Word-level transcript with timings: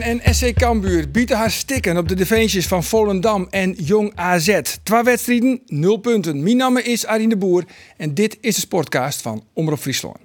En 0.00 0.20
SC 0.34 0.52
Cambuur 0.54 1.10
bieden 1.10 1.36
haar 1.36 1.50
stikken 1.50 1.96
op 1.96 2.08
de 2.08 2.14
defensies 2.14 2.66
van 2.66 2.84
Volendam 2.84 3.46
en 3.50 3.72
Jong 3.72 4.12
AZ. 4.14 4.60
Twee 4.82 5.02
wedstrijden, 5.02 5.60
nul 5.66 5.96
punten. 5.96 6.42
Mijn 6.42 6.56
naam 6.56 6.76
is 6.76 7.06
Arine 7.06 7.28
de 7.28 7.36
Boer 7.36 7.64
en 7.96 8.14
dit 8.14 8.38
is 8.40 8.54
de 8.54 8.60
sportcast 8.60 9.22
van 9.22 9.44
Omroep 9.54 9.78
Friesland. 9.78 10.16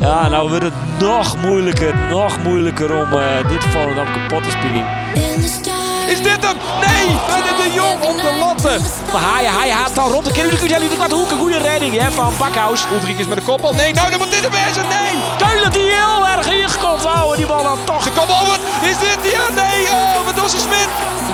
Ja, 0.00 0.28
nou 0.28 0.48
wordt 0.48 0.64
het 0.64 1.00
nog 1.00 1.42
moeilijker, 1.42 1.94
nog 2.10 2.42
moeilijker 2.42 2.96
om 2.96 3.12
eh, 3.12 3.48
dit 3.48 3.64
Volendam 3.64 4.12
kapot 4.12 4.42
te 4.42 4.50
spelen. 4.50 5.87
Is 6.12 6.22
dit 6.22 6.42
hem? 6.46 6.56
Nee! 6.86 7.06
René 7.32 7.52
de 7.62 7.72
Jong 7.72 8.02
om 8.10 8.16
de 8.16 8.32
latten. 8.38 8.80
Maar 9.12 9.24
hij, 9.32 9.44
hij 9.44 9.70
haat 9.70 9.94
dan 9.94 10.10
rond 10.10 10.24
de 10.24 10.32
kun 10.32 10.68
je 10.68 10.96
wat 10.98 11.10
hoeken. 11.10 11.38
Goede 11.38 11.58
redding 11.58 11.98
hè, 12.00 12.10
van 12.10 12.32
Bakhuis. 12.38 12.84
Ulrich 12.92 13.18
is 13.18 13.26
met 13.26 13.38
de 13.38 13.44
koppel. 13.44 13.74
Nee, 13.74 13.92
nou 13.92 14.10
dan 14.10 14.18
moet 14.18 14.30
dit 14.30 14.40
hem 14.40 14.50
wezen. 14.50 14.84
Nee! 14.88 15.12
Keulen 15.38 15.72
die 15.72 15.90
heel 15.98 16.26
erg 16.26 16.46
ingekomt 16.50 17.04
houden. 17.04 17.36
Die 17.36 17.46
bal 17.46 17.62
dan 17.62 17.78
toch. 17.84 18.12
Komen 18.14 18.40
over. 18.40 18.58
Is 18.82 18.98
dit? 18.98 19.32
Ja, 19.32 19.44
nee! 19.62 19.80
Oh, 19.90 20.24
wat 20.24 20.34
was 20.40 20.50
Smit? 20.50 20.88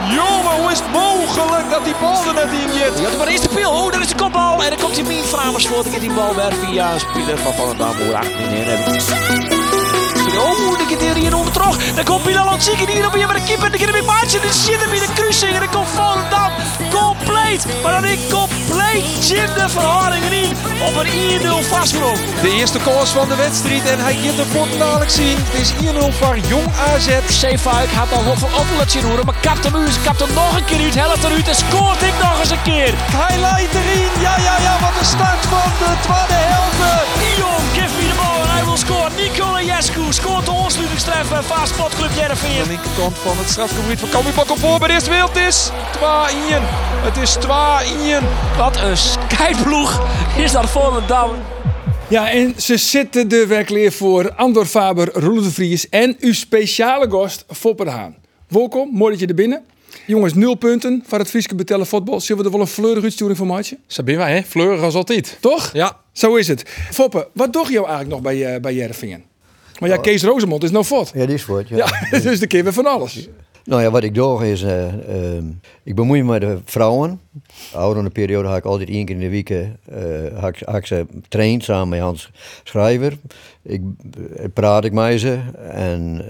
Jongen, 0.08 0.54
hoe 0.60 0.70
is 0.72 0.78
het 0.78 0.92
mogelijk 0.92 1.70
dat 1.70 1.84
die 1.84 1.94
bal 2.00 2.24
er 2.26 2.34
net 2.34 2.52
in 2.62 2.72
zit? 2.78 2.98
Ja, 3.00 3.16
maar 3.18 3.32
is 3.32 3.40
de 3.40 3.48
pil. 3.48 3.70
Oh, 3.70 3.92
daar 3.92 4.00
is 4.00 4.08
de 4.08 4.14
kopbal. 4.14 4.62
En 4.62 4.70
dan 4.70 4.78
komt 4.78 4.94
die 4.94 5.04
Mien 5.04 5.24
Framers 5.24 5.66
voor. 5.66 5.84
Gaat 5.84 6.00
die 6.00 6.12
bal 6.12 6.34
weer 6.34 6.54
via 6.64 6.98
speler 6.98 7.38
van 7.38 7.54
Volendam. 7.54 7.96
Hoe 7.96 8.16
achter 8.16 8.52
in. 8.52 9.53
Oh, 10.38 10.78
dan 10.78 10.88
gaat 10.88 11.00
hij 11.00 11.20
hier 11.20 11.36
onder 11.36 11.52
terug. 11.52 11.94
Dan 11.94 12.04
komt 12.04 12.24
Bilal 12.24 12.50
het 12.50 12.66
hier 12.66 13.06
op 13.06 13.16
je 13.16 13.26
met 13.26 13.36
de 13.36 13.42
keeper. 13.44 13.70
Dan 13.70 13.80
hij 13.80 13.92
weer 13.92 14.04
maatje. 14.04 14.40
Dan 14.40 14.52
zit 14.52 14.82
in 14.82 15.00
de 15.06 15.12
kruising. 15.14 15.52
En 15.52 15.60
dan 15.60 15.70
komt 15.70 15.88
Volendam 15.88 16.52
compleet. 16.90 17.66
Maar 17.82 17.92
dan 17.92 18.04
ik 18.04 18.20
compleet 18.30 19.28
Jim 19.28 19.50
de 19.54 19.68
verhoudingen 19.68 20.32
in. 20.32 20.50
Op 20.88 20.94
een 20.96 21.10
1-0 21.64 21.68
vastgelopen. 21.68 22.20
De 22.42 22.50
eerste 22.50 22.78
koers 22.78 23.10
van 23.10 23.28
de 23.28 23.36
wedstrijd. 23.36 23.84
En 23.90 23.98
hij 23.98 24.14
gaat 24.14 24.36
de 24.36 24.46
pot 24.52 24.78
dadelijk 24.78 25.10
zien. 25.10 25.36
Het 25.38 25.60
is 25.60 25.70
1-0 25.72 26.18
voor 26.18 26.38
Jong 26.38 26.68
AZ. 26.94 27.08
Zeefuik 27.28 27.90
had 27.90 28.12
al 28.12 28.24
wat 28.24 28.38
van 28.38 28.54
opgelutje 28.60 29.02
horen. 29.02 29.24
Maar 29.24 29.40
kapt 29.40 29.64
hem 29.64 29.76
uit. 29.76 30.02
Kapt 30.02 30.20
hem 30.20 30.34
nog 30.34 30.56
een 30.56 30.64
keer 30.64 30.80
uit. 30.84 30.94
Helft 30.94 31.24
eruit. 31.24 31.48
En 31.48 31.54
scoort 31.54 32.02
ik 32.02 32.14
nog 32.22 32.40
eens 32.40 32.50
een 32.50 32.62
keer. 32.62 32.94
Highlight 33.18 33.74
erin. 33.80 34.10
Ja, 34.20 34.34
ja, 34.46 34.54
ja. 34.66 34.74
Wat 34.80 34.94
een 35.00 35.10
start 35.16 35.42
van 35.52 35.70
de 35.80 35.90
tweede 36.06 36.40
helft. 36.52 36.78
Jong, 37.36 37.64
give 37.76 37.94
me 37.98 38.08
de 38.08 38.14
bal. 38.16 38.33
En 38.74 38.80
hij 38.80 38.88
wil 38.88 38.96
scoren. 38.96 39.30
Nicola 39.30 39.62
Jescu 39.62 40.12
scoort 40.12 40.44
de 40.44 40.50
ontsluitingstreffer 40.50 41.42
van 41.42 41.66
Sportclub 41.66 42.10
Jereveen. 42.16 42.62
De 42.62 42.68
linkerkant 42.68 43.18
van 43.18 43.36
het 43.36 43.48
strafgebied 43.48 44.00
van 44.00 44.08
Cambuur 44.08 44.32
Bak 44.34 44.50
op 44.50 44.58
voor 44.58 44.78
bij 44.78 44.88
de 44.88 44.94
eerste 44.94 45.10
wereld. 45.10 45.34
Het 45.34 45.46
is 45.46 45.70
2-1. 45.70 46.02
Het 47.04 47.16
is 47.16 47.36
2-1. 47.36 48.24
Wat 48.56 48.76
een 48.76 48.96
skyploeg 48.96 50.06
is 50.36 50.52
dat 50.52 50.70
Volendam. 50.70 51.30
Ja, 52.08 52.30
en 52.30 52.54
ze 52.56 52.76
zitten 52.76 53.30
er 53.30 53.48
werkelijk 53.48 53.92
voor 53.92 54.32
Andor 54.34 54.66
Faber, 54.66 55.08
Roelof 55.12 55.44
de 55.44 55.50
Vries 55.50 55.88
en 55.88 56.16
uw 56.20 56.32
speciale 56.32 57.10
gast 57.10 57.44
Fopper 57.52 57.88
Haan. 57.88 58.16
Welkom, 58.48 58.88
mooi 58.92 59.10
dat 59.10 59.20
je 59.20 59.26
er 59.26 59.34
binnen. 59.34 59.64
Jongens, 60.06 60.34
nul 60.34 60.54
punten 60.54 61.02
van 61.06 61.18
het 61.18 61.28
Frieske 61.28 61.54
betellen 61.54 61.86
voetbal. 61.86 62.20
Zullen 62.20 62.42
we 62.42 62.48
er 62.48 62.54
wel 62.54 62.64
een 62.64 62.72
fleurig 62.72 63.02
uitsturing 63.02 63.36
voor 63.36 63.46
maatje? 63.46 63.78
Zo 63.86 64.02
ben 64.02 64.16
wij, 64.16 64.36
hè? 64.36 64.42
Fleurig 64.42 64.82
als 64.82 64.94
altijd. 64.94 65.36
Toch? 65.40 65.70
Ja. 65.72 66.00
Zo 66.12 66.36
is 66.36 66.48
het. 66.48 66.62
Foppe, 66.90 67.28
wat 67.32 67.52
doe 67.52 67.70
je 67.70 67.76
eigenlijk 67.76 68.08
nog 68.08 68.20
bij, 68.20 68.54
uh, 68.54 68.60
bij 68.60 68.74
Jerevingen? 68.74 69.24
Maar 69.80 69.88
ja, 69.88 69.96
Kees 69.96 70.22
Rozemond 70.22 70.62
is 70.62 70.70
nou 70.70 70.84
fot. 70.84 71.10
Ja, 71.14 71.26
die 71.26 71.34
is 71.34 71.42
voort. 71.42 71.68
Ja. 71.68 71.76
Ja, 72.10 72.18
dus 72.20 72.38
de 72.38 72.46
keer 72.46 72.62
weer 72.62 72.72
van 72.72 72.86
alles. 72.86 73.28
Nou 73.64 73.82
ja, 73.82 73.90
wat 73.90 74.02
ik 74.02 74.14
doe 74.14 74.50
is, 74.50 74.62
uh, 74.62 74.92
uh, 74.92 75.42
ik 75.82 75.94
bemoei 75.94 76.22
me 76.22 76.30
met 76.30 76.40
de 76.40 76.58
vrouwen. 76.64 77.20
Oude 77.72 78.10
periode 78.10 78.48
had 78.48 78.56
ik 78.56 78.64
altijd 78.64 78.88
één 78.88 79.04
keer 79.04 79.14
in 79.14 79.20
de 79.20 79.28
week 79.28 79.50
uh, 79.50 80.74
ik 80.74 80.86
ze 80.86 81.06
traind 81.28 81.64
samen 81.64 81.88
met 81.88 82.00
Hans 82.00 82.30
Schrijver. 82.64 83.18
Ik 83.62 83.82
praat 84.52 84.84
ik 84.84 84.92
met 84.92 85.20
ze 85.20 85.38
en 85.70 86.24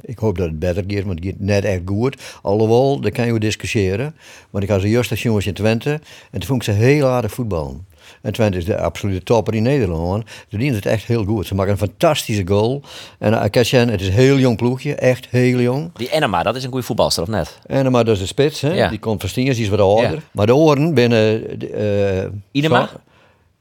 ik 0.00 0.18
hoop 0.18 0.38
dat 0.38 0.46
het 0.46 0.58
beter 0.58 0.84
gaat, 0.86 1.04
want 1.04 1.18
het 1.18 1.28
gaat 1.28 1.40
net 1.40 1.64
echt 1.64 1.80
goed. 1.84 2.22
Alhoewel, 2.42 3.00
daar 3.00 3.10
kan 3.10 3.26
je 3.26 3.38
discussiëren. 3.38 4.14
Want 4.50 4.64
ik 4.64 4.70
had 4.70 4.80
ze 4.80 4.88
juist 4.88 5.10
als 5.10 5.22
jongens 5.22 5.46
in 5.46 5.54
Twente 5.54 5.90
en 6.30 6.40
toen 6.40 6.48
vond 6.48 6.66
ik 6.66 6.74
ze 6.74 6.80
heel 6.80 7.06
aardig 7.06 7.32
voetballen. 7.32 7.86
En 8.22 8.32
Twente 8.32 8.58
is 8.58 8.64
de 8.64 8.78
absolute 8.78 9.22
topper 9.22 9.54
in 9.54 9.62
Nederland. 9.62 10.24
Ze 10.48 10.56
doen 10.56 10.72
het 10.72 10.86
echt 10.86 11.04
heel 11.04 11.24
goed. 11.24 11.46
Ze 11.46 11.54
maken 11.54 11.72
een 11.72 11.78
fantastische 11.78 12.46
goal. 12.46 12.82
En 13.18 13.40
Akashan, 13.40 13.88
het 13.88 14.00
is 14.00 14.06
een 14.06 14.12
heel 14.12 14.38
jong 14.38 14.56
ploegje. 14.56 14.94
Echt 14.94 15.26
heel 15.30 15.60
jong. 15.60 15.90
Die 15.94 16.10
Enema, 16.10 16.42
dat 16.42 16.56
is 16.56 16.64
een 16.64 16.70
goede 16.70 16.86
voetbalster, 16.86 17.22
of 17.22 17.28
net? 17.28 17.58
Enema, 17.66 18.02
dat 18.02 18.14
is 18.14 18.20
de 18.20 18.26
spits. 18.26 18.60
Hè? 18.60 18.72
Ja. 18.72 18.88
Die 18.88 18.98
komt 18.98 19.20
van 19.20 19.28
Stiers, 19.28 19.56
die 19.56 19.64
is 19.64 19.70
wat 19.70 19.80
ouder. 19.80 20.10
Ja. 20.10 20.18
Maar 20.32 20.46
de 20.46 20.54
oren 20.54 20.94
binnen... 20.94 21.42
Uh, 21.74 22.24
Idema? 22.52 22.90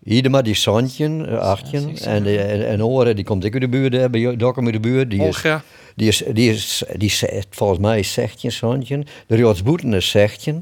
Idema, 0.04 0.42
die 0.42 0.54
Santje, 0.54 1.08
uh, 1.08 1.38
achtje. 1.38 1.82
En, 2.04 2.24
de, 2.24 2.40
en, 2.40 2.68
en 2.68 2.86
Oren, 2.86 3.16
die 3.16 3.26
komt 3.26 3.44
ik 3.44 3.54
uit 3.54 3.62
de 3.62 3.70
buurt, 3.70 4.12
bij 4.12 4.36
Dokkum 4.36 4.66
uit 4.66 4.74
de 4.74 4.80
buurt. 4.80 5.10
Die 5.10 5.22
is, 5.22 5.42
ja. 5.42 5.64
die 5.96 6.08
is, 6.08 6.24
die 6.34 6.52
is, 6.52 6.84
die 6.96 7.10
is, 7.10 7.26
volgens 7.50 7.80
mij 7.80 8.00
is 8.00 8.14
Sechtje, 8.14 8.50
Santje. 8.50 9.04
De 9.28 9.36
Riotsboeten 9.36 9.94
is 9.94 10.10
Sechtje. 10.10 10.62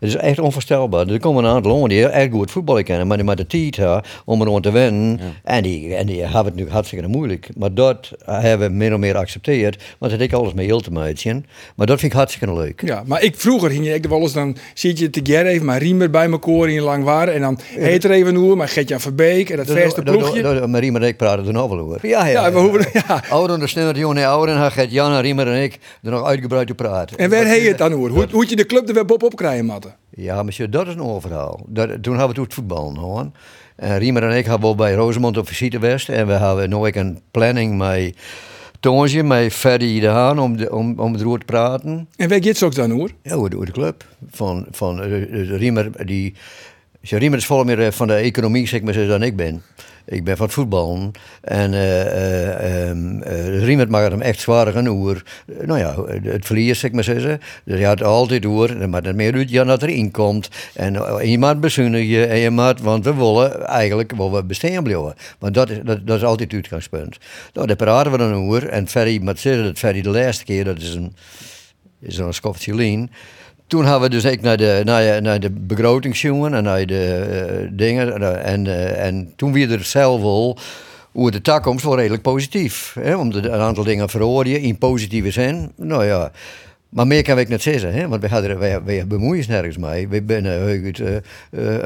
Het 0.00 0.08
is 0.08 0.16
echt 0.16 0.38
onvoorstelbaar. 0.38 1.08
Er 1.08 1.20
komen 1.20 1.44
een 1.44 1.50
aantal 1.50 1.72
jongen 1.72 1.88
die 1.88 2.08
echt 2.08 2.32
goed 2.32 2.50
voetballen 2.50 2.84
kennen, 2.84 3.06
maar 3.06 3.16
die 3.16 3.26
met 3.26 3.36
de 3.36 3.46
tijd 3.46 3.76
hebben 3.76 4.02
om 4.24 4.42
er 4.42 4.60
te 4.60 4.70
winnen. 4.70 5.10
Ja. 5.10 5.24
En, 5.44 5.62
die, 5.62 5.94
en 5.94 6.06
die 6.06 6.22
hebben 6.22 6.44
het 6.44 6.54
nu 6.54 6.68
hartstikke 6.68 7.08
moeilijk. 7.08 7.48
Maar 7.56 7.74
dat 7.74 8.10
hebben 8.24 8.68
we 8.68 8.74
meer 8.74 8.92
en 8.92 9.00
meer 9.00 9.14
geaccepteerd, 9.14 9.82
want 9.98 10.12
het 10.12 10.20
heeft 10.20 10.34
alles 10.34 10.52
met 10.52 10.64
heel 10.64 10.80
te 10.80 10.92
maken. 10.92 11.46
Maar 11.76 11.86
dat 11.86 12.00
vind 12.00 12.12
ik 12.12 12.18
hartstikke 12.18 12.54
leuk. 12.54 12.82
Ja, 12.84 13.02
maar 13.06 13.22
ik 13.22 13.36
vroeger 13.36 13.70
ging 13.70 13.84
je 13.84 13.94
ik 13.94 14.06
wel 14.06 14.20
eens, 14.20 14.32
dan 14.32 14.56
zit 14.74 14.98
je 14.98 15.10
te 15.10 15.20
gerren 15.22 15.52
even, 15.52 15.66
maar 15.66 15.78
Riemer 15.78 16.10
bij 16.10 16.30
elkaar 16.30 16.68
in 16.68 16.82
lang 16.82 17.04
waren. 17.04 17.34
En 17.34 17.40
dan 17.40 17.58
heet 17.62 18.04
er 18.04 18.10
even 18.10 18.34
hoe, 18.34 18.56
maar 18.56 18.68
Gertjan 18.68 19.00
Verbeek 19.00 19.50
en 19.50 19.56
dat 19.56 19.66
verste 19.66 20.02
ploegje. 20.02 20.66
Maar 20.66 20.80
Riemer 20.80 21.02
en 21.02 21.08
ik 21.08 21.16
praten 21.16 21.46
er 21.46 21.52
nog 21.52 21.68
wel 21.68 21.78
over. 21.78 22.06
Ja, 22.06 22.26
ja. 22.26 22.46
ja, 22.46 22.52
we 22.52 22.58
hoeven, 22.58 22.86
ja. 22.92 23.22
Ouder 23.28 23.60
en 23.60 23.68
sneller, 23.68 23.98
jongen 23.98 24.16
en 24.16 24.28
ouder, 24.28 24.56
en 24.56 24.72
gaat 24.72 24.90
Jan 24.90 25.12
en 25.12 25.20
Riemer 25.20 25.46
en 25.46 25.62
ik 25.62 25.78
er 26.02 26.10
nog 26.10 26.24
uitgebreid 26.24 26.66
te 26.66 26.74
praten. 26.74 27.18
En 27.18 27.30
waar 27.30 27.44
heet 27.44 27.68
het 27.68 27.78
dan 27.78 27.92
over? 27.92 28.10
Hoe, 28.10 28.26
hoe 28.30 28.48
je 28.48 28.56
de 28.56 28.66
club 28.66 28.88
er 28.88 28.94
weer 28.94 29.04
op 29.06 29.36
krijgen, 29.36 29.66
Ja, 30.10 30.42
monsieur, 30.42 30.70
dat 30.70 30.86
is 30.86 30.94
een 30.94 31.02
overhaal. 31.02 31.60
Dat, 31.66 32.02
toen 32.02 32.18
hebben 32.18 32.36
we 32.36 32.42
het 32.42 32.54
voetbal 32.54 32.94
hoor. 32.96 33.30
En 33.76 33.98
Riemer 33.98 34.22
en 34.22 34.36
ik 34.36 34.44
hebben 34.44 34.62
wel 34.62 34.74
bij 34.74 34.94
Rosemond 34.94 35.36
op 35.36 35.48
visite 35.48 35.76
geweest. 35.76 36.08
En 36.08 36.26
we 36.26 36.32
hebben 36.32 36.70
nooit 36.70 36.96
een 36.96 37.20
planning 37.30 37.78
met 37.78 38.16
Toonsje, 38.80 39.22
met 39.22 39.52
Ferdy 39.52 40.00
de 40.00 40.06
Haan, 40.06 40.38
om, 40.38 40.56
de, 40.56 40.72
om, 40.72 40.98
om 40.98 41.16
erover 41.16 41.38
te 41.38 41.44
praten. 41.44 42.08
En 42.16 42.28
waar 42.28 42.42
gaat 42.42 42.44
het 42.44 42.62
ook 42.62 42.74
dan 42.74 42.90
hoor? 42.90 43.10
Ja, 43.22 43.48
door 43.48 43.66
de 43.66 43.72
club. 43.72 44.04
Van, 44.30 44.66
van 44.70 45.04
uh, 45.04 45.56
Riemer, 45.58 46.06
die... 46.06 46.34
Riemer 47.00 47.38
is 47.38 47.46
vol 47.46 47.64
meer 47.64 47.92
van 47.92 48.06
de 48.06 48.14
economie, 48.14 48.68
zeg 48.68 48.82
maar, 48.82 49.06
dan 49.06 49.22
ik 49.22 49.36
ben. 49.36 49.62
Ik 50.04 50.24
ben 50.24 50.36
van 50.36 50.46
het 50.46 50.54
voetballen. 50.54 51.10
En 51.40 51.72
uh, 51.72 53.70
uh, 53.80 53.88
maakt 53.88 54.10
hem 54.10 54.20
echt 54.20 54.40
zwaar 54.40 54.66
genoeg. 54.66 55.22
nou 55.46 55.78
ja, 55.78 56.04
het 56.22 56.46
verlies, 56.46 56.78
zeg 56.78 56.92
maar 56.92 57.04
zeggen. 57.04 57.40
Dus 57.64 57.78
je 57.78 57.86
had 57.86 58.02
altijd 58.02 58.42
door, 58.42 58.88
maar 58.88 59.02
het 59.02 59.16
meer 59.16 59.34
uit 59.34 59.50
ja, 59.50 59.64
dat 59.64 59.82
erin 59.82 60.10
komt. 60.10 60.48
En, 60.74 61.20
en 61.20 61.30
je 61.30 61.38
maakt 61.38 61.60
bezuinigen 61.60 62.28
en 62.28 62.38
je 62.38 62.50
maakt, 62.50 62.80
want 62.80 63.04
we 63.04 63.14
willen 63.14 63.66
eigenlijk 63.66 64.12
wel 64.16 64.32
we 64.32 64.44
bestaan 64.44 64.82
blijven. 64.82 65.14
Want 65.38 65.54
dat 65.54 65.70
is, 65.70 65.78
dat, 65.84 66.06
dat 66.06 66.16
is 66.16 66.24
altijd 66.24 66.52
het 66.52 66.60
uitgangspunt. 66.60 67.18
Nou, 67.52 67.66
daar 67.66 67.76
praten 67.76 68.12
we 68.12 68.18
dan 68.18 68.34
over. 68.34 68.68
En 68.68 68.88
Ferry, 68.88 69.22
maar 69.22 69.38
zeggen 69.38 69.64
dat 69.64 69.78
Ferry 69.78 70.02
de 70.02 70.10
laatste 70.10 70.44
keer, 70.44 70.64
dat 70.64 70.78
is 70.78 70.94
een, 70.94 71.14
is 72.00 72.18
een 72.18 72.74
lien. 72.74 73.10
Toen 73.70 73.84
hebben 73.84 74.00
we 74.00 74.08
dus 74.08 74.24
ik 74.24 74.40
naar 74.40 74.56
de, 74.56 74.80
naar, 74.84 75.22
naar 75.22 75.40
de 75.40 75.50
begrotingsjongen 75.50 76.54
en 76.54 76.62
naar 76.62 76.86
de 76.86 77.26
uh, 77.62 77.68
dingen. 77.72 78.22
En, 78.42 78.64
uh, 78.64 79.04
en 79.04 79.32
toen 79.36 79.52
weer 79.52 79.72
er 79.72 79.84
zelf 79.84 80.22
al 80.22 80.58
hoe 81.12 81.30
de 81.30 81.40
toekomst 81.40 81.84
wel 81.84 81.96
redelijk 81.96 82.22
positief. 82.22 82.96
Hè? 83.00 83.16
Om 83.16 83.30
de, 83.30 83.38
een 83.48 83.60
aantal 83.60 83.84
dingen 83.84 84.08
verhoren 84.08 84.60
in 84.60 84.78
positieve 84.78 85.30
zin. 85.30 85.72
Nou 85.76 86.04
ja. 86.04 86.30
Maar 86.88 87.06
meer 87.06 87.22
kan 87.22 87.38
ik 87.38 87.48
niet 87.48 87.62
zeggen, 87.62 87.92
hè? 87.92 88.08
want 88.08 88.20
wij, 88.20 88.30
hadden, 88.30 88.58
wij, 88.58 88.82
wij 88.82 89.06
bemoeien 89.06 89.44
nergens 89.48 89.76
mee. 89.76 90.08
Wij 90.08 90.22
zijn 90.26 90.44
uh, 91.00 91.16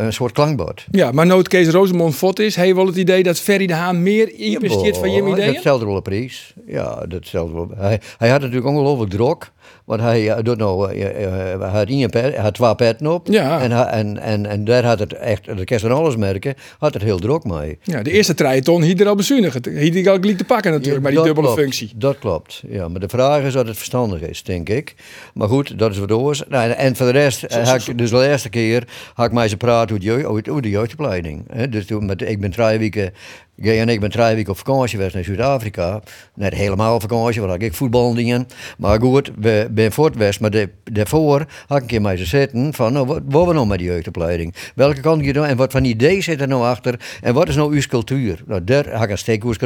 een 0.04 0.12
soort 0.12 0.32
klankbord. 0.32 0.86
Ja, 0.90 1.12
maar 1.12 1.26
nooit 1.26 1.48
Kees 1.48 1.68
Rosemond 1.68 2.14
fot 2.14 2.38
is, 2.38 2.56
heeft 2.56 2.76
wel 2.76 2.86
het 2.86 2.96
idee 2.96 3.22
dat 3.22 3.40
Ferry 3.40 3.66
de 3.66 3.74
Haan 3.74 4.02
meer 4.02 4.34
investeert 4.34 4.94
ja, 4.94 5.00
van 5.00 5.12
je 5.12 5.22
ideeën? 5.22 5.52
Dat 5.52 5.60
stelde 5.60 5.86
wel 5.86 5.96
een 5.96 6.02
prijs. 6.02 6.54
Ja, 6.66 7.04
dat 7.08 7.26
stelde 7.26 7.52
wel. 7.52 7.70
Hij, 7.76 8.00
hij 8.18 8.28
had 8.28 8.40
natuurlijk 8.40 8.66
ongelooflijk 8.66 9.10
druk. 9.10 9.52
Want 9.84 10.00
hij 10.00 10.42
doet 10.42 10.58
nou, 10.58 10.94
uh, 10.94 11.72
had, 11.72 11.88
één 11.88 12.10
pet, 12.10 12.36
had 12.36 12.54
twee 12.54 12.74
petten 12.74 13.06
op. 13.06 13.28
Ja. 13.30 13.60
En, 13.60 13.90
en, 13.90 14.18
en, 14.18 14.46
en 14.46 14.64
daar 14.64 14.84
had 14.84 14.98
het 14.98 15.12
echt, 15.12 15.46
dat 15.46 15.64
kan 15.64 15.76
je 15.76 15.78
van 15.78 15.92
alles 15.92 16.16
merken, 16.16 16.54
had 16.78 16.94
het 16.94 17.02
heel 17.02 17.18
druk 17.18 17.44
mee. 17.44 17.78
Ja, 17.82 18.02
de 18.02 18.10
eerste 18.10 18.34
triathlon 18.34 18.82
hier 18.82 19.00
er 19.00 19.08
al 19.08 19.14
bezuinigd. 19.14 19.66
Hier 19.66 20.10
al 20.10 20.16
gelijk 20.16 20.38
te 20.38 20.44
pakken 20.44 20.70
natuurlijk, 20.70 20.96
Ja, 20.96 21.02
maar 21.02 21.12
die 21.12 21.22
dubbele 21.22 21.46
klopt, 21.46 21.60
functie. 21.60 21.92
Dat 21.96 22.18
klopt, 22.18 22.62
ja. 22.68 22.88
Maar 22.88 23.00
de 23.00 23.08
vraag 23.08 23.42
is 23.42 23.52
dat 23.52 23.66
het 23.66 23.76
verstandig 23.76 24.20
is, 24.20 24.42
denk 24.42 24.68
ik. 24.68 24.74
ik. 24.76 24.94
Maar 25.34 25.48
goed, 25.48 25.78
dat 25.78 25.90
is 25.90 25.98
wat 25.98 26.12
oors. 26.12 26.42
Nou, 26.48 26.70
en 26.70 26.96
voor 26.96 27.06
de 27.06 27.12
rest, 27.12 27.42
eh, 27.42 27.74
ik, 27.74 27.98
dus 27.98 28.10
de 28.10 28.16
laatste 28.16 28.48
keer, 28.48 28.88
had 29.14 29.26
ik 29.26 29.32
mij 29.32 29.48
ze 29.48 29.56
praten 29.56 30.26
over 30.26 30.62
de, 30.62 30.70
jeugdopleiding. 30.70 31.44
hè. 31.52 31.68
Dus 31.68 31.86
toen, 31.86 32.06
met, 32.06 32.22
ik 32.22 32.40
ben 32.40 32.50
drie 32.50 32.78
weken, 32.78 33.12
Gay 33.60 33.80
en 33.80 33.88
ik 33.88 34.00
ben 34.00 34.10
drie 34.10 34.34
weken 34.34 34.50
op 34.50 34.56
vakantie 34.56 34.96
geweest 34.96 35.14
naar 35.14 35.24
Zuid-Afrika. 35.24 36.00
Net 36.34 36.54
helemaal 36.54 37.00
vakantie, 37.00 37.40
want 37.40 37.62
ik 37.62 37.74
voetbal 37.74 38.14
dingen. 38.14 38.46
Maar 38.78 39.00
goed, 39.00 39.30
we 39.38 39.68
ben 39.70 39.92
voortwest. 39.92 40.40
Maar 40.40 40.66
daarvoor 40.92 41.46
had 41.66 41.76
ik 41.76 41.82
een 41.82 41.88
keer 41.88 42.00
mij 42.00 42.16
ze 42.16 42.24
zitten 42.24 42.74
van, 42.74 42.92
nou, 42.92 43.06
wat, 43.06 43.20
wat 43.24 43.46
we 43.46 43.52
nou 43.52 43.66
met 43.66 43.78
die 43.78 43.86
jeugdopleiding? 43.86 44.54
Welke 44.74 45.00
kant 45.00 45.24
je 45.24 45.32
nou 45.32 45.46
en 45.46 45.56
wat 45.56 45.72
van 45.72 45.84
idee 45.84 46.20
zit 46.20 46.40
er 46.40 46.48
nou 46.48 46.62
achter? 46.62 47.18
En 47.20 47.34
wat 47.34 47.48
is 47.48 47.56
nou 47.56 47.74
uw 47.74 47.80
cultuur? 47.88 48.42
Nou, 48.46 48.64
daar 48.64 48.92
had 48.92 49.02
ik 49.02 49.10
een 49.10 49.18
steekhoes 49.18 49.56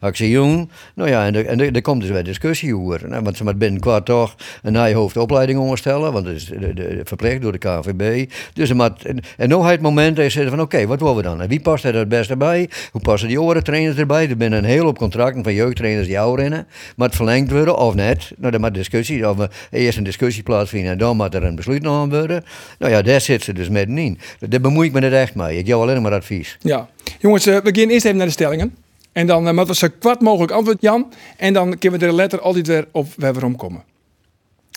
had 0.00 0.10
ik 0.10 0.16
ze 0.16 0.30
jong. 0.30 0.70
Nou 0.94 1.08
ja, 1.08 1.26
en 1.26 1.74
er 1.74 1.82
komt 1.82 2.00
dus 2.00 2.10
weer 2.10 2.24
discussie 2.24 2.76
over. 2.76 3.08
Nou, 3.08 3.22
want 3.22 3.36
ze 3.36 3.44
moet 3.44 3.58
binnenkort 3.58 4.06
toch 4.06 4.34
een 4.62 4.94
hoofdopleiding 4.94 5.58
onderstellen, 5.58 6.12
want 6.12 6.24
dat 6.24 6.34
is 6.34 6.44
de, 6.44 7.00
verplicht 7.04 7.42
door 7.42 7.52
de 7.52 7.58
KVB. 7.58 8.30
Dus 8.52 8.72
moet, 8.72 9.04
en, 9.04 9.18
en 9.36 9.48
nu 9.48 9.56
het 9.56 9.80
moment 9.80 10.16
dat 10.16 10.24
je 10.24 10.30
zegt 10.30 10.48
van, 10.48 10.60
oké, 10.60 10.86
wat 10.86 11.00
willen 11.00 11.16
we 11.16 11.22
dan? 11.22 11.40
En 11.40 11.48
wie 11.48 11.60
past 11.60 11.84
er 11.84 11.94
het 11.94 12.08
beste 12.08 12.36
bij? 12.36 12.70
Hoe 12.92 13.00
passen 13.00 13.28
die 13.28 13.33
andere 13.38 13.62
trainers 13.62 13.96
erbij? 13.96 14.28
Er 14.28 14.34
zijn 14.38 14.52
een 14.52 14.64
hele 14.64 14.82
hoop 14.82 14.98
contracten 14.98 15.42
van 15.42 15.54
jeugdtrainers 15.54 16.06
die 16.06 16.20
ouder 16.20 16.40
rennen. 16.40 16.66
Maar 16.96 17.06
het 17.06 17.16
verlengd 17.16 17.50
worden 17.50 17.76
of 17.76 17.94
net? 17.94 18.32
Nou, 18.36 18.52
dan 18.52 18.60
moet 18.60 18.74
discussie, 18.74 19.28
of 19.28 19.36
we 19.36 19.48
eerst 19.70 19.98
een 19.98 20.04
discussie 20.04 20.42
plaatsvinden 20.42 20.92
en 20.92 20.98
dan 20.98 21.16
moet 21.16 21.34
er 21.34 21.44
een 21.44 21.56
besluit 21.56 21.82
genomen 21.82 22.18
worden. 22.18 22.44
Nou 22.78 22.92
ja, 22.92 23.02
daar 23.02 23.20
zit 23.20 23.42
ze 23.42 23.52
dus 23.52 23.68
middenin. 23.68 24.18
Daar 24.48 24.60
bemoei 24.60 24.86
ik 24.86 24.92
me 24.92 25.00
niet 25.00 25.12
echt 25.12 25.34
mee. 25.34 25.58
Ik 25.58 25.66
geef 25.66 25.74
alleen 25.74 26.02
maar 26.02 26.12
advies. 26.12 26.56
Ja. 26.60 26.88
Jongens, 27.18 27.46
eh, 27.46 27.56
we 27.56 27.80
gaan 27.80 27.88
eerst 27.88 28.04
even 28.04 28.16
naar 28.16 28.26
de 28.26 28.32
stellingen. 28.32 28.74
En 29.12 29.26
dan 29.26 29.46
uh, 29.46 29.52
moeten 29.52 29.66
we 29.66 29.74
zo 29.74 29.88
kwart 29.98 30.20
mogelijk 30.20 30.52
antwoord, 30.52 30.80
Jan. 30.80 31.12
En 31.36 31.52
dan 31.52 31.78
kunnen 31.78 32.00
we 32.00 32.06
er 32.06 32.14
letter 32.14 32.40
altijd 32.40 32.66
weer 32.66 32.88
op 32.92 33.06
waar 33.16 33.34
we 33.34 33.44
om 33.44 33.56
komen. 33.56 33.84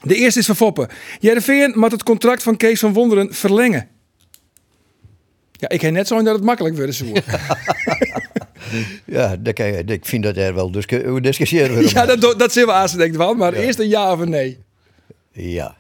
De 0.03 0.15
eerste 0.15 0.39
is 0.39 0.45
van 0.45 0.55
Foppen. 0.55 0.87
Jereveen 1.19 1.73
moet 1.75 1.91
het 1.91 2.03
contract 2.03 2.43
van 2.43 2.57
Kees 2.57 2.79
van 2.79 2.93
Wonderen 2.93 3.33
verlengen. 3.33 3.87
Ja, 5.51 5.69
ik 5.69 5.81
heb 5.81 5.91
net 5.91 6.07
zo 6.07 6.23
dat 6.23 6.35
het 6.35 6.43
makkelijk 6.43 6.75
wordt. 6.75 6.95
Zo. 6.95 7.05
Ja, 7.05 8.16
dat 9.39 9.53
kan 9.53 9.65
je- 9.65 9.83
ik 9.83 10.05
vind 10.05 10.23
dat 10.23 10.37
er 10.37 10.53
wel 10.53 10.71
over 11.05 11.21
discussiëren 11.21 11.89
ja, 11.89 12.05
dat, 12.05 12.39
dat 12.39 12.51
zijn 12.53 12.65
we 12.65 12.71
aan 12.71 12.89
denkt 12.97 13.15
wel. 13.17 13.33
Maar 13.33 13.53
eerst 13.53 13.79
een 13.79 13.87
ja 13.89 14.11
of 14.11 14.19
een 14.19 14.29
nee. 14.29 14.57
Ja. 15.31 15.75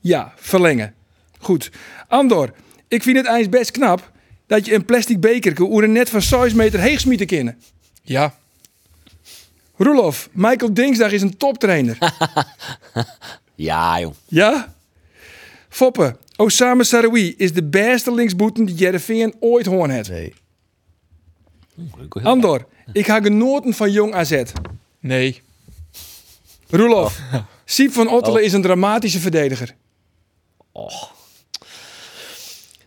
Ja, 0.00 0.32
verlengen. 0.36 0.94
Goed. 1.38 1.70
Andor, 2.08 2.52
ik 2.88 3.02
vind 3.02 3.16
het 3.16 3.26
eens 3.26 3.48
best 3.48 3.70
knap 3.70 4.10
dat 4.46 4.66
je 4.66 4.74
een 4.74 4.84
plastic 4.84 5.20
bekerke 5.20 5.62
oer 5.62 5.82
een 5.84 5.92
net 5.92 6.10
van 6.10 6.22
6 6.22 6.52
meter 6.54 6.80
heeg 6.80 7.00
smieten 7.00 7.26
kunnen. 7.26 7.58
Ja. 8.02 8.34
Roelof, 9.76 10.28
Michael 10.32 10.74
Dingsdag 10.74 11.12
is 11.12 11.22
een 11.22 11.36
toptrainer. 11.36 11.98
Ja, 13.54 14.00
jong. 14.00 14.14
Ja? 14.28 14.74
Foppe, 15.68 16.16
Osama 16.36 16.82
Saroui 16.82 17.34
is 17.36 17.52
de 17.52 17.64
beste 17.64 18.14
linksboeten 18.14 18.64
die 18.64 18.74
Jereveen 18.74 19.34
ooit 19.40 19.66
hoorn 19.66 19.90
heeft. 19.90 20.10
Nee. 20.10 20.34
Andor, 22.22 22.66
ik 22.92 23.06
ga 23.06 23.20
genoten 23.20 23.74
van 23.74 23.90
jong 23.92 24.14
AZ. 24.14 24.42
Nee. 25.00 25.42
Roelof, 26.70 27.20
Siep 27.64 27.92
van 27.92 28.08
Ottelen 28.08 28.44
is 28.44 28.52
een 28.52 28.62
dramatische 28.62 29.18
verdediger. 29.18 29.74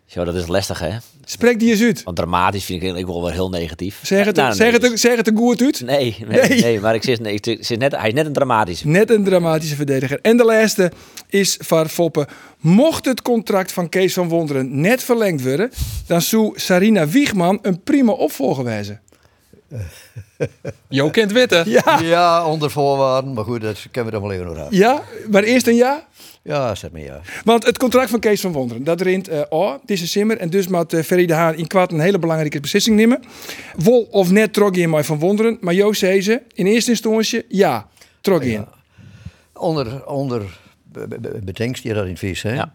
Zo, 0.06 0.24
dat 0.24 0.36
is 0.36 0.48
lastig, 0.48 0.80
hè? 0.80 0.98
Spreek 1.26 1.60
die 1.60 1.72
eens 1.72 1.82
uit. 1.82 2.04
Want 2.04 2.18
dramatisch 2.18 2.66
vind 2.66 2.82
ik 2.82 2.90
eigenlijk 2.90 3.20
wel 3.22 3.32
heel 3.32 3.50
negatief. 3.50 4.00
Zeg 4.04 4.26
het, 4.26 4.36
Nou, 4.36 4.54
zeg 4.54 4.80
nee, 4.80 4.90
het, 4.90 5.00
zeg 5.00 5.16
het 5.16 5.28
er 5.28 5.34
goed 5.36 5.62
uit. 5.62 5.82
Nee, 5.86 6.16
nee, 6.28 6.40
Nee. 6.50 6.62
nee. 6.62 6.80
maar 6.80 6.96
ik 6.96 7.04
zit, 7.04 7.20
nee, 7.20 7.34
ik 7.34 7.58
zit 7.66 7.80
net, 7.80 7.96
hij 7.96 8.08
is 8.08 8.14
net 8.14 8.26
een 8.26 8.34
dramatisch. 8.34 8.84
Net 8.84 9.10
een 9.10 9.24
dramatische 9.24 9.76
verdediger. 9.76 10.20
En 10.22 10.38
de 10.38 10.44
laatste 10.46 10.92
is 11.30 11.58
van 11.62 11.90
Foppe. 11.90 12.28
Mocht 12.60 13.06
het 13.06 13.22
contract 13.22 13.72
van 13.72 13.90
Kees 13.90 14.14
van 14.14 14.28
Wonderen 14.28 14.82
net 14.82 15.04
verlengd 15.04 15.44
worden, 15.44 15.72
dan 16.08 16.22
zou 16.22 16.52
Sarina 16.56 17.08
Wiegman 17.08 17.60
een 17.62 17.82
prima 17.84 18.12
opvolger 18.12 18.64
wijzen. 18.64 19.02
Jo 20.90 21.10
kent 21.10 21.32
witten. 21.32 21.70
Ja, 21.70 22.00
Ja, 22.04 22.46
onder 22.46 22.72
voorwaarden. 22.72 23.34
Maar 23.34 23.44
goed, 23.44 23.62
dat 23.62 23.78
kunnen 23.92 24.12
we 24.14 24.20
dan 24.20 24.28
wel 24.28 24.38
even 24.38 24.46
nog 24.46 24.58
aan. 24.58 24.68
ja, 24.70 25.04
maar 25.30 25.44
eerst 25.44 25.68
een 25.68 25.76
ja. 25.76 26.08
Ja, 26.44 26.76
zeg 26.76 26.92
maar 26.92 27.02
ja. 27.02 27.22
Want 27.44 27.66
het 27.66 27.78
contract 27.78 28.10
van 28.10 28.20
Kees 28.20 28.42
van 28.42 28.52
Wonderen, 28.52 28.84
dat 28.84 29.02
rint 29.02 29.28
eh 29.28 29.42
oh, 29.50 29.74
deze 29.86 30.08
simmer. 30.08 30.38
En 30.38 30.50
dus 30.50 30.68
moet 30.68 30.94
uh, 30.94 31.02
Ferry 31.02 31.26
de 31.26 31.34
Haan 31.34 31.56
in 31.56 31.68
kwart 31.68 31.92
een 31.92 32.00
hele 32.00 32.20
belangrijke 32.20 32.60
beslissing 32.60 32.96
nemen. 32.96 33.24
Wol 33.76 34.08
of 34.12 34.32
net 34.32 34.54
trok 34.54 34.76
je 34.76 34.88
mij 34.88 35.04
van 35.04 35.20
Wonderen. 35.20 35.58
Maar 35.62 35.74
Joost 35.74 36.00
zei 36.00 36.22
ze, 36.22 36.42
in 36.54 36.66
eerste 36.66 36.90
instantie, 36.92 37.46
ja, 37.48 37.88
trok 38.22 38.44
je 38.44 38.52
in. 38.52 38.66
Onder, 39.54 40.06
onder 40.08 40.60
be- 40.84 41.08
be- 41.08 41.20
be- 41.20 41.40
bedenkst 41.44 41.84
je 41.84 41.94
dat 41.94 42.04
in 42.04 42.10
het 42.10 42.20
vis, 42.20 42.42
hè? 42.42 42.54
Ja. 42.54 42.74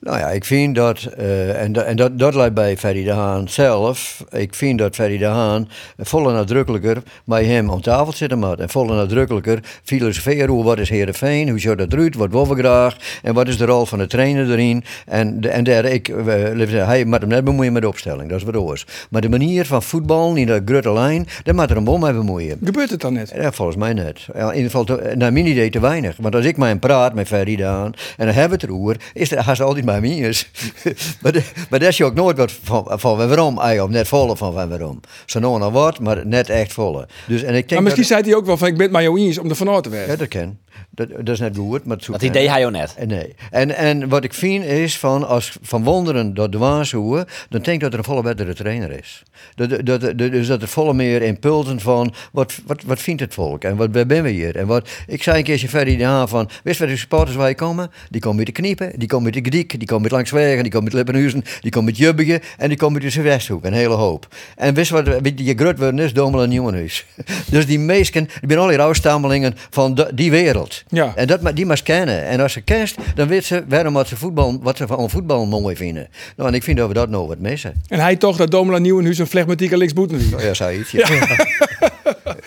Nou 0.00 0.18
ja, 0.18 0.28
ik 0.28 0.44
vind 0.44 0.74
dat, 0.74 1.02
eh, 1.02 1.62
en, 1.62 1.72
dat, 1.72 1.84
en 1.84 1.96
dat, 1.96 2.18
dat 2.18 2.34
lijkt 2.34 2.54
bij 2.54 2.76
Ferry 2.76 3.04
de 3.04 3.12
Haan 3.12 3.48
zelf, 3.48 4.24
ik 4.30 4.54
vind 4.54 4.78
dat 4.78 4.94
Ferry 4.94 5.18
de 5.18 5.24
Haan 5.24 5.68
volle 5.98 6.32
nadrukkelijker 6.32 7.02
bij 7.24 7.44
hem 7.44 7.70
aan 7.70 7.80
tafel 7.80 8.12
zitten 8.12 8.38
moet. 8.38 8.60
En 8.60 8.68
volle 8.70 8.94
nadrukkelijker 8.94 9.58
filosoferen 9.82 10.48
hoe 10.48 10.64
wat 10.64 10.78
is 10.78 10.88
Heerenveen, 10.88 11.48
hoe 11.48 11.60
zou 11.60 11.76
dat 11.76 11.92
eruit, 11.92 12.14
wat 12.14 12.30
willen 12.30 12.48
we 12.48 12.54
graag 12.62 12.96
en 13.22 13.34
wat 13.34 13.48
is 13.48 13.56
de 13.56 13.64
rol 13.64 13.86
van 13.86 13.98
de 13.98 14.06
trainer 14.06 14.50
erin. 14.50 14.84
En, 15.06 15.40
de, 15.40 15.48
en 15.48 15.64
derde, 15.64 15.90
ik, 15.90 16.08
eh, 16.08 16.24
zeggen, 16.56 16.86
hij 16.86 17.04
moet 17.04 17.20
hem 17.20 17.28
net 17.28 17.44
bemoeien 17.44 17.72
met 17.72 17.82
de 17.82 17.88
opstelling, 17.88 18.28
dat 18.28 18.38
is 18.38 18.44
wat 18.44 18.56
oors. 18.56 18.86
Maar 19.10 19.20
de 19.20 19.28
manier 19.28 19.66
van 19.66 19.82
voetbal, 19.82 20.34
in 20.34 20.46
dat 20.46 20.62
grote 20.64 20.92
lijn, 20.92 21.26
daar 21.42 21.54
moet 21.54 21.70
er 21.70 21.76
hem 21.76 21.84
wel 21.84 21.98
mee 21.98 22.12
bemoeien. 22.12 22.58
Gebeurt 22.64 22.90
het 22.90 23.00
dan 23.00 23.12
net? 23.12 23.32
Ja, 23.34 23.52
volgens 23.52 23.76
mij 23.76 23.92
net. 23.92 24.26
Ja, 24.34 24.48
in 24.48 24.56
ieder 24.56 24.70
geval, 24.70 24.84
te- 24.84 25.12
naar 25.14 25.32
mijn 25.32 25.46
idee 25.46 25.70
te 25.70 25.80
weinig. 25.80 26.16
Want 26.20 26.34
als 26.34 26.44
ik 26.44 26.56
met 26.56 26.68
hem 26.68 26.78
praat 26.78 27.14
met 27.14 27.26
Ferry 27.26 27.64
aan 27.64 27.92
en 28.16 28.26
dan 28.26 28.34
hebben 28.34 28.58
we 28.58 28.64
het 28.64 28.74
erover, 28.74 28.96
is 29.12 29.30
er, 29.32 29.44
hij 29.44 29.52
is 29.52 29.62
altijd 29.62 29.84
bij 29.90 30.00
mij 30.00 30.10
eens. 30.26 30.50
maar, 31.22 31.32
de- 31.32 31.42
maar 31.70 31.78
daar 31.78 31.88
is 31.88 31.96
je 31.96 32.04
ook 32.04 32.14
nooit 32.14 32.36
wat 32.36 32.52
van, 32.62 32.86
van 33.00 33.16
waarom, 33.16 33.58
eigenlijk 33.58 33.92
net 33.92 34.08
volle 34.08 34.36
van 34.36 34.52
van 34.52 34.68
waarom. 34.68 35.00
Zo 35.26 35.38
nou 35.38 35.54
en 35.54 35.60
dan 35.60 35.72
wat, 35.72 36.00
maar 36.00 36.26
net 36.26 36.48
echt 36.50 36.72
volle. 36.72 37.08
Dus, 37.26 37.42
en 37.42 37.54
ik 37.54 37.68
denk 37.68 37.70
Maar 37.70 37.82
misschien 37.82 38.02
dat, 38.02 38.12
zei 38.12 38.22
hij 38.22 38.34
ook 38.34 38.46
wel 38.46 38.56
van, 38.56 38.68
ik 38.68 38.74
ben 38.74 38.82
het 38.82 38.92
maar 38.92 39.02
jou 39.02 39.20
eens 39.20 39.38
om 39.38 39.48
er 39.50 39.56
vanuit 39.56 39.82
te 39.82 39.88
werken. 39.90 40.10
ja, 40.12 40.16
dat 40.16 40.28
kan. 40.28 40.58
Dat, 40.90 41.08
dat 41.10 41.28
is 41.28 41.38
net 41.40 41.56
goed, 41.56 41.84
maar 41.84 41.96
Dat 42.06 42.22
idee 42.22 42.50
hij 42.50 42.66
ook 42.66 42.72
net. 42.72 42.94
Nee. 43.06 43.34
En, 43.50 43.76
en 43.76 44.08
wat 44.08 44.24
ik 44.24 44.34
vind 44.34 44.64
is 44.64 44.98
van 44.98 45.26
als 45.28 45.56
Van 45.62 45.84
Wonderen 45.84 46.34
dat 46.34 46.52
dwaashoeën, 46.52 47.24
dan 47.48 47.60
denk 47.62 47.66
ik 47.66 47.80
dat 47.80 47.92
er 47.92 47.98
een 47.98 48.04
volle 48.04 48.22
betere 48.22 48.54
trainer 48.54 48.90
is. 48.90 49.22
Dat, 49.54 49.86
dat, 49.86 50.00
dat, 50.00 50.18
dus 50.18 50.46
dat 50.46 50.62
er 50.62 50.68
volle 50.68 50.94
meer 50.94 51.22
impulsen 51.22 51.80
van 51.80 52.14
wat, 52.32 52.54
wat, 52.66 52.82
wat 52.82 52.98
vindt 53.00 53.20
het 53.20 53.34
volk 53.34 53.64
en 53.64 53.76
wat 53.76 53.88
waar 53.92 54.06
ben 54.06 54.22
we 54.22 54.28
hier. 54.30 54.56
En 54.56 54.66
wat, 54.66 54.88
ik 55.06 55.22
zei 55.22 55.38
een 55.38 55.44
keertje 55.44 55.68
verder 55.68 55.98
de 55.98 56.06
aan 56.06 56.28
van, 56.28 56.50
wist 56.62 56.78
waar 56.78 56.88
de 56.88 56.96
supporters 56.96 57.36
waar 57.36 57.48
je 57.48 57.54
komen? 57.54 57.90
Die 58.10 58.20
komen 58.20 58.38
uit 58.38 58.46
de 58.46 58.52
kniepen, 58.52 58.92
die 58.98 59.08
komen 59.08 59.24
uit 59.24 59.34
de 59.34 59.50
Gediek, 59.50 59.72
die 59.80 59.88
komen 59.88 60.02
uit 60.04 60.12
Langswegen, 60.12 60.62
die 60.62 60.72
komen 60.72 60.86
uit 60.86 60.94
Lippenhuizen, 60.96 61.44
die 61.60 61.70
komen 61.70 61.88
uit 61.88 61.98
Jubbige 61.98 62.40
en 62.58 62.68
die 62.68 62.76
komen 62.78 63.02
uit 63.02 63.12
de 63.12 63.20
Westhoek, 63.22 63.64
een 63.64 63.72
hele 63.72 63.94
hoop. 63.94 64.26
En 64.56 64.74
wist 64.74 64.90
wat 64.90 65.06
je, 65.34 65.54
grut 65.56 65.78
worden 65.78 65.98
is? 65.98 66.12
Domel 66.12 66.42
en 66.42 66.48
Nieuwenhuis. 66.48 67.06
dus 67.50 67.66
die 67.66 67.78
meesten, 67.78 68.24
die 68.24 68.48
zijn 68.48 68.58
al 68.58 68.66
die 68.68 68.78
oudstammelingen 68.80 69.54
van 69.70 69.94
de- 69.94 70.10
die 70.14 70.30
wereld. 70.30 70.82
Ja. 70.88 71.12
En 71.16 71.26
dat, 71.26 71.56
die 71.56 71.66
maar 71.66 71.82
kennen. 71.82 72.26
En 72.26 72.40
als 72.40 72.52
ze 72.52 72.60
kent, 72.60 72.94
dan 73.14 73.28
weet 73.28 73.44
ze 73.44 73.64
waarom 73.68 73.92
wat 73.92 74.08
ze, 74.08 74.16
voetbal, 74.16 74.58
wat 74.62 74.76
ze 74.76 74.86
van 74.86 75.10
voetbal 75.10 75.46
mooi 75.46 75.76
vinden. 75.76 76.08
Nou, 76.36 76.48
en 76.48 76.54
ik 76.54 76.62
vind 76.62 76.76
dat 76.76 76.88
we 76.88 76.94
dat 76.94 77.08
nou 77.08 77.26
wat 77.28 77.38
missen. 77.38 77.82
En 77.88 78.00
hij 78.00 78.16
toch 78.16 78.36
dat 78.36 78.50
Domela 78.50 78.78
Nieuwenhuis 78.78 79.18
een 79.18 79.26
flegmatieke 79.26 79.76
linksboeten 79.76 80.18
wie. 80.18 80.36
Oh 80.36 80.42
ja, 80.42 80.54
zoiets. 80.54 80.90
Ja, 80.90 81.06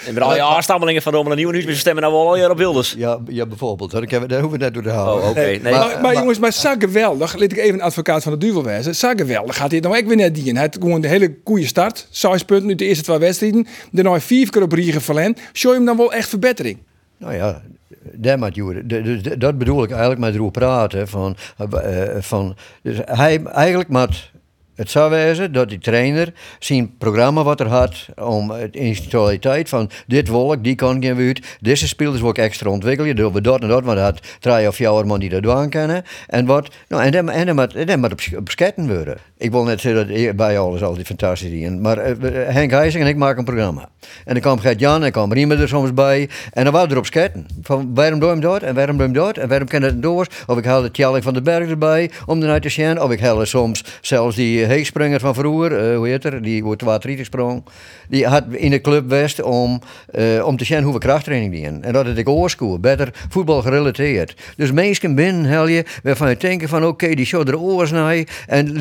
En 0.07 0.13
met 0.13 0.23
al 0.23 0.35
je 0.35 0.41
afstammelingen 0.41 1.01
van 1.01 1.13
Romana 1.13 1.35
Nieuwenhuis, 1.35 1.65
we 1.65 1.75
stemmen 1.75 2.03
nou 2.03 2.15
wel 2.15 2.27
al 2.27 2.37
jaar 2.37 2.49
op 2.51 2.57
Wilders. 2.57 2.93
ja, 2.97 3.19
ja, 3.27 3.45
bijvoorbeeld. 3.45 3.91
Daar, 3.91 4.01
hoeven 4.19 4.49
we 4.49 4.57
net 4.57 4.73
door 4.73 4.83
te 4.83 4.89
houden. 4.89 5.23
Oh, 5.23 5.29
oké. 5.29 5.39
Nee, 5.39 5.59
maar, 5.61 5.71
maar- 5.71 6.01
maar, 6.01 6.13
jongens, 6.13 6.39
maar 6.39 6.53
zag 6.53 6.75
geweldig. 6.79 7.33
Laat 7.33 7.51
ik 7.51 7.57
even 7.57 7.73
een 7.73 7.81
advocaat 7.81 8.23
van 8.23 8.31
de 8.31 8.37
duivel 8.37 8.63
wezen. 8.63 8.95
Zag 8.95 9.13
geweldig. 9.15 9.55
Gaat 9.55 9.71
hij 9.71 9.79
nou 9.79 9.97
ook 9.97 10.05
weer 10.07 10.15
net 10.15 10.35
die 10.35 10.45
in. 10.45 10.55
Hij 10.55 10.63
had 10.65 10.77
gewoon 10.81 11.01
de 11.01 11.07
hele 11.07 11.35
goede 11.43 11.65
start. 11.65 12.07
Zes 12.09 12.43
punten 12.43 12.67
nu 12.67 12.75
de 12.75 12.85
eerste 12.85 13.03
twee 13.03 13.17
wedstrijden. 13.17 13.67
Daarna 13.91 14.19
vier 14.19 14.49
keer 14.49 14.61
op 14.61 14.71
Riegen 14.71 15.01
verlen. 15.01 15.35
Show 15.53 15.71
je 15.71 15.77
hem 15.77 15.85
dan 15.85 15.97
wel 15.97 16.13
echt 16.13 16.29
verbetering? 16.29 16.77
Nou 17.17 17.33
ja, 17.35 17.61
de- 19.21 19.37
dat 19.37 19.57
bedoel 19.57 19.83
ik 19.83 19.89
eigenlijk 19.89 20.19
met 20.19 20.33
erover 20.33 20.51
praten. 20.51 21.07
Van, 21.07 21.35
eh, 21.57 22.01
van, 22.19 22.55
dus 22.83 22.97
hij 23.05 23.43
eigenlijk 23.43 23.89
moet 23.89 24.31
het 24.75 24.91
zou 24.91 25.09
wezen 25.09 25.51
dat 25.51 25.69
die 25.69 25.79
trainer 25.79 26.33
zijn 26.59 26.97
programma 26.97 27.43
wat 27.43 27.59
er 27.59 27.67
had 27.67 28.05
om 28.15 28.51
het 28.51 28.75
institutionaliteit 28.75 29.69
van 29.69 29.89
dit 30.07 30.27
wolk, 30.27 30.63
die 30.63 30.75
kan 30.75 31.03
geen 31.03 31.17
uit, 31.17 31.57
deze 31.59 31.87
spelers 31.87 32.21
wil 32.21 32.29
ik 32.29 32.37
extra 32.37 32.69
ontwikkelen, 32.69 33.15
doen 33.15 33.33
we 33.33 33.41
dat 33.41 33.61
en 33.61 33.67
dat, 33.67 33.85
hij 33.85 34.01
had 34.01 34.19
drie 34.39 34.67
of 34.67 34.75
vier 34.75 35.05
man 35.05 35.19
die 35.19 35.29
dat 35.29 35.43
doen 35.43 35.69
kennen. 35.69 36.03
En 36.27 36.45
wat, 36.45 36.69
nou 36.87 37.03
en 37.03 37.11
dan, 37.11 37.29
en 37.29 37.45
dan 37.45 37.71
en 37.71 37.85
dan 37.85 38.11
op, 38.11 38.21
op 38.37 38.49
sketten 38.49 38.87
worden. 38.95 39.17
Ik 39.37 39.51
wil 39.51 39.63
net 39.63 39.81
zeggen 39.81 40.07
dat 40.07 40.35
bij 40.35 40.59
alles 40.59 40.83
altijd 40.83 41.07
fantastisch 41.07 41.49
in, 41.49 41.81
maar 41.81 41.97
eh, 41.97 42.13
Henk 42.53 42.71
Heijsing 42.71 43.03
en 43.03 43.09
ik 43.09 43.15
maken 43.15 43.39
een 43.39 43.45
programma. 43.45 43.89
En 44.25 44.33
dan 44.33 44.41
kwam 44.41 44.59
Gert 44.59 44.79
Jan 44.79 45.03
en 45.03 45.11
kwam 45.11 45.33
Riemen 45.33 45.59
er 45.59 45.67
soms 45.67 45.93
bij. 45.93 46.29
En 46.53 46.63
dan 46.63 46.73
waren 46.73 46.87
we 46.87 46.93
erop 46.93 47.05
sketten. 47.05 47.45
Van 47.61 47.91
waarom 47.93 48.19
doe 48.19 48.29
hem 48.29 48.39
dat? 48.39 48.61
En 48.61 48.75
waarom 48.75 48.97
doe 48.97 49.05
hem 49.05 49.13
dat? 49.13 49.37
En 49.37 49.47
waarom 49.47 49.67
kan 49.67 49.81
het 49.81 50.01
door? 50.01 50.27
Of 50.47 50.57
ik 50.57 50.65
haal 50.65 50.81
de 50.81 50.91
Tjalling 50.91 51.23
van 51.23 51.33
de 51.33 51.41
Berg 51.41 51.69
erbij 51.69 52.11
om 52.25 52.43
eruit 52.43 52.61
te 52.61 52.69
zien. 52.69 53.01
Of 53.01 53.11
ik 53.11 53.19
haal 53.19 53.45
soms 53.45 53.83
zelfs 54.01 54.35
die 54.35 54.62
die 54.67 55.19
van 55.19 55.35
vroeger, 55.35 55.77
eh, 55.77 55.97
hoe 55.97 56.07
heet 56.07 56.23
er, 56.23 56.41
die 56.41 56.63
wordt 56.63 56.79
32 56.79 57.25
sprong, 57.25 57.63
die 58.09 58.27
had 58.27 58.43
in 58.51 58.71
de 58.71 58.81
club 58.81 59.09
West 59.09 59.41
om, 59.41 59.81
eh, 60.11 60.45
om 60.45 60.57
te 60.57 60.65
zien 60.65 60.81
hoeveel 60.81 60.99
krachttraining 60.99 61.51
die 61.51 61.61
in. 61.61 61.83
En 61.83 61.93
dat 61.93 62.05
het 62.05 62.17
ik 62.17 62.29
oorskoer, 62.29 62.79
beter 62.79 63.09
voetbal 63.29 63.61
gerelateerd. 63.61 64.35
Dus 64.57 64.71
mensen 64.71 65.15
binnen 65.15 65.45
hel 65.45 65.67
je 65.67 65.83
waarvan 66.03 66.29
je 66.29 66.37
denken 66.37 66.69
van 66.69 66.85
oké, 66.85 67.13
die 67.13 67.25
show 67.25 67.47
er 67.47 67.59
oors 67.59 67.91
naar 67.91 68.23
en, 68.47 68.79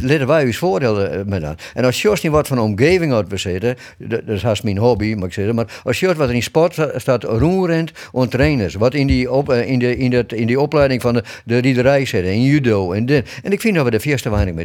laten 0.00 0.26
wij 0.26 0.44
ons 0.44 0.56
voordeel 0.56 1.00
eh, 1.04 1.20
met 1.26 1.40
dat. 1.40 1.62
En 1.74 1.84
als 1.84 2.02
Jos 2.02 2.22
niet 2.22 2.32
wat 2.32 2.46
van 2.46 2.56
de 2.56 2.62
omgeving 2.62 3.12
uit 3.12 3.28
bezitten, 3.28 3.76
dat, 3.98 4.20
is 4.26 4.42
haast 4.42 4.62
mijn 4.62 4.78
hobby, 4.78 5.14
mag 5.14 5.26
ik 5.26 5.32
zeggen, 5.32 5.54
maar 5.54 5.80
als 5.84 6.00
Jos 6.00 6.14
wat 6.14 6.30
in 6.30 6.42
sport 6.42 6.72
sta- 6.72 6.98
staat 6.98 7.24
roerend 7.24 7.92
en 8.12 8.28
trainers, 8.28 8.74
wat 8.74 8.94
in 8.94 9.06
die, 9.06 9.30
op, 9.30 9.50
eh, 9.50 9.68
in 9.68 9.78
de, 9.78 9.96
in 9.96 10.10
dat, 10.10 10.32
in 10.32 10.46
die 10.46 10.60
opleiding 10.60 11.00
van 11.00 11.14
de, 11.14 11.22
de 11.44 11.58
riederij 11.58 12.04
zitten, 12.04 12.32
in 12.32 12.42
judo 12.42 12.92
en 12.92 13.06
dit. 13.06 13.28
En 13.42 13.52
ik 13.52 13.60
vind 13.60 13.74
dat 13.74 13.84
we 13.84 13.90
er 13.90 14.00
veel 14.00 14.16
te 14.16 14.30
weinig 14.30 14.54
mee 14.54 14.64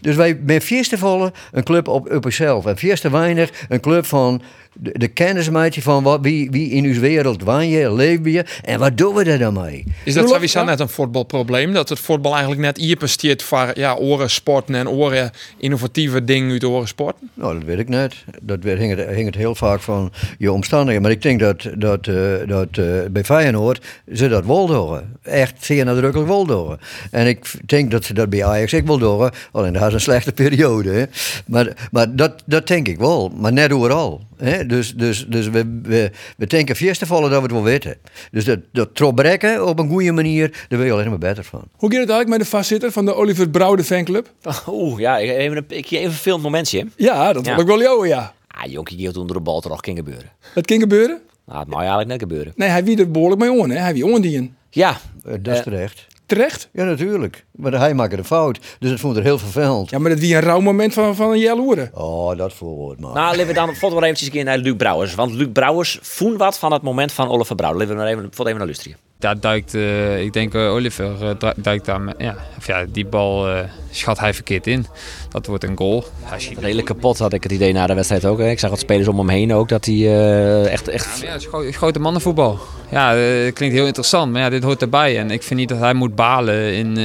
Dus 0.00 0.16
wij 0.16 0.40
met 0.42 0.64
veel 0.64 0.82
te 0.82 0.98
volle 0.98 1.32
een 1.52 1.62
club 1.62 1.88
op, 1.88 2.08
zichzelf. 2.20 2.66
En 2.66 2.76
veel 2.76 2.96
te 2.96 3.10
weinig 3.10 3.50
een 3.68 3.80
club 3.80 4.06
van 4.06 4.42
de, 4.78 4.98
de 4.98 5.08
kennismaatje 5.08 5.82
van 5.82 6.02
wat, 6.02 6.20
wie, 6.22 6.50
wie 6.50 6.70
in 6.70 6.84
uw 6.84 7.00
wereld 7.00 7.42
woon 7.42 7.68
je, 7.68 7.92
leef 7.92 8.18
je 8.24 8.44
en 8.62 8.78
wat 8.78 8.98
doen 8.98 9.14
we 9.14 9.24
er 9.24 9.38
dan 9.38 9.54
mee? 9.54 9.84
Is 10.04 10.14
dat 10.14 10.28
sowieso 10.28 10.64
net 10.64 10.80
een 10.80 10.88
voetbalprobleem? 10.88 11.72
Dat 11.72 11.88
het 11.88 11.98
voetbal 11.98 12.32
eigenlijk 12.32 12.62
net 12.62 12.76
hier 12.76 12.96
presteert 12.96 13.42
voor 13.42 13.70
ja, 13.74 13.94
oren 13.94 14.30
sporten 14.30 14.74
en 14.74 14.88
oren 14.88 15.30
innovatieve 15.58 16.24
dingen 16.24 16.50
uit 16.50 16.64
oren 16.64 16.88
sporten? 16.88 17.30
Nou, 17.34 17.54
dat 17.54 17.64
weet 17.64 17.78
ik 17.78 17.88
net. 17.88 18.14
Dat 18.42 18.62
hing 18.62 18.96
het, 18.96 19.08
hing 19.08 19.26
het 19.26 19.34
heel 19.34 19.54
vaak 19.54 19.80
van 19.80 20.12
je 20.38 20.52
omstandigheden. 20.52 21.02
Maar 21.02 21.10
ik 21.10 21.22
denk 21.22 21.40
dat, 21.40 21.68
dat, 21.74 22.06
eh, 22.06 22.14
dat 22.46 22.68
eh, 22.72 22.84
bij 23.10 23.24
Feyenoord 23.24 23.84
ze 24.12 24.28
dat 24.28 24.46
wel 24.46 24.66
doen. 24.66 25.00
Echt 25.22 25.64
zeer 25.64 25.84
nadrukkelijk 25.84 26.28
wel. 26.28 26.76
En 27.10 27.26
ik 27.26 27.52
denk 27.66 27.90
dat 27.90 28.04
ze 28.04 28.14
dat 28.14 28.30
bij 28.30 28.44
Ajax 28.44 28.74
ook 28.74 28.86
wel 28.86 28.98
doen. 28.98 29.30
Alleen 29.52 29.72
dat 29.72 29.86
is 29.86 29.92
een 29.92 30.00
slechte 30.00 30.32
periode. 30.42 30.90
Hè. 30.90 31.04
Maar, 31.46 31.88
maar 31.90 32.16
dat, 32.16 32.42
dat 32.44 32.66
denk 32.66 32.88
ik 32.88 32.98
wel. 32.98 33.32
Maar 33.36 33.52
net 33.52 33.72
overal. 33.72 34.20
Hè. 34.36 34.65
Dus, 34.66 34.94
dus, 34.94 35.26
dus 35.28 35.48
we, 35.48 35.80
we, 35.82 36.10
we 36.36 36.46
denken 36.46 36.76
eerst 36.78 37.00
te 37.00 37.06
vallen 37.06 37.30
dat 37.30 37.38
we 37.38 37.44
het 37.44 37.52
wel 37.54 37.62
weten. 37.62 37.96
Dus 38.30 38.44
dat, 38.44 38.58
dat 38.72 38.94
trobrekken 38.94 39.66
op 39.66 39.78
een 39.78 39.88
goede 39.88 40.12
manier, 40.12 40.64
daar 40.68 40.78
wil 40.78 40.86
je 40.88 40.92
alleen 40.92 41.08
maar 41.08 41.18
beter 41.18 41.44
van. 41.44 41.60
Hoe 41.72 41.90
gaat 41.90 42.00
het 42.00 42.10
eigenlijk 42.10 42.28
met 42.28 42.38
de 42.38 42.56
vastzitter 42.56 42.92
van 42.92 43.04
de 43.04 43.14
Oliver 43.14 43.48
Brouwde 43.50 43.84
fanclub? 43.84 44.28
Oeh, 44.68 44.98
ja, 45.00 45.18
ik- 45.18 45.30
even 45.30 45.56
een, 45.56 45.64
ik 45.68 45.90
even 45.90 46.04
een 46.04 46.12
filmd 46.12 46.42
momentje. 46.42 46.86
Ja, 46.96 47.32
dat 47.32 47.44
wil 47.44 47.54
Ja. 47.54 47.60
ik 47.60 47.66
wel 47.66 47.80
jou, 47.80 48.08
ja. 48.08 48.34
Ah, 48.48 48.70
jonkie, 48.70 48.96
die 48.96 49.06
had 49.06 49.16
onder 49.16 49.36
de 49.36 49.42
bal 49.42 49.60
toch 49.60 49.80
kan 49.80 49.96
gebeuren. 49.96 50.30
Dat 50.54 50.66
kan 50.66 50.78
gebeuren? 50.80 51.20
Nou, 51.46 51.58
het 51.58 51.68
mag 51.68 51.78
eigenlijk 51.78 52.08
net 52.08 52.18
gebeuren. 52.20 52.52
Nee, 52.56 52.68
hij 52.68 52.84
wie 52.84 52.98
er 52.98 53.10
behoorlijk 53.10 53.40
mee 53.40 53.50
on, 53.52 53.70
hè. 53.70 53.76
Hij 53.78 53.92
wie 53.92 54.06
ondien. 54.06 54.54
Ja, 54.70 54.90
Eh, 55.24 55.32
dat 55.40 55.52
is 55.52 55.58
Eh, 55.58 55.64
terecht. 55.64 56.06
Terecht? 56.26 56.68
Ja, 56.72 56.84
natuurlijk. 56.84 57.44
Maar 57.52 57.72
hij 57.72 57.94
maakte 57.94 58.16
een 58.16 58.24
fout. 58.24 58.58
Dus 58.78 58.90
het 58.90 59.00
vond 59.00 59.16
er 59.16 59.22
heel 59.22 59.38
vervelend. 59.38 59.90
Ja, 59.90 59.98
maar 59.98 60.10
dat 60.10 60.18
wie 60.18 60.34
een 60.34 60.40
rauw 60.40 60.60
moment 60.60 60.92
van, 60.92 61.16
van 61.16 61.30
een 61.30 61.38
jaloeren. 61.38 61.90
Oh, 61.94 62.36
dat 62.36 62.52
voorwoord 62.52 63.00
maar. 63.00 63.12
Nou, 63.12 63.30
laten 63.30 63.46
we 63.46 63.52
dan 63.52 63.66
volgende 63.68 63.94
maar 63.94 64.02
eventjes 64.02 64.28
een 64.28 64.34
keer 64.34 64.44
naar 64.44 64.58
Luc 64.58 64.76
Brouwers. 64.76 65.14
Want 65.14 65.32
Luc 65.32 65.48
Brouwers 65.52 65.98
voen 66.02 66.36
wat 66.36 66.58
van 66.58 66.72
het 66.72 66.82
moment 66.82 67.12
van 67.12 67.28
Oliver 67.28 67.54
Brouwer. 67.54 67.80
Laten 67.80 67.96
we 67.96 68.02
maar 68.02 68.12
even, 68.12 68.30
even 68.38 68.56
naar 68.56 68.64
luisteren. 68.64 69.05
Daar 69.18 69.40
duikt, 69.40 69.74
eh, 69.74 70.22
ik 70.22 70.32
denk 70.32 70.54
eh, 70.54 70.70
Oliver 70.72 71.28
eh, 71.40 71.50
duikt 71.56 71.84
daar, 71.84 72.00
met- 72.00 72.14
ja, 72.18 72.36
of 72.58 72.66
ja, 72.66 72.84
die 72.88 73.06
bal 73.06 73.46
schat 73.90 74.18
hij 74.18 74.34
verkeerd 74.34 74.66
in. 74.66 74.86
Dat 75.30 75.46
wordt 75.46 75.64
een 75.64 75.76
goal. 75.76 76.04
Hij 76.22 76.40
schiet- 76.40 76.58
Redelijk 76.58 76.86
kapot 76.86 77.18
had 77.18 77.32
ik 77.32 77.42
het 77.42 77.52
idee 77.52 77.72
na 77.72 77.86
de 77.86 77.94
wedstrijd 77.94 78.24
ook. 78.24 78.38
hè. 78.38 78.48
Ik 78.50 78.58
zag 78.58 78.70
wat 78.70 78.78
spelers 78.78 79.08
om 79.08 79.18
hem 79.18 79.28
heen 79.28 79.52
ook. 79.54 79.68
Dat 79.68 79.84
hij 79.84 80.64
echt, 80.68 80.88
echt... 80.88 81.20
Ja, 81.20 81.34
is 81.34 81.76
grote 81.76 81.98
mannenvoetbal. 81.98 82.58
Ja, 82.90 83.10
klinkt 83.52 83.74
heel 83.76 83.86
interessant, 83.86 84.32
maar 84.32 84.40
ja, 84.40 84.50
dit 84.50 84.62
hoort 84.62 84.82
erbij. 84.82 85.18
En 85.18 85.30
ik 85.30 85.42
vind 85.42 85.60
niet 85.60 85.68
dat 85.68 85.78
hij 85.78 85.94
moet 85.94 86.14
balen 86.14 86.74
in, 86.74 86.98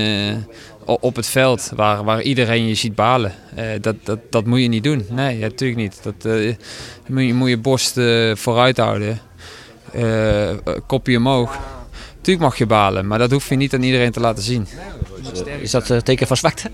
op 0.86 1.16
het 1.16 1.28
veld, 1.28 1.72
waar, 1.76 2.04
waar 2.04 2.22
iedereen 2.22 2.68
je 2.68 2.76
ziet 2.76 2.96
balen. 2.96 3.34
Dat, 3.82 3.96
dat, 4.04 4.20
dat 4.30 4.46
moet 4.46 4.62
je 4.62 4.68
niet 4.68 4.84
doen. 4.84 5.06
Nee, 5.10 5.38
natuurlijk 5.40 5.80
niet. 5.80 6.00
Dat, 6.04 6.34
moet, 7.08 7.24
je, 7.24 7.34
moet 7.34 7.50
je 7.50 7.58
borst 7.58 8.00
vooruit 8.34 8.78
houden, 8.78 9.20
kopje 10.88 11.18
omhoog. 11.18 11.58
Tuurlijk 12.22 12.46
mag 12.46 12.58
je 12.58 12.66
balen, 12.66 13.08
maar 13.08 13.18
dat 13.20 13.32
hoef 13.32 13.50
je 13.50 13.56
niet 13.56 13.74
aan 13.74 13.84
iedereen 13.84 14.12
te 14.12 14.20
laten 14.20 14.44
zien. 14.44 14.68
Is 15.62 15.72
dat 15.72 15.90
een 15.90 16.04
teken 16.04 16.28
van 16.28 16.38
zwakte? 16.38 16.70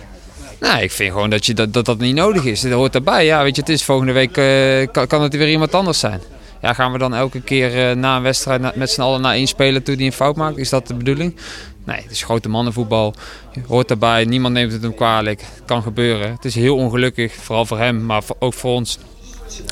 Nee, 0.60 0.84
ik 0.84 0.92
vind 0.92 1.12
gewoon 1.12 1.30
dat 1.30 1.46
je, 1.46 1.54
dat, 1.54 1.74
dat, 1.74 1.86
dat 1.86 2.00
niet 2.00 2.16
nodig 2.16 2.44
is. 2.46 2.62
Dat 2.62 2.72
hoort 2.72 2.96
erbij. 2.96 3.25
Ja, 3.25 3.44
weet 3.44 3.56
je, 3.56 3.62
het 3.62 3.70
is 3.70 3.84
volgende 3.84 4.12
week 4.12 4.38
eh, 4.38 4.88
kan, 4.92 5.08
kan 5.08 5.22
het 5.22 5.36
weer 5.36 5.50
iemand 5.50 5.74
anders 5.74 6.00
zijn. 6.00 6.22
Ja, 6.62 6.74
gaan 6.74 6.92
we 6.92 6.98
dan 6.98 7.16
elke 7.16 7.42
keer 7.42 7.89
eh, 7.89 7.96
na 7.96 8.16
een 8.16 8.22
wedstrijd 8.24 8.62
na- 8.62 8.72
met 8.75 8.89
z'n 8.92 9.01
allen 9.01 9.22
naar 9.22 9.34
één 9.34 9.48
speler 9.48 9.84
toe 9.84 9.96
die 9.96 10.06
een 10.06 10.12
fout 10.13 10.36
maakt? 10.36 10.58
Is 10.58 10.70
dat 10.70 10.88
de 10.88 10.94
bedoeling? 10.94 11.36
Nee, 11.86 12.01
het 12.01 12.12
is 12.12 12.24
grote 12.24 12.50
mannenvoetbal. 12.50 13.13
Hoort 13.68 13.89
erbij. 13.89 14.25
Niemand 14.25 14.54
neemt 14.54 14.72
het 14.72 14.82
hem 14.82 14.96
kwalijk. 14.96 15.39
Het 15.42 15.62
kan 15.66 15.82
gebeuren. 15.84 16.32
Het 16.32 16.46
is 16.46 16.56
heel 16.56 16.75
ongelukkig, 16.75 17.34
vooral 17.34 17.66
voor 17.66 17.77
hem, 17.80 18.06
maar 18.06 18.22
ook 18.39 18.54
voor 18.54 18.72
ons. 18.72 19.00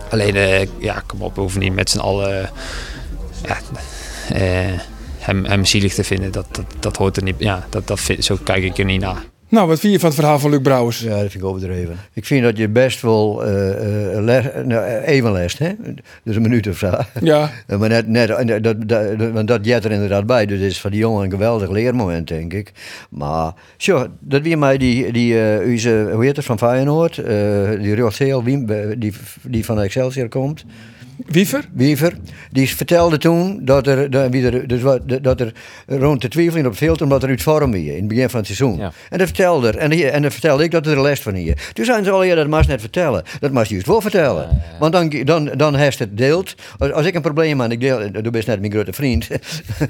Alleen, 0.10 0.36
eh, 0.36 0.68
ja, 0.80 1.04
kom 1.08 1.22
op, 1.22 1.36
we 1.36 1.42
hoeven 1.42 1.60
niet 1.60 1.74
met 1.76 1.90
z'n 1.90 2.00
allen 2.00 2.42
eh, 2.42 2.48
ja, 3.44 3.58
eh, 4.36 4.80
hem, 5.26 5.46
hem 5.46 5.66
zielig 5.66 5.94
te 5.94 6.04
vinden. 6.04 6.32
Dat, 6.32 6.48
dat, 6.52 6.66
dat 6.80 6.98
hoort 6.98 7.18
er 7.18 7.24
niet. 7.24 7.36
Ja, 7.38 7.66
dat, 7.70 7.88
dat 7.88 8.00
vind, 8.00 8.26
zo 8.26 8.38
kijk 8.44 8.64
ik 8.64 8.78
er 8.78 8.86
niet 8.86 9.02
naar. 9.02 9.24
Nou, 9.50 9.68
wat 9.68 9.80
vind 9.80 9.94
je 9.94 10.00
van 10.00 10.10
het 10.10 10.20
verhaal 10.20 10.40
van 10.40 10.50
Luc 10.50 10.62
Brouwers? 10.62 11.00
Ja, 11.00 11.10
dat 11.10 11.20
vind 11.20 11.34
ik 11.34 11.44
overdreven. 11.44 11.96
Ik 12.14 12.26
vind 12.26 12.44
dat 12.44 12.58
je 12.58 12.70
best 12.70 13.02
wel 13.02 13.46
eh, 13.46 14.16
eh, 14.16 14.24
les, 14.24 14.46
nou, 14.66 14.86
even 14.86 15.32
lest, 15.32 15.58
hè? 15.58 15.72
Dus 16.24 16.36
een 16.36 16.42
minuut 16.42 16.68
of 16.68 16.78
zo. 16.78 16.92
Ja. 17.22 17.52
Eh, 17.68 17.78
Maar 17.80 17.90
net, 17.90 18.08
net 18.08 18.64
dat, 18.64 18.90
dat, 18.90 19.32
want 19.34 19.48
dat 19.48 19.66
jet 19.66 19.86
er 19.86 19.92
inderdaad 19.92 20.26
bij. 20.26 20.46
Dus 20.46 20.60
het 20.60 20.72
is 20.72 20.82
voor 20.82 20.90
die 20.90 21.00
jongen 21.00 21.24
een 21.24 21.32
geweldig 21.32 21.70
leermoment, 21.70 22.28
denk 22.28 22.54
ik. 22.54 22.72
Maar, 23.10 23.54
zo, 23.78 24.08
dat 24.20 24.42
wie 24.42 24.58
mij 24.58 24.78
die, 24.78 25.12
die 25.12 25.42
eh, 25.42 25.70
onze, 25.70 26.10
hoe 26.14 26.26
heet 26.26 26.36
het, 26.36 26.46
van 26.46 26.58
Feyenoord, 26.58 27.18
eh 27.18 27.70
die 27.82 27.96
Rotheel, 27.96 28.44
wie, 28.44 28.66
die, 28.98 29.14
die 29.42 29.66
van 29.66 29.82
Excelsior 29.82 30.28
komt. 30.28 30.66
Wiever? 31.26 31.66
Wiever, 31.74 32.14
die 32.52 32.70
vertelde 32.76 33.18
toen 33.18 33.60
dat 33.62 33.88
er, 33.88 34.10
dat, 34.10 34.30
wie 34.30 34.46
er, 34.50 34.68
dus 34.68 34.82
wat, 34.82 35.02
dat 35.22 35.40
er 35.42 35.54
rond 35.88 36.22
de 36.22 36.28
twijfeling 36.28 36.66
op 36.66 36.72
het 36.72 36.82
veld 36.82 37.02
omdat 37.02 37.24
er 37.24 37.30
uit 37.30 37.42
vorm 37.42 37.72
weer 37.72 37.92
in 37.92 38.00
het 38.00 38.08
begin 38.08 38.30
van 38.30 38.38
het 38.40 38.46
seizoen. 38.48 38.78
Ja. 38.78 38.92
En 39.10 39.18
dat 39.18 39.28
vertelde 39.28 39.68
er, 39.68 39.78
en, 39.78 39.92
en 40.14 40.22
dan 40.22 40.32
vertelde 40.32 40.64
ik 40.64 40.72
dat 40.72 40.88
er 40.88 41.02
les 41.02 41.20
van 41.20 41.34
hier. 41.34 41.70
Toen 41.74 41.86
zeiden 41.86 42.06
ze 42.06 42.12
al, 42.12 42.24
ja, 42.24 42.36
dat 42.36 42.48
mag 42.48 42.62
je 42.62 42.68
net 42.72 42.80
vertellen. 42.82 43.24
Dat 43.40 43.52
mag 43.52 43.64
je 43.68 43.74
juist 43.74 43.88
wel 43.88 44.02
vertellen. 44.02 44.62
Want 44.80 44.94
dan, 44.94 45.10
dan, 45.24 45.46
dan 45.56 45.76
heeft 45.76 46.00
het 46.00 46.18
deelt. 46.18 46.56
Als, 46.78 46.92
als 46.92 47.06
ik 47.06 47.16
een 47.16 47.22
probleem 47.22 47.60
heb 47.60 47.70
en 47.70 47.72
ik 47.72 47.80
deel, 47.82 48.12
du 48.22 48.30
bent 48.30 48.46
net 48.46 48.60
mijn 48.60 48.72
grote 48.72 48.94
vriend. 48.94 49.28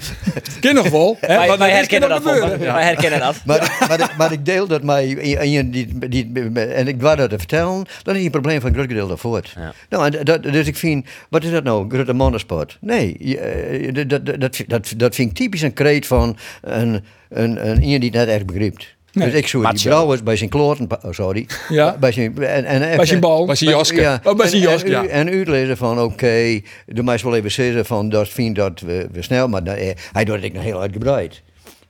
Ken 0.60 0.76
nog 0.76 0.90
wel. 0.90 1.18
Hè? 1.20 1.36
Wij, 1.38 1.48
dat 1.48 1.60
herkennen 1.60 2.10
dat, 2.10 2.22
gebeuren. 2.24 2.60
Wij 2.60 2.84
herkennen 2.84 3.20
dat. 3.20 3.36
maar, 3.46 3.86
maar, 3.88 4.00
ik- 4.00 4.18
maar 4.18 4.32
ik 4.32 4.46
deel 4.46 4.68
dat 4.68 4.84
mij, 4.84 5.18
en, 5.38 5.52
je- 5.52 5.70
die, 5.70 5.98
die, 6.10 6.32
en 6.54 6.88
ik 6.88 7.02
wou 7.02 7.16
dat 7.16 7.30
te 7.30 7.38
vertellen, 7.38 7.86
dan 8.04 8.14
is 8.14 8.20
je 8.20 8.26
een 8.26 8.32
probleem 8.32 8.60
van 8.62 8.70
een 8.70 8.76
groot 8.76 8.88
gedeelte 8.88 9.18
voort. 9.18 9.54
Ja. 9.56 9.74
Nou, 9.90 10.06
en 10.16 10.26
dat, 10.26 10.44
dus 10.44 10.68
ik 10.68 10.78
vind, 10.78 11.06
wat 11.30 11.44
is 11.44 11.52
dat 11.52 11.64
nou, 11.64 11.90
grote 11.90 12.14
mannensport? 12.14 12.78
Nee, 12.82 13.16
je, 13.20 13.38
eh, 13.38 13.94
dat, 14.08 14.26
dat, 14.26 14.64
dat, 14.68 14.94
dat, 14.98 15.16
vind 15.16 15.30
ik 15.30 15.36
typisch 15.36 15.62
een 15.62 15.74
kreet 15.74 16.08
van 16.08 16.38
een, 16.62 17.04
een, 17.30 17.70
een 17.70 17.82
iemand 17.84 18.02
die 18.02 18.10
het 18.10 18.14
net 18.14 18.28
echt 18.28 18.46
begrijpt. 18.46 18.94
Nee. 19.14 19.30
Dus 19.30 19.40
ik 19.40 19.48
zou 19.48 19.64
die 19.64 19.72
Macho. 19.72 19.90
Brouwers 19.90 20.24
bij 20.24 20.36
zijn 20.36 20.50
kloten, 20.50 20.88
oh, 21.06 21.12
sorry, 21.12 21.46
Ja. 21.70 21.98
bij 22.00 22.12
zijn, 22.12 22.38
en, 22.44 22.66
en, 22.66 22.96
Bij 22.98 23.06
zijn 23.06 23.20
bal. 23.20 23.48
Was 23.48 23.60
hij 23.60 23.70
Joske? 23.70 24.02
ja, 24.02 24.20
Oh, 24.24 24.36
bij 24.36 24.48
zijn 24.48 24.64
en- 24.64 25.04
u- 25.04 25.08
En 25.08 25.30
uitlezen 25.30 25.78
van, 25.78 26.00
oké, 26.02 26.62
de 26.86 27.04
meest 27.04 27.24
wel 27.24 27.36
even 27.36 27.52
zeggen 27.52 27.86
van, 27.86 28.10
dat 28.10 28.30
vind 28.30 28.56
dat 28.56 28.80
we, 28.80 29.08
we 29.12 29.22
snel, 29.22 29.48
maar 29.48 29.64
dat, 29.64 29.76
eh, 29.78 29.90
hij 30.12 30.26
doet 30.26 30.42
het 30.44 30.54
nog 30.54 30.64
heel 30.64 30.82
uitgebreid. 30.82 31.42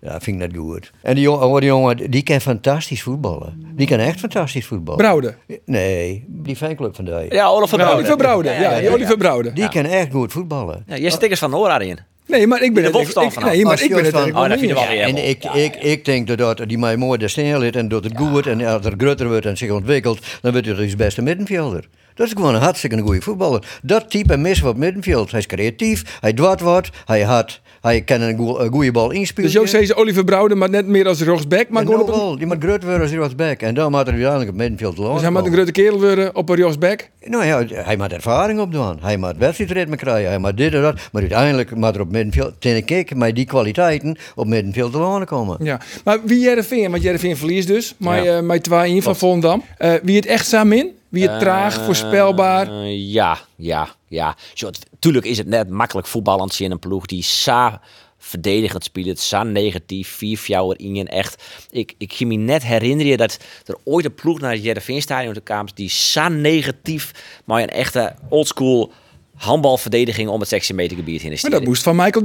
Ja, 0.06 0.20
vind 0.20 0.42
ik 0.42 0.48
net 0.52 0.58
goed. 0.62 0.92
En 1.02 1.14
die 1.16 1.24
jongen, 1.24 1.48
oh, 1.48 1.58
die 1.60 1.66
jongen, 1.68 2.12
die 2.12 2.24
kan 2.24 2.42
fantastisch 2.42 3.02
voetballen. 3.04 3.64
Die 3.76 3.88
kan 3.88 4.00
echt 4.00 4.20
fantastisch 4.20 4.66
voetballen. 4.66 5.00
Brouwde. 5.02 5.36
Nee, 5.66 6.24
die 6.28 6.56
fanclub 6.56 6.96
van 6.96 7.06
die. 7.06 7.14
Ja, 7.34 7.48
Oliver 7.48 7.78
Brouwer. 7.78 7.98
Oliver 7.98 8.18
Brouwde. 8.18 8.50
Ja, 8.50 8.80
die 8.80 8.90
Oliver 8.90 9.18
Brouwde. 9.18 9.54
Die 9.54 9.70
kan 9.70 9.86
echt 9.86 10.12
goed 10.12 10.32
voetballen. 10.32 10.84
Ja, 10.88 10.98
jij 10.98 11.10
stickers 11.10 11.40
van 11.40 11.50
Noor 11.50 11.82
in. 11.82 12.00
Nee, 12.28 12.48
maar 12.48 12.62
ik 12.62 12.74
ben 12.74 12.84
De 12.92 12.98
het... 12.98 13.08
ik- 13.08 13.14
vanaf. 13.14 13.44
Nee, 13.44 13.62
maar 13.64 13.72
Als 13.72 13.82
ik 13.82 13.90
ben 13.90 14.04
het... 14.04 14.14
van- 14.14 14.28
ik 14.28 14.36
Oh, 14.36 14.40
dat 14.40 14.48
wel 14.48 14.58
vind 14.58 14.70
je 14.70 14.76
niet. 14.76 14.86
wel 14.88 14.88
weer 14.96 15.02
En 15.02 15.30
ik, 15.30 15.44
ik, 15.44 15.76
ik 15.76 16.06
denk 16.06 16.28
dat, 16.28 16.38
dat 16.58 16.70
die 16.70 16.78
mij 16.78 16.98
mooi 16.98 17.18
de 17.20 17.28
sneeuw 17.28 17.60
ligt 17.60 17.76
en 17.76 17.88
dat 17.88 18.04
het 18.04 18.18
goed 18.18 18.48
en 18.48 18.66
als 18.66 18.86
er 18.86 18.94
groter 18.98 19.28
wordt 19.28 19.46
en 19.46 19.58
zich 19.58 19.72
ontwikkelt, 19.72 20.20
dan 20.42 20.52
wordt 20.52 20.68
hij 20.68 20.76
dus 20.76 20.96
beste 20.96 21.22
middenvelder. 21.22 21.88
Dat 22.14 22.28
is 22.28 22.34
gewoon 22.34 22.56
een 22.56 22.62
hartstikke 22.62 23.02
goede 23.02 23.22
voetballer. 23.22 23.80
Dat 23.82 24.10
type 24.10 24.38
mis 24.38 24.60
wat 24.60 24.78
middenveld. 24.78 25.32
Hij 25.32 25.40
is 25.40 25.46
creatief, 25.46 26.18
hij 26.22 26.34
doet 26.34 26.60
wat, 26.62 26.90
hij 27.06 27.22
had, 27.22 27.62
hij 27.86 28.02
kan 28.02 28.22
een, 28.22 28.38
goe- 28.38 28.60
een 28.60 28.72
goede 28.72 28.92
bal 28.92 29.12
inspelen. 29.12 29.52
Dus 29.52 29.60
José 29.62 29.78
is 29.78 29.94
Oliver 29.96 30.24
Brouwde, 30.24 30.56
maar 30.56 30.70
net 30.70 30.88
meer 30.88 31.08
als 31.08 31.22
rechtsback. 31.22 31.70
Maar 31.70 31.86
gewoon 31.86 32.06
nou 32.06 32.32
een, 32.32 32.38
die 32.38 32.48
moet 32.48 32.64
groot 32.64 32.84
worden 32.84 33.02
als 33.02 33.10
hij 33.10 33.20
wat 33.20 33.36
back. 33.36 33.62
En 33.62 33.74
dan 33.74 33.92
moet 33.92 34.00
hij 34.02 34.10
uiteindelijk 34.12 34.50
op 34.50 34.56
middenveld 34.56 34.96
dus 34.96 35.22
hij 35.22 35.30
moet 35.32 35.46
een 35.46 35.54
grote 35.54 35.72
kerel 35.72 36.00
worden 36.00 36.36
op 36.36 36.50
een 36.50 36.56
rechtsback. 36.56 37.10
Nou 37.24 37.46
ja, 37.46 37.64
hij 37.74 37.98
moet 37.98 38.14
ervaring 38.14 38.60
opdoen. 38.60 38.98
Hij 39.02 39.18
moet 39.18 39.34
wedstrijdritme 39.38 39.96
krijgen. 39.96 40.30
Hij 40.30 40.38
moet 40.40 40.58
dit 40.58 40.74
en 40.74 40.82
dat. 40.82 40.94
Maar 41.12 41.22
uiteindelijk 41.22 41.76
moet 41.76 41.96
er 41.96 42.02
op 42.02 42.12
middenveld, 42.12 42.54
denk 42.60 42.90
ik, 42.90 43.16
met 43.16 43.36
die 43.36 43.46
kwaliteiten 43.46 44.18
op 44.36 44.48
middenveld 44.48 44.92
te 44.92 44.98
lonen 44.98 45.28
komen. 45.28 45.58
Ja. 45.60 45.80
Maar 46.04 46.20
wie 46.24 46.40
Jereveen, 46.40 46.92
want 46.92 47.04
Jereveen 47.04 47.38
verliest 47.38 47.68
dus. 47.68 47.96
Maar 47.98 48.24
Ja. 48.24 48.38
eh 48.38 48.44
met 48.44 48.64
2-1 48.64 49.04
van 49.04 49.16
Volendam. 49.16 49.64
Eh, 49.78 49.94
wie 50.04 50.16
het 50.16 50.26
echt 50.26 50.48
samen 50.48 50.78
in? 50.78 50.92
Wie 51.16 51.30
het 51.30 51.40
traag, 51.40 51.84
voorspelbaar? 51.86 52.68
Eh, 52.68 53.12
ja, 53.12 53.40
ja, 53.56 53.90
ja. 54.08 54.36
Zo, 54.54 54.70
tuurlijk 55.00 55.26
is 55.26 55.38
het 55.38 55.48
net 55.48 55.70
makkelijk 55.70 56.08
voetballend 56.08 56.60
in 56.60 56.72
een 56.72 56.80
ploeg 56.80 57.06
die 57.06 57.24
sa 57.24 57.82
verdedigend 58.18 58.84
spelen. 58.84 59.10
Het 59.10 59.18
is 59.18 59.34
negatief, 59.44 60.10
vier 60.10 60.38
fjouwer 60.38 60.80
in 60.80 60.96
je 60.96 61.04
echt. 61.04 61.44
Ik, 61.70 61.94
ik 61.98 62.14
kan 62.18 62.28
me 62.28 62.36
net 62.36 62.64
herinneren 62.64 63.18
dat 63.18 63.38
er 63.66 63.78
ooit 63.84 64.06
een 64.06 64.16
ploeg 64.16 64.40
naar 64.40 64.52
het 64.52 64.64
Jereveen 64.64 65.02
Stadion 65.02 65.34
te 65.34 65.42
kwam 65.42 65.68
die 65.74 65.90
zo 65.90 66.28
negatief, 66.28 67.12
maar 67.46 67.62
een 67.62 67.70
echte 67.70 68.16
oldschool 68.30 68.92
handbalverdediging 69.36 70.30
om 70.30 70.40
het 70.40 70.50
16 70.50 70.76
meter 70.76 70.98
gebied 70.98 71.22
heen 71.22 71.32
is. 71.32 71.42
Maar 71.42 71.52
dat 71.52 71.64
moest 71.64 71.84
van 71.84 71.96
Michael 71.96 72.22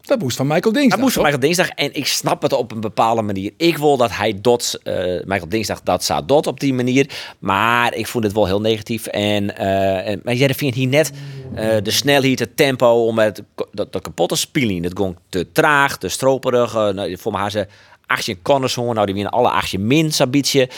Dat 0.00 0.18
moest 0.18 0.36
van 0.36 0.46
Michael 0.46 0.72
Dinsdag. 0.72 0.90
Dat 0.90 1.00
moest 1.00 1.14
van? 1.14 1.22
Michael 1.22 1.42
Dinsdag. 1.42 1.68
En 1.68 1.94
ik 1.94 2.06
snap 2.06 2.42
het 2.42 2.52
op 2.52 2.72
een 2.72 2.80
bepaalde 2.80 3.22
manier. 3.22 3.52
Ik 3.56 3.78
wil 3.78 3.96
dat 3.96 4.16
hij 4.16 4.40
dot, 4.40 4.78
eh 4.82 4.94
Michael 5.24 5.48
Dinsdag, 5.48 5.82
dat 5.82 6.02
staat 6.02 6.28
dot 6.28 6.46
op 6.46 6.60
die 6.60 6.74
manier. 6.74 7.10
Maar 7.38 7.94
ik 7.94 8.06
vond 8.06 8.24
het 8.24 8.32
wel 8.32 8.46
heel 8.46 8.60
negatief. 8.60 9.06
En, 9.06 9.56
eh 9.56 10.08
en 10.08 10.20
maar 10.24 10.34
jij 10.34 10.54
vindt 10.54 10.76
hier 10.76 10.88
net 10.88 11.12
eh, 11.54 11.76
de 11.82 11.90
snelheid, 11.90 12.38
het 12.38 12.56
tempo 12.56 13.06
om 13.06 13.18
het 13.18 13.42
dat, 13.72 13.92
dat 13.92 14.02
kapot 14.02 14.28
te 14.28 14.36
spelen. 14.36 14.82
Het 14.82 14.98
ging 14.98 15.16
te 15.28 15.52
traag, 15.52 15.98
te 15.98 16.08
stroperig. 16.08 16.72
nou, 16.72 17.18
voor 17.18 17.32
mij 17.32 17.50
ze 17.50 17.66
18 18.06 18.42
corners 18.42 18.74
hoor. 18.74 18.94
Nou, 18.94 19.06
die 19.06 19.14
winnen 19.14 19.32
alle 19.32 19.50
18 19.50 19.86
min, 19.86 20.12
zo'n 20.12 20.30
beetje. 20.30 20.68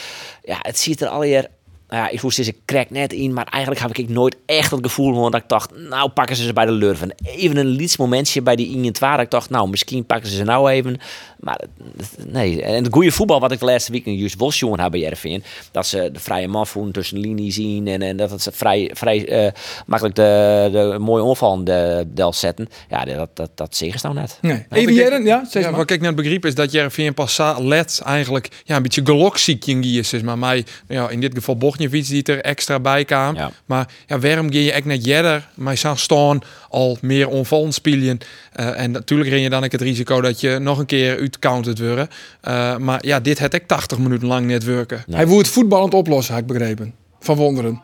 Ja, 0.43 0.59
het 0.61 0.79
ziet 0.79 1.01
er 1.01 1.09
alweer 1.09 1.49
ja, 1.91 2.09
ik 2.09 2.21
voel 2.21 2.31
ze 2.31 2.55
crack 2.65 2.91
net 2.91 3.13
in, 3.13 3.33
maar 3.33 3.47
eigenlijk 3.51 3.83
heb 3.83 3.97
ik 3.97 4.09
nooit 4.09 4.37
echt 4.47 4.71
het 4.71 4.81
gevoel 4.83 5.15
hoor, 5.15 5.31
dat 5.31 5.41
ik 5.43 5.49
dacht, 5.49 5.71
nou 5.89 6.09
pakken 6.09 6.37
ze 6.37 6.45
ze 6.45 6.53
bij 6.53 6.65
de 6.67 6.73
lurven. 6.73 7.15
Even 7.25 7.57
een 7.57 7.67
liets 7.67 7.97
momentje 7.97 8.43
bij 8.43 8.57
die 8.57 8.71
Ingen 8.71 8.93
2, 8.93 9.11
dat 9.11 9.21
ik 9.21 9.31
dacht, 9.31 9.51
nou 9.51 9.69
misschien 9.69 10.05
pakken 10.05 10.31
ze 10.31 10.37
ze 10.37 10.45
nou 10.45 10.71
even. 10.71 10.99
Maar 11.41 11.61
het- 11.97 12.27
nee, 12.33 12.63
en 12.63 12.85
het 12.85 12.93
goede 12.93 13.11
voetbal 13.13 13.41
wat 13.41 13.53
ik 13.53 13.59
de 13.59 13.65
laatste 13.65 13.93
week 13.93 14.07
in 14.07 14.17
juist 14.17 14.35
was 14.39 14.59
jongen 14.59 14.81
heb 14.81 14.91
bij 14.91 15.01
Jervin, 15.01 15.43
dat 15.71 15.87
ze 15.87 16.11
de 16.13 16.21
vrije 16.21 16.49
man 16.49 16.67
voelen 16.67 16.93
tussen 16.93 17.15
de 17.17 17.29
linie 17.29 17.53
zien 17.53 17.87
en, 17.89 18.03
en 18.03 18.17
dat 18.17 18.31
het 18.31 18.43
ze 18.43 18.53
vrij, 18.53 18.91
vrij 18.95 19.29
eh, 19.29 19.53
makkelijk 19.87 20.17
de, 20.17 20.69
de 20.73 20.99
mooie 20.99 21.23
onval 21.23 21.55
in 21.55 21.65
de 21.65 22.05
del 22.09 22.33
zetten. 22.33 22.69
Ja, 22.91 23.05
dat, 23.05 23.29
dat, 23.35 23.51
dat 23.55 23.77
zeggen 23.77 24.01
ze 24.01 24.07
nou 24.07 24.19
net. 24.19 24.39
Nee. 24.41 24.67
Even 24.71 24.95
Jeren, 24.95 25.25
ja, 25.25 25.45
zeg 25.51 25.63
Ja, 25.63 25.69
maar. 25.71 25.79
wat 25.79 25.91
ik 25.91 26.01
net 26.01 26.15
begreep 26.15 26.45
is 26.47 26.55
dat 26.55 26.73
Jereveen 26.73 27.15
pas 27.15 27.41
let 27.59 28.01
eigenlijk 28.05 28.49
ja, 28.65 28.77
een 28.77 28.83
beetje 28.83 29.05
gelokziekje 29.05 29.81
is. 29.81 30.09
Zeg 30.09 30.23
maar 30.23 30.39
mij, 30.39 30.65
ja, 30.89 31.09
in 31.09 31.21
dit 31.21 31.35
geval 31.35 31.57
Bochtjevic 31.77 32.09
die 32.09 32.35
er 32.35 32.41
extra 32.41 32.81
bij 32.81 33.05
kwam. 33.05 33.35
Ja. 33.35 33.51
Maar 33.67 33.89
ja, 34.07 34.19
waarom 34.19 34.53
ga 34.53 34.59
je 34.59 34.73
echt 34.73 34.85
net 34.85 35.05
jeder 35.05 35.49
mij 35.55 35.77
zou 35.77 35.97
staan 35.97 36.41
al 36.71 36.99
meer 37.01 37.29
onvallend 37.29 37.75
spelen? 37.75 38.19
Eh, 38.53 38.81
en 38.81 38.91
natuurlijk 38.91 39.31
ren 39.31 39.41
je 39.41 39.51
dan 39.51 39.65
ook 39.65 39.73
het 39.73 39.81
risico 39.81 40.21
dat 40.21 40.41
je 40.41 40.59
nog 40.59 40.79
een 40.79 40.87
keer 40.87 41.19
uitcounted 41.19 41.79
worden. 41.79 42.09
Eh, 42.41 42.77
maar 42.77 43.07
ja, 43.07 43.21
dit 43.21 43.39
had 43.39 43.55
ik 43.55 43.67
80 43.67 43.99
minuten 43.99 44.29
lang 44.29 44.47
net 44.47 44.65
werken. 44.65 45.05
Hij 45.11 45.29
wil 45.29 45.39
het 45.39 45.49
voetballend 45.49 45.95
oplossen, 45.95 46.35
heb 46.35 46.43
ik 46.43 46.49
begrepen. 46.49 46.95
Van 47.21 47.37
wonderen. 47.37 47.81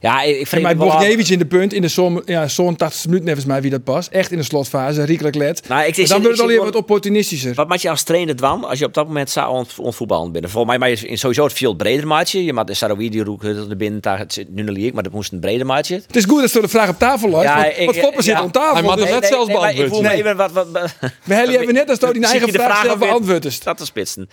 Ja, 0.00 0.22
ik, 0.22 0.34
ik 0.34 0.40
En 0.40 0.46
vind 0.46 0.62
mij 0.62 0.70
het 0.70 0.80
wel- 0.80 0.90
Bogniewicz 0.90 1.30
in 1.30 1.38
de 1.38 1.46
punt 1.46 1.72
in 1.72 1.82
de 1.82 1.88
zo'n 1.88 2.22
ja, 2.24 2.48
zo'n 2.48 2.76
80 2.76 3.04
minuten, 3.04 3.26
volgens 3.26 3.46
mij 3.46 3.62
wie 3.62 3.70
dat 3.70 3.84
past. 3.84 4.10
Echt 4.10 4.30
in 4.30 4.38
de 4.38 4.44
slotfase, 4.44 5.02
riekelijk 5.04 5.34
let. 5.36 5.68
Nou, 5.68 5.80
ik- 5.86 5.96
ik 5.96 6.08
dan 6.08 6.16
wordt 6.22 6.24
ik 6.24 6.30
het 6.30 6.40
alweer 6.40 6.64
wat 6.64 6.76
opportunistischer. 6.76 7.54
Wat 7.54 7.68
maak 7.68 7.78
je 7.78 7.90
als 7.90 8.02
trainer 8.02 8.36
dwan 8.36 8.64
als 8.64 8.78
je 8.78 8.84
op 8.84 8.94
dat 8.94 9.06
moment 9.06 9.30
zou 9.30 9.52
ont, 9.52 9.74
ontvoetballen 9.78 10.32
binnen? 10.32 10.50
Volgens 10.50 10.78
mij 10.78 10.92
is 10.92 11.02
in 11.04 11.18
sowieso 11.18 11.44
het 11.44 11.52
veel 11.52 11.74
breder 11.74 12.06
maatje. 12.06 12.44
Je 12.44 12.52
maakt 12.52 12.68
de 12.68 12.74
Saroui 12.74 13.08
die 13.10 13.24
roek 13.24 13.44
er 13.44 13.76
binnen, 13.76 14.00
daar 14.00 14.18
het 14.18 14.32
zit 14.32 14.54
nu 14.54 14.62
nog 14.62 14.76
niet, 14.76 14.94
maar 14.94 15.02
dat 15.02 15.12
moest 15.12 15.32
een 15.32 15.40
breder 15.40 15.66
maatje. 15.66 15.94
Het 16.06 16.16
is 16.16 16.24
goed 16.24 16.40
dat 16.40 16.50
ze 16.50 16.60
de 16.60 16.68
vraag 16.68 16.88
op 16.88 16.98
tafel 16.98 17.28
ligt. 17.28 17.42
Ja, 17.42 17.54
want, 17.62 17.66
ik- 17.78 17.84
want 17.84 17.96
Foppen 17.98 18.22
zit 18.22 18.32
ja. 18.32 18.38
aan 18.40 18.50
tafel. 18.50 18.74
Hij 18.74 18.82
mag 18.82 18.94
dus 18.96 19.04
er 19.04 19.10
net 19.10 19.26
zelfs 19.26 19.48
ik 19.48 19.54
me 19.90 20.00
Nee. 20.00 20.34
wat... 20.34 20.52
wat, 20.52 20.68
wat 20.72 20.92
we 21.24 21.34
hebben 21.34 21.60
even 21.60 21.74
net 21.74 21.88
als 21.90 21.98
die 21.98 22.26
eigen 22.26 22.46
je 22.46 22.52
vraag 22.52 22.84
zelf 22.84 22.98
beantwoord 22.98 23.44
is. 23.44 23.60
Dat 23.60 23.76
te 23.76 23.84
spitsen. 23.84 24.28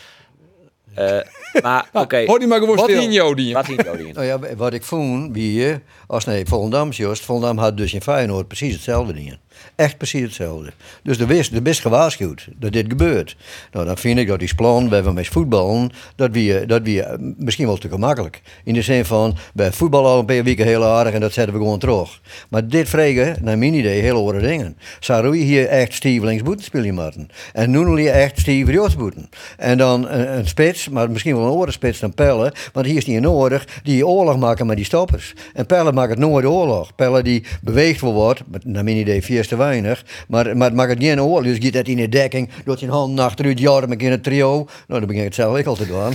Eh, 0.93 1.17
maar 1.61 1.89
oké, 2.03 2.23
Hoor 2.25 2.39
die 2.39 2.47
maar 2.47 2.59
gewoon 2.59 2.75
Wat 2.75 2.89
stil. 2.89 3.01
in 3.01 3.11
Jodie? 3.11 3.53
wat 3.53 3.67
in 3.69 3.79
Jodien? 3.85 4.13
Nou 4.13 4.25
ja, 4.25 4.39
wat 4.55 4.73
ik 4.73 4.83
vond, 4.83 5.33
wie 5.35 5.53
je, 5.53 5.79
als 6.07 6.25
nee, 6.25 6.45
Volendam 6.45 6.91
juist, 6.91 7.23
Volendam 7.25 7.57
had 7.57 7.77
dus 7.77 7.93
in 7.93 8.01
Feyenoord 8.01 8.47
precies 8.47 8.73
hetzelfde 8.73 9.13
dingen. 9.13 9.39
Echt 9.75 9.97
precies 9.97 10.21
hetzelfde. 10.21 10.71
Dus 11.03 11.17
de 11.17 11.25
wist, 11.25 11.53
de 11.53 11.61
best 11.61 11.79
gewaarschuwd 11.79 12.47
dat 12.55 12.71
dit 12.71 12.85
gebeurt. 12.87 13.35
Nou, 13.71 13.85
dan 13.85 13.97
vind 13.97 14.19
ik 14.19 14.27
dat 14.27 14.39
die 14.39 14.55
plan 14.55 14.89
bij 14.89 15.03
van 15.03 15.25
voetballen, 15.25 15.91
dat 16.15 16.31
wie, 16.31 16.65
dat 16.65 16.81
wie 16.83 17.03
eh, 17.03 17.17
misschien 17.37 17.65
wel 17.65 17.77
te 17.77 17.89
gemakkelijk. 17.89 18.41
In 18.63 18.73
de 18.73 18.81
zin 18.81 19.05
van, 19.05 19.37
bij 19.53 19.71
voetbal 19.71 20.05
al 20.05 20.19
een 20.19 20.25
paar 20.25 20.43
weken 20.43 20.65
heel 20.65 20.85
aardig 20.85 21.13
en 21.13 21.19
dat 21.19 21.33
zetten 21.33 21.53
we 21.53 21.59
gewoon 21.59 21.79
terug. 21.79 22.21
Maar 22.49 22.67
dit 22.67 22.89
vregen, 22.89 23.37
naar 23.41 23.57
mijn 23.57 23.73
idee, 23.73 24.01
heel 24.01 24.17
andere 24.17 24.39
dingen. 24.39 24.77
Zou 24.99 25.37
hier 25.37 25.67
echt 25.67 25.93
Steve 25.93 26.25
linksboeten 26.25 26.65
spelen 26.65 26.93
moeten? 26.93 27.29
En 27.53 27.71
nu 27.71 28.01
je 28.01 28.09
echt 28.09 28.39
Steve 28.39 28.71
rechtsboeten. 28.71 29.29
En 29.57 29.77
dan 29.77 30.09
een, 30.09 30.47
spits, 30.47 30.89
maar 30.89 31.11
misschien 31.11 31.35
wel 31.35 31.45
een 31.45 31.51
andere 31.51 31.71
spits 31.71 31.99
dan 31.99 32.13
Pelle. 32.13 32.53
Want 32.73 32.85
hier 32.85 32.97
is 32.97 33.05
die 33.05 33.19
nodig 33.19 33.67
die 33.83 34.07
oorlog 34.07 34.37
maken 34.37 34.65
met 34.65 34.75
die 34.75 34.85
stoppers. 34.85 35.33
En 35.53 35.65
Pelle 35.65 35.91
maakt 35.91 36.09
het 36.09 36.19
nooit 36.19 36.45
oorlog. 36.45 36.95
Pelle 36.95 37.23
die 37.23 37.43
beweegt 37.61 38.01
wel 38.01 38.13
wat, 38.13 38.41
naar 38.63 38.83
mijn 38.83 38.97
idee 38.97 39.21
te 39.51 39.57
weinig. 39.57 40.05
Maar, 40.27 40.57
maar 40.57 40.67
het 40.67 40.75
maakt 40.75 40.89
het 40.89 41.03
geen 41.03 41.21
oorlog. 41.21 41.43
Dus 41.43 41.57
je 41.59 41.71
dat 41.71 41.87
in 41.87 41.97
de 41.97 42.09
dekking, 42.09 42.49
doet 42.65 42.79
je 42.79 42.85
een 42.85 42.91
hand 42.91 43.19
achteruit, 43.19 43.59
jarm 43.59 43.91
in 43.91 44.11
het 44.11 44.23
trio. 44.23 44.55
Nou, 44.87 44.99
dan 44.99 45.05
begin 45.05 45.17
ik 45.17 45.23
het 45.23 45.35
zelf 45.35 45.59
ook 45.59 45.65
al 45.65 45.75
te 45.75 45.87
doen. 45.87 46.13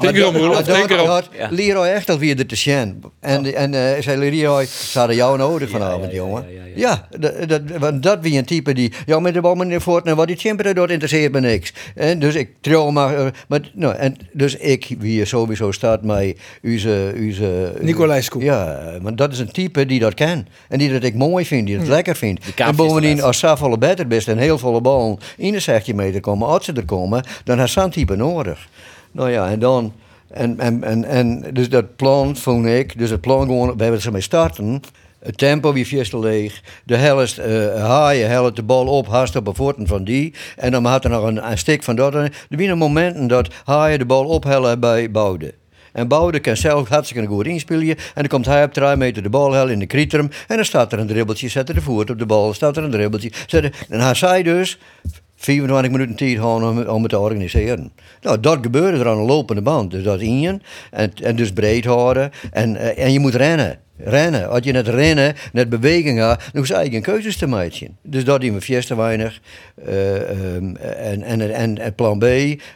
Denk 0.00 0.16
erom, 0.16 0.36
Roelof, 0.36 0.54
Maar 0.54 0.64
denk 0.64 0.90
erom. 0.90 1.20
Leroy 1.50 1.86
echt 1.86 2.10
al 2.10 2.18
weer 2.18 2.36
de 2.36 2.46
te 2.46 2.56
zien. 2.56 3.02
En, 3.20 3.54
en 3.54 3.74
eh 3.74 4.02
zei 4.02 4.18
Leroy, 4.18 4.66
ze 4.66 4.98
hadden 4.98 5.16
jou 5.16 5.38
nodig 5.38 5.70
vanavond, 5.70 6.12
jongen. 6.12 6.44
Ja, 6.74 7.08
dat, 7.18 7.48
dat, 7.48 7.62
want 7.78 8.02
dat 8.02 8.18
wie 8.20 8.38
een 8.38 8.44
type 8.44 8.72
die, 8.72 8.92
ja, 9.06 9.20
met 9.20 9.34
de 9.34 9.40
bal 9.40 9.54
meneer 9.54 9.80
Voort, 9.80 10.06
en 10.06 10.16
wat 10.16 10.26
die 10.26 10.36
chimperen, 10.36 10.74
dat 10.74 10.90
interesseert 10.90 11.32
me 11.32 11.40
niks. 11.40 11.72
En 11.94 12.18
dus 12.18 12.34
ik 12.34 12.50
trouw 12.60 12.90
maar, 12.90 13.16
eh, 13.16 13.26
maar 13.48 13.60
nou, 13.74 13.94
en 13.94 14.16
dus 14.32 14.56
ik, 14.56 14.94
wie 14.98 15.24
sowieso 15.24 15.72
staat, 15.72 16.02
mij, 16.02 16.36
onze, 16.62 17.14
onze 17.18 17.72
Nicolaescu. 17.80 18.42
Ja, 18.42 18.90
want 19.00 19.18
dat 19.18 19.32
is 19.32 19.38
een 19.38 19.50
type 19.50 19.86
die 19.86 20.00
dat 20.00 20.14
kan. 20.14 20.46
En 20.68 20.78
die 20.78 20.92
dat 20.92 21.02
ik 21.02 21.14
mooi 21.14 21.46
vind, 21.46 21.66
die 21.66 21.78
het 21.78 21.88
lekker 21.88 22.16
vindt. 22.16 22.44
En 22.66 22.76
bovendien, 22.76 23.22
als 23.22 23.38
Sa 23.38 23.56
volle 23.56 23.78
beter 23.78 24.06
best 24.06 24.28
en 24.28 24.38
heel 24.38 24.58
volle 24.58 24.80
bal 24.80 25.18
in 25.36 25.52
de 25.52 25.60
16 25.60 25.96
meter 25.96 26.20
komen, 26.20 26.48
als 26.48 26.64
ze 26.64 26.72
er 26.72 26.84
komen, 26.84 27.24
dan 27.44 27.58
heeft 27.58 27.72
zo'n 27.72 27.90
type 27.90 28.16
nodig. 28.16 28.68
Nou 29.12 29.30
ja, 29.30 29.48
en 29.48 29.58
dan. 29.58 29.92
En, 30.28 30.58
en, 30.58 30.84
en, 30.84 31.04
en 31.04 31.44
dus 31.52 31.68
dat 31.68 31.96
plan 31.96 32.36
vond 32.36 32.66
ik, 32.66 32.98
dus 32.98 33.10
het 33.10 33.20
plan 33.20 33.46
gewoon, 33.46 33.76
we 33.76 33.82
hebben 33.82 34.02
ze 34.02 34.10
mee 34.10 34.20
starten. 34.20 34.80
Het 35.18 35.38
tempo 35.38 35.72
wie 35.72 35.86
vierste 35.86 36.18
leeg. 36.18 36.62
De 36.84 36.96
helft 36.96 37.38
eh 37.38 37.84
haaien, 37.84 38.28
helft 38.28 38.56
de 38.56 38.62
bal 38.62 38.86
op, 38.86 39.08
haast 39.08 39.36
op 39.36 39.46
een 39.46 39.54
voeten 39.54 39.86
van 39.86 40.04
die. 40.04 40.34
En 40.56 40.70
dan 40.70 40.84
had 40.84 41.04
er 41.04 41.10
nog 41.10 41.24
een, 41.24 41.50
een 41.50 41.58
stik 41.58 41.82
van 41.82 41.96
dat. 41.96 42.14
Er 42.14 42.32
zijn 42.48 42.78
momenten 42.78 43.26
dat 43.26 43.48
haaien 43.64 43.98
de 43.98 44.04
bal 44.04 44.24
ophellen 44.24 44.80
bij 44.80 45.10
Boude. 45.10 45.54
En 45.96 46.08
Boude 46.08 46.40
kan 46.40 46.56
zelf 46.56 46.88
hartstikke 46.88 47.28
goed 47.28 47.46
inspelen. 47.46 47.88
En 47.88 47.96
dan 48.14 48.26
komt 48.26 48.46
hij 48.46 48.64
op 48.64 48.72
drie 48.72 48.96
meter 48.96 49.22
de 49.22 49.28
bal 49.28 49.52
hel 49.52 49.68
in 49.68 49.78
de 49.78 49.86
krietrum. 49.86 50.28
En 50.48 50.56
dan 50.56 50.64
staat 50.64 50.92
er 50.92 50.98
een 50.98 51.06
dribbeltje, 51.06 51.48
zet 51.48 51.68
er 51.68 51.74
de 51.74 51.80
voet 51.80 52.10
op 52.10 52.18
de 52.18 52.26
bal. 52.26 52.54
staat 52.54 52.76
er 52.76 52.84
een 52.84 52.90
dribbeltje. 52.90 53.32
Zet 53.46 53.86
en 53.88 54.00
hij 54.00 54.14
zei 54.14 54.42
dus 54.42 54.78
24 55.36 55.92
minuten 55.92 56.16
tijd 56.16 56.36
gewoon 56.36 56.88
om, 56.88 57.02
het 57.02 57.10
te 57.10 57.18
organiseren. 57.18 57.92
Nou, 58.20 58.40
dat 58.40 58.58
gebeurde 58.62 58.98
er 58.98 59.08
aan 59.08 59.18
een 59.18 59.24
lopende 59.24 59.62
band. 59.62 59.90
Dus 59.90 60.02
dat 60.02 60.20
in 60.20 60.40
je. 60.40 60.58
En, 60.90 61.12
en 61.22 61.36
dus 61.36 61.52
breed 61.52 61.84
houden. 61.84 62.30
En, 62.50 62.76
eh, 62.76 63.04
en 63.04 63.12
je 63.12 63.20
moet 63.20 63.34
rennen. 63.34 63.78
Rennen. 63.98 64.48
Als 64.48 64.60
je 64.64 64.72
net 64.72 64.88
rennen, 64.88 65.34
net 65.52 65.68
beweging 65.68 66.18
gaat, 66.18 66.38
dan 66.38 66.50
hoef 66.52 66.68
je 66.68 66.90
geen 66.90 67.02
keuzes 67.02 67.36
te 67.36 67.46
maken. 67.46 67.96
Dus 68.02 68.24
dat 68.24 68.42
we 68.42 68.60
vies 68.60 68.86
te 68.86 68.96
weinig. 68.96 69.40
Eh, 69.84 70.30
ehm, 70.30 70.76
en, 70.76 71.22
en, 71.22 71.54
en, 71.54 71.78
en 71.78 71.94
plan 71.94 72.18
B, 72.18 72.24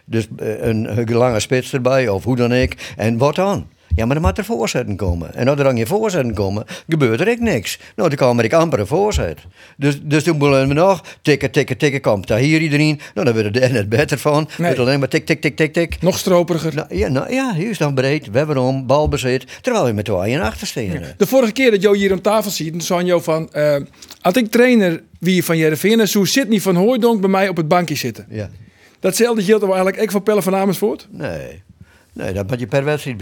dus 0.05 0.29
eh, 0.37 0.63
een, 0.63 0.99
een 0.99 1.13
lange 1.13 1.41
spits 1.41 1.73
erbij, 1.73 2.09
of 2.09 2.25
hoe 2.25 2.37
dan 2.37 2.53
ook. 2.53 2.73
En 2.97 3.19
wat 3.19 3.35
dan? 3.35 3.67
Ja, 3.95 4.07
maar 4.07 4.15
dan 4.15 4.25
moet 4.25 4.39
er 4.39 4.45
voorzetten 4.45 4.97
komen. 4.97 5.35
En 5.35 5.49
als 5.49 5.59
er 5.59 5.65
dan 5.65 5.77
geen 5.77 5.87
voorzetten 5.87 6.35
komen, 6.35 6.65
gebeurt 6.89 7.21
er 7.21 7.31
ook 7.31 7.39
niks. 7.39 7.79
Nou, 7.97 8.09
dan 8.09 8.19
kwam 8.19 8.39
er 8.39 8.45
ik 8.45 8.53
amper 8.53 8.79
een 8.79 8.87
voorzet. 8.87 9.39
Dus, 9.77 10.01
dus 10.03 10.23
toen 10.23 10.39
willen 10.39 10.69
we 10.69 10.75
nog 10.75 11.05
tikken, 11.23 11.51
tikken, 11.51 11.77
tikken, 11.77 12.01
komt 12.01 12.27
daar 12.27 12.39
hier 12.39 12.61
iedereen. 12.61 13.01
Nou, 13.15 13.27
dan 13.27 13.43
wordt 13.43 13.57
er 13.57 13.73
net 13.73 13.89
beter 13.89 14.19
van. 14.19 14.49
Nee. 14.59 14.69
Met 14.69 14.79
alleen 14.79 14.99
maar 14.99 15.09
tik, 15.09 15.27
tik, 15.27 15.41
tik, 15.41 15.57
tik, 15.57 15.73
tik. 15.73 16.03
Nog 16.03 16.19
stroperiger. 16.19 16.75
Nou, 16.75 16.97
ja, 16.97 17.09
nou, 17.09 17.33
ja, 17.33 17.55
hier 17.55 17.71
is 17.71 17.79
dan 17.79 17.95
breed, 17.95 18.31
we 18.31 18.39
hebben 18.39 18.59
om, 18.59 18.87
balbezit. 18.87 19.47
Terwijl 19.61 19.87
je 19.87 19.93
met 19.93 20.05
twee 20.05 20.35
en 20.35 20.41
achter 20.41 20.67
staan. 20.67 21.03
De 21.17 21.27
vorige 21.27 21.53
keer 21.53 21.71
dat 21.71 21.83
Jo 21.83 21.93
hier 21.93 22.13
aan 22.13 22.21
tafel 22.21 22.51
ziet, 22.51 22.73
toen 22.73 22.81
zei 22.81 23.21
van... 23.21 23.53
eh, 23.53 23.77
als 24.21 24.35
ik 24.35 24.51
trainer 24.51 25.03
wie 25.19 25.45
van 25.45 25.57
Jereveen 25.57 26.09
zo 26.09 26.25
zit 26.25 26.49
niet 26.49 26.63
van 26.63 26.77
Hooijdonk 26.77 27.21
bij 27.21 27.31
mij 27.31 27.49
op 27.49 27.57
het 27.57 27.69
bankje 27.69 27.95
zitten. 27.95 28.27
Ja. 28.29 28.51
Datzelfde 29.01 29.43
geldt 29.43 29.65
eigenlijk 29.65 30.01
ook 30.03 30.11
voor 30.11 30.23
Pelle 30.23 30.43
van 30.43 30.55
Amersfoort. 30.55 31.09
Nee, 31.11 31.63
nee 32.13 32.33
dat 32.33 32.49
moet 32.49 32.61
je 32.61 32.67
per 32.67 32.85
wedstrijd 32.85 33.17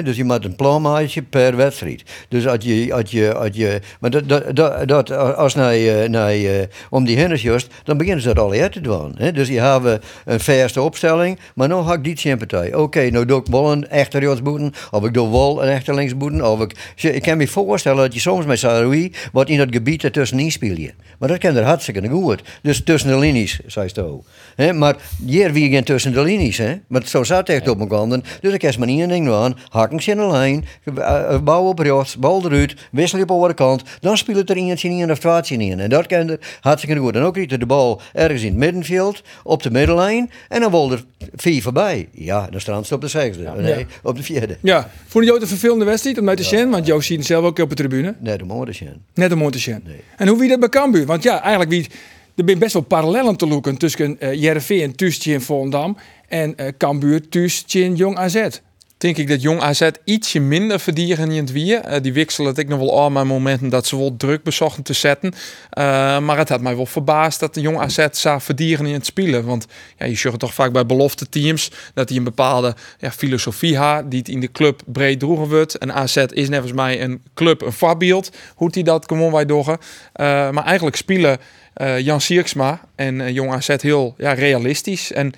dus 0.00 0.16
je 0.16 0.24
moet 0.24 0.44
een 0.44 0.56
plan 0.56 0.82
maken 0.82 1.28
per 1.28 1.56
wedstrijd. 1.56 2.02
Dus 2.28 2.46
als 2.46 2.64
je, 2.64 2.94
als 2.94 3.10
je, 3.10 3.34
als 3.34 3.50
je 3.52 3.80
maar 4.00 4.10
dat, 4.10 4.28
dat, 4.28 4.88
dat, 4.88 5.10
als 5.10 5.54
naar, 5.54 5.72
eh, 5.72 6.08
naar, 6.08 6.30
eh, 6.30 6.62
om 6.90 7.04
die 7.04 7.18
henners 7.18 7.42
juist, 7.42 7.66
dan 7.84 7.96
beginnen 7.96 8.22
ze 8.22 8.28
dat 8.34 8.44
al 8.44 8.52
uit 8.52 8.72
te 8.72 8.80
doen. 8.80 9.14
Hè. 9.16 9.32
Dus 9.32 9.48
je 9.48 9.60
hebben 9.60 10.00
een 10.24 10.40
verste 10.40 10.80
opstelling, 10.80 11.38
maar 11.54 11.68
nu 11.68 11.74
had 11.74 11.94
ik 11.94 12.04
die 12.04 12.18
sympathie. 12.18 12.78
Oké, 12.78 13.10
nou 13.10 13.24
doe 13.24 13.40
ik 13.40 13.46
wel 13.46 13.72
een 13.72 13.88
echte 13.88 14.18
rechtsboeten, 14.18 14.72
of 14.90 15.04
ik 15.04 15.14
doe 15.14 15.30
wel 15.30 15.62
een 15.62 15.68
echte 15.68 15.94
linksboeten, 15.94 16.50
of 16.50 16.60
ik... 16.60 16.92
Ik 16.96 17.22
kan 17.22 17.36
me 17.36 17.48
voorstellen 17.48 18.02
dat 18.02 18.14
je 18.14 18.20
soms 18.20 18.46
met 18.46 18.58
Saroui 18.58 19.12
wat 19.32 19.48
in 19.48 19.58
dat 19.58 19.68
gebied 19.70 20.04
ertussenin 20.04 20.52
speel 20.52 20.76
je. 20.76 20.92
Maar 21.18 21.28
dat 21.28 21.38
kan 21.38 21.56
er 21.56 21.64
hartstikke 21.64 22.08
goed. 22.08 22.42
Dus 22.62 22.82
tussen 22.84 23.10
de 23.10 23.18
linies, 23.18 23.60
zei 23.66 23.88
ze 23.88 24.02
ook. 24.02 24.24
Maar 24.74 24.96
hier 25.26 25.52
wie 25.52 25.70
geen 25.70 25.84
tussen 25.84 26.12
de 26.12 26.22
linies, 26.22 26.58
hè. 26.58 26.74
Maar 26.86 27.02
zo 27.04 27.24
zat 27.24 27.48
echt 27.48 27.68
op 27.68 27.76
mijn 27.76 27.88
kant. 27.88 28.24
Dus 28.40 28.52
ik 28.52 28.62
heb 28.62 28.76
maar 28.76 28.88
één 28.88 29.08
ding 29.08 29.30
aan, 29.30 29.56
hakken 29.82 30.02
ze 30.02 30.10
in 30.10 30.16
de 30.16 30.26
lijn, 30.26 30.64
eh, 30.96 31.38
bouwen 31.40 31.70
op 31.70 31.78
rechts, 31.78 32.16
bal 32.16 32.44
eruit, 32.44 32.74
wisselen 32.90 33.22
op 33.22 33.28
de 33.28 33.34
andere 33.34 33.54
kant. 33.54 33.82
Dan 34.00 34.16
speelt 34.16 34.36
het 34.36 34.50
er 34.50 34.56
eentje 34.56 34.88
in 34.88 35.10
of 35.10 35.18
twaalfje 35.18 35.56
in. 35.56 35.80
En 35.80 35.90
dat 35.90 36.06
kan 36.06 36.28
er 36.30 36.38
hartstikke 36.60 37.00
goed. 37.00 37.16
En 37.16 37.22
ook 37.22 37.36
riet 37.36 37.50
de 37.60 37.66
bal 37.66 38.00
ergens 38.12 38.42
in 38.42 38.48
het 38.48 38.56
middenveld, 38.56 39.22
op 39.44 39.62
de 39.62 39.70
middenlijn. 39.70 40.30
En 40.48 40.60
dan 40.60 40.70
wil 40.70 40.92
er 40.92 41.04
vier 41.34 41.62
voorbij. 41.62 42.08
Ja, 42.12 42.46
dan 42.50 42.60
staan 42.60 42.84
ze 42.84 42.94
op 42.94 43.00
de 43.00 43.08
zesde. 43.08 43.50
Nee, 43.56 43.78
Ja. 43.78 43.84
op 44.02 44.16
de 44.16 44.22
vierde. 44.22 44.56
Ja, 44.60 44.90
vond 45.06 45.24
je 45.24 45.32
het 45.32 45.42
een 45.42 45.48
vervelende 45.48 45.84
wedstrijd 45.84 46.18
om 46.18 46.24
mee 46.24 46.36
te 46.36 46.42
zien? 46.44 46.70
Want 46.70 46.86
Joost 46.86 47.06
ziet 47.06 47.18
het 47.18 47.26
zelf 47.26 47.44
ook 47.44 47.58
op 47.58 47.68
de 47.68 47.74
tribune. 47.74 48.14
Net 48.20 48.42
om 48.42 49.50
te 49.50 49.58
zien. 49.58 49.80
Nee. 49.84 49.96
En 50.16 50.28
hoe 50.28 50.38
wie 50.38 50.48
dat 50.48 50.60
bij 50.60 50.68
Cambuur? 50.68 51.06
Want 51.06 51.22
ja, 51.22 51.40
eigenlijk 51.40 51.70
wie... 51.70 51.86
Er 52.36 52.44
zijn 52.46 52.58
best 52.58 52.72
wel 52.72 52.82
parallellen 52.82 53.36
te 53.36 53.46
loeken 53.46 53.76
tussen 53.76 54.16
uh, 54.20 54.34
Jereveen, 54.34 54.94
Tuustje 54.94 55.32
in 55.32 55.40
Volendam 55.40 55.96
en 56.28 56.54
uh, 56.56 56.66
Cambuur, 56.78 57.28
Tuustje 57.28 57.92
Jong 57.92 58.16
AZ. 58.16 58.46
Denk 59.02 59.16
ik 59.16 59.28
dat 59.28 59.42
Jong 59.42 59.60
AZ 59.60 59.90
ietsje 60.04 60.40
minder 60.40 60.80
verdieren 60.80 61.30
in 61.30 61.44
het. 61.44 61.88
Uh, 61.88 62.00
die 62.02 62.12
wisselen 62.12 62.50
het 62.50 62.58
ik 62.58 62.68
nog 62.68 62.78
wel 62.78 62.98
al 62.98 63.10
mijn 63.10 63.26
momenten 63.26 63.68
dat 63.68 63.86
ze 63.86 63.96
wel 63.96 64.16
druk 64.16 64.42
bezochten 64.42 64.82
te 64.82 64.92
zetten. 64.92 65.32
Uh, 65.78 66.18
maar 66.18 66.38
het 66.38 66.48
had 66.48 66.60
mij 66.60 66.76
wel 66.76 66.86
verbaasd 66.86 67.40
dat 67.40 67.54
de 67.54 67.60
Jong 67.60 67.78
AZ 67.78 68.06
zou 68.10 68.40
verdieren 68.40 68.86
in 68.86 68.92
het 68.92 69.06
spelen. 69.06 69.44
Want 69.44 69.66
ja, 69.98 70.06
je 70.06 70.14
ziet 70.14 70.38
toch 70.38 70.54
vaak 70.54 70.72
bij 70.72 70.86
belofte 70.86 71.28
teams 71.28 71.70
dat 71.94 72.08
die 72.08 72.18
een 72.18 72.24
bepaalde 72.24 72.74
ja, 72.98 73.10
filosofie 73.10 73.76
ha 73.76 74.02
die 74.02 74.18
het 74.18 74.28
in 74.28 74.40
de 74.40 74.52
club 74.52 74.82
breed 74.86 75.18
droegen 75.18 75.48
wordt. 75.48 75.78
En 75.78 75.92
AZ 75.92 76.16
is 76.16 76.48
net 76.48 76.74
mij 76.74 77.02
een 77.02 77.22
club, 77.34 77.62
een 77.62 77.72
voorbeeld, 77.72 78.30
hoe 78.54 78.70
die 78.70 78.84
dat 78.84 79.04
gewoon 79.06 79.32
wij 79.32 79.46
doggen. 79.46 79.78
Uh, 79.80 80.50
maar 80.50 80.64
eigenlijk 80.64 80.96
spelen 80.96 81.38
Jan 81.98 82.20
Sierksma 82.20 82.80
en 82.94 83.32
Jong 83.32 83.52
AZ 83.52 83.68
heel 83.80 84.14
ja, 84.18 84.32
realistisch. 84.32 85.12
En 85.12 85.32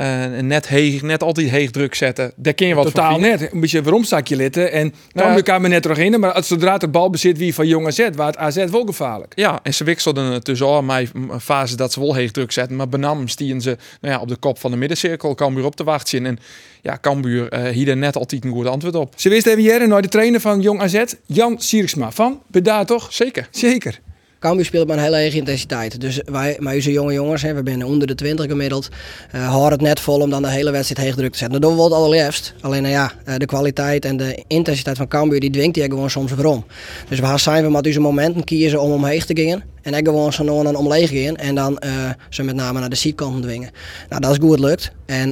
uh, 0.00 0.26
net, 0.40 0.68
heeg, 0.68 1.02
net 1.02 1.22
altijd 1.22 1.50
heeg 1.50 1.70
druk 1.70 1.94
zetten. 1.94 2.32
Daar 2.36 2.54
kun 2.54 2.66
je 2.66 2.74
wat 2.74 2.84
Totaal 2.84 3.10
van 3.10 3.20
net. 3.20 3.52
Een 3.52 3.60
beetje 3.60 3.82
waarom-zakje 3.82 4.36
litten. 4.36 4.72
En 4.72 4.94
dan 5.12 5.26
Ja. 5.26 5.34
ja. 5.36 5.40
kan 5.40 5.62
me 5.62 5.68
net 5.68 5.82
terug 5.82 5.98
in. 5.98 6.20
Maar 6.20 6.44
zodra 6.44 6.72
het 6.72 6.90
bal 6.92 7.10
bezit 7.10 7.38
wie 7.38 7.54
van 7.54 7.66
Jong 7.66 7.86
AZ, 7.86 8.08
waar 8.14 8.26
het 8.26 8.36
AZ 8.36 8.64
wel 8.64 8.84
gevaarlijk. 8.84 9.32
Ja, 9.34 9.60
en 9.62 9.74
ze 9.74 9.84
wisselden 9.84 10.42
tussendoor 10.42 10.84
mij 10.84 11.08
een 11.14 11.40
fase 11.40 11.76
dat 11.76 11.92
ze 11.92 12.00
wel 12.00 12.14
heeg 12.14 12.30
druk 12.30 12.52
zetten. 12.52 12.76
Maar 12.76 12.88
benam 12.88 13.28
stien 13.28 13.60
ze 13.60 13.76
nou 14.00 14.14
ja, 14.14 14.20
op 14.20 14.28
de 14.28 14.36
kop 14.36 14.58
van 14.58 14.70
de 14.70 14.76
middencirkel. 14.76 15.34
Cambuur 15.34 15.64
op 15.64 15.76
te 15.76 15.84
wachten. 15.84 16.26
En 16.26 16.38
ja, 16.82 16.98
Cambuur 17.00 17.52
uh, 17.52 17.68
hier 17.68 17.96
net 17.96 18.16
altijd 18.16 18.44
een 18.44 18.50
goed 18.50 18.66
antwoord 18.66 18.94
op. 18.94 19.12
Ze 19.16 19.28
wist 19.28 19.46
even 19.46 19.62
jaren 19.62 19.88
naar 19.88 20.02
de 20.02 20.08
trainer 20.08 20.40
van 20.40 20.60
Jong 20.60 20.80
AZ, 20.80 21.02
Jan 21.26 21.60
Sierksma. 21.60 22.10
Van, 22.10 22.42
ben 22.46 22.62
daar 22.62 22.86
toch? 22.86 23.12
Zeker. 23.12 23.48
Zeker. 23.50 24.00
Cambuur 24.40 24.64
speelt 24.64 24.86
met 24.86 24.96
een 24.96 25.02
hele 25.02 25.22
hoge 25.22 25.36
intensiteit. 25.36 26.00
Dus 26.00 26.20
wij, 26.24 26.56
met 26.58 26.74
onze 26.74 26.92
jonge 26.92 27.12
jongens, 27.12 27.42
hè, 27.42 27.54
we 27.54 27.60
zijn 27.64 27.84
onder 27.84 28.06
de 28.06 28.14
20 28.14 28.46
gemiddeld, 28.46 28.88
uh, 29.34 29.68
het 29.68 29.80
net 29.80 30.00
vol 30.00 30.20
om 30.20 30.30
dan 30.30 30.42
de 30.42 30.50
hele 30.50 30.70
wedstrijd 30.70 31.06
heeg 31.06 31.16
druk 31.16 31.32
te 31.32 31.38
zetten. 31.38 31.60
Dat 31.60 31.70
doen 31.70 31.78
we 31.78 31.84
het 31.84 31.92
allerliefst. 31.92 32.54
Alleen 32.60 32.82
nou 32.82 32.94
ja, 32.94 33.12
uh, 33.28 33.34
de 33.36 33.46
kwaliteit 33.46 34.04
en 34.04 34.16
de 34.16 34.44
intensiteit 34.46 34.96
van 34.96 35.08
Cambuur, 35.08 35.40
die 35.40 35.50
dwingt 35.50 35.74
die 35.74 35.82
gewoon 35.82 36.10
soms 36.10 36.32
waarom. 36.32 36.64
Dus 37.08 37.18
we 37.18 37.26
gaan 37.26 37.38
zijn 37.38 37.64
we 37.64 37.70
met 37.70 37.86
onze 37.86 38.00
momenten 38.00 38.44
kiezen 38.44 38.80
om 38.80 38.90
omheen 38.90 39.20
te 39.20 39.42
gaan. 39.42 39.62
En 39.82 39.94
ik 39.94 40.06
gewoon 40.06 40.32
zo 40.32 40.44
nog 40.44 40.64
een 40.64 40.76
omleeg 40.76 41.10
gaan 41.10 41.36
en 41.36 41.54
dan 41.54 41.82
uh, 41.84 41.90
ze 42.28 42.42
met 42.42 42.54
name 42.54 42.80
naar 42.80 42.90
de 42.90 42.96
zijkanten 42.96 43.42
dwingen. 43.42 43.70
Nou, 44.08 44.20
dat 44.20 44.30
is 44.30 44.38
goed 44.40 44.60
lukt. 44.60 44.92
En 45.06 45.28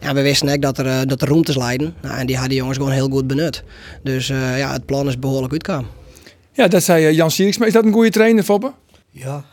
ja, 0.00 0.14
we 0.14 0.22
wisten 0.22 0.48
ook 0.48 0.62
dat 0.62 0.78
er, 0.78 1.08
dat 1.08 1.22
er 1.22 1.58
leiden. 1.58 1.94
Nou, 2.02 2.18
en 2.18 2.26
die 2.26 2.34
hadden 2.34 2.50
die 2.50 2.58
jongens 2.58 2.78
gewoon 2.78 2.92
heel 2.92 3.08
goed 3.08 3.26
benut. 3.26 3.62
Dus 4.02 4.26
ja, 4.26 4.72
het 4.72 4.86
plan 4.86 5.08
is 5.08 5.18
behoorlijk 5.18 5.52
uitgekomen. 5.52 5.97
Ja, 6.58 6.68
dat 6.68 6.82
zei 6.82 7.06
uh, 7.06 7.12
Jan 7.12 7.30
Sierksma. 7.30 7.66
Is 7.66 7.72
dat 7.72 7.84
een 7.84 7.92
goede 7.92 8.10
trainer, 8.10 8.44
Foppe? 8.44 8.72
Ja. 9.10 9.44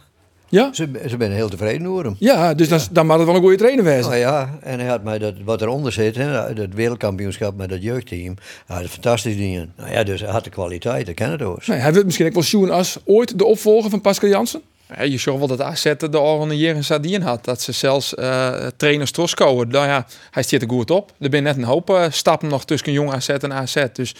Ja? 0.50 0.74
Ze, 0.74 0.90
ze 1.08 1.16
zijn 1.20 1.32
heel 1.32 1.50
tevreden 1.50 1.88
over 1.88 2.04
hem. 2.04 2.16
Ja, 2.20 2.54
dus 2.54 2.68
ja. 2.68 2.78
Dan, 2.78 2.88
dan 2.92 3.06
mag 3.06 3.18
het 3.18 3.26
wel 3.26 3.36
een 3.36 3.42
goede 3.42 3.58
trainer 3.58 3.84
wezen. 3.84 4.10
Nou 4.10 4.16
ja, 4.16 4.58
en 4.62 4.80
hij 4.80 4.88
had 4.88 5.04
mij 5.04 5.18
dat, 5.18 5.34
wat 5.44 5.62
eronder 5.62 5.92
zit, 5.92 6.16
hè, 6.16 6.54
dat 6.54 6.68
wereldkampioenschap 6.74 7.58
met 7.58 7.70
dat 7.70 7.84
jeugdteam, 7.84 8.36
hij 8.66 8.76
had 8.78 8.86
fantastisch 8.86 9.38
dingen. 9.38 9.74
Nou 9.78 9.92
ja, 9.92 10.04
dus 10.04 10.22
hij 10.22 10.30
had 10.30 10.44
de 10.44 10.50
kwaliteit, 10.50 11.06
dat 11.06 11.16
ken 11.16 11.32
het 11.32 11.42
ook. 11.42 11.68
Nee, 11.68 11.80
hij 11.80 11.94
wil 11.94 12.04
misschien 12.04 12.28
ook 12.28 12.34
wel 12.34 12.44
zoen 12.44 12.70
als 12.70 12.98
ooit 13.04 13.38
de 13.38 13.46
opvolger 13.46 13.90
van 13.90 14.02
Pascal 14.02 14.30
Jansen. 14.30 14.62
Ja, 14.96 15.04
je 15.04 15.18
zag 15.18 15.38
wel 15.38 15.48
dat 15.48 15.62
AZ 15.62 15.94
de 15.98 16.56
in 16.58 16.84
Sardien 16.84 17.22
had. 17.22 17.46
Dat 17.46 17.62
ze 17.62 17.72
zelfs 17.72 18.14
uh, 18.14 18.68
trainers 18.78 19.12
troskouden. 19.12 19.68
Nou 19.68 19.88
ja, 19.88 20.06
hij 20.32 20.44
zit 20.44 20.62
er 20.62 20.70
goed 20.70 20.92
op. 20.92 21.12
Er 21.20 21.28
zijn 21.32 21.44
net 21.44 21.58
een 21.58 21.64
hoop 21.64 21.90
uh, 21.90 22.06
stappen 22.10 22.50
nog 22.50 22.66
tussen 22.66 22.92
jong 22.92 23.12
AZ 23.12 23.30
en 23.30 23.54
AZ. 23.54 23.86
Dus 23.94 24.16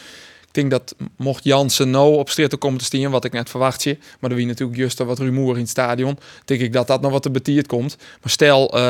denk 0.56 0.72
dat 0.72 0.96
mocht 1.18 1.44
Jansen 1.44 1.90
nou 1.90 2.16
op 2.16 2.30
stritten 2.30 2.58
komen 2.58 2.80
te 2.80 2.86
staan, 2.86 3.12
wat 3.12 3.26
ik 3.26 3.32
net 3.32 3.50
verwacht 3.50 3.84
je, 3.84 3.98
maar 4.20 4.30
er 4.30 4.36
wie 4.36 4.46
natuurlijk 4.46 4.78
juist 4.78 4.98
wat 4.98 5.20
rumoer 5.20 5.54
in 5.54 5.62
het 5.62 5.70
stadion, 5.70 6.18
denk 6.46 6.62
ik 6.62 6.74
dat 6.74 6.88
dat 6.88 7.02
nog 7.02 7.12
wat 7.12 7.22
te 7.22 7.32
betierd 7.32 7.68
komt. 7.68 7.98
Maar 8.22 8.32
stel, 8.32 8.76
uh, 8.76 8.82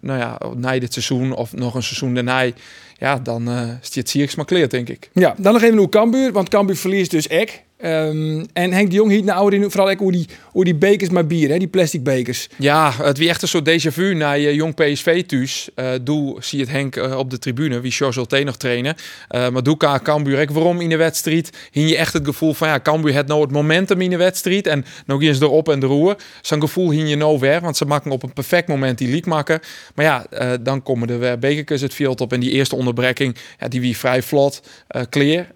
nou 0.00 0.18
ja, 0.18 0.38
na 0.56 0.78
dit 0.78 0.92
seizoen 0.92 1.32
of 1.32 1.52
nog 1.52 1.74
een 1.74 1.82
seizoen 1.82 2.14
daarna, 2.14 2.50
ja, 2.98 3.18
dan 3.18 3.48
uh, 3.48 3.68
is 3.82 3.94
het 3.94 4.08
Sierksma 4.08 4.44
kleer, 4.44 4.68
denk 4.68 4.88
ik. 4.88 5.10
Ja, 5.12 5.34
dan 5.38 5.52
nog 5.52 5.62
even 5.62 5.78
hoe 5.78 5.88
Cambuur, 5.88 6.32
want 6.32 6.48
Cambuur 6.48 6.76
verliest 6.76 7.10
dus 7.10 7.26
ek. 7.26 7.62
Um, 7.84 8.46
en 8.52 8.72
Henk 8.72 8.90
de 8.90 8.96
Jong 8.96 9.10
hield 9.10 9.28
ouder 9.28 9.62
in, 9.62 9.70
vooral 9.70 9.94
hoe 9.96 10.12
die, 10.12 10.28
hoe 10.44 10.64
die 10.64 10.74
bekers 10.74 11.10
maar 11.10 11.26
bier, 11.26 11.50
hè, 11.50 11.58
die 11.58 11.68
plastic 11.68 12.02
bekers. 12.02 12.48
Ja, 12.58 12.92
het 13.02 13.18
wie 13.18 13.28
echt 13.28 13.42
een 13.42 13.48
soort 13.48 13.70
déjà 13.70 13.92
vu 13.92 14.14
naar 14.14 14.38
je 14.38 14.54
jong 14.54 14.74
PSV 14.74 15.24
thuis. 15.24 15.68
Uh, 15.76 15.90
doe 16.02 16.36
zie 16.40 16.60
het 16.60 16.68
Henk 16.68 16.96
uh, 16.96 17.18
op 17.18 17.30
de 17.30 17.38
tribune, 17.38 17.80
wie 17.80 17.90
George 17.90 18.18
Ulte 18.18 18.42
nog 18.42 18.56
trainen. 18.56 18.94
Uh, 19.30 19.48
maar 19.48 19.62
doe 19.62 19.76
ka 19.76 19.98
Cambuur, 19.98 20.52
waarom 20.52 20.80
in 20.80 20.88
de 20.88 20.96
wedstrijd 20.96 21.50
hing 21.70 21.88
je 21.88 21.96
echt 21.96 22.12
het 22.12 22.24
gevoel 22.24 22.54
van 22.54 22.68
ja, 22.68 22.80
Cambuur 22.80 23.14
het 23.14 23.26
nou 23.26 23.40
het 23.40 23.50
momentum 23.50 24.00
in 24.00 24.10
de 24.10 24.16
wedstrijd 24.16 24.66
en 24.66 24.84
nog 25.06 25.22
eens 25.22 25.40
erop 25.40 25.68
en 25.68 25.80
de 25.80 25.86
roer. 25.86 26.16
Zo'n 26.42 26.60
gevoel 26.60 26.90
hing 26.90 27.08
je 27.08 27.16
nou 27.16 27.38
weer, 27.38 27.60
want 27.60 27.76
ze 27.76 27.84
maken 27.84 28.10
op 28.10 28.22
een 28.22 28.32
perfect 28.32 28.68
moment 28.68 28.98
die 28.98 29.08
leak 29.08 29.26
maken. 29.26 29.60
Maar 29.94 30.04
ja, 30.04 30.26
dan 30.60 30.82
komen 30.82 31.18
weer 31.18 31.38
bekerkers 31.38 31.80
het 31.80 31.94
veld 31.94 32.20
op 32.20 32.32
en 32.32 32.40
die 32.40 32.50
eerste 32.50 32.76
onderbreking, 32.76 33.36
ja, 33.58 33.68
die 33.68 33.80
wie 33.80 33.96
vrij 33.96 34.22
vlot, 34.22 34.62
clear. 35.10 35.46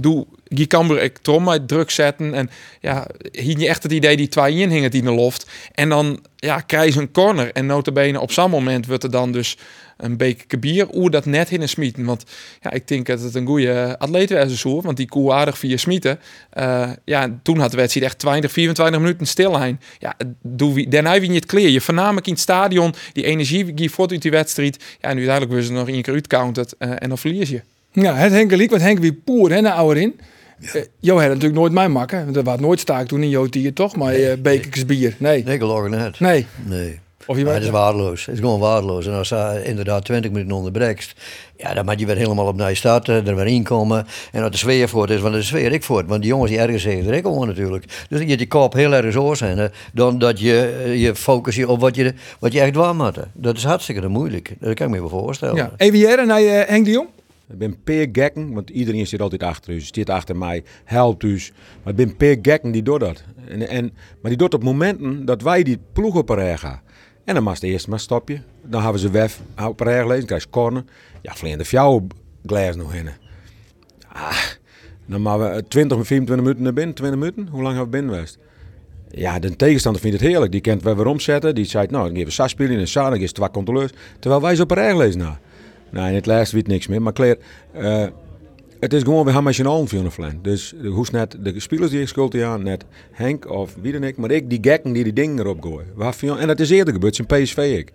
doe 0.00 0.26
die 0.52 0.66
kan 0.66 0.98
ik 0.98 1.18
trom 1.18 1.50
uit 1.50 1.68
druk 1.68 1.90
zetten. 1.90 2.34
En 2.34 2.50
ja, 2.80 3.06
hier 3.32 3.58
je 3.58 3.68
echt 3.68 3.82
het 3.82 3.92
idee 3.92 4.16
die 4.16 4.28
twee 4.28 4.54
in 4.54 4.70
hingen 4.70 4.90
die 4.90 5.00
in 5.00 5.06
de 5.06 5.12
loft. 5.12 5.50
En 5.74 5.88
dan 5.88 6.20
ja, 6.36 6.60
krijg 6.60 6.94
je 6.94 7.00
een 7.00 7.12
corner. 7.12 7.52
En 7.52 7.66
notabene 7.66 8.20
op 8.20 8.32
zo'n 8.32 8.50
moment 8.50 8.86
wordt 8.86 9.04
er 9.04 9.10
dan 9.10 9.32
dus 9.32 9.56
een 9.96 10.16
bekerke 10.16 10.58
bier. 10.58 10.86
Hoe 10.90 11.10
dat 11.10 11.24
net 11.24 11.50
in 11.50 11.62
een 11.62 11.68
smieten. 11.68 12.04
Want 12.04 12.24
ja, 12.60 12.70
ik 12.70 12.88
denk 12.88 13.06
dat 13.06 13.20
het 13.20 13.34
een 13.34 13.46
goede 13.46 13.98
atleet 13.98 14.30
was 14.30 14.60
zo. 14.60 14.80
Want 14.80 14.96
die 14.96 15.08
koe 15.08 15.32
aardig 15.32 15.58
via 15.58 15.76
smieten. 15.76 16.18
Uh, 16.58 16.90
ja, 17.04 17.38
toen 17.42 17.58
had 17.58 17.70
de 17.70 17.76
wedstrijd 17.76 18.06
echt 18.06 18.18
20, 18.18 18.52
24 18.52 19.00
minuten 19.00 19.26
stilheid. 19.26 19.84
Ja, 19.98 20.16
doe 20.42 20.74
wie, 20.74 20.88
daarna 20.88 21.20
wie 21.20 21.34
het 21.34 21.46
kleer. 21.46 21.68
Je 21.68 21.80
voornamelijk 21.80 22.26
in 22.26 22.32
het 22.32 22.42
stadion. 22.42 22.94
Die 23.12 23.24
energie 23.24 23.74
die 23.74 23.90
voort 23.90 24.10
uit 24.12 24.22
die 24.22 24.30
wedstrijd. 24.30 24.76
Ja, 25.00 25.08
en 25.08 25.16
uiteindelijk 25.16 25.52
was 25.52 25.66
ze 25.66 25.72
nog 25.72 25.88
één 25.88 26.02
keer 26.02 26.14
uitcounted. 26.14 26.74
Uh, 26.78 26.90
en 26.98 27.08
dan 27.08 27.18
verlies 27.18 27.48
je. 27.48 27.62
Ja, 27.92 28.14
het 28.14 28.32
Henk 28.32 28.52
liek, 28.52 28.70
want 28.70 28.82
Henk 28.82 28.98
wie 28.98 29.12
poer 29.12 29.50
hè, 29.50 29.60
naar 29.60 29.72
ouder 29.72 30.02
in. 30.02 30.20
Ja. 30.60 30.74
Uh, 30.74 30.82
Jo 31.00 31.18
had 31.18 31.28
natuurlijk 31.28 31.54
nooit 31.54 31.72
mij 31.72 31.88
makken. 31.88 32.24
Want 32.24 32.36
er 32.36 32.42
was 32.42 32.58
nooit 32.58 32.80
staak 32.80 33.06
toen 33.06 33.22
in 33.22 33.28
Jo 33.28 33.46
hier 33.50 33.72
toch, 33.72 33.96
maar 33.96 34.12
nee, 34.12 34.36
uh, 34.36 34.42
nee. 34.42 34.86
bier. 34.86 35.14
Nee. 35.18 35.44
Nee, 35.44 35.58
geloof 35.58 35.84
ik 35.84 35.90
net. 35.90 36.20
Nee. 36.20 36.46
Nee. 36.66 37.00
Of 37.26 37.38
je 37.38 37.46
het 37.46 37.62
is 37.62 37.68
waardeloos. 37.68 38.26
Het 38.26 38.34
is 38.34 38.40
gewoon 38.40 38.60
waardeloos. 38.60 39.06
En 39.06 39.12
als 39.12 39.28
je 39.28 39.62
inderdaad 39.64 40.04
20 40.04 40.30
minuten 40.30 40.56
onderbrekst, 40.56 41.14
ja, 41.56 41.74
dan 41.74 41.84
moet 41.84 42.00
je 42.00 42.06
weer 42.06 42.16
helemaal 42.16 42.46
opnieuw 42.46 42.74
starten, 42.74 43.26
er 43.26 43.36
weer 43.36 43.46
inkomen. 43.46 44.06
En 44.32 44.40
dat 44.40 44.52
de 44.52 44.58
sfeer 44.58 44.88
voort 44.88 45.10
is, 45.10 45.20
want 45.20 45.34
de 45.34 45.42
sfeer 45.42 45.72
ik 45.72 45.82
voort. 45.82 46.06
Want 46.06 46.20
die 46.20 46.30
jongens 46.30 46.50
die 46.50 46.60
ergens 46.60 46.82
zeggen, 46.82 47.12
er 47.12 47.20
gewoon 47.20 47.46
natuurlijk. 47.46 47.84
Dus 48.08 48.20
je 48.20 48.36
die 48.36 48.46
kop 48.46 48.72
heel 48.72 48.94
erg 48.94 49.16
oor 49.16 49.36
zijn, 49.36 49.58
hè, 49.58 49.66
dan 49.92 50.18
dat 50.18 50.40
je 50.40 50.92
je 50.96 51.14
focus 51.14 51.56
je 51.56 51.68
op 51.68 51.80
wat 51.80 51.96
je, 51.96 52.14
wat 52.38 52.52
je 52.52 52.60
echt 52.60 52.74
waar 52.74 52.96
moet. 52.96 53.18
Dat 53.32 53.56
is 53.56 53.64
hartstikke 53.64 54.08
moeilijk. 54.08 54.54
Dat 54.60 54.74
kan 54.74 54.86
ik 54.86 54.92
me 54.92 55.00
wel 55.00 55.08
voorstellen. 55.08 55.70
Ja. 55.76 55.90
Hier 55.90 56.26
naar 56.26 56.42
uh, 56.42 56.60
Henk 56.66 56.84
de 56.84 56.90
Jong. 56.90 57.08
Ik 57.50 57.58
ben 57.58 57.82
peer 57.82 58.08
gekken, 58.12 58.52
want 58.52 58.70
iedereen 58.70 59.06
zit 59.06 59.20
altijd 59.20 59.42
achter 59.42 59.74
u, 59.74 59.80
zit 59.80 60.10
achter 60.10 60.36
mij, 60.36 60.62
helpt 60.84 61.22
u. 61.22 61.40
Maar 61.82 61.92
ik 61.92 61.96
ben 61.96 62.16
peer 62.16 62.38
gekken 62.42 62.70
die 62.70 62.82
doet 62.82 63.00
dat. 63.00 63.24
En, 63.48 63.68
en, 63.68 63.84
maar 64.20 64.30
die 64.30 64.36
doet 64.36 64.54
op 64.54 64.62
momenten 64.62 65.24
dat 65.24 65.42
wij 65.42 65.62
die 65.62 65.78
ploeg 65.92 66.16
op 66.16 66.28
een 66.28 66.58
gaan. 66.58 66.80
En 67.24 67.34
dan 67.34 67.42
mag 67.42 67.60
eerst 67.60 67.88
maar 67.88 68.00
stopje. 68.00 68.42
Dan 68.62 68.82
hebben 68.82 69.00
ze 69.00 69.10
wef 69.10 69.40
op 69.66 69.80
een 69.80 70.06
lezen, 70.06 70.26
krijg 70.26 70.42
je 70.42 70.50
corner. 70.50 70.84
Ja, 71.22 71.34
vleende 71.34 71.64
fjouw 71.64 72.06
glas 72.46 72.76
nog 72.76 72.94
in. 72.94 73.08
Ah, 74.12 74.42
dan 75.06 75.22
maar 75.22 75.38
we 75.38 75.64
20 75.68 75.98
of 75.98 76.06
24 76.06 76.44
minuten 76.44 76.64
naar 76.64 76.72
binnen, 76.72 76.94
20 76.94 77.18
minuten. 77.18 77.48
Hoe 77.48 77.62
lang 77.62 77.76
hebben 77.76 77.92
we 77.92 77.96
binnen 77.96 78.14
geweest? 78.14 78.38
Ja, 79.10 79.38
de 79.38 79.56
tegenstander 79.56 80.00
vindt 80.00 80.20
het 80.20 80.28
heerlijk. 80.28 80.52
Die 80.52 80.60
kent 80.60 80.82
we 80.82 80.94
weer 80.94 81.06
omzetten. 81.06 81.54
Die 81.54 81.64
zei, 81.64 81.86
nou, 81.90 82.04
dan 82.04 82.12
geven 82.12 82.26
we 82.26 82.32
Sas 82.32 82.50
spelen 82.50 82.78
en 82.78 82.88
Sa, 82.88 83.10
dan 83.10 83.18
is 83.18 83.32
twee 83.32 83.50
controleurs. 83.50 83.92
Terwijl 84.18 84.42
wij 84.42 84.54
ze 84.54 84.62
op 84.62 84.70
een 84.70 84.96
lezen 84.96 85.20
na. 85.20 85.40
Nou, 85.90 86.08
in 86.08 86.14
het 86.14 86.26
laatste 86.26 86.56
weet 86.56 86.66
niks 86.66 86.86
meer. 86.86 87.02
Maar 87.02 87.12
Claire, 87.12 87.38
uh, 87.76 88.06
het 88.80 88.92
is 88.92 89.02
gewoon, 89.02 89.24
we 89.24 89.32
gaan 89.32 89.44
met 89.44 89.54
z'n 89.54 89.66
allen 89.66 89.88
voor 89.88 89.98
een 89.98 90.40
Dus 90.42 90.74
hoe 90.84 91.06
net 91.12 91.36
de 91.40 91.60
spelers 91.60 91.90
die 91.90 92.00
ik 92.00 92.08
schuld 92.08 92.42
aan, 92.42 92.62
net 92.62 92.84
Henk 93.10 93.50
of 93.50 93.74
wie 93.80 93.92
dan 93.92 94.02
ik, 94.02 94.16
maar 94.16 94.30
ik 94.30 94.50
die 94.50 94.58
gekken 94.62 94.92
die 94.92 95.04
die 95.04 95.12
dingen 95.12 95.38
erop 95.38 95.62
gooien. 95.62 96.38
En 96.38 96.46
dat 96.46 96.60
is 96.60 96.70
eerder 96.70 96.94
gebeurd 96.94 97.18
in 97.18 97.26
PSV 97.26 97.56
ik. 97.78 97.92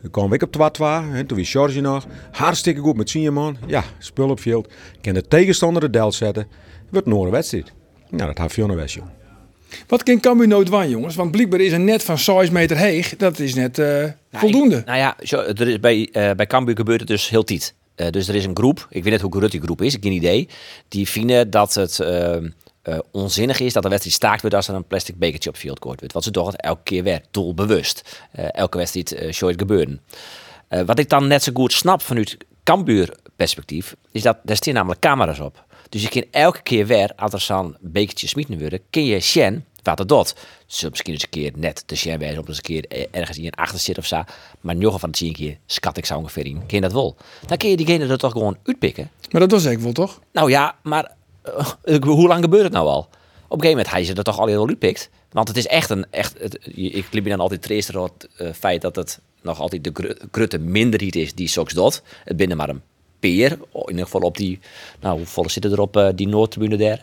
Dan 0.00 0.10
kwam 0.10 0.32
ik 0.32 0.42
op 0.42 0.72
2-2, 1.22 1.26
toen 1.26 1.36
wie 1.36 1.44
George 1.44 1.80
nog. 1.80 2.06
Hartstikke 2.30 2.80
goed 2.80 2.96
met 2.96 3.10
Sieman. 3.10 3.56
Ja, 3.66 3.84
spul 3.98 4.28
op 4.28 4.40
veld. 4.40 4.72
Kan 5.00 5.14
de 5.14 5.28
tegenstander 5.28 5.82
de 5.82 5.90
del 5.90 6.12
zetten. 6.12 6.46
Wordt 6.90 7.06
nog 7.06 7.24
een 7.24 7.30
wedstrijd. 7.30 7.72
Nou, 8.10 8.26
dat 8.26 8.38
had 8.38 8.52
Fiona 8.52 8.74
West, 8.74 8.94
jong. 8.94 9.08
Wat 9.86 10.02
kan 10.02 10.20
Cambuur 10.20 10.48
nooit 10.48 10.68
van, 10.68 10.88
jongens? 10.88 11.14
Want 11.14 11.30
blijkbaar 11.30 11.60
is 11.60 11.72
een 11.72 11.84
net 11.84 12.02
van 12.02 12.18
6 12.18 12.50
meter 12.50 12.76
heeg. 12.76 13.16
Dat 13.16 13.38
is 13.38 13.54
net 13.54 13.78
uh, 13.78 14.04
nou, 14.34 14.50
voldoende. 14.50 14.76
Ik, 14.76 14.84
nou 14.84 14.98
ja, 14.98 15.16
zo, 15.22 15.40
er 15.40 15.68
is 15.68 15.80
bij, 15.80 15.98
uh, 15.98 16.30
bij 16.30 16.46
Cambuur 16.46 16.76
gebeurt 16.76 17.00
het 17.00 17.08
dus 17.08 17.28
heel 17.28 17.44
tiet. 17.44 17.74
Eh, 17.94 18.10
dus 18.10 18.28
er 18.28 18.34
is 18.34 18.44
een 18.44 18.56
groep, 18.56 18.86
ik 18.90 19.02
weet 19.02 19.12
niet 19.12 19.20
hoe 19.20 19.36
groot 19.36 19.50
die 19.50 19.60
groep 19.60 19.82
is, 19.82 19.86
ik 19.86 19.92
heb 19.92 20.02
geen 20.02 20.20
idee. 20.20 20.48
Die 20.88 21.08
vinden 21.08 21.50
dat 21.50 21.74
het 21.74 22.00
eh, 22.00 22.36
onzinnig 23.10 23.60
is 23.60 23.72
dat 23.72 23.82
de 23.82 23.88
wedstrijd 23.88 24.16
staakt 24.16 24.40
wordt 24.40 24.56
als 24.56 24.68
er 24.68 24.74
een 24.74 24.86
plastic 24.86 25.18
bekertje 25.18 25.50
op 25.50 25.56
gooid 25.56 25.82
wordt. 25.82 26.12
Want 26.12 26.24
ze 26.24 26.30
doen 26.30 26.46
het 26.46 26.60
elke 26.60 26.82
keer 26.82 27.02
weer, 27.02 27.22
doelbewust. 27.30 28.20
Elke 28.32 28.78
wedstrijd 28.78 29.42
uh, 29.42 29.54
gebeuren. 29.56 30.00
Wat 30.68 30.98
ik 30.98 31.08
dan 31.08 31.26
net 31.26 31.42
zo 31.42 31.52
goed 31.54 31.72
snap 31.72 32.02
vanuit 32.02 32.36
Cambuur 32.62 33.16
perspectief, 33.36 33.96
is 34.12 34.22
dat 34.22 34.38
daar 34.42 34.56
staan 34.56 34.74
namelijk 34.74 35.00
camera's 35.00 35.40
op. 35.40 35.64
Dus 35.88 36.02
je 36.02 36.08
kan 36.08 36.24
elke 36.30 36.62
keer 36.62 36.86
weer, 36.86 37.12
als 37.16 37.32
er 37.32 37.40
zo'n 37.40 37.76
bekertje 37.80 38.26
smieten 38.26 38.58
worden, 38.58 38.80
kun 38.90 39.04
je 39.04 39.20
zien 39.20 39.64
wat 39.84 39.98
het 39.98 40.08
doet. 40.08 40.34
Ze 40.66 40.88
misschien 40.90 41.12
eens 41.12 41.22
een 41.22 41.28
keer 41.28 41.52
net 41.56 41.82
zien 41.86 42.18
wijzen 42.18 42.38
op 42.38 42.48
eens 42.48 42.56
een 42.56 42.62
keer 42.62 43.08
ergens 43.10 43.38
in 43.38 43.50
achter 43.52 43.78
zit 43.78 43.98
of 43.98 44.06
zo. 44.06 44.22
Maar 44.60 44.76
nog 44.76 45.00
van 45.00 45.08
het 45.08 45.18
zie 45.18 45.32
keer 45.32 45.58
schat 45.66 45.96
ik 45.96 46.06
zo 46.06 46.16
ongeveer 46.18 46.46
in. 46.46 46.66
Ken 46.66 46.76
je 46.76 46.80
dat 46.80 46.92
wel? 46.92 47.16
Dan 47.46 47.56
kun 47.56 47.68
je 47.68 47.76
diegene 47.76 48.06
er 48.06 48.18
toch 48.18 48.32
gewoon 48.32 48.56
uitpikken. 48.62 49.10
Maar 49.30 49.40
dat 49.40 49.50
was 49.50 49.64
ik 49.64 49.78
wel, 49.78 49.92
toch? 49.92 50.20
Nou 50.32 50.50
ja, 50.50 50.76
maar 50.82 51.12
eh, 51.42 51.96
hoe 52.02 52.28
lang 52.28 52.42
gebeurt 52.42 52.64
het 52.64 52.72
nou 52.72 52.86
al? 52.88 52.98
Op 52.98 53.60
een 53.60 53.66
gegeven 53.66 53.70
moment 53.70 53.90
hij 53.90 54.04
ze 54.04 54.14
er 54.14 54.24
toch 54.24 54.38
al 54.38 54.46
heel 54.46 54.68
uitpikt. 54.68 55.10
Want 55.30 55.48
het 55.48 55.56
is 55.56 55.66
echt 55.66 55.90
een, 55.90 56.06
echt, 56.10 56.38
het, 56.38 56.58
ik 56.74 57.06
liep 57.10 57.24
dan 57.28 57.40
altijd 57.40 57.62
treester 57.62 58.02
het 58.02 58.28
eh, 58.36 58.52
feit 58.52 58.82
dat 58.82 58.96
het 58.96 59.20
nog 59.42 59.60
altijd 59.60 59.84
de 59.84 59.90
gru- 59.94 60.16
grutte 60.30 60.58
minderheid 60.58 61.16
is 61.16 61.34
die 61.34 61.48
soks 61.48 61.72
doet. 61.74 62.02
Het 62.24 62.36
binnen 62.36 62.56
maar 62.56 62.68
een 62.68 62.82
peer, 63.28 63.50
in 63.72 63.88
ieder 63.90 64.04
geval 64.04 64.20
op 64.20 64.36
die, 64.36 64.58
nou 65.00 65.16
hoeveel 65.16 65.48
zitten 65.50 65.72
er 65.72 65.80
op 65.80 65.96
eh, 65.96 66.08
die 66.14 66.28
Noordtribune 66.28 66.76
daar? 66.76 67.02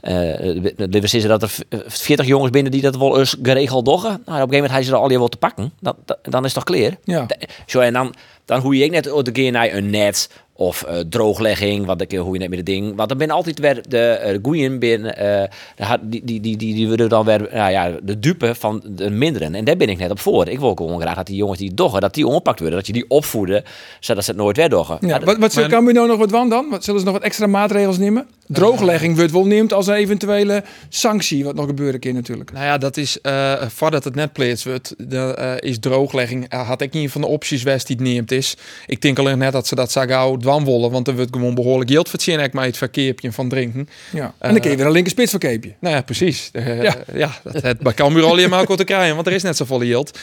Eh 0.00 0.44
uh, 0.44 1.02
is 1.02 1.22
dat 1.22 1.42
er 1.42 1.48
v- 1.48 1.60
eh, 1.68 1.78
40 1.86 2.26
jongens 2.26 2.50
binnen 2.50 2.72
die 2.72 2.80
dat 2.80 2.96
wel 2.96 3.18
eens 3.18 3.36
geregeld 3.42 3.84
doggen. 3.84 4.08
Nou, 4.10 4.20
op 4.20 4.26
een 4.26 4.34
gegeven 4.34 4.54
moment 4.54 4.72
hij 4.72 4.82
ze 4.82 4.90
er 4.90 4.96
al 4.96 5.10
je 5.10 5.18
wel 5.18 5.28
te 5.28 5.36
pakken. 5.36 5.72
Dat, 5.80 5.96
dat- 6.04 6.18
dan 6.22 6.44
is 6.44 6.54
het 6.54 6.64
toch 6.66 6.74
clear? 6.76 6.96
Ja. 7.04 7.26
Zo, 7.66 7.80
en 7.80 7.92
dan, 7.92 8.14
dan 8.44 8.60
hoe 8.60 8.76
je 8.76 8.84
ik 8.84 8.90
net 8.90 9.06
de 9.24 9.32
keer 9.32 9.50
naar 9.52 9.72
een 9.72 9.90
net 9.90 10.30
of 10.56 10.82
eh, 10.82 10.96
drooglegging, 11.08 11.86
wat 11.86 12.00
ik 12.00 12.12
hoe 12.12 12.32
je 12.32 12.38
net 12.38 12.48
met 12.48 12.58
het 12.58 12.66
ding. 12.66 12.96
Want 12.96 13.08
dan 13.08 13.18
ben 13.18 13.30
altijd 13.30 13.58
weer 13.58 13.82
de 13.88 14.20
uh, 14.32 14.38
goeien 14.42 14.78
binnen, 14.78 15.16
eh, 15.16 15.48
de 15.76 15.84
had- 15.84 16.00
die, 16.02 16.24
die, 16.24 16.40
die, 16.40 16.56
die, 16.56 16.74
die 16.74 16.86
worden 16.88 17.08
dan 17.08 17.24
weer 17.24 17.48
nou 17.52 17.70
ja, 17.70 17.90
de 18.02 18.18
dupe 18.18 18.54
van 18.54 18.82
de 18.88 19.10
minderen. 19.10 19.54
En 19.54 19.64
daar 19.64 19.76
ben 19.76 19.88
ik 19.88 19.98
net 19.98 20.10
op 20.10 20.18
voor. 20.20 20.48
Ik 20.48 20.58
wil 20.60 20.68
ook 20.68 20.80
gewoon 20.80 21.00
graag 21.00 21.14
dat 21.16 21.26
die 21.26 21.36
jongens 21.36 21.58
die 21.58 21.74
doggen, 21.74 22.00
dat 22.00 22.14
die 22.14 22.26
ongepakt 22.26 22.58
worden, 22.58 22.78
dat 22.78 22.86
je 22.86 22.92
die 22.92 23.04
opvoeden, 23.08 23.62
zodat 24.00 24.24
ze 24.24 24.30
het 24.30 24.38
nooit 24.40 24.56
weer 24.56 24.68
doggen. 24.68 24.96
Ja, 25.00 25.06
Maar 25.08 25.24
wat, 25.24 25.36
wat 25.38 25.54
maar- 25.54 25.68
kan 25.68 25.84
we 25.84 25.92
nou 25.92 26.08
nog 26.08 26.18
wat 26.18 26.30
van 26.30 26.48
dan? 26.48 26.66
Wat, 26.70 26.84
zullen 26.84 27.00
ze 27.00 27.06
nog 27.06 27.14
wat 27.14 27.24
extra 27.24 27.46
maatregels 27.46 27.98
nemen? 27.98 28.26
Drooglegging 28.46 29.16
wordt 29.16 29.32
wel 29.32 29.46
neemt 29.46 29.72
als 29.72 29.86
een 29.86 29.94
eventuele 29.94 30.64
sanctie, 30.88 31.44
wat 31.44 31.54
nog 31.54 31.66
gebeuren 31.66 32.00
kan 32.00 32.14
natuurlijk. 32.14 32.52
Nou 32.52 32.64
ja, 32.64 32.78
dat 32.78 32.96
is 32.96 33.20
eh, 33.20 33.62
voordat 33.68 34.04
het 34.04 34.14
net 34.14 34.32
plaats 34.32 34.64
wordt, 34.64 34.94
de, 34.98 35.18
eh, 35.18 35.70
is 35.70 35.78
drooglegging. 35.78 36.48
eh, 36.48 36.68
had 36.68 36.80
ik 36.80 36.92
niet 36.92 37.10
van 37.10 37.20
de 37.20 37.26
opties 37.26 37.62
west 37.62 37.86
die 37.86 37.96
het 37.96 38.04
neemt 38.04 38.32
is. 38.32 38.56
Ik 38.86 39.00
denk 39.00 39.18
alleen 39.18 39.38
net 39.38 39.52
dat 39.52 39.66
ze 39.66 39.74
dat 39.74 39.92
zo 39.92 40.00
gauw 40.06 40.36
dwan 40.36 40.64
willen, 40.64 40.90
want 40.90 41.08
er 41.08 41.14
wordt 41.16 41.32
gewoon 41.32 41.54
behoorlijk 41.54 41.90
geld 41.90 42.08
verdiend 42.08 42.40
ik 42.40 42.52
maar 42.52 42.64
het 42.64 42.76
verkeerpje 42.76 43.32
van 43.32 43.48
drinken. 43.48 43.88
Ja. 44.12 44.34
En 44.38 44.50
dan 44.52 44.60
kun 44.60 44.70
je 44.70 44.76
weer 44.76 44.86
een 44.86 44.92
linker 44.92 45.12
spits 45.12 45.30
verkeepje. 45.30 45.74
Nou 45.80 45.94
ja, 45.94 46.02
precies. 46.02 46.50
Ja. 46.52 46.96
ja. 47.14 47.30
dat 47.42 47.62
het 47.62 47.78
bij 47.78 47.94
Cambuur 47.94 48.24
al 48.24 48.36
helemaal 48.36 48.60
ook 48.60 48.68
wat 48.68 48.78
te 48.78 48.84
krijgen, 48.84 49.14
want 49.14 49.26
er 49.26 49.32
is 49.32 49.42
net 49.42 49.56
zoveel 49.56 49.80
geld. 49.80 50.18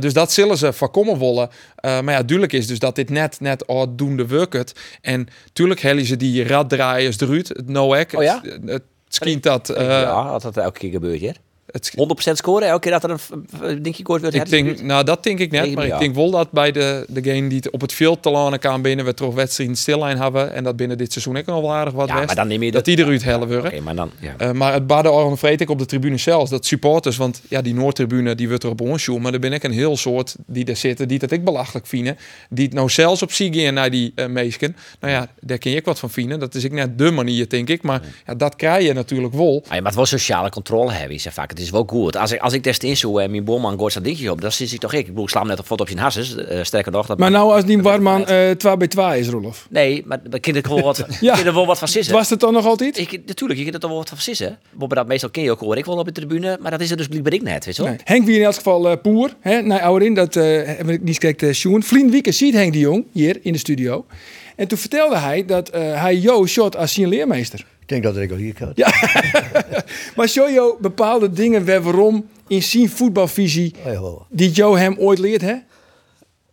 Dus 0.00 0.12
dat 0.12 0.32
zullen 0.32 0.58
ze 0.58 0.72
voorkomen 0.72 1.18
willen. 1.18 1.50
Eh, 1.84 2.00
maar 2.00 2.14
ja, 2.14 2.22
duidelijk 2.22 2.52
is 2.52 2.66
dus 2.66 2.78
dat 2.78 2.94
dit 2.94 3.10
net, 3.10 3.40
net 3.40 3.64
doende 3.96 4.26
werkt. 4.26 4.80
En 5.00 5.28
tuurlijk 5.52 5.80
hellen 5.80 6.04
ze 6.04 6.16
die 6.16 6.46
raddraaiers 6.46 7.20
eruit, 7.20 7.52
het 7.64 7.74
no-hack. 7.74 8.12
Oh 8.12 8.22
ja? 8.22 8.40
Het, 8.42 8.60
het 8.64 8.82
schijnt 9.08 9.42
dat... 9.42 9.68
eh, 9.68 9.86
ja, 9.88 10.30
dat 10.30 10.42
dat 10.42 10.56
elke 10.56 10.78
keer 10.78 10.90
gebeurt, 10.90 11.20
hè? 11.20 11.30
Het, 11.74 11.92
100% 12.30 12.32
scoren, 12.32 12.68
elke 12.68 12.80
keer 12.80 13.00
dat 13.00 13.04
er 13.04 13.20
een 13.60 13.82
dingje 13.82 14.02
kort 14.02 14.20
wordt. 14.20 14.36
Ik 14.36 14.48
denk, 14.48 14.82
nou, 14.82 15.04
dat 15.04 15.22
denk 15.22 15.38
ik 15.38 15.50
net. 15.50 15.60
Tegen 15.62 15.76
Maar 15.76 15.86
ik 15.86 15.98
denk 15.98 16.14
wel 16.14 16.30
dat 16.30 16.50
bij 16.50 16.72
de, 16.72 17.06
degene 17.08 17.48
die 17.48 17.56
het 17.56 17.70
op 17.70 17.80
het 17.80 17.92
veld 17.92 18.22
te 18.22 18.30
lanen 18.30 18.58
kan 18.58 18.82
binnen, 18.82 19.04
we 19.04 19.14
toch 19.14 19.34
wedstrijden 19.34 19.76
stillijn 19.76 20.18
hebben. 20.18 20.52
En 20.52 20.64
dat 20.64 20.76
binnen 20.76 20.98
dit 20.98 21.12
seizoen 21.12 21.36
ook 21.36 21.46
nog 21.46 21.60
wel 21.60 21.72
aardig 21.72 21.92
wat 21.92 22.08
ja, 22.08 22.14
maar 22.24 22.34
dan 22.34 22.48
neem 22.48 22.62
je 22.62 22.70
dat 22.70 22.84
dat. 22.84 23.48
worden. 23.48 23.64
Oké, 23.64 23.80
maar 23.80 23.94
dan, 23.94 24.10
ja. 24.20 24.34
Eh, 24.38 24.50
maar 24.50 24.72
het 24.72 24.86
baden 24.86 25.38
vreet 25.38 25.60
ik 25.60 25.70
op 25.70 25.78
de 25.78 25.86
tribune 25.86 26.16
zelfs. 26.16 26.50
Dat 26.50 26.66
supporters, 26.66 27.16
want 27.16 27.42
ja, 27.48 27.62
die 27.62 27.74
Noordtribune 27.74 28.34
die 28.34 28.48
wordt 28.48 28.62
er 28.62 28.70
op 28.70 28.80
ons 28.80 29.08
Maar 29.08 29.32
er 29.32 29.38
ben 29.38 29.52
ik 29.52 29.62
een 29.62 29.72
heel 29.72 29.96
soort 29.96 30.36
die 30.46 30.64
er 30.64 30.76
zitten, 30.76 31.08
die 31.08 31.18
dat 31.18 31.30
ik 31.30 31.44
belachelijk 31.44 31.86
vinden. 31.86 32.16
Die 32.50 32.64
het 32.64 32.74
nou 32.74 32.90
zelfs 32.90 33.22
op 33.22 33.32
zie 33.32 33.54
gaan 33.54 33.74
naar 33.74 33.90
die 33.90 34.12
uh, 34.16 34.26
meesken. 34.26 34.76
Nou 35.00 35.12
ja, 35.12 35.28
daar 35.40 35.58
ken 35.58 35.76
ik 35.76 35.84
wat 35.84 35.98
van 35.98 36.10
vinden. 36.10 36.38
Dat 36.40 36.54
is 36.54 36.64
ik 36.64 36.72
net 36.72 36.98
de 36.98 37.10
manier, 37.10 37.48
denk 37.48 37.68
ik. 37.68 37.82
Maar 37.82 38.02
ja, 38.26 38.34
dat 38.34 38.56
krijg 38.56 38.86
je 38.86 38.92
natuurlijk 38.92 39.34
wel. 39.34 39.64
Ah, 39.68 39.74
je 39.74 39.82
moet 39.82 39.94
wel 39.94 40.06
sociale 40.06 40.50
controle 40.50 40.92
hebben, 40.92 41.20
zeg 41.20 41.32
vaak. 41.32 41.50
Het 41.50 41.60
is 41.60 41.63
wel 41.70 41.84
goed. 41.86 42.16
Als 42.16 42.32
ik, 42.32 42.40
als 42.40 42.52
ik 42.52 42.64
destijds 42.64 43.00
zo 43.00 43.18
en 43.18 43.30
mijn 43.30 43.44
boorman 43.44 43.78
gooit 43.78 43.94
dat 43.94 44.04
dingetje 44.04 44.30
op, 44.30 44.40
dan 44.40 44.52
zit 44.52 44.72
ik 44.72 44.80
toch 44.80 44.92
ik. 44.92 44.98
Ik 45.00 45.06
bedoel, 45.06 45.22
ik 45.24 45.30
sla 45.30 45.38
hem 45.40 45.48
net 45.48 45.58
op 45.58 45.66
foto 45.66 45.82
op 45.82 45.88
je 45.90 45.98
hasses. 45.98 46.36
eh, 46.36 46.62
sterker 46.62 46.92
nog. 46.92 47.06
Dat 47.06 47.18
Maar 47.18 47.30
nou 47.30 47.52
als 47.52 47.64
die 47.64 47.82
Warman 47.82 48.26
eh 48.26 48.50
2 48.50 48.76
bij 48.76 48.88
2 48.88 49.18
is, 49.18 49.28
Rolf. 49.28 49.66
Nee, 49.70 50.02
maar 50.06 50.20
dan 50.30 50.40
kan 50.40 50.54
ik 50.56 50.66
wel 50.66 50.80
wat, 50.80 51.06
Ja. 51.20 51.44
er 51.44 51.54
wel 51.54 51.66
wat 51.66 51.78
van 51.78 51.88
sissen. 51.88 52.14
Was 52.14 52.30
het 52.30 52.40
dan 52.40 52.52
nog 52.52 52.66
altijd? 52.66 52.98
Ik, 52.98 53.20
natuurlijk, 53.26 53.60
je 53.60 53.70
kunt 53.70 53.82
er 53.82 53.88
wel 53.88 53.98
wat 53.98 54.08
van 54.08 54.18
sissen. 54.18 54.58
Dat 54.88 55.06
meestal 55.06 55.30
ken 55.30 55.42
je 55.42 55.50
ook 55.50 55.60
hoor. 55.60 55.76
Ik 55.76 55.84
wil 55.84 55.96
op 55.96 56.04
de 56.06 56.12
tribune, 56.12 56.58
maar 56.60 56.70
dat 56.70 56.80
is 56.80 56.90
er 56.90 56.96
dus 56.96 57.06
blijkbaar 57.08 57.32
ik 57.32 57.42
net, 57.42 57.64
weet 57.64 57.76
je 57.76 57.82
wel. 57.82 57.90
Nee. 57.90 58.00
Henk 58.04 58.26
wie 58.26 58.36
in 58.38 58.44
elk 58.44 58.54
geval 58.54 58.90
eh, 58.90 58.96
poer, 59.02 59.30
hè, 59.40 59.60
naar 59.62 59.80
Ouderin, 59.80 60.14
dat 60.14 60.36
eh 60.36 60.44
heb 60.64 60.88
ik 60.88 61.02
niet 61.02 61.14
gekeken, 61.14 61.48
uh, 61.48 61.54
Sjoen. 61.54 61.82
Wieke 62.10 62.32
ziet 62.32 62.54
Henk 62.54 62.72
de 62.72 62.78
Jong 62.78 63.04
hier 63.12 63.38
in 63.42 63.52
de 63.52 63.58
studio. 63.58 64.04
En 64.56 64.68
toen 64.68 64.78
vertelde 64.78 65.16
hij 65.16 65.44
dat 65.44 65.68
eh, 65.68 66.00
hij 66.02 66.16
Jo 66.16 66.46
shot 66.46 66.76
als 66.76 66.92
zijn 66.92 67.08
leermeester. 67.08 67.66
Ik 67.86 67.90
denk 67.90 68.02
dat 68.02 68.16
ik 68.16 68.30
al 68.30 68.36
hier 68.36 68.54
kan. 68.54 68.70
Ja. 68.74 68.86
maar 70.16 70.28
show 70.28 70.50
Jo 70.54 70.76
bepaalde 70.80 71.30
dingen 71.30 71.82
waarom 71.82 72.26
in 72.48 72.62
zijn 72.62 72.88
voetbalvisie 72.88 73.74
Oh, 73.86 74.20
die 74.30 74.50
Jo 74.52 74.76
hem 74.76 74.96
ooit 74.98 75.18
leert, 75.18 75.40
hè? 75.40 75.54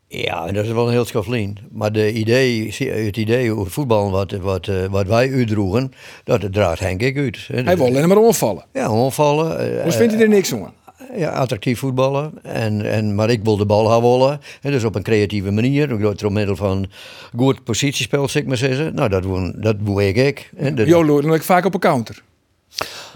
Ja, 0.08 0.46
en 0.48 0.54
dat 0.54 0.66
is 0.66 0.72
wel 0.72 0.86
een 0.86 0.92
heel 0.92 1.06
schaflien. 1.06 1.58
Maar 1.72 1.92
de 1.92 2.14
idee, 2.14 2.74
het 3.06 3.18
idee 3.18 3.56
over 3.56 3.72
voetbal 3.72 4.12
wat, 4.12 4.32
wat, 4.32 4.68
eh, 4.68 4.86
wat 4.86 5.08
wij 5.08 5.32
uitdroegen, 5.34 5.92
dat 6.24 6.54
draagt 6.54 6.80
Henk 6.80 7.02
ik 7.02 7.18
uit. 7.18 7.48
Hij 7.52 7.78
wil 7.78 7.86
alleen 7.86 8.08
maar 8.08 8.18
onvallen. 8.18 8.66
Ja, 8.74 8.92
onvallen. 8.92 9.78
eh, 9.80 9.86
Dus 9.86 9.96
vindt 9.96 10.14
hij 10.14 10.22
er 10.22 10.30
niks 10.30 10.50
van? 10.50 10.74
Ja, 11.16 11.30
attractief 11.30 11.80
voetballen. 11.80 12.32
En, 12.44 12.86
en, 12.92 13.16
maar 13.16 13.30
ik 13.30 13.44
wil 13.44 13.58
de 13.58 13.66
bal 13.66 13.86
gaan 13.86 14.02
wollen. 14.02 14.40
En 14.62 14.72
dus 14.72 14.84
op 14.84 14.96
een 14.96 15.04
creatieve 15.04 15.52
manier. 15.52 16.16
Door 16.18 16.32
middel 16.32 16.56
van 16.56 16.90
goed 17.36 17.64
positiespel, 17.64 18.28
zeg 18.28 18.42
ik 18.42 18.48
maar 18.48 18.58
zeggen. 18.58 18.96
Nou, 18.96 19.10
dat 19.10 19.22
doe, 19.24 19.54
dat 19.56 19.76
doe 19.86 20.08
ik. 20.08 20.16
ik. 20.16 20.50
hè. 20.56 20.74
Dat- 20.74 20.88
Jo 20.88 21.04
loert 21.06 21.26
ik 21.34 21.44
vaak 21.44 21.66
op 21.66 21.74
een 21.74 21.80
counter. 21.80 22.22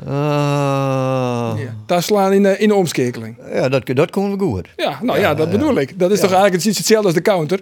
Ja. 0.05 1.55
Daar 1.85 2.03
slaan 2.03 2.33
in 2.33 2.43
de, 2.43 2.57
in 2.57 2.67
de 2.67 2.75
omschakeling. 2.75 3.37
ja, 3.53 3.69
dat, 3.69 3.85
dat 3.85 4.09
komen 4.09 4.37
we 4.37 4.43
goed. 4.43 4.67
Ja, 4.75 4.99
nou 5.01 5.19
ja, 5.19 5.33
dat 5.33 5.49
bedoel 5.51 5.77
ik. 5.79 5.99
Dat 5.99 6.11
is 6.11 6.19
toch 6.19 6.31
eigenlijk 6.31 6.63
iets 6.63 6.77
hetzelfde 6.77 7.05
als 7.07 7.15
de 7.15 7.21
counter. 7.21 7.59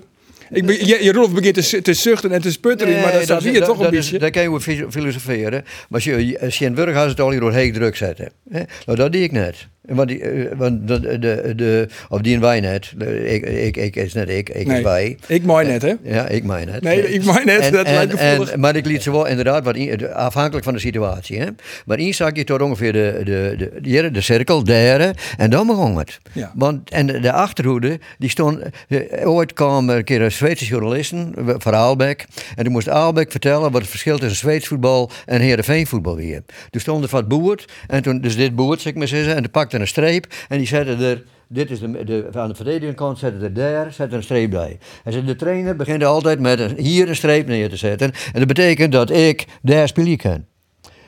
Ik 0.49 0.65
be, 0.65 0.85
je, 0.87 1.03
je 1.03 1.11
Rolf 1.11 1.33
begint 1.33 1.69
te, 1.69 1.81
te 1.81 1.93
zuchten 1.93 2.31
en 2.31 2.41
te 2.41 2.51
sputteren, 2.51 3.01
maar 3.01 3.11
dat 3.11 3.23
staat 3.23 3.43
is- 3.43 3.51
hier 3.51 3.63
toch 3.63 3.77
een 3.77 3.83
dat 3.83 3.93
is- 3.93 3.99
beetje. 3.99 4.19
Daar 4.19 4.31
kan 4.31 4.43
je 4.43 4.87
filosoferen. 4.89 5.61
Maar 5.63 5.87
als 5.89 6.03
je, 6.03 6.37
als 6.41 6.57
je 6.59 6.65
in 6.65 6.73
Burg 6.73 6.93
gaat 6.95 7.09
het 7.09 7.19
al 7.19 7.29
hier 7.31 7.39
door 7.39 7.51
druk 7.71 7.95
zetten. 7.95 8.29
Hè? 8.49 8.61
Nou, 8.85 8.97
dat 8.97 9.11
deed 9.11 9.23
ik 9.23 9.31
net. 9.31 9.67
Want, 9.83 10.07
die, 10.07 10.19
eh, 10.21 10.57
want 10.57 10.87
de, 10.87 11.19
de, 11.19 11.53
de, 11.55 11.87
of 12.09 12.21
die 12.21 12.35
en 12.35 12.41
wij 12.41 12.59
net. 12.59 12.93
Ik, 13.25 13.45
ik, 13.45 13.77
ik 13.77 13.95
is 13.95 14.13
net 14.13 14.29
ik, 14.29 14.49
ik 14.49 14.67
Nee, 14.67 14.77
is 14.77 14.83
wij. 14.83 15.17
ik 15.27 15.43
mooi 15.43 15.67
net, 15.67 15.81
hè? 15.81 15.93
Ja, 16.03 16.27
ik 16.27 16.43
mijn 16.43 16.69
het. 16.69 16.83
Nee, 16.83 17.13
ik 17.13 17.25
mijn 17.25 17.49
het, 17.49 17.73
dat 17.73 17.87
lijkt 17.87 18.11
gevoelig. 18.11 18.51
en, 18.51 18.59
Maar 18.59 18.75
ik 18.75 18.85
liet 18.85 19.03
ze 19.03 19.11
wel 19.11 19.25
inderdaad, 19.25 19.63
wat 19.63 19.75
in- 19.75 20.13
afhankelijk 20.13 20.63
van 20.65 20.73
de 20.73 20.79
situatie. 20.79 21.39
Hè. 21.39 21.45
Maar 21.85 21.97
één 21.97 22.13
zag 22.13 22.35
je 22.35 22.43
tot 22.43 22.61
ongeveer 22.61 22.93
de, 22.93 23.21
de, 23.23 23.55
de, 23.81 24.11
de, 24.11 24.21
cirkel, 24.21 24.63
daar, 24.63 25.33
en 25.37 25.49
dan 25.49 25.67
begon 25.67 25.97
het. 25.97 26.19
Ja. 26.31 26.51
Want, 26.55 26.89
en 26.89 27.05
de, 27.05 27.19
de 27.19 27.31
achterhoede, 27.31 27.99
die 28.17 28.29
stond, 28.29 28.59
eh, 28.87 29.29
ooit 29.29 29.53
kwam 29.53 29.89
een 29.89 30.03
keer 30.03 30.21
een 30.21 30.31
Zweedse 30.31 30.65
journalisten 30.65 31.33
van 31.57 31.73
Aalbeck. 31.75 32.25
En 32.55 32.63
die 32.63 32.71
moest 32.71 32.89
Aalbeck 32.89 33.31
vertellen 33.31 33.71
wat 33.71 33.81
het 33.81 33.89
verschil 33.89 34.17
tussen 34.17 34.37
Zweeds 34.37 34.67
voetbal 34.67 35.11
en 35.25 35.41
Heerenveen 35.41 35.87
voetbal 35.87 36.15
weer. 36.15 36.41
Toen 36.69 36.81
stond 36.81 37.03
er 37.03 37.09
wat 37.09 37.27
boert, 37.27 37.71
en 37.87 38.01
toen, 38.03 38.21
dus 38.21 38.35
dit 38.35 38.55
boert, 38.55 38.81
zeg 38.81 38.91
ik 38.91 38.97
maar 38.97 39.07
zeggen, 39.07 39.35
en 39.35 39.41
die 39.41 39.51
pakte 39.51 39.72
een 39.81 39.87
streep 39.87 40.33
en 40.49 40.57
die 40.57 40.67
zette 40.67 41.05
er... 41.05 41.23
Dit 41.47 41.71
is 41.71 41.79
de, 41.79 42.27
aan 42.31 42.47
de 42.47 42.55
verdedigende 42.55 42.93
kant, 42.93 43.19
zet 43.19 43.41
er 43.41 43.53
daar, 43.53 43.95
een 43.97 44.23
streep 44.23 44.49
bij. 44.49 44.77
En 45.03 45.25
de 45.25 45.35
trainer 45.35 45.75
begint 45.75 46.03
altijd 46.03 46.39
met 46.39 46.73
hier 46.77 47.09
een 47.09 47.15
streep 47.15 47.47
neer 47.47 47.69
te 47.69 47.75
zetten. 47.75 48.11
En 48.11 48.39
dat 48.39 48.47
betekent 48.47 48.91
dat 48.91 49.09
ik 49.09 49.45
daar 49.61 49.87
spelen 49.87 50.17
kan. 50.17 50.45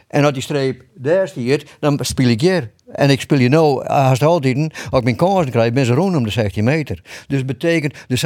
En 0.08 0.24
als 0.24 0.34
die 0.34 0.42
streep 0.42 0.84
daar 0.96 1.28
stiert, 1.28 1.70
dan 1.80 2.00
speel 2.02 2.28
ik 2.28 2.42
hier. 2.42 2.72
En 2.92 3.10
ik 3.10 3.22
speel 3.22 3.40
je 3.40 3.50
nou, 3.50 3.86
haast 3.88 4.24
altijd, 4.24 4.58
als 4.90 5.00
ik 5.00 5.04
mijn 5.04 5.16
kansen 5.16 5.52
krijg, 5.52 5.74
ben 5.74 5.86
ze 5.86 5.94
rond 5.94 6.16
om 6.16 6.24
de 6.24 6.30
16 6.30 6.64
meter. 6.64 7.02
Dus 7.28 7.38
het 7.38 7.46
betekent, 7.46 7.94
de 8.08 8.18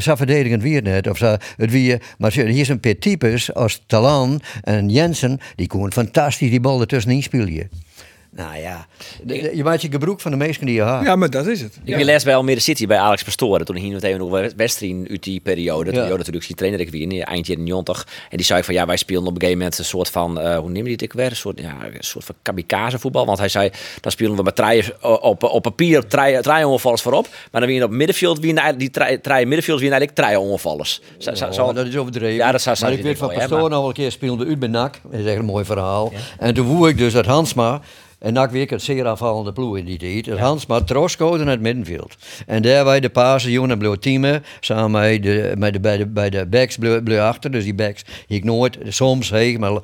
zo 0.00 0.14
verdedigend 0.14 0.62
weer 0.62 0.82
net, 0.82 1.08
of 1.08 1.16
zo, 1.16 1.36
het 1.56 1.70
wie, 1.70 1.98
maar 2.18 2.32
hier 2.32 2.64
zijn 2.64 2.78
een 2.82 2.98
types 2.98 3.54
als 3.54 3.84
Talan 3.86 4.40
en 4.62 4.88
Jensen, 4.88 5.38
die 5.54 5.66
kunnen 5.66 5.92
fantastisch 5.92 6.50
die 6.50 6.60
bal 6.60 6.80
ertussenin 6.80 7.22
spelen. 7.22 7.70
Nou 8.36 8.56
ja, 8.58 8.86
de- 9.24 9.40
de- 9.40 9.56
je 9.56 9.64
maakt 9.64 9.82
je 9.82 9.88
gebroek 9.90 10.20
van 10.20 10.30
de 10.30 10.36
meesten 10.36 10.66
die 10.66 10.74
je 10.74 10.82
haat. 10.82 11.04
Ja, 11.04 11.16
maar 11.16 11.30
dat 11.30 11.46
is 11.46 11.60
het. 11.60 11.78
Ik 11.84 11.96
ben 11.96 12.04
les 12.04 12.24
bij 12.24 12.36
Almere 12.36 12.60
City 12.60 12.86
bij 12.86 12.98
Alex 12.98 13.22
Pastoren. 13.22 13.66
Toen 13.66 13.76
hier 13.76 13.92
meteen 13.92 14.18
nog 14.18 14.30
wedstrijd 14.56 15.06
uit 15.10 15.22
die 15.22 15.40
periode. 15.40 15.90
Toen 15.90 16.02
Ja. 16.02 16.08
ja. 16.08 16.16
natuurlijk 16.16 16.46
die 16.46 16.56
trainer 16.56 16.80
ik 16.80 16.90
weer 16.90 17.00
in 17.00 17.22
eind 17.22 17.46
jaren 17.46 17.64
90. 17.64 18.06
En 18.30 18.36
die 18.36 18.46
zei 18.46 18.62
van 18.62 18.74
ja, 18.74 18.86
wij 18.86 18.96
speelden 18.96 19.28
op 19.28 19.34
een 19.34 19.40
gegeven 19.40 19.58
moment 19.60 19.78
een 19.78 19.84
soort 19.84 20.08
van, 20.10 20.40
eh, 20.40 20.58
hoe 20.58 20.70
neem 20.70 20.82
je 20.84 20.90
dit 20.90 21.02
ik 21.02 21.12
weer? 21.12 21.30
Een 21.30 21.36
soort, 21.36 21.60
ja, 21.60 21.74
een 21.84 21.96
soort 22.04 22.24
van 22.24 22.34
kamikaze 22.42 22.98
voetbal. 22.98 23.26
Want 23.26 23.38
hij 23.38 23.48
zei, 23.48 23.70
dan 24.00 24.12
speelden 24.12 24.36
we 24.36 24.42
met 24.42 24.56
treien 24.56 25.02
op, 25.22 25.42
op 25.42 25.62
papier 25.62 26.06
treien 26.06 26.42
treien 26.42 26.66
onvallers 26.68 27.02
voorop. 27.02 27.28
Maar 27.52 27.60
dan 27.60 27.70
weer 27.70 27.84
op 27.84 27.90
middenveld, 27.90 28.38
wie 28.38 28.54
die 28.76 28.90
treien 28.90 29.20
treien 29.20 29.48
middenveld, 29.48 29.80
wie 29.80 29.90
eigenlijk 29.90 30.18
treien 30.18 30.40
onvallers. 30.40 31.00
Zo, 31.18 31.34
zo, 31.34 31.50
zo- 31.52 31.64
Oh, 31.64 31.74
dat 31.74 31.86
is 31.86 31.96
overdreven. 31.96 32.34
Ja, 32.36 32.52
dat 32.52 32.62
zou- 32.62 32.76
zou 32.76 32.90
maar 32.90 32.98
ik 32.98 33.04
weet 33.04 33.18
van 33.18 33.28
ja, 33.34 33.46
nog 33.46 33.68
wel 33.68 33.86
een 33.88 33.92
keer 33.94 34.10
speelde 34.12 34.46
uit 34.46 34.58
bij 34.58 34.68
NAC. 34.68 35.00
Dat 35.10 35.20
is 35.20 35.26
echt 35.26 35.38
een 35.38 35.44
mooi 35.44 35.64
verhaal. 35.64 36.12
En 36.38 36.54
toen 36.54 36.66
woe 36.66 36.88
ik 36.88 36.98
dus 36.98 37.12
dat 37.12 37.26
Hansma... 37.26 37.80
En 38.18 38.32
NAC 38.32 38.50
weer 38.50 38.70
het 38.70 38.82
zeer 38.82 39.06
afvallende 39.06 39.52
ploeg 39.52 39.76
in 39.76 39.84
die 39.84 39.98
tijd. 39.98 40.24
Dat 40.24 40.38
Hansma 40.38 40.80
Troskoden 40.80 41.44
naar 41.44 41.54
het 41.54 41.62
middenveld. 41.62 42.16
En 42.46 42.62
daar 42.62 42.84
wij 42.84 43.00
de 43.00 43.08
Pasen, 43.08 43.50
jongen 43.50 43.78
bleef 43.78 43.96
teamen. 43.96 44.44
Samen 44.60 44.90
met 44.90 45.22
de, 45.22 45.52
met 45.58 45.72
de, 45.72 45.80
bij, 45.80 45.96
de, 45.96 46.06
bij 46.06 46.30
de 46.30 46.46
backs 46.46 46.76
bleef, 46.76 47.02
bleef 47.02 47.20
achter. 47.20 47.50
Dus 47.50 47.64
die 47.64 47.74
backs, 47.74 48.04
ik 48.26 48.44
nooit, 48.44 48.78
soms 48.88 49.30
heeg, 49.30 49.58
maar 49.58 49.80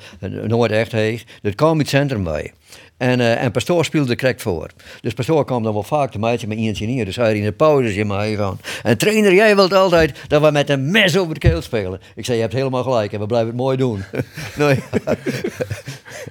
nooit 0.46 0.70
echt 0.70 0.92
heeg. 0.92 1.24
Dat 1.42 1.54
kwam 1.54 1.72
in 1.72 1.78
het 1.78 1.88
centrum 1.88 2.24
bij. 2.24 2.52
En, 3.02 3.20
eh, 3.20 3.42
en 3.42 3.50
Pastoor 3.50 3.84
speelde 3.84 4.16
correct 4.16 4.42
voor. 4.42 4.66
Dus 5.00 5.12
Pastoor 5.12 5.44
kwam 5.44 5.62
dan 5.62 5.72
wel 5.72 5.82
vaak 5.82 6.10
te 6.10 6.18
meidje 6.18 6.46
met 6.46 6.58
neer. 6.58 7.04
Dus 7.04 7.16
hij 7.16 7.34
in 7.36 7.42
de 7.44 7.52
pauze 7.52 8.04
mij 8.04 8.36
van. 8.36 8.58
En 8.82 8.98
trainer, 8.98 9.34
jij 9.34 9.54
wilt 9.56 9.72
altijd 9.72 10.18
dat 10.28 10.42
we 10.42 10.50
met 10.50 10.70
een 10.70 10.90
mes 10.90 11.16
over 11.18 11.34
de 11.34 11.40
keel 11.40 11.62
spelen. 11.62 12.00
Ik 12.14 12.24
zei, 12.24 12.36
je 12.36 12.42
hebt 12.42 12.54
helemaal 12.54 12.82
gelijk 12.82 13.12
en 13.12 13.20
we 13.20 13.26
blijven 13.26 13.48
het 13.48 13.56
mooi 13.56 13.76
doen. 13.76 14.04
nou 14.58 14.74
ja, 15.04 15.16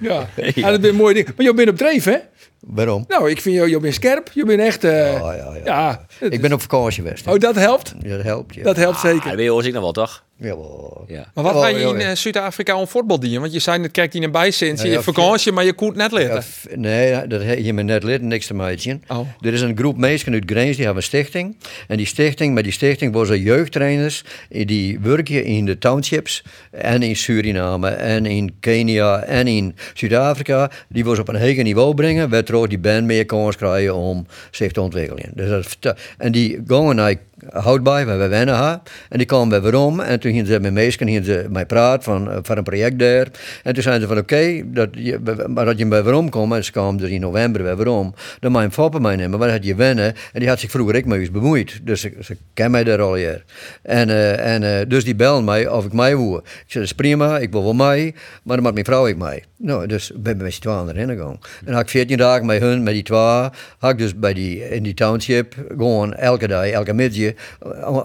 Ja, 0.00 0.28
ja. 0.54 0.70
dat 0.70 0.82
is 0.82 0.88
een 0.88 0.94
mooi 0.96 1.14
ding. 1.14 1.26
Maar 1.36 1.46
je 1.46 1.54
bent 1.54 1.68
op 1.68 1.76
dreef, 1.76 2.04
hè? 2.04 2.16
waarom? 2.60 3.04
Nou, 3.08 3.30
ik 3.30 3.40
vind 3.40 3.54
jou, 3.54 3.68
je 3.68 3.80
bent 3.80 3.94
scherp. 3.94 4.30
Je 4.34 4.44
bent 4.44 4.60
echt... 4.60 4.84
eh, 4.84 5.12
Ja, 5.12 5.32
ja, 5.32 5.54
ja. 5.54 5.60
ja, 5.64 6.06
Ik 6.30 6.40
ben 6.40 6.52
op 6.52 6.60
vakantie 6.60 7.02
geweest. 7.02 7.26
Oh, 7.26 7.38
dat 7.38 7.54
helpt? 7.54 7.94
Ja, 8.02 8.16
dat 8.16 8.24
helpt 8.24 8.54
je. 8.54 8.62
Dat 8.62 8.76
helpt 8.76 8.96
Ah, 8.96 9.02
zeker. 9.02 9.28
dat 9.28 9.34
weet 9.34 9.64
je 9.64 9.72
nog 9.72 9.82
wel, 9.82 9.92
toch? 9.92 10.24
Jawel. 10.42 11.04
Ja. 11.08 11.30
Maar 11.34 11.44
wat 11.44 11.62
ga 11.62 11.66
je 11.66 11.78
in 11.86 12.00
eh, 12.00 12.14
Zuid-Afrika 12.14 12.76
om 12.76 12.86
voetbal 12.88 13.20
dienen? 13.20 13.40
Want 13.40 13.52
je 13.52 13.58
zei 13.58 13.78
net, 13.78 13.90
kijk 13.90 14.12
die 14.12 14.20
naar 14.20 14.30
bij 14.30 14.50
sinds 14.50 14.82
Ja, 14.82 14.88
je 14.88 14.94
ja, 14.94 15.02
vakantie, 15.02 15.52
maar 15.52 15.64
je 15.64 15.72
koet 15.72 15.94
net 15.96 16.10
f- 16.42 16.66
nee, 16.74 17.26
dat 17.26 17.42
heb 17.42 17.58
je 17.58 17.72
me 17.72 17.82
net 17.82 18.02
lid, 18.02 18.22
niks 18.22 18.46
te 18.46 18.54
maken. 18.54 19.02
Oh. 19.08 19.28
Er 19.40 19.52
is 19.52 19.60
een 19.60 19.76
groep 19.76 19.96
mensen 19.96 20.32
uit 20.32 20.42
Grens, 20.46 20.76
die 20.76 20.84
hebben 20.84 21.02
een 21.02 21.08
stichting. 21.08 21.56
En 21.88 21.96
die 21.96 22.06
stichting, 22.06 22.54
met 22.54 22.64
die 22.64 22.72
stichting 22.72 23.12
worden 23.12 23.36
ze 23.36 23.42
jeugdtrainers. 23.42 24.24
eh, 24.50 24.66
Die 24.66 24.98
werken 25.00 25.44
in 25.44 25.64
de 25.64 25.78
townships. 25.78 26.42
En 26.70 27.02
in 27.02 27.16
Suriname, 27.16 27.88
en 27.88 28.26
in 28.26 28.54
Kenia, 28.60 29.22
en 29.22 29.46
in 29.46 29.74
Zuid-Afrika. 29.94 30.70
Die 30.88 31.04
worden 31.04 31.24
ze 31.24 31.30
op 31.30 31.36
een 31.40 31.46
hoger 31.48 31.62
niveau 31.62 31.94
brengen. 31.94 32.28
Waardoor 32.30 32.68
die 32.68 32.78
band 32.78 33.04
meer 33.06 33.26
kans 33.26 33.56
krijgen 33.56 33.94
om 33.94 34.26
zich 34.50 34.72
te 34.72 34.80
ontwikkelen. 34.80 35.30
Dus 35.34 35.76
dat, 35.80 35.98
en 36.18 36.32
die 36.32 36.60
gaan 36.66 36.96
naar 36.96 37.14
houdbaar, 37.50 38.06
waar 38.06 38.18
we 38.18 38.28
wennen 38.28 38.54
haar. 38.54 38.80
En 39.08 39.18
die 39.18 39.26
kwamen 39.26 39.48
bij 39.48 39.60
waarom. 39.60 40.00
En 40.00 40.20
toen 40.20 40.30
gingen 40.30 40.46
ze 40.46 40.60
met 40.60 40.72
meesken 40.72 41.06
gingen 41.06 41.24
ze 41.24 41.46
mij 41.50 41.66
praten 41.66 42.02
van, 42.02 42.30
eh, 42.30 42.38
van 42.42 42.56
een 42.56 42.62
project 42.62 42.98
daar. 42.98 43.26
En 43.62 43.74
toen 43.74 43.82
zeiden 43.82 44.08
ze 44.08 44.14
van 44.14 44.22
oké, 44.22 44.62
dat 44.64 44.88
je, 44.92 45.18
maar 45.48 45.64
dat 45.64 45.78
je 45.78 45.86
bij 45.86 46.02
waarom 46.02 46.30
komt. 46.30 46.54
En 46.54 46.64
ze 46.64 46.72
kwamen 46.72 46.96
dus 46.96 47.10
in 47.10 47.20
november 47.20 47.62
bij 47.62 47.76
waarom. 47.76 48.14
Dan 48.40 48.52
mijn 48.52 48.72
foppen 48.72 49.02
mij 49.02 49.16
nemen, 49.16 49.38
maar 49.38 49.48
dat 49.48 49.56
had 49.56 49.66
je 49.66 49.74
wennen. 49.74 50.14
En 50.32 50.40
die 50.40 50.48
had 50.48 50.60
zich 50.60 50.70
vroeger 50.70 50.94
ik 50.94 51.06
mee 51.06 51.20
eens 51.20 51.30
bemoeid. 51.30 51.80
Dus 51.82 52.00
ze, 52.00 52.36
ken 52.54 52.70
mij 52.70 52.84
daar 52.84 53.00
al. 53.00 53.16
En, 53.16 53.38
eh, 53.82 54.54
en 54.54 54.62
eh, 54.62 54.88
dus 54.88 55.04
die 55.04 55.14
belde 55.14 55.42
mij 55.42 55.68
of 55.68 55.84
ik 55.84 55.92
mij 55.92 56.16
woe. 56.16 56.38
Ik 56.38 56.44
zei, 56.44 56.64
dat 56.66 56.82
is 56.82 56.92
prima, 56.92 57.38
ik 57.38 57.52
wil 57.52 57.62
wel 57.62 57.74
mee. 57.74 58.14
Maar 58.42 58.54
dan 58.54 58.62
maakt 58.62 58.74
mijn 58.74 58.86
vrouw 58.86 59.06
ik 59.06 59.16
mee. 59.16 59.44
Nou, 59.56 59.86
dus 59.86 60.10
ik 60.10 60.22
ben 60.22 60.36
met 60.36 60.52
z'n 60.52 60.60
tweeën 60.60 60.88
erin 60.88 61.08
gegaan. 61.08 61.38
En 61.64 61.72
had 61.72 61.82
ik 61.82 61.88
14 61.88 62.16
dagen 62.16 62.46
met 62.46 62.60
hun, 62.60 62.82
met 62.82 62.92
die 62.92 63.02
twee. 63.02 63.48
Had 63.78 63.90
ik 63.90 63.98
dus 63.98 64.14
bij 64.16 64.34
die, 64.34 64.68
in 64.70 64.82
die 64.82 64.94
township 64.94 65.54
gewoon 65.68 66.14
elke 66.14 66.48
dag, 66.48 66.66
elke 66.66 66.92
middag 66.92 67.31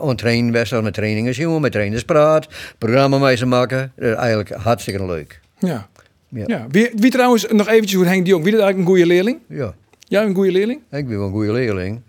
aan 0.02 0.16
trainen 0.16 0.52
wedstrijd 0.52 0.84
met 0.84 0.94
trainingen 0.94 1.32
jongen, 1.34 1.62
met 1.62 1.72
trainers 1.72 2.04
praat, 2.04 2.48
programma 2.78 3.18
mee 3.18 3.46
maken. 3.46 3.92
Eh, 3.96 4.16
Eigenlijk 4.18 4.50
hartstikke 4.50 5.06
leuk. 5.06 5.40
Ja. 5.60 5.88
Ja. 6.30 6.44
ja. 6.48 6.66
Wie, 6.70 6.90
wie 6.96 7.12
trouwens, 7.12 7.46
nog 7.50 7.68
eventjes 7.68 7.94
hoe 7.94 8.06
Henk 8.06 8.24
de 8.24 8.30
Jong. 8.30 8.44
Wie 8.44 8.54
is 8.54 8.60
eigenlijk 8.60 8.90
een 8.90 8.96
goede 8.96 9.14
leerling? 9.14 9.40
Ja, 9.50 9.74
Jij 10.08 10.24
een 10.26 10.36
goede 10.36 10.52
leerling? 10.52 10.82
Henk 10.90 11.08
ben 11.08 11.18
wel 11.18 11.26
een 11.28 11.32
goede 11.34 11.52
leerling. 11.52 12.02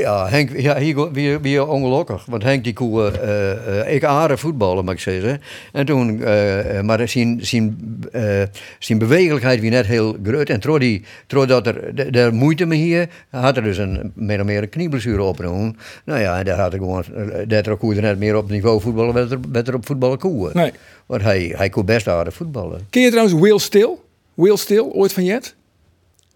Ja, 0.00 0.28
Henk, 0.28 0.56
ja, 0.58 0.78
hier 0.78 1.12
weer, 1.12 1.40
weer 1.40 1.68
ongelukkig. 1.68 2.24
Want 2.26 2.42
Henk 2.42 2.64
die 2.64 2.72
koe, 2.72 3.10
eh, 3.10 3.80
eh, 3.80 3.94
ik 3.94 4.04
aardig 4.04 4.40
voetballen, 4.40 4.84
mag 4.84 4.94
ik 4.94 5.00
zeggen. 5.00 5.40
En 5.72 5.86
toen, 5.86 6.22
eh, 6.22 6.78
eh, 6.78 6.84
maar 6.84 7.08
zijn, 7.08 7.38
zijn, 7.42 7.98
eh, 8.12 8.42
zijn 8.78 8.98
bewegelijkheid 8.98 9.60
wie 9.60 9.70
net 9.70 9.86
heel 9.86 10.16
groot. 10.22 10.48
En 10.48 10.60
trots 10.60 10.78
die, 10.80 11.04
trots 11.26 11.46
dat 11.46 11.66
er, 11.66 11.94
de- 11.94 12.10
de 12.10 12.28
moeite 12.32 12.66
mee 12.66 12.78
hier, 12.78 13.08
had 13.30 13.56
er 13.56 13.62
dus 13.62 13.78
een, 13.78 14.12
meer 14.14 14.40
of 14.40 14.46
meer 14.46 14.62
een 14.62 14.68
knieblessure 14.68 15.22
opgenomen. 15.22 15.76
Nou 16.04 16.20
ja, 16.20 16.38
en 16.38 16.44
daar 16.44 16.58
had 16.58 16.74
ik 16.74 16.80
gewoon, 16.80 17.04
eh, 17.14 17.38
dat 17.48 17.66
er 17.66 17.76
koe 17.76 17.94
er 17.94 18.02
net 18.02 18.18
meer 18.18 18.36
op 18.36 18.50
niveau 18.50 18.80
voetballen, 18.80 19.14
werd 19.14 19.30
er, 19.30 19.38
werd 19.52 19.68
er 19.68 19.74
op 19.74 19.86
voetballen 19.86 20.18
koe. 20.18 20.50
Nee. 20.52 20.72
Want 21.06 21.22
hij, 21.22 21.52
hij 21.56 21.68
kon 21.68 21.84
best 21.84 22.08
aardig 22.08 22.34
voetballen. 22.34 22.80
Ken 22.90 23.02
je 23.02 23.10
trouwens 23.10 23.40
Will 23.40 23.58
Still? 23.58 23.90
Will 24.34 24.56
Still, 24.56 24.80
ooit 24.92 25.12
van 25.12 25.24
Jet? 25.24 25.54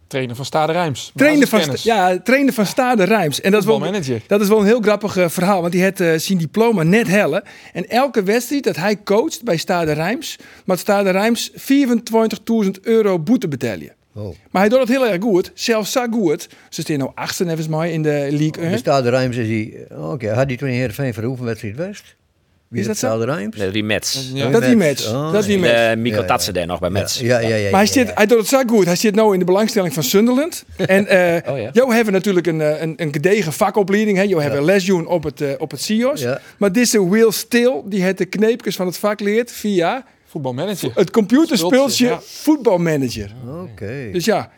Trainer 0.09 0.37
van 0.37 0.45
Stade 0.45 0.73
Rijms. 0.73 1.13
Trainer 1.15 1.49
van, 1.49 1.61
ja, 1.83 2.19
trainer 2.19 2.53
van 2.53 2.67
Stade 2.67 3.05
Rijms. 3.05 3.41
En 3.41 3.51
dat 3.51 3.61
is, 3.61 3.67
wel, 3.67 3.81
dat 4.27 4.41
is 4.41 4.49
wel 4.49 4.59
een 4.59 4.67
heel 4.67 4.81
grappig 4.81 5.17
eh, 5.17 5.29
verhaal. 5.29 5.61
Want 5.61 5.73
die 5.73 5.83
had 5.83 6.01
eh, 6.01 6.15
zijn 6.17 6.39
diploma 6.39 6.83
net 6.83 7.09
hellen. 7.09 7.43
En 7.73 7.89
elke 7.89 8.23
wedstrijd 8.23 8.65
dat 8.65 8.77
hij 8.77 9.03
coacht 9.03 9.45
bij 9.45 9.57
Stade 9.57 9.93
Rijms... 9.93 10.37
moet 10.65 10.79
Stade 10.79 11.11
Rijms 11.11 11.51
24.000 11.51 12.71
euro 12.83 13.19
boete 13.19 13.49
betalen. 13.49 13.95
Oh. 14.15 14.35
Maar 14.51 14.63
hij 14.63 14.71
doet 14.71 14.79
het 14.79 14.89
heel 14.89 15.07
erg 15.07 15.23
goed. 15.23 15.51
Zelfs 15.55 15.93
zo 15.93 16.07
goed. 16.11 16.49
Ze 16.69 16.81
staan 16.81 16.99
nou 16.99 17.11
achtste, 17.15 17.45
nevens 17.45 17.69
mij, 17.69 17.93
in 17.93 18.03
de 18.03 18.29
League 18.31 18.63
1. 18.63 18.71
De 18.71 18.77
Stade 18.77 19.11
Rijms 19.11 19.37
is 19.37 19.49
hij, 19.49 19.87
oké, 19.99 20.29
had 20.29 20.47
hij 20.47 20.57
toen 20.57 20.69
in 20.69 20.75
Heerenveen 20.75 21.15
voor 21.15 21.23
hoeveel 21.23 21.45
wedstrijd 21.45 21.77
West? 21.77 22.17
Wie 22.69 22.81
Is 22.81 22.87
dat 22.87 23.01
dat 23.01 23.11
zo? 23.11 23.17
Stade 23.17 23.33
Rijms? 23.33 23.57
De 23.57 23.69
Remets. 23.69 24.31
Ja. 24.35 24.51
dat 24.51 24.63
die 24.63 24.77
Mets. 24.77 25.07
match. 25.07 25.17
Oh, 25.17 25.33
dat 25.33 25.45
die 25.45 25.59
match. 25.59 25.91
De 25.91 25.97
Mico 25.97 26.23
Ja, 26.27 26.37
ja. 26.53 26.65
Nog 26.65 26.81
bij 26.81 26.91
Mets. 26.91 27.19
Ja, 27.19 27.39
ja, 27.39 27.49
ja. 27.49 27.55
ja, 27.55 27.63
Maar 27.71 27.81
hij, 27.81 27.81
ja, 27.81 27.93
zit, 27.93 28.11
hij 28.15 28.27
doet 28.27 28.39
het 28.39 28.47
zo 28.49 28.63
goed. 28.67 28.85
Hij 28.85 28.97
zit 28.97 29.15
nu 29.15 29.33
in 29.33 29.39
de 29.39 29.45
belangstelling 29.45 29.95
van 29.95 30.03
Sunderland. 30.03 30.65
En 30.77 31.07
eh 31.07 31.53
Oh 31.53 31.59
ja. 31.59 31.71
jou 31.73 31.95
hebben 31.95 32.13
natuurlijk 32.13 32.47
een, 32.47 32.61
eh, 32.61 32.81
een, 32.81 32.95
een 32.97 33.13
gedegen 33.13 33.53
vakopleiding. 33.53 34.17
Hè. 34.17 34.23
Jou 34.23 34.43
hebben 34.43 34.65
lesjoen 34.65 35.07
op 35.07 35.25
het, 35.25 35.41
eh, 35.41 35.51
op 35.59 35.71
het 35.71 35.81
CIO's. 35.81 36.21
Ja. 36.21 36.41
Maar 36.57 36.73
deze 36.73 37.09
Will 37.09 37.31
Still, 37.31 37.83
die 37.85 38.03
het 38.03 38.19
de 38.19 38.25
kneepjes 38.25 38.77
van 38.77 38.87
het 38.87 38.97
vak 38.97 39.21
leert 39.21 39.53
via 39.53 40.05
Voetbalmanager. 40.27 40.91
het 40.95 41.11
computerspeeltje 41.11 42.19
voetbalmanager. 42.25 43.31
Oké. 43.63 44.09
Dus 44.13 44.25
ja, 44.25 44.51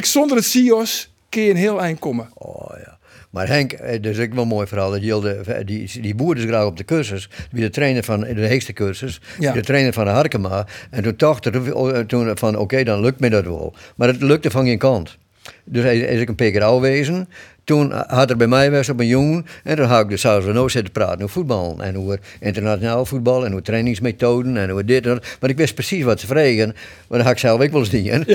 zonder 0.00 0.36
het 0.36 0.44
CIO's 0.44 1.10
kun 1.28 1.42
je 1.42 1.50
een 1.50 1.56
heel 1.56 1.80
eind 1.80 1.98
komen. 1.98 2.28
Oh 2.34 2.70
ja. 2.84 2.98
Maar 3.32 3.48
Henk, 3.48 3.72
eh, 3.72 4.02
dat 4.02 4.12
is 4.12 4.18
ook 4.18 4.34
wel 4.34 4.42
een 4.42 4.48
mooi 4.48 4.66
verhaal. 4.66 4.90
Dat 4.90 5.02
Jilde, 5.02 5.62
die, 5.64 6.00
die 6.00 6.14
boer 6.14 6.36
is 6.36 6.44
graag 6.44 6.64
op 6.64 6.76
de 6.76 6.84
cursus. 6.84 7.28
Wie 7.50 7.62
de 7.62 7.70
trainer 7.70 8.02
van 8.02 8.20
de 8.20 8.46
heegste 8.46 8.72
cursus. 8.72 9.20
Ja. 9.38 9.52
De 9.52 9.60
trainer 9.60 9.92
van 9.92 10.04
de 10.04 10.10
Harkema. 10.10 10.66
En 10.90 11.02
toen 11.02 11.14
dacht 11.16 11.46
er 11.46 12.06
toen 12.06 12.30
van 12.34 12.56
oké, 12.56 12.82
dan 12.82 13.00
lukt 13.00 13.20
me 13.20 13.30
dat 13.30 13.44
wel. 13.44 13.74
Maar 13.96 14.08
het 14.08 14.22
lukte 14.22 14.50
van 14.50 14.64
geen 14.64 14.78
kant. 14.78 15.18
Dus 15.64 15.82
hij 15.82 15.98
is 15.98 16.20
ik 16.20 16.28
een 16.28 16.34
paar 16.34 16.50
keer 16.50 16.62
afwezen. 16.62 17.28
Toen 17.64 17.92
had 18.06 18.30
er 18.30 18.36
bij 18.36 18.46
mij 18.46 18.70
was 18.70 18.88
op 18.88 19.00
een 19.00 19.06
jongen. 19.06 19.46
En 19.64 19.76
toen 19.76 19.84
had 19.86 20.02
ik 20.02 20.08
dus 20.08 20.20
zelfs 20.20 20.46
nog 20.46 20.70
zitten 20.70 20.92
praten 20.92 21.14
over 21.14 21.28
voetbal. 21.28 21.76
En 21.80 21.98
over 21.98 22.18
internationaal 22.40 23.06
voetbal. 23.06 23.44
En 23.44 23.50
over 23.50 23.62
trainingsmethoden. 23.62 24.56
En 24.56 24.70
over 24.70 24.86
dit 24.86 25.06
en 25.06 25.14
dat. 25.14 25.24
Maar 25.40 25.50
ik 25.50 25.56
wist 25.56 25.74
precies 25.74 26.04
wat 26.04 26.20
ze 26.20 26.26
vregen. 26.26 26.66
Maar 27.08 27.18
dan 27.18 27.20
had 27.20 27.30
ik 27.30 27.38
zelf 27.38 27.60
ook 27.60 27.70
wel 27.70 27.80
eens 27.80 27.90
dingen. 27.90 28.26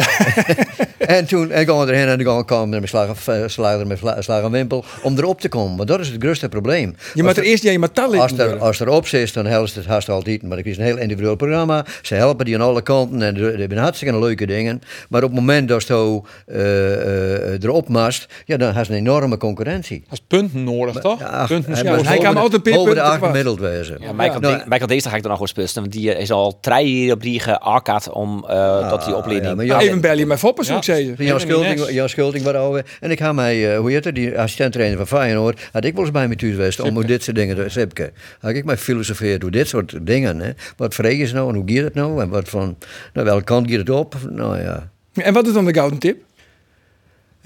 en 0.98 1.26
toen 1.26 1.52
en 1.52 1.66
kwam 1.66 1.80
we 1.86 1.92
erheen 1.92 2.08
en 2.08 2.24
dan 2.24 2.46
kwam 2.46 2.70
met 2.70 2.90
slagen, 2.90 3.88
met 3.88 4.00
vla- 4.00 4.22
slagen 4.22 4.52
wimpel. 4.52 4.86
Om 5.02 5.18
erop 5.18 5.42
te 5.42 5.50
komen. 5.50 5.78
Want 5.78 5.90
dat 5.90 6.00
is 6.00 6.10
het 6.10 6.22
grootste 6.22 6.50
probleem. 6.50 6.96
Je 7.14 7.24
moet 7.24 7.38
er 7.38 7.44
eerst 7.44 7.64
je 7.64 7.80
moet 7.80 7.96
talent 7.96 8.22
Als 8.22 8.38
er, 8.38 8.58
als 8.58 8.80
er 8.80 8.90
op 8.90 9.08
zit, 9.08 9.34
dan 9.34 9.46
helpt 9.46 9.76
het 9.76 9.86
haast 9.86 10.10
altijd. 10.10 10.44
Maar 10.44 10.58
het 10.58 10.66
is 10.66 10.78
een 10.78 10.84
heel 10.84 10.98
individueel 10.98 11.36
programma. 11.36 11.86
Ze 12.02 12.16
helpen 12.16 12.46
die 12.46 12.56
aan 12.56 12.62
alle 12.62 12.82
kanten 12.82 13.22
en 13.22 13.38
er 13.38 13.56
zijn 13.58 13.78
hartstikke 13.78 14.20
leuke 14.20 14.46
dingen. 14.46 14.82
Maar 15.10 15.24
op 15.24 15.30
het 15.30 15.40
moment 15.40 15.68
dat 15.68 15.88
je 15.88 16.22
eh, 16.46 17.54
eh, 17.54 17.64
erop 17.64 17.90
mast, 17.90 18.28
ja, 18.46 18.58
dan 18.58 18.74
je 18.74 18.94
een 18.94 19.04
enorme 19.18 19.38
concurrentie. 19.38 20.00
Dat 20.10 20.12
is 20.20 20.24
punten 20.28 20.64
nodig, 20.64 20.96
toch? 20.96 21.20
Ja, 21.20 21.46
punten 21.46 21.74
hij 21.74 21.84
ja, 21.84 22.02
hij 22.02 22.18
kan 22.18 22.34
de- 22.34 22.40
altijd 22.40 22.66
een 22.66 22.72
paar 22.72 22.80
boven 22.84 22.96
de 22.96 23.02
punten 23.02 23.14
acht 23.22 23.26
gemiddeld 23.26 23.60
wezen. 23.60 23.98
Ja, 24.00 24.12
Michael, 24.14 24.40
Nou, 24.40 24.56
Ding- 24.58 24.68
Michael 24.70 24.88
Deester 24.88 25.12
ga 25.12 25.18
ik 25.18 25.24
er 25.24 25.30
nog 25.30 25.38
wel 25.38 25.48
speelsten. 25.48 25.82
Want 25.82 25.94
die 25.94 26.14
eh, 26.14 26.22
is 26.22 26.32
al 26.32 26.60
drie 26.60 27.06
jaar 27.06 27.16
op 27.16 27.22
die 27.22 27.40
geakkerd 27.40 28.10
om 28.10 28.46
eh 28.50 28.90
tot 28.90 29.02
die 29.04 29.10
ja, 29.10 29.16
opleiding. 29.18 29.64
ja, 29.64 29.80
Even 29.80 30.02
bellen 30.02 30.18
je 30.18 30.26
mij 30.26 30.38
foppen, 30.38 30.66
zou 30.66 30.78
ik 30.78 30.84
Ja. 30.84 30.96
zeggen. 30.96 31.26
Jan 31.26 31.40
Schulting. 31.40 31.90
Jan 31.90 32.10
Schulting 32.10 32.44
was 32.44 32.54
al. 32.54 32.80
En 33.00 33.12
ik 33.12 33.20
ga 33.20 33.34
mij, 33.34 33.74
eh, 33.74 33.80
hoe 33.80 33.92
heet 33.92 34.06
het, 34.06 34.16
die 34.16 34.40
assistent-trainer 34.40 34.98
van 34.98 35.08
Feyenoord, 35.08 35.70
had 35.72 35.86
ik 35.86 35.94
wel 35.94 36.04
eens 36.04 36.12
bij 36.12 36.28
me 36.28 36.36
thuis 36.36 36.52
geweest 36.56 36.80
om 36.80 37.06
dit 37.06 37.24
soort 37.24 37.36
dingen 37.36 37.56
te 37.56 37.66
Sipke. 37.70 38.12
Had 38.40 38.52
ik 38.52 38.66
mij 38.66 38.78
filosofeerd 38.78 39.42
door 39.42 39.52
dit 39.52 39.68
soort 39.68 39.98
dingen. 40.02 40.40
Hè. 40.40 40.52
Wat 40.78 40.94
vregen 40.96 41.28
ze 41.28 41.34
nou 41.34 41.50
en 41.50 41.56
hoe 41.56 41.64
gaat 41.76 41.84
het 41.84 41.94
nou? 41.94 42.22
En 42.22 42.30
wat 42.30 42.50
van, 42.50 42.78
nou, 43.14 43.26
welke 43.26 43.44
kant 43.44 43.70
gaat 43.70 43.80
het 43.80 43.90
op? 43.90 44.16
Nou 44.30 44.62
ja. 44.62 44.90
En 45.14 45.34
wat 45.34 45.48
is 45.48 45.54
dan 45.54 45.66
de 45.66 45.74
gouden 45.74 46.00
tip? 46.00 46.18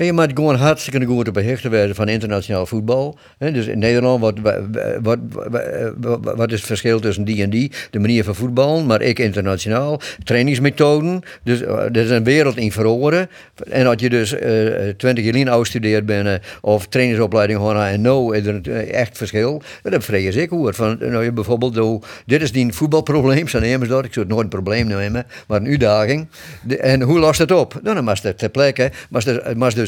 Je 0.05 0.13
moet 0.13 0.31
gewoon 0.33 0.55
hartstikke 0.55 1.05
goed 1.05 1.27
op 1.27 1.33
de 1.33 1.41
hechte 1.41 1.69
werden 1.69 1.95
van 1.95 2.07
internationaal 2.07 2.65
voetbal. 2.65 3.17
Dus 3.37 3.67
in 3.67 3.79
Nederland, 3.79 4.21
wat, 4.21 4.39
wat, 5.01 5.19
wat, 5.99 6.19
wat 6.35 6.51
is 6.51 6.57
het 6.57 6.67
verschil 6.67 6.99
tussen 6.99 7.23
die 7.23 7.43
en 7.43 7.49
die? 7.49 7.71
De 7.91 7.99
manier 7.99 8.23
van 8.23 8.35
voetbal, 8.35 8.83
maar 8.83 9.01
ik 9.01 9.19
internationaal. 9.19 10.01
Trainingsmethoden, 10.23 11.21
dus 11.43 11.61
uh, 11.61 11.69
er 11.69 11.97
is 11.97 12.09
een 12.09 12.23
wereld 12.23 12.57
in 12.57 12.71
verloren. 12.71 13.29
En 13.69 13.87
als 13.87 13.95
je 14.01 14.09
dus 14.09 14.33
uh, 14.33 14.89
20 14.97 15.35
jaar 15.35 15.49
oud 15.49 15.67
studeert 15.67 16.05
bent 16.05 16.39
of 16.61 16.87
trainingsopleiding 16.87 17.59
gewoon 17.59 17.77
en 17.77 18.01
no, 18.01 18.31
is 18.31 18.45
er 18.45 18.87
echt 18.89 19.17
verschil. 19.17 19.61
Dat 19.83 20.03
vrees 20.03 20.35
ik 20.35 20.49
hoor. 20.49 20.73
Van, 20.73 20.97
nou, 20.99 21.23
je 21.23 21.31
bijvoorbeeld, 21.31 21.79
oh, 21.79 22.03
dit 22.25 22.41
is 22.41 22.51
die 22.51 22.73
voetbalprobleem, 22.73 23.45
nemen 23.59 23.87
dat. 23.87 24.05
Ik 24.05 24.13
zou 24.13 24.25
het 24.25 24.33
nooit 24.33 24.43
een 24.43 24.49
probleem 24.49 24.87
nemen, 24.87 25.25
maar 25.47 25.59
een 25.59 25.67
uitdaging. 25.67 26.27
De, 26.63 26.77
en 26.77 27.01
hoe 27.01 27.19
lost 27.19 27.39
het 27.39 27.51
op? 27.51 27.79
Nou, 27.83 27.95
dan 27.95 28.05
was 28.05 28.23
er 28.23 28.35
ter 28.35 28.49
plekke, 28.49 28.83
er 28.83 28.91
was 29.09 29.25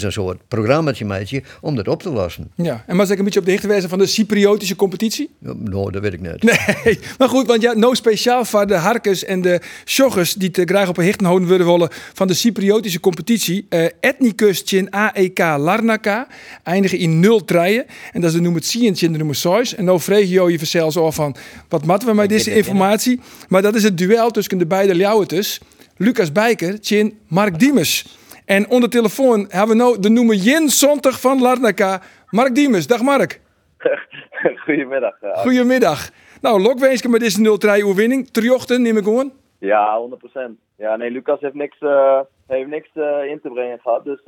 dus 0.03 0.15
een 0.15 0.23
soort 0.23 0.47
programmaatje 0.47 1.05
meidje 1.05 1.43
om 1.61 1.75
dat 1.75 1.87
op 1.87 2.01
te 2.01 2.09
lossen. 2.09 2.51
Ja, 2.55 2.83
en 2.87 2.97
was 2.97 3.09
ik 3.09 3.17
een 3.17 3.23
beetje 3.23 3.39
op 3.39 3.45
de 3.45 3.51
hichte 3.51 3.67
wijze 3.67 3.89
van 3.89 3.99
de 3.99 4.05
Cypriotische 4.05 4.75
competitie? 4.75 5.29
Nou, 5.39 5.91
dat 5.91 6.01
weet 6.01 6.13
ik 6.13 6.21
niet. 6.21 6.43
Nee, 6.43 6.99
maar 7.17 7.29
goed, 7.29 7.47
want 7.47 7.61
ja, 7.61 7.73
no 7.73 7.93
speciaal 7.93 8.45
voor 8.45 8.67
de 8.67 8.75
harkers 8.75 9.23
en 9.23 9.41
de 9.41 9.61
sjoggers 9.85 10.33
die 10.33 10.51
te 10.51 10.65
graag 10.65 10.89
op 10.89 10.97
een 10.97 11.03
hichten 11.03 11.25
houden 11.25 11.47
willen 11.47 11.65
willen 11.65 11.89
van 12.13 12.27
de 12.27 12.33
Cypriotische 12.33 12.99
competitie. 12.99 13.65
Uh, 13.69 13.85
Ethnicus 13.99 14.63
in 14.63 14.91
AEK 14.91 15.39
Larnaca 15.39 16.27
eindigen 16.63 16.97
in 16.97 17.19
0 17.19 17.45
treien. 17.45 17.85
En 18.11 18.21
dat 18.21 18.29
is 18.29 18.35
de 18.35 18.41
nummer 18.41 18.61
10 18.61 18.83
in 18.83 19.11
de 19.11 19.17
nummer 19.17 19.35
6. 19.35 19.75
En 19.75 19.85
nou 19.85 19.99
vreeg 19.99 20.29
je 20.29 20.51
je 20.51 20.65
zelfs 20.65 20.97
al 20.97 21.11
van, 21.11 21.35
wat 21.69 21.85
matten 21.85 22.09
we 22.09 22.15
met 22.15 22.29
deze 22.29 22.55
informatie? 22.55 23.19
Maar 23.47 23.61
dat 23.61 23.75
is 23.75 23.83
het 23.83 23.97
duel 23.97 24.31
tussen 24.31 24.57
de 24.57 24.65
beide 24.65 24.95
Ljouweters. 24.95 25.59
Lucas 25.97 26.31
Bijker, 26.31 26.77
Chin, 26.81 27.17
Mark 27.27 27.59
Diemers. 27.59 28.05
En 28.45 28.69
onder 28.69 28.89
telefoon 28.89 29.45
hebben 29.49 29.77
we 29.77 29.83
nou 29.83 29.99
de 29.99 30.09
noemer 30.09 30.35
Jin 30.35 30.69
Zontig 30.69 31.19
van 31.19 31.41
Larnaca. 31.41 32.01
Mark 32.29 32.55
Diemers. 32.55 32.87
Dag 32.87 33.01
Mark. 33.01 33.41
Goedemiddag. 34.65 35.21
Uh, 35.21 35.37
Goedemiddag. 35.37 36.09
Nou, 36.41 36.61
Lokweensken 36.61 37.11
met 37.11 37.19
deze 37.19 37.57
0-3 37.81 37.85
overwinning. 37.85 38.27
Triochten, 38.27 38.81
neem 38.81 38.97
ik 38.97 39.03
gewoon. 39.03 39.31
Ja, 39.59 40.07
100%. 40.37 40.51
Ja, 40.77 40.95
nee, 40.95 41.11
Lucas 41.11 41.39
heeft 41.39 41.53
niks, 41.53 41.81
uh, 41.81 42.19
heeft 42.47 42.69
niks 42.69 42.89
uh, 42.93 43.25
in 43.25 43.39
te 43.41 43.49
brengen 43.49 43.79
gehad, 43.79 44.03
dus, 44.03 44.21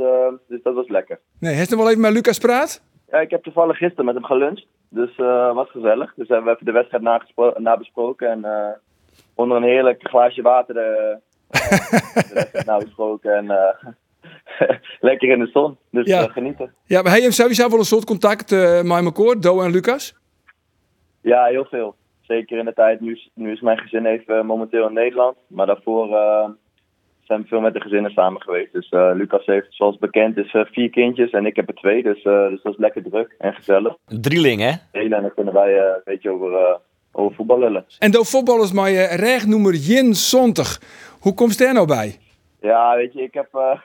dus 0.48 0.62
dat 0.64 0.74
was 0.74 0.88
lekker. 0.88 1.20
Nee, 1.40 1.54
heeft 1.54 1.70
hij 1.70 1.78
wel 1.78 1.90
even 1.90 2.02
met 2.02 2.12
Lucas 2.12 2.38
praat? 2.38 2.84
Ja, 3.12 3.20
ik 3.20 3.30
heb 3.30 3.44
toevallig 3.44 3.78
gisteren 3.78 4.06
met 4.06 4.14
hem 4.14 4.24
geluncht, 4.24 4.66
dus 4.90 5.16
was 5.54 5.70
gezellig. 5.70 6.14
Dus 6.16 6.28
hebben 6.28 6.46
we 6.46 6.54
even 6.54 6.66
de 6.66 6.72
wedstrijd 6.72 7.04
nabesproken 7.58 8.30
en 8.30 8.46
onder 9.34 9.58
een 9.58 9.64
heerlijk 9.64 10.08
glaasje 10.08 10.42
water 10.42 10.74
de, 10.74 11.18
de 11.50 12.32
wedstrijd 12.34 12.66
nabesproken 12.66 13.36
en 13.36 13.76
lekker 15.00 15.30
in 15.30 15.40
de 15.40 15.50
zon. 15.54 15.78
Dus 15.92 16.06
Ja. 16.08 16.22
uh, 16.22 16.32
genieten. 16.32 16.74
Ja, 16.86 17.02
maar 17.02 17.12
hij 17.12 17.22
heeft 17.22 17.36
sowieso 17.36 17.70
wel 17.70 17.80
een 17.80 17.86
soort 17.86 18.06
contact 18.06 18.52
uh, 18.52 18.82
met 18.82 19.04
elkaar, 19.04 19.40
Do 19.40 19.62
en 19.62 19.72
Lucas? 19.72 20.16
Ja, 21.22 21.46
heel 21.46 21.66
veel. 21.66 21.96
Zeker 22.22 22.58
in 22.58 22.66
de 22.66 22.74
tijd. 22.74 23.02
Nu 23.02 23.12
is, 23.14 23.30
nu 23.34 23.52
is 23.52 23.62
mijn 23.62 23.78
gezin 23.78 24.06
even 24.06 24.36
uh, 24.36 24.44
momenteel 24.44 24.88
in 24.88 24.94
Nederland. 24.94 25.36
Maar 25.48 25.66
daarvoor 25.66 26.10
uh, 26.10 26.50
zijn 27.24 27.42
we 27.42 27.48
veel 27.48 27.60
met 27.60 27.74
de 27.74 27.82
gezinnen 27.82 28.12
samen 28.12 28.42
geweest. 28.42 28.74
Dus 28.74 28.92
uh, 28.92 29.12
Lucas 29.14 29.46
heeft, 29.46 29.68
zoals 29.70 29.98
bekend, 29.98 30.38
is, 30.38 30.54
uh, 30.54 30.62
vier 30.72 30.90
kindjes 30.90 31.32
en 31.32 31.46
ik 31.46 31.56
heb 31.56 31.68
er 31.68 31.76
twee. 31.76 32.04
Dus, 32.04 32.24
uh, 32.24 32.48
dus 32.50 32.62
dat 32.62 32.74
is 32.74 32.80
lekker 32.80 33.04
druk 33.10 33.36
en 33.38 33.54
gezellig. 33.54 33.96
Een 34.08 34.22
drieling, 34.22 34.62
hè? 34.62 34.72
En 34.92 35.10
dan 35.10 35.34
kunnen 35.36 35.54
wij 35.54 35.74
uh, 35.74 35.80
een 35.80 36.02
beetje 36.04 36.30
over, 36.30 36.52
uh, 36.52 36.76
over 37.12 37.36
voetbal 37.36 37.60
lullen. 37.60 37.86
En 38.00 38.12
de 38.12 38.26
voetballers 38.26 38.72
maar 38.72 38.90
je 38.90 39.04
recht 39.16 39.48
noemer 39.48 39.74
Jin 39.74 40.14
Zontig. 40.14 40.82
Hoe 41.20 41.34
komt 41.34 41.60
er 41.62 41.74
nou 41.74 41.88
bij? 41.88 42.16
Ja, 42.66 42.96
weet 42.96 43.14
je, 43.14 43.22
ik 43.22 43.34
heb, 43.34 43.48
uh, 43.56 43.80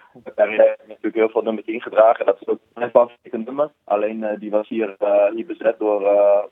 natuurlijk 0.88 1.14
heel 1.14 1.28
veel 1.28 1.42
nummer 1.42 1.64
10 1.64 1.80
gedragen. 1.80 2.26
Dat 2.26 2.36
is 2.40 2.46
ook 2.46 2.58
mijn 2.74 2.90
favoriete 2.90 3.38
nummer. 3.38 3.70
Alleen 3.84 4.18
uh, 4.18 4.28
die 4.38 4.50
was 4.50 4.68
hier, 4.68 4.96
uh, 5.02 5.30
hier 5.34 5.46
bezet 5.46 5.78
door, 5.78 6.00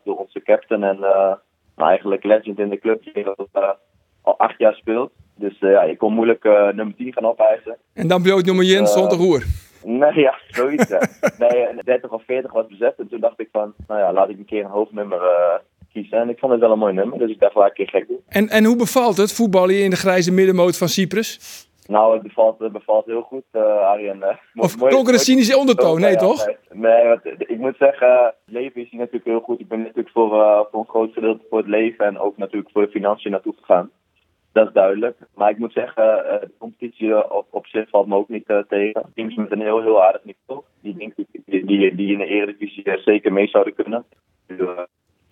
door 0.04 0.16
onze 0.16 0.42
captain 0.42 0.82
en 0.82 0.98
eigenlijk 1.76 2.24
legend 2.24 2.58
in 2.58 2.68
de 2.68 2.78
club 2.78 3.02
die 3.14 3.26
al 4.22 4.38
acht 4.38 4.58
jaar 4.58 4.74
speelt. 4.74 5.12
Dus 5.34 5.58
ja, 5.58 5.82
ik 5.82 5.98
kon 5.98 6.12
moeilijk 6.12 6.44
nummer 6.74 6.94
10 6.96 7.12
gaan 7.12 7.24
opeisen. 7.24 7.76
En 7.94 8.08
dan 8.08 8.22
bloot 8.22 8.44
nummer 8.44 8.64
Jens 8.64 8.92
zonder 8.92 9.18
roer? 9.18 9.44
Nee, 9.84 10.20
ja, 10.20 10.38
zoiets. 10.48 10.88
nee, 11.38 11.74
30 11.84 12.10
of 12.10 12.24
40 12.24 12.52
was 12.52 12.66
bezet. 12.66 12.94
En 12.98 13.08
toen 13.08 13.20
dacht 13.20 13.40
ik 13.40 13.48
van, 13.52 13.74
nou 13.86 14.00
ja, 14.00 14.12
laat 14.12 14.28
ik 14.28 14.38
een 14.38 14.44
keer 14.44 14.64
een 14.64 14.70
hoofdnummer 14.70 15.20
kiezen. 15.92 16.18
En 16.18 16.28
ik 16.28 16.38
vond 16.38 16.52
het 16.52 16.60
wel 16.60 16.72
een 16.72 16.78
mooi 16.78 16.92
nummer, 16.92 17.18
dus 17.18 17.30
ik 17.30 17.40
dacht 17.40 17.54
wel 17.54 17.64
een 17.64 17.72
keer 17.72 17.88
gek 17.88 18.08
doen. 18.08 18.20
En, 18.28 18.48
en 18.48 18.64
hoe 18.64 18.76
bevalt 18.76 19.16
het 19.16 19.34
voetballen 19.34 19.82
in 19.82 19.90
de 19.90 19.96
grijze 19.96 20.32
middenmoot 20.32 20.78
van 20.78 20.88
Cyprus? 20.88 21.66
Nou, 21.88 22.14
het 22.14 22.22
bevalt, 22.22 22.58
het 22.58 22.72
bevalt 22.72 23.06
heel 23.06 23.22
goed, 23.22 23.44
uh, 23.52 23.62
Arjen. 23.62 24.16
Uh, 24.16 24.28
of 24.54 24.76
klonk 24.76 25.08
er 25.08 25.12
een 25.12 25.18
cynische 25.18 25.58
ondertoon, 25.58 26.00
nee, 26.00 26.10
ja, 26.12 26.16
toch? 26.16 26.46
Nee, 26.72 27.04
nee 27.04 27.36
ik 27.38 27.58
moet 27.58 27.76
zeggen, 27.78 28.24
het 28.24 28.34
leven 28.44 28.80
is 28.80 28.90
hier 28.90 28.98
natuurlijk 28.98 29.24
heel 29.24 29.40
goed. 29.40 29.60
Ik 29.60 29.68
ben 29.68 29.78
natuurlijk 29.78 30.10
voor, 30.10 30.34
uh, 30.34 30.60
voor 30.70 30.80
een 30.80 30.88
groot 30.88 31.12
gedeelte 31.12 31.44
voor 31.50 31.58
het 31.58 31.66
leven 31.66 32.06
en 32.06 32.18
ook 32.18 32.36
natuurlijk 32.36 32.70
voor 32.72 32.82
de 32.82 32.90
financiën 32.90 33.30
naartoe 33.30 33.54
gegaan. 33.56 33.90
Dat 34.52 34.66
is 34.66 34.72
duidelijk. 34.72 35.18
Maar 35.34 35.50
ik 35.50 35.58
moet 35.58 35.72
zeggen, 35.72 36.04
de 36.40 36.50
competitie 36.58 37.32
op, 37.32 37.46
op 37.50 37.66
zich 37.66 37.88
valt 37.88 38.06
me 38.06 38.16
ook 38.16 38.28
niet 38.28 38.46
tegen. 38.68 39.12
Teams 39.14 39.34
met 39.34 39.52
een 39.52 39.60
heel, 39.60 39.82
heel 39.82 40.04
aardig 40.04 40.24
niveau. 40.24 40.62
Die 40.82 40.96
denk 40.96 41.12
ik, 41.16 41.26
die, 41.44 41.66
die, 41.66 41.94
die 41.94 42.12
in 42.12 42.18
de 42.18 42.26
eredivisie 42.26 43.00
zeker 43.04 43.32
mee 43.32 43.48
zouden 43.48 43.74
kunnen. 43.74 44.04
Dus, 44.46 44.58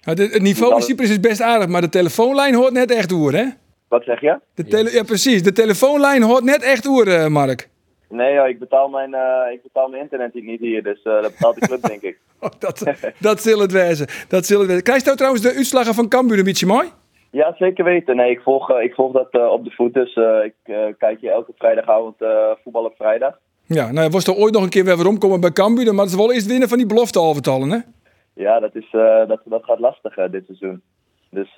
het, 0.01 0.19
het 0.19 0.43
niveau 0.43 0.75
in 0.75 0.83
Cyprus 0.83 1.11
is 1.11 1.21
best 1.21 1.41
aardig, 1.41 1.69
maar 1.69 1.81
de 1.81 1.89
telefoonlijn 1.89 2.55
hoort 2.55 2.73
net 2.73 2.91
echt 2.91 3.13
oer, 3.13 3.33
hè? 3.33 3.47
Wat 3.89 4.05
zeg 4.05 4.21
je? 4.21 4.39
De 4.55 4.65
tele 4.65 4.93
ja, 4.93 5.03
precies. 5.03 5.43
De 5.43 5.53
telefoonlijn 5.53 6.23
hoort 6.23 6.45
net 6.45 6.63
echt 6.63 6.87
oer, 6.87 7.07
uh, 7.07 7.27
Mark. 7.27 7.69
Nee, 8.09 8.33
ja, 8.33 8.45
ik, 8.45 8.59
betaal 8.59 8.89
mijn, 8.89 9.11
uh, 9.11 9.53
ik 9.53 9.63
betaal 9.63 9.89
mijn 9.89 10.03
internet 10.03 10.35
niet 10.35 10.61
hier, 10.61 10.83
dus 10.83 11.05
uh, 11.05 11.23
dat 11.23 11.31
betaalt 11.31 11.61
de 11.61 11.67
club, 11.67 11.83
denk 11.83 12.03
ik. 12.03 12.19
Oh, 12.41 12.51
dat, 12.59 12.85
dat 13.21 13.43
zal 13.43 13.59
het 13.59 13.73
wezen. 13.73 14.07
Dat 14.29 14.47
zal 14.47 14.59
het 14.59 14.67
wezen. 14.67 14.83
Krijg 14.83 14.99
je 14.99 15.05
nou 15.05 15.17
trouwens 15.17 15.43
de 15.45 15.55
uitslagen 15.55 15.95
van 15.95 16.09
Cambuur 16.09 16.39
een 16.39 16.45
beetje 16.45 16.67
mooi? 16.67 16.89
Ja, 17.31 17.55
zeker 17.59 17.85
weten. 17.85 18.17
Nee, 18.17 18.31
ik 18.31 18.41
volg, 18.41 18.81
ik 18.81 18.95
volg 18.95 19.13
dat 19.13 19.51
op 19.51 19.65
de 19.65 19.71
voet, 19.71 19.95
dus 19.95 20.17
ik 20.45 20.55
kijk 20.99 21.21
je 21.21 21.31
elke 21.31 21.53
vrijdagavond 21.57 22.15
voetbal 22.63 22.85
op 22.85 22.95
vrijdag. 22.97 23.39
Ja, 23.67 23.93
nou, 23.93 24.11
was 24.11 24.27
er 24.27 24.35
ooit 24.35 24.53
nog 24.53 24.63
een 24.63 24.69
keer 24.69 24.85
weer 24.85 24.95
rondkomen 24.95 25.41
bij 25.41 25.53
Cambuur, 25.53 25.95
maar 25.95 26.05
het 26.05 26.13
is 26.13 26.21
wel 26.21 26.33
eerst 26.33 26.47
winnen 26.47 26.69
van 26.69 26.79
die 26.79 26.87
belofte 26.87 27.19
alvertallen, 27.19 27.71
hè? 27.71 27.79
Ja, 28.35 28.61
dat, 28.61 28.75
is, 28.75 28.89
dat, 29.29 29.41
dat 29.45 29.65
gaat 29.65 29.79
lastig 29.79 30.15
dit 30.31 30.45
seizoen. 30.47 30.83
Dus 31.31 31.55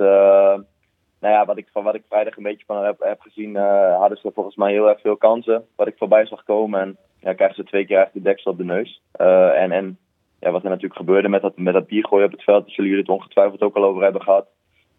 nou 1.20 1.34
ja, 1.34 1.44
wat 1.44 1.58
ik, 1.58 1.68
van 1.72 1.84
wat 1.84 1.94
ik 1.94 2.04
vrijdag 2.08 2.36
een 2.36 2.42
beetje 2.42 2.64
van 2.66 2.84
heb, 2.84 2.96
heb 2.98 3.20
gezien, 3.20 3.50
uh, 3.50 3.98
hadden 3.98 4.18
ze 4.18 4.30
volgens 4.34 4.56
mij 4.56 4.72
heel 4.72 4.88
erg 4.88 5.00
veel 5.00 5.16
kansen. 5.16 5.66
Wat 5.76 5.86
ik 5.86 5.98
voorbij 5.98 6.26
zag 6.26 6.44
komen. 6.44 6.80
En 6.80 6.96
ja, 7.20 7.32
krijgen 7.32 7.56
ze 7.56 7.64
twee 7.64 7.86
keer 7.86 7.98
echt 7.98 8.12
de 8.12 8.22
deksel 8.22 8.50
op 8.50 8.58
de 8.58 8.64
neus. 8.64 9.02
Uh, 9.20 9.62
en 9.62 9.72
en 9.72 9.98
ja, 10.40 10.50
wat 10.50 10.62
er 10.62 10.68
natuurlijk 10.68 11.00
gebeurde 11.00 11.28
met 11.28 11.42
dat, 11.42 11.56
met 11.56 11.74
dat 11.74 11.86
biergooien 11.86 12.26
op 12.26 12.32
het 12.32 12.42
veld, 12.42 12.64
daar 12.64 12.74
zullen 12.74 12.90
jullie 12.90 13.04
het 13.04 13.14
ongetwijfeld 13.14 13.62
ook 13.62 13.76
al 13.76 13.84
over 13.84 14.02
hebben 14.02 14.22
gehad. 14.22 14.46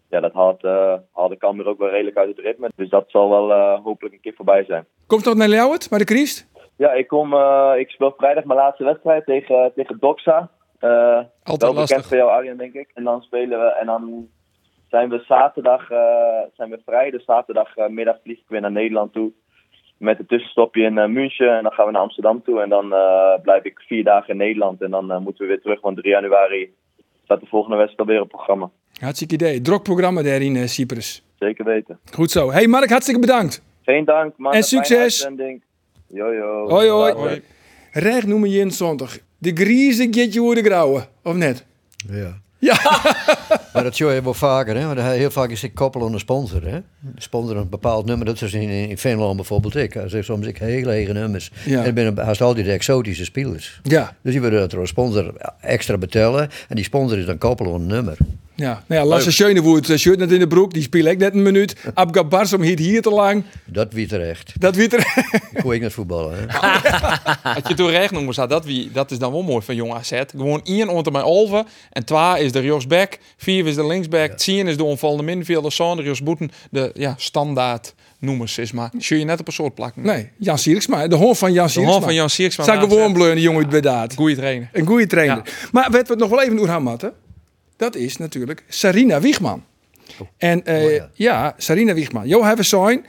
Ja, 0.08 0.20
dat 0.20 0.32
haalt, 0.32 0.64
uh, 0.64 0.94
haalde 1.12 1.36
Cambuur 1.36 1.66
ook 1.66 1.78
wel 1.78 1.90
redelijk 1.90 2.16
uit 2.16 2.28
het 2.28 2.38
ritme. 2.38 2.70
Dus 2.76 2.88
dat 2.88 3.04
zal 3.08 3.30
wel 3.30 3.76
hopelijk 3.82 4.14
een 4.14 4.20
keer 4.20 4.34
voorbij 4.36 4.64
zijn. 4.64 4.86
Komt 5.06 5.24
dat 5.24 5.36
naar 5.36 5.48
Ljouwert, 5.48 5.88
bij 5.88 5.98
de 5.98 6.04
Kriest? 6.04 6.48
Ja, 6.76 6.92
ik, 6.92 7.08
kom, 7.08 7.34
ik 7.76 7.90
speel 7.90 8.14
vrijdag 8.16 8.44
mijn 8.44 8.58
laatste 8.58 8.84
wedstrijd 8.84 9.24
tegen, 9.24 9.72
tegen 9.74 9.96
Doxa. 9.98 10.50
Altijd 10.80 11.30
wel 11.42 11.74
lastig. 11.74 11.88
bekend 11.88 12.06
voor 12.06 12.16
jou, 12.16 12.30
Arjen, 12.30 12.56
denk 12.56 12.74
ik. 12.74 12.90
En 12.94 13.04
dan 13.04 13.22
spelen 13.22 13.58
we 13.58 13.72
en 13.72 13.86
dan 13.86 14.28
zijn 14.90 15.08
we 15.08 15.24
zaterdag 15.26 15.90
uh, 15.90 15.98
zijn 16.56 16.70
we 16.70 16.80
vrij. 16.86 17.10
Dus 17.10 17.24
zaterdagmiddag 17.24 18.16
uh, 18.16 18.22
vlieg 18.22 18.38
ik 18.38 18.48
weer 18.48 18.60
naar 18.60 18.72
Nederland 18.72 19.12
toe. 19.12 19.30
Met 19.96 20.18
een 20.18 20.26
tussenstopje 20.26 20.82
in 20.82 20.96
uh, 20.96 21.06
München. 21.06 21.56
En 21.56 21.62
dan 21.62 21.72
gaan 21.72 21.86
we 21.86 21.92
naar 21.92 22.02
Amsterdam 22.02 22.42
toe. 22.42 22.60
En 22.60 22.68
dan 22.68 22.88
blijf 23.42 23.64
ik 23.64 23.80
vier 23.86 24.04
dagen 24.04 24.28
in 24.28 24.36
Nederland. 24.36 24.82
En 24.82 24.90
dan 24.90 25.22
moeten 25.22 25.44
we 25.44 25.50
weer 25.50 25.60
terug. 25.60 25.80
Want 25.80 25.96
3 25.96 26.10
januari 26.10 26.74
staat 27.24 27.40
de 27.40 27.46
volgende 27.46 27.76
wedstrijd 27.76 28.08
alweer 28.08 28.22
op 28.22 28.28
programma. 28.28 28.70
Hartstikke 29.00 29.34
idee. 29.34 29.60
Drok 29.60 29.82
programma 29.82 30.22
daar 30.22 30.40
in 30.40 30.68
Cyprus. 30.68 31.24
Zeker 31.38 31.64
weten. 31.64 31.98
Goed 32.12 32.30
zo. 32.30 32.50
Hey 32.50 32.66
Mark, 32.66 32.90
hartstikke 32.90 33.20
bedankt. 33.20 33.62
Geen 33.82 34.04
dank, 34.04 34.36
man. 34.36 34.52
En 34.52 34.62
succes. 34.62 35.28
Hoi, 36.14 36.88
hoi. 36.88 37.12
hoi. 37.12 37.42
Recht 37.92 38.26
noemen 38.26 38.50
je 38.50 38.60
in 38.60 38.70
zondag. 38.70 39.18
De 39.38 39.50
griezen 39.54 40.14
get 40.14 40.34
je 40.34 40.54
de 40.54 40.62
grauwe, 40.62 41.06
of 41.22 41.34
net? 41.34 41.66
Ja. 42.10 42.40
Ja. 42.60 42.78
maar 43.72 43.82
dat 43.82 43.96
zie 43.96 44.06
je 44.06 44.22
wel 44.22 44.34
vaker, 44.34 44.76
hè? 44.76 44.86
Want 44.86 45.00
heel 45.00 45.30
vaak 45.30 45.50
is 45.50 45.62
het 45.62 45.72
koppelen 45.74 46.06
aan 46.06 46.12
een 46.12 46.18
sponsor, 46.18 46.62
hè? 46.64 46.78
Sponsor 47.16 47.56
een 47.56 47.68
bepaald 47.68 48.06
nummer, 48.06 48.26
dat 48.26 48.42
is 48.42 48.52
in, 48.52 48.68
in 48.68 48.98
Finland 48.98 49.36
bijvoorbeeld 49.36 49.76
ik. 49.76 49.94
Ik 49.94 50.24
soms 50.24 50.46
ik 50.46 50.58
heel 50.58 50.84
lege 50.84 51.12
nummers. 51.12 51.50
Ja. 51.64 51.84
En 51.84 51.94
ben 51.94 52.18
haast 52.18 52.40
altijd 52.40 52.66
de 52.66 52.72
exotische 52.72 53.24
spelers. 53.24 53.80
Ja. 53.82 54.16
Dus 54.22 54.32
die 54.32 54.40
willen 54.40 54.60
dat 54.60 54.70
door 54.70 54.80
een 54.80 54.86
sponsor 54.86 55.34
extra 55.60 55.98
betalen. 55.98 56.48
En 56.68 56.76
die 56.76 56.84
sponsor 56.84 57.18
is 57.18 57.26
dan 57.26 57.38
koppelen 57.38 57.74
aan 57.74 57.80
een 57.80 57.86
nummer. 57.86 58.16
Ja, 58.60 58.82
nou 58.86 59.00
ja, 59.00 59.06
Lasse 59.06 59.30
Schönewoert, 59.30 59.88
uh, 59.88 59.96
shirt 59.96 60.18
net 60.18 60.32
in 60.32 60.38
de 60.38 60.46
broek, 60.46 60.72
die 60.72 60.82
speel 60.82 61.04
ik 61.04 61.18
net 61.18 61.34
een 61.34 61.42
minuut. 61.42 61.76
Abgab 61.94 62.30
Barsom 62.30 62.62
hield 62.62 62.78
hier 62.78 63.02
te 63.02 63.10
lang. 63.10 63.44
Dat 63.64 63.92
wie 63.92 64.06
terecht. 64.06 64.52
Dat 64.58 64.76
wie 64.76 64.88
er. 64.88 64.98
Ik 65.52 65.60
kon 65.62 65.72
ik 65.72 65.80
net 65.80 65.92
voetballen. 65.92 66.36
Hè? 66.38 66.58
Als 67.54 67.68
je 67.68 67.74
toen 67.74 67.90
recht 67.90 68.12
noemen 68.12 68.48
dat, 68.48 68.64
wie, 68.64 68.90
dat 68.92 69.10
is 69.10 69.18
dan 69.18 69.32
wel 69.32 69.42
mooi 69.42 69.64
van 69.64 69.74
jong 69.74 69.92
AZ. 69.92 70.20
Gewoon 70.36 70.60
één 70.64 70.88
onder 70.88 71.12
mijn 71.12 71.24
olven. 71.24 71.66
En 71.90 72.04
twee 72.04 72.44
is 72.44 72.52
de 72.52 72.60
rechtsback. 72.60 73.18
Vier 73.36 73.66
is 73.66 73.74
de 73.74 73.86
linksback. 73.86 74.32
Tien 74.32 74.66
is 74.66 74.76
de 74.76 74.84
onvallende 74.84 75.22
middenvelder. 75.22 75.72
Sander 75.72 76.04
Jos 76.04 76.22
Boeten. 76.22 76.50
De 76.70 76.90
ja, 76.94 77.14
standaard 77.16 77.94
noemers 78.18 78.58
is 78.58 78.72
maar. 78.72 78.90
Zul 78.98 79.18
je 79.18 79.24
net 79.24 79.40
op 79.40 79.46
een 79.46 79.52
soort 79.52 79.74
plakken. 79.74 80.02
Nee, 80.02 80.30
Jan 80.38 80.58
Sierksma. 80.58 81.08
De 81.08 81.16
hoorn 81.16 81.36
van 81.36 81.52
Jan 81.52 81.66
De 81.66 81.70
Sierksma. 81.70 81.92
hoorn 81.92 82.04
van 82.04 82.14
Jan 82.14 82.30
Sierksma. 82.30 82.64
Zag 82.64 82.80
gewoon 82.80 83.12
bleu 83.12 83.34
die 83.34 83.42
jongen 83.42 83.62
uit 83.62 83.70
Bedaat. 83.70 84.14
Goeie 84.14 84.36
trainer. 84.36 84.68
Een 84.72 84.86
goede 84.86 85.06
trainer. 85.06 85.42
Maar 85.72 85.88
wat 85.90 86.08
we 86.08 86.14
nog 86.14 86.30
wel 86.30 86.42
even 86.42 86.82
matten, 86.82 87.12
dat 87.80 87.94
is 87.94 88.16
natuurlijk 88.16 88.64
Sarina 88.68 89.20
Wiegman. 89.20 89.64
en 90.36 90.64
eh, 90.64 90.80
mooi, 90.80 90.94
ja. 90.94 91.10
ja. 91.14 91.54
Sarina 91.56 91.94
Wiegman. 91.94 92.28
Jo, 92.28 92.44
hebben 92.44 92.64
zijn, 92.64 93.06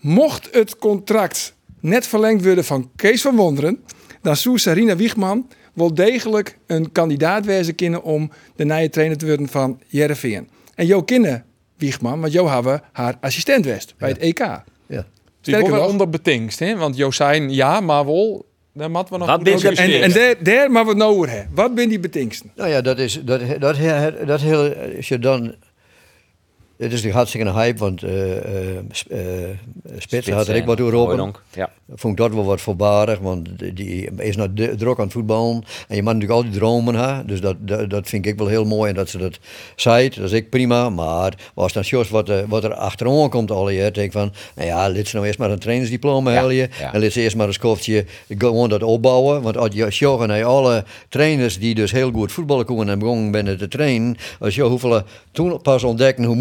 mocht 0.00 0.48
het 0.52 0.76
contract 0.76 1.54
net 1.80 2.06
verlengd 2.06 2.44
worden 2.44 2.64
van 2.64 2.90
Kees 2.96 3.22
van 3.22 3.36
Wonderen, 3.36 3.84
dan 4.20 4.36
zou 4.36 4.58
Sarina 4.58 4.96
Wiegman 4.96 5.48
wel 5.72 5.94
degelijk 5.94 6.58
een 6.66 6.92
kandidaat 6.92 7.44
wezen 7.44 7.74
kunnen 7.74 8.02
om 8.02 8.30
de 8.56 8.64
nieuwe 8.64 8.88
trainer 8.88 9.18
te 9.18 9.26
worden 9.26 9.48
van 9.48 9.80
Jereveen. 9.86 10.48
En 10.74 10.86
Jo 10.86 11.02
kennen 11.02 11.44
Wiegman, 11.76 12.20
want 12.20 12.32
Jo 12.32 12.48
hebben 12.48 12.82
haar 12.92 13.16
assistent 13.20 13.64
west 13.64 13.94
bij 13.98 14.08
het 14.08 14.18
EK. 14.18 14.38
Ja. 14.38 14.64
Die 14.86 15.54
Sterker 15.54 15.70
wel 15.70 15.88
onder 15.88 16.08
betingst, 16.08 16.58
hè? 16.58 16.76
Want 16.76 16.96
Josijn, 16.96 17.52
ja, 17.52 17.80
maar 17.80 18.04
wel. 18.04 18.46
Daar 18.74 18.90
moeten 18.90 19.12
we 19.12 19.18
nog 19.18 19.28
Wat 19.28 19.48
over 19.48 19.78
En, 19.78 20.02
en 20.02 20.12
daar, 20.12 20.42
daar 20.42 20.70
maar 20.70 20.84
wat 20.84 20.96
nou 20.96 21.14
over 21.14 21.30
hebben. 21.30 21.54
Wat 21.54 21.74
ben 21.74 21.88
die 21.88 22.00
betingsten? 22.00 22.52
Nou 22.56 22.68
ja, 22.70 22.80
dat 22.80 22.98
is 22.98 23.20
dat, 23.24 23.40
dat, 23.40 23.60
dat, 23.60 24.26
dat 24.26 24.40
hele. 24.40 24.92
Als 24.96 25.08
je 25.08 25.18
dan. 25.18 25.54
Het 26.82 26.92
is 26.92 27.02
natuurlijk 27.02 27.14
hartstikke 27.14 27.46
een 27.46 27.54
hype, 27.54 27.78
want 27.78 28.02
eh 28.02 28.36
eh, 28.36 28.78
eh, 29.10 29.56
Spits 29.98 30.28
had 30.28 30.48
er 30.48 30.56
ik 30.56 30.64
wat 30.64 30.76
door 30.76 30.92
op. 30.92 31.06
Hooydonk, 31.06 31.42
Ja. 31.54 31.70
Vond 31.94 32.12
ik 32.12 32.18
dat 32.24 32.34
wel 32.34 32.44
wat 32.44 32.60
voorbarig, 32.60 33.18
want 33.18 33.48
die- 33.76 34.10
is 34.16 34.36
nou 34.36 34.52
druk 34.76 34.98
aan 34.98 35.04
het 35.04 35.12
voetballen. 35.12 35.64
En 35.88 35.96
je 35.96 36.02
moet 36.02 36.12
natuurlijk 36.12 36.30
al 36.40 36.42
die 36.42 36.52
dromen 36.58 36.94
hebben. 36.94 37.26
Dus 37.26 37.40
dat, 37.40 37.56
dat, 37.60 37.90
dat 37.90 38.08
vind 38.08 38.26
ik 38.26 38.38
wel 38.38 38.46
heel 38.46 38.64
mooi. 38.64 38.88
En 38.90 38.94
dat 38.96 39.08
ze 39.08 39.18
dat 39.18 39.38
zei, 39.76 40.08
dat 40.08 40.24
is 40.24 40.32
ik 40.32 40.50
prima. 40.50 40.90
Maar 40.90 41.34
als 41.54 41.72
dan 41.72 41.82
Jos 41.82 42.08
wat, 42.08 42.30
wat 42.48 42.64
er 42.64 42.74
achteraan 42.74 43.30
komt 43.30 43.50
al 43.50 43.70
je 43.70 43.90
denk 43.90 44.12
van... 44.12 44.32
Nou 44.54 44.68
ja, 44.68 44.90
laat 44.90 45.06
ze 45.06 45.14
nou 45.16 45.26
eerst 45.26 45.38
maar 45.38 45.50
een 45.50 45.58
trainersdiploma 45.58 46.32
halen. 46.32 46.54
ja. 46.54 46.68
En 46.92 47.00
laat 47.02 47.12
ze 47.12 47.20
eerst 47.20 47.36
maar 47.36 47.46
een 47.46 47.52
skoftje 47.52 48.04
gewoon 48.38 48.68
dat 48.68 48.82
opbouwen. 48.82 49.42
Want 49.42 49.56
als 49.56 49.74
je 49.74 49.90
sjoggen 49.90 50.28
naar 50.28 50.44
alle 50.44 50.84
trainers 51.08 51.58
die 51.58 51.74
dus 51.74 51.92
heel 51.92 52.10
goed 52.10 52.32
voetballen 52.32 52.66
kunnen 52.66 52.88
en 52.88 52.98
begonnen 52.98 53.30
binnen 53.30 53.58
te 53.58 53.68
trainen. 53.68 54.16
Als 54.40 54.54
je 54.54 54.62
hoeveel 54.62 55.02
toen 55.32 55.62
pas 55.62 55.84
ontdekken 55.84 56.24
hoe 56.24 56.36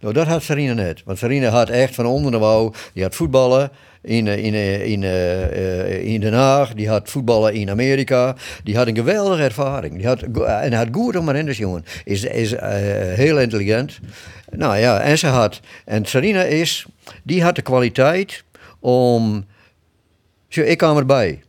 Nou, 0.00 0.14
dat 0.14 0.26
had 0.26 0.42
Sarina 0.42 0.72
net. 0.72 1.02
Want 1.04 1.18
Sarina 1.18 1.48
had 1.48 1.68
echt 1.68 1.94
van 1.94 2.06
onder 2.06 2.32
de 2.32 2.38
wouw, 2.38 2.72
die 2.92 3.02
had 3.02 3.14
voetballen. 3.14 3.70
In, 4.02 4.26
eh, 4.26 4.44
in, 4.44 4.54
eh, 4.54 4.86
in, 4.86 5.02
eh, 5.02 6.04
in 6.04 6.20
Den 6.20 6.32
Haag, 6.32 6.74
die 6.74 6.88
had 6.88 7.10
voetballen 7.10 7.54
in 7.54 7.70
Amerika. 7.70 8.36
Die 8.64 8.76
had 8.76 8.86
een 8.86 8.96
geweldige 8.96 9.42
ervaring. 9.42 9.96
Die 9.96 10.06
had, 10.06 10.22
en 10.46 10.72
had 10.72 10.88
goed 10.92 11.16
om 11.16 11.44
dus 11.44 11.58
jongen. 11.58 11.84
Is, 12.04 12.24
is 12.24 12.54
heel 13.14 13.40
intelligent. 13.40 13.98
Nou 14.50 14.76
ja, 14.78 15.00
en 15.00 15.18
ze 15.18 15.26
had. 15.26 15.60
En 15.84 16.04
Sarina 16.04 16.42
is, 16.42 16.86
die 17.22 17.42
had 17.42 17.54
de 17.54 17.62
kwaliteit 17.62 18.44
om. 18.80 19.44
Ik 20.48 20.78
kwam 20.78 20.96
erbij. 20.96 21.42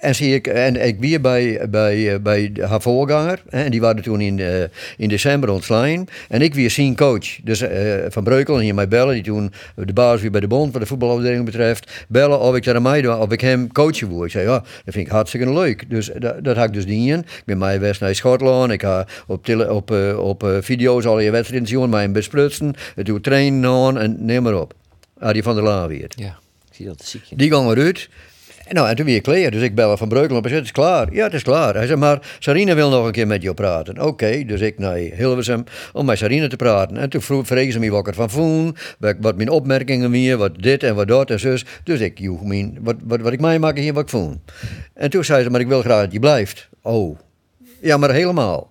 En, 0.00 0.14
zie 0.14 0.34
ik, 0.34 0.46
en 0.46 0.86
ik 0.86 0.98
weer 1.00 1.20
bij, 1.20 1.66
bij, 1.70 2.12
eh, 2.12 2.20
bij 2.20 2.52
haar 2.60 2.80
voorganger. 2.80 3.42
Hè, 3.48 3.64
en 3.64 3.70
die 3.70 3.80
waren 3.80 4.02
toen 4.02 4.20
in, 4.20 4.38
eh, 4.38 4.62
in 4.96 5.08
december 5.08 5.50
ontslaan. 5.50 6.04
En 6.28 6.42
ik 6.42 6.54
weer 6.54 6.70
zien 6.70 6.96
coach. 6.96 7.40
Dus 7.42 7.60
eh, 7.60 7.94
Van 8.08 8.24
Breukel 8.24 8.56
en 8.56 8.62
hier 8.62 8.74
mij 8.74 8.88
bellen. 8.88 9.14
Die 9.14 9.22
toen 9.22 9.52
de 9.74 9.92
baas 9.92 10.20
weer 10.20 10.30
bij 10.30 10.40
de 10.40 10.46
bond, 10.46 10.72
wat 10.72 10.80
de 10.80 10.86
voetbalafdeling 10.86 11.44
betreft. 11.44 12.04
Bellen 12.08 12.40
of 12.40 12.56
ik 12.56 12.64
daar 12.64 12.74
aan 12.74 12.82
mij 12.82 13.02
doe, 13.02 13.16
of 13.16 13.32
ik 13.32 13.40
hem 13.40 13.72
coachen 13.72 14.08
wil. 14.08 14.24
Ik 14.24 14.30
zei, 14.30 14.44
ja, 14.44 14.58
dat 14.58 14.94
vind 14.94 15.06
ik 15.06 15.12
hartstikke 15.12 15.52
leuk. 15.52 15.90
Dus 15.90 16.10
dat, 16.18 16.44
dat 16.44 16.56
had 16.56 16.66
ik 16.66 16.72
dus 16.72 16.86
niet 16.86 17.08
in. 17.08 17.18
Ik 17.18 17.42
ben 17.44 17.58
mij 17.58 17.80
best 17.80 18.00
naar 18.00 18.14
Schotland. 18.14 18.72
Ik 18.72 18.82
ga 18.82 19.06
op, 19.26 19.44
tele, 19.44 19.72
op, 19.72 19.90
op 20.16 20.58
video's 20.60 21.04
al 21.04 21.20
je 21.20 21.30
wedstrijden 21.30 21.68
zien. 21.68 21.88
Mij 21.88 22.10
besprutsen. 22.10 22.74
Het 22.94 23.06
doe 23.06 23.20
trainen 23.20 23.70
aan 23.70 23.98
en 23.98 24.16
neem 24.18 24.42
maar 24.42 24.60
op. 24.60 24.74
Adi 25.18 25.42
van 25.42 25.54
der 25.54 25.64
Laan 25.64 25.88
weer. 25.88 26.10
ja. 26.16 26.38
Ik 26.70 26.76
zie 26.76 26.86
dat 26.86 27.02
ziekje. 27.04 27.36
Die 27.36 27.50
gaan 27.50 27.68
we 27.68 27.76
uit. 27.76 28.08
Nou, 28.72 28.88
en 28.88 28.96
toen 28.96 29.06
weer 29.06 29.20
klaar. 29.20 29.50
Dus 29.50 29.62
ik 29.62 29.74
bel 29.74 29.96
van 29.96 30.08
Breukelen 30.08 30.36
op 30.36 30.46
en 30.46 30.52
het 30.52 30.64
is 30.64 30.72
klaar. 30.72 31.12
Ja, 31.12 31.24
het 31.24 31.34
is 31.34 31.42
klaar. 31.42 31.74
Hij 31.74 31.86
zei, 31.86 31.98
maar 31.98 32.36
Sarine 32.38 32.74
wil 32.74 32.90
nog 32.90 33.06
een 33.06 33.12
keer 33.12 33.26
met 33.26 33.42
jou 33.42 33.54
praten. 33.54 34.02
Oké, 34.02 34.44
dus 34.44 34.60
ik 34.60 34.78
naar 34.78 34.96
Hilversum 34.96 35.64
om 35.92 36.06
met 36.06 36.18
Sarine 36.18 36.48
te 36.48 36.56
praten. 36.56 36.96
En 36.96 37.10
toen 37.10 37.20
vroeg, 37.22 37.46
ze 37.46 37.78
me 37.78 37.90
wat 37.90 38.00
ik 38.00 38.06
ervan 38.06 38.30
vond, 38.30 38.78
wat, 38.98 39.36
mijn 39.36 39.50
opmerkingen 39.50 40.10
weer, 40.10 40.36
wat 40.36 40.62
dit 40.62 40.82
en 40.82 40.94
wat 40.94 41.08
dat 41.08 41.30
en 41.30 41.40
zus. 41.40 41.64
Dus 41.84 42.00
ik 42.00 42.18
joeg 42.18 42.44
mijn, 42.44 42.78
wat, 42.80 42.96
wat, 43.04 43.20
wat 43.20 43.32
ik 43.32 43.40
mij 43.40 43.58
maak 43.58 43.78
hier, 43.78 43.92
wat 43.92 44.02
ik 44.02 44.08
vond. 44.08 44.38
En 44.94 45.10
toen 45.10 45.24
zei 45.24 45.42
ze, 45.42 45.50
maar 45.50 45.60
ik 45.60 45.68
wil 45.68 45.82
graag 45.82 46.02
dat 46.02 46.12
je 46.12 46.18
blijft. 46.18 46.68
Oh, 46.82 47.18
ja, 47.80 47.96
maar 47.96 48.10
helemaal. 48.10 48.70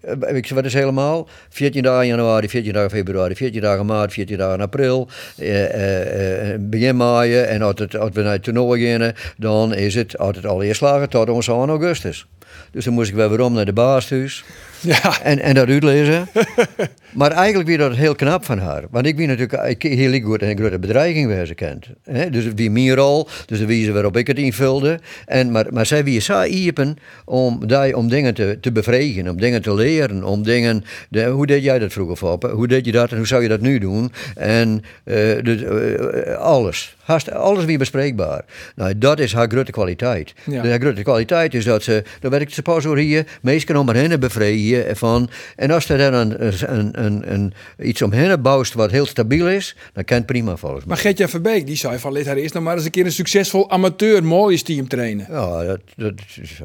Eh, 0.00 0.36
Ik 0.36 0.46
zei, 0.46 0.60
wat 0.60 0.64
is 0.64 0.74
helemaal? 0.74 1.28
14 1.48 1.82
dagen 1.82 2.06
januari, 2.06 2.48
14 2.48 2.72
dagen 2.72 2.90
februari, 2.90 3.34
14 3.36 3.60
dagen 3.60 3.86
maart, 3.86 4.12
14 4.12 4.38
dagen 4.38 4.60
april, 4.60 5.08
eh, 5.36 5.64
eh, 5.64 6.52
eh, 6.52 6.60
begin 6.60 6.96
mei. 6.96 7.34
En 7.34 7.62
als, 7.62 7.78
het, 7.78 7.96
als 7.96 8.10
we 8.12 8.22
naar 8.22 8.32
het 8.32 8.42
toernooi 8.42 8.98
gaan, 8.98 9.12
dan 9.36 9.74
is 9.74 9.94
het 9.94 10.18
altijd 10.18 10.46
al 10.46 10.62
eerst 10.62 10.78
slagen 10.78 11.08
tot 11.08 11.28
ons 11.30 11.50
aan 11.50 11.68
augustus. 11.68 12.26
Dus 12.70 12.84
dan 12.84 12.94
moest 12.94 13.08
ik 13.08 13.14
weer 13.14 13.30
weer 13.30 13.40
om 13.40 13.52
naar 13.52 13.64
de 13.64 13.72
baas 13.72 14.06
thuis. 14.06 14.44
Ja. 14.84 15.22
En, 15.22 15.40
en 15.40 15.54
dat 15.54 15.68
uitlezen. 15.68 16.28
maar 17.12 17.30
eigenlijk 17.30 17.68
weer 17.68 17.78
dat 17.78 17.94
heel 17.94 18.14
knap 18.14 18.44
van 18.44 18.58
haar. 18.58 18.82
Want 18.90 19.06
ik 19.06 19.16
ben 19.16 19.26
natuurlijk 19.26 19.82
ik, 19.82 19.82
heel 19.82 20.20
goed 20.20 20.42
een 20.42 20.56
grote 20.56 20.78
bedreiging 20.78 21.28
waar 21.28 21.46
ze 21.46 21.54
kent. 21.54 21.86
Dus 22.30 22.44
wie 22.54 22.70
meer 22.70 22.94
rol, 22.94 23.28
dus 23.46 23.58
de 23.58 23.66
wijze 23.66 23.92
waarop 23.92 24.16
ik 24.16 24.26
het 24.26 24.38
invulde. 24.38 25.00
En, 25.26 25.50
maar, 25.50 25.66
maar 25.70 25.86
zij 25.86 26.04
wie 26.04 26.20
zo 26.20 26.42
iepen 26.42 26.96
om, 27.24 27.66
die, 27.66 27.96
om 27.96 28.08
dingen 28.08 28.34
te, 28.34 28.58
te 28.60 28.72
bevredigen, 28.72 29.28
om 29.28 29.40
dingen 29.40 29.62
te 29.62 29.74
leren, 29.74 30.24
om 30.24 30.42
dingen. 30.42 30.84
De, 31.08 31.24
hoe 31.24 31.46
deed 31.46 31.62
jij 31.62 31.78
dat 31.78 31.92
vroeger, 31.92 32.16
Foppe? 32.16 32.48
Hoe 32.48 32.68
deed 32.68 32.84
je 32.84 32.92
dat 32.92 33.10
en 33.10 33.16
hoe 33.16 33.26
zou 33.26 33.42
je 33.42 33.48
dat 33.48 33.60
nu 33.60 33.78
doen? 33.78 34.12
En 34.34 34.82
eh, 35.04 35.42
dus, 35.42 35.62
eh, 35.62 36.34
alles. 36.36 36.96
Haast, 37.04 37.32
alles 37.32 37.64
weer 37.64 37.78
bespreekbaar. 37.78 38.44
Nou, 38.76 38.98
dat 38.98 39.18
is 39.18 39.32
haar 39.32 39.48
grote 39.48 39.70
kwaliteit. 39.70 40.32
Ja. 40.44 40.62
De 40.62 40.78
grote 40.78 41.02
kwaliteit 41.02 41.54
is 41.54 41.64
dat 41.64 41.82
ze, 41.82 42.02
werkt 42.44 42.54
ze 42.54 42.62
pas 42.62 42.86
over 42.86 42.98
hier, 42.98 43.26
mensen 43.42 43.76
om 43.76 43.86
haar 43.86 43.96
heen 43.96 44.20
bevredigen 44.20 44.96
van. 44.96 45.30
En 45.56 45.70
als 45.70 45.88
er 45.88 45.98
dan 45.98 46.14
een, 46.14 46.52
een, 46.74 47.04
een, 47.04 47.32
een, 47.32 47.52
iets 47.78 48.02
om 48.02 48.12
hen 48.12 48.42
bouwt 48.42 48.72
wat 48.72 48.90
heel 48.90 49.06
stabiel 49.06 49.48
is, 49.48 49.76
dan 49.92 50.04
kan 50.04 50.16
het 50.16 50.26
prima 50.26 50.56
volgens 50.56 50.84
mij. 50.84 50.94
Maar 50.94 51.04
Gertjan 51.04 51.28
Verbeek, 51.28 51.66
die 51.66 51.76
zei 51.76 51.98
van, 51.98 52.12
let 52.12 52.26
haar 52.26 52.36
eerst 52.36 52.54
nog 52.54 52.62
maar 52.62 52.76
eens 52.76 52.84
een 52.84 52.90
keer 52.90 53.04
een 53.04 53.12
succesvol 53.12 53.70
amateur 53.70 54.24
mooie 54.24 54.62
team 54.62 54.88
trainen. 54.88 55.26
Ja, 55.30 55.64
dat, 55.64 55.80
dat, 55.96 56.12
is, 56.40 56.60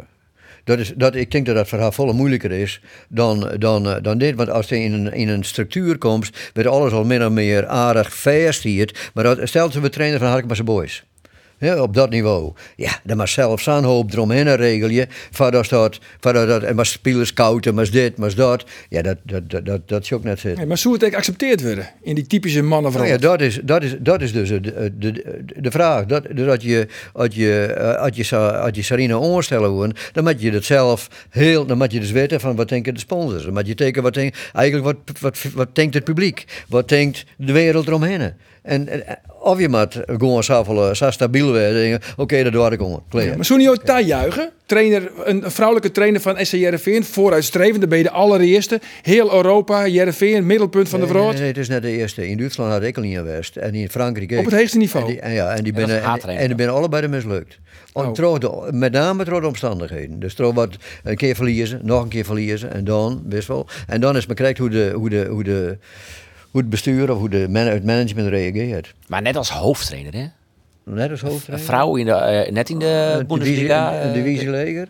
dat 0.64 0.80
is, 0.80 0.94
dat, 0.96 1.16
ik 1.16 1.32
denk 1.32 1.46
dat 1.46 1.56
dat 1.56 1.68
voor 1.68 1.80
haar 1.80 1.94
volle 1.94 2.14
moeilijker 2.14 2.52
is 2.52 2.82
dan, 3.10 3.52
dan, 3.58 3.90
eh, 3.90 4.02
dan 4.02 4.18
dit. 4.18 4.36
Want 4.36 4.50
als 4.50 4.70
je 4.70 4.80
in 4.80 4.94
een, 4.94 5.14
in 5.14 5.30
een 5.30 5.44
structuur 5.44 5.98
komt, 5.98 6.30
wordt 6.54 6.70
alles 6.70 6.92
al 6.92 7.04
min 7.04 7.26
of 7.26 7.32
meer 7.32 7.68
aardig 7.68 8.16
vast 8.16 8.64
hier. 8.64 9.10
Maar 9.14 9.24
dat, 9.24 9.40
stel 9.44 9.72
ze 9.72 9.80
we 9.80 9.90
trainen 9.90 10.20
van 10.20 10.28
Harkema's 10.28 10.64
Boys. 10.64 11.04
Ja, 11.60 11.82
op 11.82 11.94
dat 11.94 12.10
niveau. 12.10 12.54
Ja, 12.76 13.00
dan 13.04 13.18
maar 13.18 13.28
zelf 13.28 13.62
zo'n 13.62 13.84
hoop 13.84 14.14
eromheen 14.14 14.56
regel 14.56 14.90
je. 14.90 15.08
Voordat 15.32 15.70
dat, 15.70 16.00
voordat 16.20 16.48
dat, 16.48 16.64
en 16.64 16.76
maar 16.76 16.86
spelers 16.86 17.34
kouden, 17.34 17.76
maar 17.76 17.92
dit, 17.92 18.18
maar 18.18 18.36
dat. 18.36 18.66
Ja, 18.90 19.02
dat, 19.02 19.18
dat, 19.24 19.50
dat, 19.50 19.66
dat, 19.66 19.88
dat 19.88 20.04
is 20.04 20.14
ook 20.14 20.24
net 20.24 20.40
zitten. 20.40 20.60
Nee, 20.60 20.68
maar 20.68 20.78
zou 20.78 20.94
het 20.94 21.04
ook 21.04 21.10
geaccepteerd 21.10 21.62
worden 21.64 21.90
in 22.02 22.16
die 22.16 22.28
typische 22.28 22.62
mannenvrouw? 22.62 23.04
Nou 23.04 23.14
ja, 23.16 23.22
dat 23.22 23.42
is, 23.42 23.60
dat 23.64 23.84
is, 23.84 23.96
dat 24.00 24.22
is 24.22 24.32
dus 24.34 24.50
de, 24.50 24.62
de, 24.62 24.92
de, 24.98 25.44
de 25.60 25.72
vraag. 25.72 26.06
Dat, 26.06 26.26
dus 26.34 26.48
als 26.48 26.64
je, 26.64 26.88
als 27.14 27.36
je, 27.36 27.64
eh, 27.66 28.02
als 28.02 28.16
je, 28.16 28.24
Sa- 28.24 28.50
als 28.50 28.72
je 28.76 28.82
Sarina 28.84 29.18
onstellen 29.18 29.78
wil, 29.78 29.92
dan 30.12 30.24
moet 30.24 30.42
je 30.42 30.52
het 30.52 30.66
zelf 30.66 31.08
heel, 31.30 31.66
dan 31.66 31.78
moet 31.78 31.92
je 31.92 32.00
dus 32.00 32.12
weten 32.12 32.40
van 32.40 32.56
wat 32.56 32.70
denken 32.70 32.94
de 32.94 33.00
sponsors. 33.00 33.44
Dan 33.44 33.54
moet 33.54 33.68
je 33.68 33.76
tekenen 33.76 34.04
wat 34.04 34.14
denk, 34.14 34.36
eigenlijk 34.54 34.86
wat, 35.06 35.20
wat, 35.20 35.38
wat 35.54 35.76
denkt 35.76 35.94
het 35.94 36.04
publiek, 36.04 36.46
wat 36.68 36.90
denkt 36.90 37.26
de 37.38 37.52
wereld 37.52 37.88
eromheen. 37.88 38.34
En, 38.70 38.88
en 38.88 39.04
of 39.42 39.60
je 39.60 39.70
moet 39.70 40.02
gewoon 40.06 40.44
zo, 40.44 40.64
veel, 40.64 40.96
zo 40.96 41.12
stabiel 41.12 41.52
denken, 41.52 42.00
oké, 42.18 42.44
dat 42.44 42.54
doe 42.54 42.72
ik 42.72 42.80
gewoon. 42.80 43.04
Klaar. 43.10 43.26
Ja, 43.26 43.36
maar 43.36 44.02
juichen? 44.02 44.50
Trainer, 44.66 45.12
een, 45.24 45.44
vrouwelijke 45.52 45.92
trainer 45.92 46.22
van 46.22 46.36
SC 46.46 46.52
Jereveen, 46.52 47.04
vooruitstrevend, 47.04 47.80
dan 47.80 47.90
ben 47.90 47.98
je 47.98 48.04
de 48.04 48.12
allereerste. 48.12 48.80
Heel 49.02 49.34
Europa, 49.34 49.88
Jereveen, 49.88 50.46
middelpunt 50.46 50.90
van 50.90 51.00
de 51.00 51.08
wereld. 51.08 51.30
Nee, 51.32 51.40
nee, 51.40 51.48
het 51.48 51.58
is 51.58 51.68
net 51.68 51.82
de 51.82 51.92
eerste. 51.92 52.28
In 52.28 52.38
Duitsland 52.38 52.72
had 52.72 52.84
ik 52.84 52.98
al 52.98 53.04
niet 53.04 53.16
geweest. 53.18 53.56
En 53.56 53.76
in 53.76 53.90
Frankrijk 53.90 54.32
ook. 54.32 54.38
Op 54.40 54.46
het 54.46 54.54
hoogste 54.54 54.78
niveau. 54.78 55.06
En 55.06 55.12
die, 55.12 55.20
en 55.22 55.34
ja, 55.34 55.56
en 55.56 55.64
die 55.64 55.74
binnen, 55.74 55.98
en, 55.98 56.04
haattrainer. 56.04 56.42
en 56.42 56.48
die 56.48 56.58
binnen 56.58 56.76
allebei 56.76 57.02
de 57.02 57.08
mislukt. 57.08 57.60
Om- 57.94 58.06
Oh. 58.06 58.40
de- 58.40 58.68
met 58.72 58.92
name 58.92 59.24
door 59.24 59.42
de 59.42 59.48
omstandigheden. 59.48 60.20
Dus 60.20 60.34
trouw 60.34 60.54
wat 60.54 60.70
een 61.04 61.16
keer 61.16 61.36
verliezen, 61.36 61.80
nog 61.84 62.04
een 62.04 62.10
keer 62.10 62.26
verliezen. 62.26 62.74
En 62.74 62.84
dan, 62.84 63.22
best 63.26 63.48
wel. 63.48 63.68
En 63.88 64.02
dan 64.02 64.18
is 64.18 64.26
men 64.26 64.36
kijkt 64.36 64.58
hoe, 64.60 64.70
de, 64.70 64.92
hoe, 64.96 65.10
de, 65.10 65.26
hoe, 65.30 65.44
de, 65.44 65.78
hoe 66.52 66.62
het 66.62 66.70
bestuur 66.70 67.12
of 67.12 67.18
hoe 67.18 67.30
de 67.30 67.48
man, 67.50 67.66
het 67.66 67.84
management 67.86 68.28
reageert. 68.28 68.94
Maar 69.08 69.22
net 69.22 69.36
als 69.36 69.50
hoofdtrainer, 69.50 70.14
hè? 70.14 70.26
Net 70.84 71.12
als 71.12 71.22
Een 71.22 71.30
hoofdtrainer. 71.30 71.68
vrouw 71.68 71.96
in 71.96 72.06
de, 72.06 72.12
eh, 72.12 72.52
net 72.52 72.70
in 72.70 72.80
de 72.80 73.16
Een 73.20 73.28
Bundesliga. 73.28 74.02
Een 74.02 74.08
eh, 74.08 74.14
divisieleger. 74.14 74.88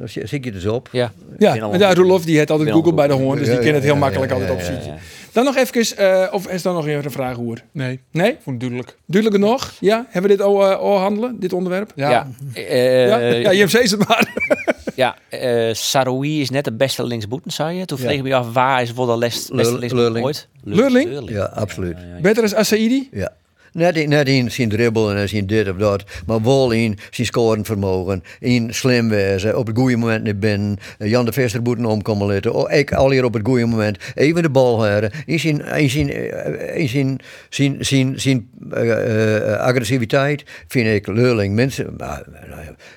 Dan 0.00 0.08
je 0.44 0.52
dus 0.52 0.66
op. 0.66 0.88
Ja. 0.92 1.12
Ja, 1.38 1.56
en 1.72 1.78
daar 1.78 1.94
Roelof 1.96 2.24
die 2.24 2.36
heeft 2.36 2.50
altijd 2.50 2.70
Google 2.70 2.94
bij 2.94 3.06
de 3.06 3.12
hoorn, 3.14 3.38
dus 3.38 3.46
die 3.46 3.56
Ja, 3.56 3.62
kent 3.62 3.74
het 3.74 3.84
heel 3.84 3.92
ja, 3.92 3.98
makkelijk 3.98 4.30
ja, 4.32 4.36
altijd 4.38 4.58
ja, 4.58 4.64
op 4.66 4.70
ja, 4.70 4.80
ziet. 4.80 4.84
ja. 4.90 4.96
Dan 5.32 5.44
nog 5.44 5.56
even, 5.56 5.96
eh, 5.96 6.34
of 6.34 6.46
is 6.48 6.64
er 6.64 6.72
nog 6.72 6.86
even 6.86 7.04
een 7.04 7.10
vraag 7.10 7.36
hoor? 7.36 7.58
Nee, 7.72 8.00
Nee? 8.12 8.36
vond 8.42 8.60
duidelijk. 8.60 8.96
Duidelijk 9.06 9.42
nog? 9.44 9.72
Ja? 9.80 10.06
Hebben 10.08 10.30
we 10.30 10.36
dit 10.36 10.46
al, 10.46 10.70
eh, 10.70 10.76
al 10.78 10.98
handelen, 10.98 11.36
dit 11.40 11.52
onderwerp? 11.52 11.92
Ja. 11.94 12.10
Ja, 12.10 12.28
eh, 12.54 13.08
Ja, 13.08 13.18
ja 13.18 13.50
je 13.50 13.58
hebt 13.58 13.72
het 13.90 14.08
maar. 14.08 14.34
ja 14.94 15.16
eh, 15.28 15.74
Saroui 15.74 16.40
is 16.40 16.50
net 16.50 16.64
de 16.64 16.72
beste 16.72 17.06
linksboeten, 17.06 17.50
zei 17.50 17.78
je. 17.78 17.84
Toen 17.84 17.98
Ja. 17.98 18.04
vreeg 18.04 18.16
ik 18.18 18.22
me 18.22 18.34
af, 18.34 18.52
waar 18.52 18.82
is 18.82 18.92
wel 18.92 19.06
de 19.06 19.18
les- 19.18 19.48
beste 19.54 20.20
ooit? 20.22 20.48
Leurling? 20.64 21.30
Ja, 21.30 21.44
absoluut. 21.44 21.96
Beter 22.22 22.42
als 22.42 22.54
Asaidi? 22.54 23.08
Ja. 23.12 23.32
Net, 23.72 23.96
in- 23.96 24.08
net 24.08 24.28
in 24.28 24.50
zijn 24.50 24.68
dribbel 24.68 25.14
en 25.14 25.28
zijn 25.28 25.46
dit 25.46 25.68
of 25.68 25.76
dat, 25.76 26.04
maar 26.26 26.42
wel 26.42 26.70
in 26.70 26.98
zijn 27.10 27.26
scoren 27.26 27.64
vermogen, 27.64 28.22
in 28.40 28.74
slim 28.74 29.08
wezen, 29.08 29.58
op 29.58 29.66
het 29.66 29.76
goede 29.76 29.96
moment 29.96 30.24
naar 30.24 30.36
binnen, 30.36 30.76
eh, 30.98 31.10
Jan 31.10 31.24
de 31.24 31.32
Vester 31.32 31.62
moeten 31.62 31.84
omkomen 31.84 32.26
laten, 32.26 32.54
oh, 32.54 32.72
ik 32.72 32.92
al 32.92 33.10
hier 33.10 33.24
op 33.24 33.34
het 33.34 33.46
goede 33.46 33.66
moment, 33.66 33.98
even 34.14 34.42
de 34.42 34.50
bal 34.50 34.82
heren, 34.84 35.10
in 35.26 35.40
zijn, 35.40 35.64
in 35.66 35.90
zijn, 35.90 36.10
eh, 36.12 36.76
in 36.80 36.88
zijn, 36.88 37.18
zijn, 37.48 37.76
zijn, 37.80 38.20
zijn 38.20 38.48
eh, 38.72 39.56
agressiviteit 39.56 40.44
vind 40.68 40.86
ik 40.86 41.06
Leurling 41.06 41.54
mensen, 41.54 41.94
nou 41.96 42.22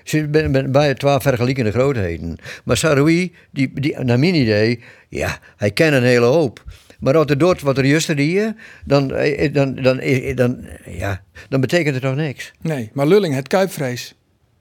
ze 0.04 0.28
ben 0.28 0.72
bij 0.72 0.94
twee 0.94 1.20
vergelijkende 1.20 1.72
grootheden, 1.72 2.38
maar 2.64 2.78
Saroui, 2.78 3.34
die, 3.52 3.72
die, 3.74 4.00
naar 4.00 4.20
mijn 4.20 4.36
idee, 4.36 4.80
ja, 5.10 5.40
hij 5.58 5.72
kent 5.72 5.94
een 5.94 6.04
hele 6.04 6.26
hoop. 6.26 6.64
Maar 7.04 7.18
als 7.18 7.26
er 7.26 7.38
doet 7.38 7.62
wat 7.62 7.78
er 7.78 7.86
juist 7.86 8.08
hier, 8.08 8.56
dan, 8.86 9.12
eh, 9.12 9.54
dan, 9.54 9.76
dan, 9.76 9.98
dan, 9.98 10.36
dan, 10.36 10.66
ja, 10.86 11.24
dan 11.50 11.62
betekent 11.62 11.94
het 11.94 12.04
toch 12.04 12.16
niks. 12.16 12.52
Nee, 12.62 12.90
maar 12.94 13.08
Lulling, 13.08 13.36
het 13.36 13.48
kuipvrees. 13.48 14.16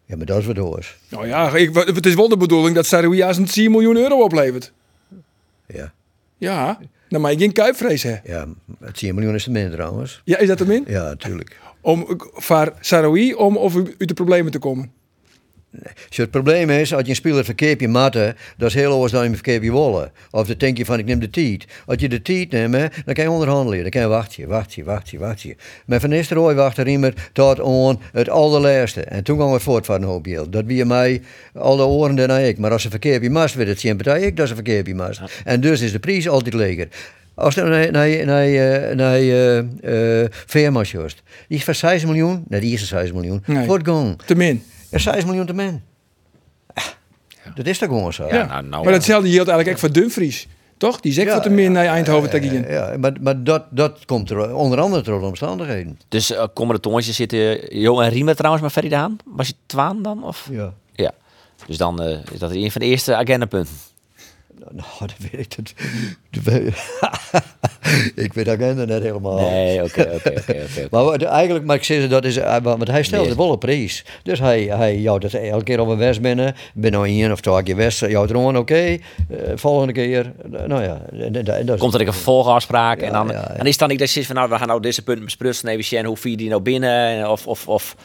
Ja, 0.04 0.16
maar 0.16 0.26
dat 0.26 0.38
is 0.38 0.46
wat 0.46 0.56
hoors. 0.56 0.96
Nou 1.08 1.26
ja, 1.26 1.56
ik, 1.56 1.74
het 1.74 2.06
is 2.06 2.14
wel 2.14 2.28
de 2.28 2.36
bedoeling 2.36 2.74
dat 2.74 2.86
Saroui 2.86 3.22
als 3.22 3.36
een 3.36 3.44
10 3.44 3.70
miljoen 3.70 3.96
euro 3.96 4.22
oplevert. 4.22 4.72
Ja, 5.66 5.92
Ja, 6.38 6.78
dan 7.08 7.20
mag 7.20 7.30
je 7.30 7.38
geen 7.38 7.52
kuipvrees 7.52 8.02
hebben. 8.02 8.30
ja 8.30 8.46
het 8.80 8.94
10 8.96 9.14
miljoen 9.14 9.34
is 9.34 9.44
te 9.44 9.50
min 9.50 9.70
trouwens. 9.70 10.20
Ja, 10.24 10.38
is 10.38 10.48
dat 10.48 10.58
hem 10.58 10.70
in? 10.70 10.84
Ja, 10.86 11.02
natuurlijk. 11.02 11.60
Om 11.80 12.06
voor 12.32 12.74
Saroui, 12.80 13.34
om 13.34 13.56
of 13.56 13.74
u 13.74 13.94
uit 13.98 14.08
de 14.08 14.14
problemen 14.14 14.52
te 14.52 14.58
komen. 14.58 14.92
Als 16.08 16.16
het 16.16 16.30
probleem 16.30 16.70
is, 16.70 16.94
als 16.94 17.02
je 17.02 17.08
een 17.08 17.16
speler 17.16 17.44
verkeerd 17.44 17.80
je 17.80 17.88
matten, 17.88 18.36
dat 18.56 18.68
is 18.68 18.74
heel 18.74 18.92
anders 18.92 19.12
dan 19.12 19.24
je 19.24 19.34
verkeerd 19.34 19.62
je 19.62 19.70
wollen. 19.70 20.12
Of 20.30 20.46
dan 20.46 20.56
denk 20.58 20.76
je 20.76 20.84
van, 20.84 20.98
ik 20.98 21.04
neem 21.04 21.18
de 21.18 21.30
tijd. 21.30 21.64
Als 21.86 22.00
je 22.00 22.08
de 22.08 22.22
tijd 22.22 22.50
neemt, 22.50 22.72
dan 23.04 23.14
kan 23.14 23.24
je 23.24 23.30
onderhandelen. 23.30 23.80
Dan 23.80 23.90
kan 23.90 24.00
je 24.00 24.06
wachten, 24.06 24.48
wachten, 24.48 24.84
wachten, 24.84 25.18
wachten. 25.18 25.56
Maar 25.86 26.00
Van 26.00 26.10
Nistelrooy 26.10 26.54
wachtte 26.54 26.82
Riemer 26.82 27.30
tot 27.32 27.60
aan 27.60 28.00
het 28.12 28.28
allerlaatste. 28.28 29.00
En 29.00 29.24
toen 29.24 29.36
kwam 29.36 29.52
het 29.52 29.62
voort 29.62 29.86
van 29.86 30.02
een 30.02 30.08
hoop 30.08 30.26
geld. 30.26 30.52
Dat 30.52 30.64
wie 30.64 30.84
mij 30.84 31.22
al 31.54 31.76
de 31.76 31.82
oren 31.82 32.14
daarna 32.14 32.38
ik. 32.38 32.58
Maar 32.58 32.70
als 32.70 32.82
ze 32.82 32.90
verkeerd 32.90 33.22
je 33.22 33.30
mast, 33.30 33.54
werd 33.54 33.68
het 33.68 33.80
geen 33.80 33.96
partij 33.96 34.20
ik 34.20 34.36
dat 34.36 34.48
ze 34.48 34.54
verkeerd 34.54 34.86
je 34.86 34.94
mast. 34.94 35.20
En 35.44 35.60
dus 35.60 35.80
is 35.80 35.92
de 35.92 35.98
prijs 35.98 36.28
altijd 36.28 36.54
leger. 36.54 36.88
Als 37.34 37.54
je 37.54 37.62
naar, 37.62 37.90
naar, 37.90 38.24
naar, 38.24 38.44
eh, 38.44 38.94
naar 38.96 39.22
uh, 39.22 40.20
uh, 40.20 40.26
Veermans 40.30 40.90
juist. 40.90 41.22
Die 41.48 41.58
is 41.58 41.64
van 41.64 41.74
6 41.74 42.04
miljoen. 42.04 42.44
Nee, 42.48 42.60
die 42.60 42.72
is 42.72 42.88
van 42.88 42.98
6 42.98 43.12
miljoen. 43.12 43.42
Nee. 43.46 43.66
Wordt. 43.66 43.84
Te 44.26 44.34
min. 44.34 44.62
Er 44.92 45.00
6 45.00 45.24
miljoen 45.24 45.46
te 45.46 45.52
min. 45.52 45.82
Ah, 46.74 46.84
Dat 47.54 47.66
is 47.66 47.78
toch 47.78 47.88
gewoon 47.88 48.12
zo. 48.12 48.26
Ja, 48.26 48.46
nou, 48.46 48.66
nou, 48.66 48.84
maar 48.84 48.92
datzelfde 48.92 49.30
geldt 49.30 49.48
eigenlijk 49.48 49.68
echt 49.68 49.80
voor 49.80 50.02
Dumfries. 50.02 50.48
Toch? 50.76 51.00
Die 51.00 51.12
zegt 51.12 51.26
Ja, 51.28 51.34
wat 51.34 51.42
te 51.42 51.50
min 51.50 51.72
naar 51.72 51.84
Eindhoven 51.86 52.30
te 52.30 52.42
gaan. 52.42 52.62
Ja, 52.62 52.90
ja, 52.90 52.98
maar, 52.98 53.12
maar 53.20 53.44
dat, 53.44 53.64
dat 53.70 54.04
komt 54.04 54.30
er 54.30 54.54
onder 54.54 54.80
andere 54.80 55.02
door 55.02 55.20
de 55.20 55.26
omstandigheden. 55.26 55.98
Dus 56.08 56.30
uh, 56.30 56.44
komende 56.54 56.80
toontjes 56.80 57.16
zitten 57.16 57.78
Jo 57.80 58.00
en 58.00 58.08
Riemer 58.10 58.36
trouwens 58.36 58.62
met 58.62 58.72
Ferry 58.72 58.88
Daan. 58.88 59.16
Was 59.24 59.46
je 59.48 59.54
twaan 59.66 60.02
dan? 60.02 60.24
Of? 60.24 60.48
Ja. 60.50 60.72
Ja. 60.92 61.12
Dus 61.66 61.76
dan 61.76 62.02
uh, 62.02 62.18
is 62.32 62.38
dat 62.38 62.50
een 62.50 62.70
van 62.70 62.80
de 62.80 62.86
eerste 62.86 63.16
agendapunten. 63.16 63.74
Nou, 64.58 64.88
dat 64.98 65.30
weet 65.30 65.40
ik. 65.40 65.56
Dat, 65.56 65.74
dat 66.30 66.42
weet, 66.44 66.66
ik 68.14 68.32
weet 68.36 68.44
de 68.44 68.50
agenda 68.50 68.84
net 68.84 69.02
helemaal. 69.02 69.40
Nee, 69.40 69.82
oké, 69.82 70.10
oké, 70.14 70.30
oké. 70.40 70.86
Maar 70.90 71.04
wat, 71.04 71.22
eigenlijk, 71.22 71.64
maar 71.64 71.76
ik 71.76 71.84
zeg, 71.84 72.08
dat 72.08 72.24
is, 72.24 72.36
eh, 72.36 72.56
want 72.62 72.88
hij 72.88 73.02
stelde 73.02 73.26
nee. 73.26 73.36
wel 73.36 73.52
een 73.52 73.58
prijs. 73.58 74.04
Dus 74.22 74.38
hij, 74.38 74.62
hij 74.62 74.98
jouwt 74.98 75.22
het 75.22 75.34
elke 75.34 75.64
keer 75.64 75.80
op 75.80 75.88
een 75.88 75.96
west 75.96 76.20
binnen. 76.20 76.54
Ben 76.74 76.92
nou 76.92 77.06
één 77.06 77.32
of 77.32 77.40
twee 77.40 77.62
keer 77.62 77.76
west, 77.76 78.00
jouwt 78.00 78.30
er 78.30 78.36
gewoon 78.36 78.56
oké. 78.56 78.74
Uh, 78.82 78.98
volgende 79.54 79.92
keer, 79.92 80.32
nou 80.66 80.82
ja. 80.82 81.00
Dat, 81.30 81.66
dat 81.66 81.78
Komt 81.78 81.94
er 81.94 82.00
een 82.00 82.12
vervolgafspraak 82.12 83.00
Ja, 83.00 83.06
en 83.06 83.12
dan, 83.12 83.26
ja, 83.26 83.32
ja. 83.32 83.48
en 83.48 83.66
is 83.66 83.76
dan 83.78 83.88
niet 83.88 83.98
dat 83.98 84.10
van 84.10 84.34
nou, 84.34 84.48
we 84.48 84.58
gaan 84.58 84.68
nou 84.68 84.80
deze 84.80 85.02
punten 85.02 85.24
besprutsen 85.24 85.68
even 85.68 85.84
zien 85.84 86.04
hoe 86.04 86.16
vier 86.16 86.36
die 86.36 86.48
nou 86.48 86.62
binnen 86.62 87.30
of, 87.30 87.46
of, 87.46 87.68
of 87.68 87.96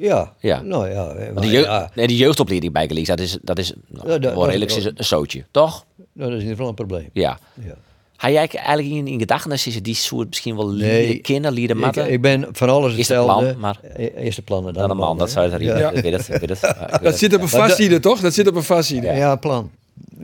ja, 0.00 0.32
ja. 0.38 0.60
nou 0.62 0.88
ja. 0.90 1.12
Die, 1.40 1.50
jeugd, 1.50 1.66
ja. 1.66 1.90
nee, 1.94 2.06
die 2.06 2.16
jeugdopleiding 2.16 2.72
bij 2.72 2.86
Gelies, 2.86 3.06
dat 3.06 3.20
is, 3.20 3.38
dat 3.42 3.58
is 3.58 3.72
nou, 3.88 4.10
Ja, 4.10 4.18
dat- 4.18 4.32
wel 4.32 4.40
dat- 4.40 4.44
redelijk 4.50 4.82
dat- 4.82 4.92
een, 4.96 5.04
zootje, 5.04 5.44
toch? 5.50 5.84
Nou, 5.96 6.06
dat 6.12 6.26
is 6.28 6.44
in 6.44 6.50
ieder 6.50 6.50
geval 6.50 6.68
een 6.68 6.74
probleem. 6.74 7.08
Ja. 7.12 7.38
Ja. 7.64 7.74
Had 8.16 8.30
jij 8.32 8.48
eigenlijk 8.48 8.88
in, 8.88 9.06
in 9.06 9.18
gedachten 9.18 9.58
ze 9.58 9.80
die 9.80 9.94
soort 9.94 10.28
misschien 10.28 10.56
wel 10.56 10.68
Nee, 10.68 11.18
kennen, 11.18 11.52
leren 11.52 11.76
Ik, 11.76 11.82
matten? 11.82 12.12
ik 12.12 12.20
ben 12.20 12.48
van 12.52 12.68
alles 12.68 12.96
Eerste 12.96 13.14
hetzelfde. 13.14 13.44
plan, 13.46 13.58
maar- 13.60 13.80
E- 13.96 14.06
Eerste 14.16 14.42
plannen, 14.42 14.72
dan 14.72 14.82
dan 14.82 14.90
een 14.90 14.96
man, 14.96 15.18
dat 15.18 15.30
zou 15.30 15.50
het 15.50 15.62
ja. 15.62 15.92
weet 15.92 16.12
het, 16.12 16.26
weet 16.26 16.48
het. 16.60 16.74
Dat 17.02 17.18
zit 17.18 17.34
op 17.34 17.40
een 17.40 17.48
fastside, 17.48 18.00
toch? 18.00 18.20
Dat 18.20 18.34
zit 18.34 18.48
op 18.48 18.54
een 18.54 18.62
fastside. 18.62 19.06
Ja, 19.06 19.32
een 19.32 19.38
plan. 19.38 19.70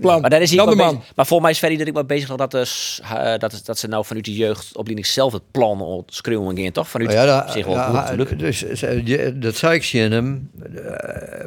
Plan. 0.01 0.21
Maar, 0.21 0.31
daar 0.31 0.43
is 0.43 0.51
hij 0.51 0.67
de 0.67 0.75
man. 0.75 1.03
maar 1.15 1.27
volgens 1.27 1.41
mij 1.41 1.51
is 1.51 1.59
Ferry 1.59 1.77
dat 1.77 1.87
ik 1.87 1.95
maar 1.95 2.07
bezig 2.07 2.29
was 2.29 2.37
dat, 2.37 2.51
dus, 2.51 3.01
eh, 3.03 3.39
dat, 3.39 3.61
dat 3.65 3.79
ze 3.79 3.89
nou 3.89 4.05
vanuit 4.05 4.25
de 4.25 4.35
jeugdopleiding 4.35 5.07
zelf 5.07 5.33
het 5.33 5.43
plan 5.51 6.05
schreeuwen 6.07 6.59
gaan, 6.59 6.73
toch? 6.73 6.89
Vanuit 6.89 7.11
Nou 7.15 7.27
ja, 7.27 7.41
dat, 7.41 7.53
zich 7.53 7.67
wel 7.67 7.75
ja, 7.75 8.15
dus, 8.37 8.63
eh, 8.65 9.07
je- 9.07 9.39
dat 9.39 9.57
zei 9.57 9.75
ik 9.75 9.83
je 9.83 9.99
hem. 10.01 10.51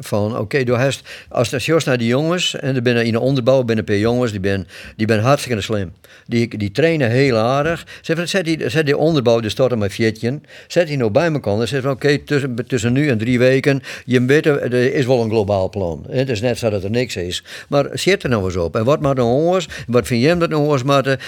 van 0.00 0.38
oké, 0.38 0.64
door 0.64 0.76
hast, 0.78 1.08
als 1.28 1.50
dat 1.50 1.64
juist 1.64 1.86
naar 1.86 1.98
die 1.98 2.06
jongens, 2.08 2.54
en 2.56 2.76
er 2.76 2.82
binnen 2.82 3.04
in 3.04 3.12
de 3.12 3.20
onderbouw 3.20 3.58
binnen 3.58 3.78
een 3.78 3.84
paar 3.84 3.96
jongens, 4.02 4.30
die 4.30 4.40
ben, 4.40 4.66
die 4.96 5.06
ben 5.06 5.20
hartstikke 5.20 5.60
slim. 5.60 5.92
Die, 6.26 6.56
die 6.58 6.70
trainen 6.70 7.10
heel 7.10 7.36
aardig. 7.36 7.86
Van, 8.02 8.28
zet, 8.28 8.44
die, 8.44 8.68
zet 8.68 8.86
die 8.86 8.96
onderbouw, 8.96 9.40
dus 9.40 9.54
tot 9.54 9.72
aan 9.72 9.78
mijn 9.78 9.90
fietje, 9.90 10.40
zet 10.68 10.86
die 10.86 10.96
nou 10.96 11.10
bij 11.10 11.32
elkaar. 11.32 11.56
Dan 11.56 11.66
zeg 11.68 11.82
van 11.82 11.90
oké, 11.90 12.18
tussen, 12.18 12.54
tussen 12.66 12.92
nu 12.92 13.08
en 13.08 13.18
drie 13.18 13.38
weken, 13.38 13.82
je 14.04 14.24
weet, 14.24 14.46
er 14.46 14.94
is 14.94 15.06
wel 15.06 15.22
een 15.22 15.30
globaal 15.30 15.68
plan. 15.68 16.06
Het 16.10 16.28
is 16.28 16.40
net 16.40 16.58
zo 16.58 16.70
dat 16.70 16.84
er 16.84 16.90
niks 16.90 17.16
is. 17.16 17.44
Maar 17.68 17.88
zet 17.92 18.22
er 18.22 18.28
nou 18.28 18.39
eens 18.44 18.56
op. 18.56 18.76
En 18.76 18.84
wat 18.84 19.00
maakt 19.00 19.16
nou 19.16 19.28
jongens? 19.28 19.68
Wat 19.86 20.06
vind 20.06 20.22
jij 20.22 20.38
dat 20.38 20.48
nou 20.48 20.62
jongens? 20.62 20.82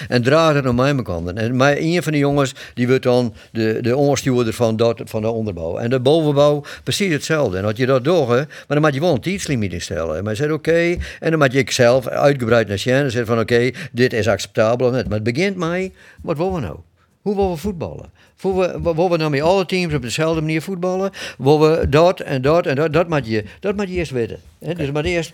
En 0.07 0.23
draag 0.23 0.53
het 0.53 0.63
naar 0.63 0.73
mijn 0.73 1.03
kant. 1.03 1.33
En 1.33 1.55
mij, 1.55 1.81
een 1.81 2.03
van 2.03 2.11
die 2.11 2.21
jongens, 2.21 2.53
die 2.73 2.87
wordt 2.87 3.03
dan 3.03 3.33
de, 3.51 3.77
de 3.81 3.95
onderstuurder 3.97 4.53
van, 4.53 4.75
dat, 4.75 5.01
van 5.05 5.21
de 5.21 5.29
onderbouw. 5.29 5.77
En 5.77 5.89
de 5.89 5.99
bovenbouw, 5.99 6.63
precies 6.83 7.13
hetzelfde. 7.13 7.57
En 7.57 7.65
als 7.65 7.77
je 7.77 7.85
dat 7.85 8.03
doet, 8.03 8.27
maar 8.27 8.47
dan 8.67 8.81
moet 8.81 8.93
je 8.93 8.99
wel 8.99 9.13
een 9.13 9.21
tijdslimiet 9.21 9.73
instellen. 9.73 10.17
En 10.17 10.23
maar 10.23 10.35
zegt 10.35 10.51
oké, 10.51 10.97
en 11.19 11.29
dan 11.29 11.39
moet 11.39 11.51
je 11.51 11.63
zelf 11.67 12.07
uitgebreid 12.07 12.67
naar 12.67 12.77
Sjen 12.77 13.03
en 13.03 13.11
zeggen 13.11 13.35
van 13.35 13.39
oké, 13.39 13.71
dit 13.91 14.13
is 14.13 14.27
acceptabel. 14.27 14.87
of. 14.87 14.93
Maar 14.93 15.03
het 15.03 15.23
begint 15.23 15.55
mij, 15.55 15.91
wat 16.21 16.37
willen 16.37 16.53
we 16.53 16.59
nou? 16.59 16.77
Hoe 17.21 17.35
willen 17.35 17.51
we 17.51 17.57
voetballen? 17.57 18.11
Willen 18.41 19.09
we, 19.09 19.17
nou 19.17 19.29
met 19.29 19.41
alle 19.41 19.65
teams 19.65 19.93
op 19.93 20.01
dezelfde 20.01 20.41
manier 20.41 20.61
voetballen? 20.61 21.11
Willen 21.37 21.79
we 21.79 21.89
dat 21.89 22.19
en 22.19 22.41
dat 22.41 22.65
en 22.65 22.75
dat? 22.75 22.93
Dat 22.93 23.09
moet 23.09 23.27
je, 23.27 23.43
dat 23.59 23.75
moet 23.75 23.89
je 23.89 23.95
eerst 23.95 24.11
weten. 24.11 24.39
Hè? 24.59 24.73
Dus 24.73 24.91
maar 24.91 25.03
eerst, 25.03 25.31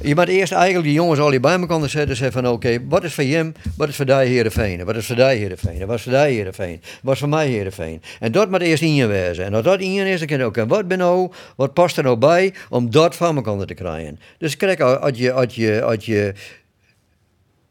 je 0.00 0.14
moet 0.14 0.28
eerst 0.28 0.52
eigenlijk 0.52 0.84
die 0.84 0.94
jongens 0.94 1.20
al 1.20 1.30
die 1.30 1.40
bij 1.40 1.58
elkaar 1.58 1.80
zetten 1.80 2.10
en 2.10 2.16
zeggen 2.16 2.42
van 2.42 2.52
oké, 2.52 2.78
wat 2.88 3.04
is 3.04 3.14
voor 3.14 3.24
hem, 3.24 3.54
wat 3.76 3.88
is 3.88 3.96
voor 3.96 4.04
die 4.04 4.14
Heerenveen, 4.14 4.84
wat 4.84 4.96
is 4.96 5.06
voor 5.06 5.16
die 5.16 5.24
Heerenveen, 5.24 5.86
wat 5.86 5.96
is 5.96 6.02
voor 6.02 6.12
die 6.12 6.20
Heerenveen, 6.20 6.80
wat 7.02 7.14
is 7.14 7.20
voor 7.20 7.28
mij 7.28 7.46
Heerenveen. 7.46 8.02
En 8.20 8.32
dat 8.32 8.50
moet 8.50 8.60
eerst 8.60 8.82
in 8.82 8.94
je 8.94 9.06
wezen. 9.06 9.44
En 9.44 9.54
als 9.54 9.64
dat 9.64 9.80
in 9.80 9.92
je 9.92 10.08
is, 10.08 10.18
dan 10.18 10.28
kan 10.28 10.38
je 10.38 10.44
ook, 10.44 10.56
wat 10.68 10.88
ben 10.88 10.98
nou, 10.98 11.30
wat 11.56 11.72
past 11.74 11.96
er 11.96 12.02
nou 12.02 12.16
bij 12.16 12.54
om 12.68 12.90
dat 12.90 13.16
van 13.16 13.36
elkaar 13.36 13.66
te 13.66 13.74
krijgen. 13.74 14.18
Dus 14.38 14.56
kijk, 14.56 14.80
als 14.80 15.18
je, 15.18 15.32
als 15.32 15.54
je, 15.54 15.82
als 15.82 16.04
je, 16.04 16.32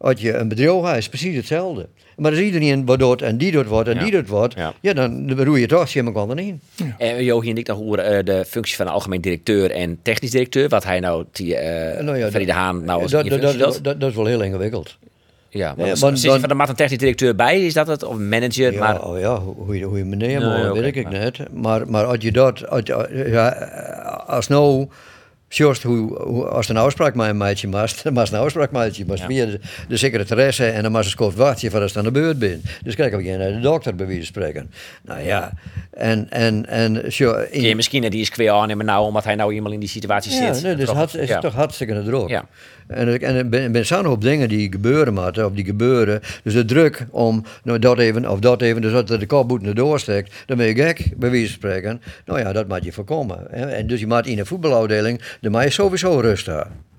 als 0.01 0.21
je 0.21 0.33
een 0.33 0.47
bedrijf 0.47 0.81
hebt, 0.83 0.97
is 0.97 1.09
precies 1.09 1.35
hetzelfde. 1.35 1.87
Maar 2.17 2.31
als 2.31 2.39
iedereen 2.39 2.85
wat 2.85 2.99
doet 2.99 3.21
en 3.21 3.37
die 3.37 3.51
doet 3.51 3.67
wat 3.67 3.87
en 3.87 3.93
Ja. 3.95 4.01
die 4.03 4.11
doet 4.11 4.27
wat, 4.29 4.53
Ja. 4.53 4.73
ja. 4.81 4.93
dan 4.93 5.31
roei 5.43 5.61
je 5.61 5.67
toch 5.67 5.89
je 5.89 6.03
elkaar 6.03 6.37
in. 6.39 6.61
En 6.97 7.23
Joachim 7.23 7.49
en 7.51 7.57
ik 7.57 7.65
dan 7.65 7.77
horen 7.77 8.05
eh, 8.05 8.23
de 8.25 8.45
functie 8.47 8.75
van 8.75 8.85
de 8.85 8.91
algemeen 8.91 9.21
directeur 9.21 9.71
en 9.71 9.99
technisch 10.01 10.31
directeur. 10.31 10.69
Wat 10.69 10.83
hij 10.83 10.99
nou, 10.99 11.25
die, 11.31 11.55
eh 11.55 12.03
Nou 12.03 12.17
ja, 12.17 12.29
Ferry 12.29 12.45
de 12.45 12.53
Haan, 12.53 12.83
nou 12.85 13.01
als 13.01 13.11
dat, 13.11 13.23
dat, 13.29 13.39
functie 13.39 13.57
dat, 13.59 13.73
dat. 13.73 13.83
dat, 13.83 13.99
dat 13.99 14.09
is 14.09 14.15
wel 14.15 14.25
heel 14.25 14.41
ingewikkeld. 14.41 14.97
Ja, 15.49 15.73
maar 15.77 15.87
Ja, 15.87 15.95
zit 15.95 16.21
je 16.21 16.39
van 16.39 16.49
de 16.49 16.55
maat 16.55 16.69
een 16.69 16.75
technisch 16.75 16.97
directeur 16.97 17.35
bij? 17.35 17.65
Is 17.65 17.73
dat 17.73 17.87
het? 17.87 18.03
Of 18.03 18.17
manager? 18.17 18.73
Ja, 18.73 18.79
Maar 18.79 19.05
oh 19.07 19.19
ja, 19.19 19.39
hoe, 19.39 19.55
hoe 19.55 19.77
je, 19.77 19.85
hoe 19.85 19.97
je 19.97 20.05
meneer 20.05 20.39
Nee, 20.39 20.57
moet, 20.63 20.69
oké, 20.69 20.79
weet 20.81 20.95
ik 20.95 21.03
maar- 21.03 21.11
net. 21.11 21.39
Maar, 21.53 21.89
maar 21.89 22.05
als 22.05 22.17
je 22.19 22.31
dat, 22.31 22.67
als, 22.69 22.81
je- 22.83 23.25
ja, 23.29 23.49
als 24.27 24.47
nou, 24.47 24.87
Just 25.53 25.83
hoe, 25.83 26.21
hoe, 26.21 26.45
als 26.47 26.69
er 26.69 26.75
een 26.75 26.81
afspraak 26.81 27.15
met 27.15 27.29
een 27.29 27.37
meidje 27.37 27.69
was, 27.69 28.03
dan 28.03 28.13
was 28.13 28.31
een 28.31 28.39
afspraak 28.39 28.71
meidje, 28.71 29.05
maar 29.05 29.17
via 29.17 29.45
de, 29.45 29.59
de 29.87 29.97
secretaresse 29.97 30.65
en 30.65 30.83
dan 30.83 30.91
was 30.91 31.07
een 31.07 31.15
kort 31.15 31.35
wachtje 31.35 31.69
voor 31.69 31.81
als 31.81 31.91
je 31.91 31.97
aan 31.97 32.03
de 32.05 32.11
beurt 32.11 32.39
bent. 32.39 32.65
Dus 32.83 32.95
kijk, 32.95 33.15
we 33.15 33.23
gaan 33.23 33.37
naar 33.37 33.51
de 33.51 33.59
dokter 33.59 33.95
bij 33.95 34.15
van 34.15 34.25
spreken. 34.25 34.71
Nou 35.01 35.21
ja, 35.21 35.53
en, 35.91 36.29
en, 36.29 36.65
en, 36.65 37.11
zo, 37.11 37.33
in, 37.33 37.61
ja, 37.61 37.75
misschien 37.75 38.01
dat 38.01 38.11
die 38.11 38.21
is 38.21 38.29
kwijt 38.29 38.49
aannemen 38.49 38.85
nou, 38.85 39.05
omdat 39.05 39.23
hij 39.23 39.35
nou 39.35 39.53
eenmaal 39.55 39.71
in 39.71 39.79
die 39.79 39.89
situatie 39.89 40.31
ja, 40.33 40.53
zit. 40.53 40.63
nee, 40.63 40.75
dus 40.75 40.91
het 40.91 41.13
is 41.13 41.27
Ja. 41.27 41.39
toch 41.39 41.53
hartstikke 41.53 42.03
druk. 42.03 42.29
Ja. 42.29 42.45
En, 42.91 43.07
ik- 43.13 43.21
en 43.21 43.49
ben, 43.49 43.71
ben 43.71 43.85
zo'n 43.85 44.19
dingen 44.19 44.49
die 44.49 44.71
gebeuren 44.71 45.13
moeten, 45.13 45.45
of 45.45 45.51
die 45.53 45.65
gebeuren. 45.65 46.21
Dus 46.43 46.53
de 46.53 46.65
druk 46.65 47.05
om 47.09 47.43
nou, 47.63 47.79
dat 47.79 47.97
even 47.99 48.29
of 48.29 48.39
dat 48.39 48.61
even, 48.61 48.81
dus 48.81 48.91
dat 48.91 49.07
de 49.07 49.25
kopboet 49.25 49.61
naar 49.61 49.73
doorsteekt, 49.73 50.33
dan 50.45 50.57
ben 50.57 50.65
je 50.67 50.75
gek, 50.75 51.05
bij 51.17 51.29
wie 51.29 51.45
van 51.45 51.53
spreken. 51.53 52.01
Nou 52.25 52.39
ja, 52.39 52.53
dat 52.53 52.67
moet 52.67 52.83
je 52.83 52.91
voorkomen. 52.91 53.51
En 53.51 53.87
dus 53.87 53.99
je 53.99 54.07
moet 54.07 54.27
in 54.27 54.39
een 54.39 54.45
voetbalafdeling, 54.45 55.21
Er 55.41 55.51
mag 55.51 55.63
je 55.63 55.69
sowieso 55.69 56.19
rust 56.19 56.45
hebben. 56.45 56.89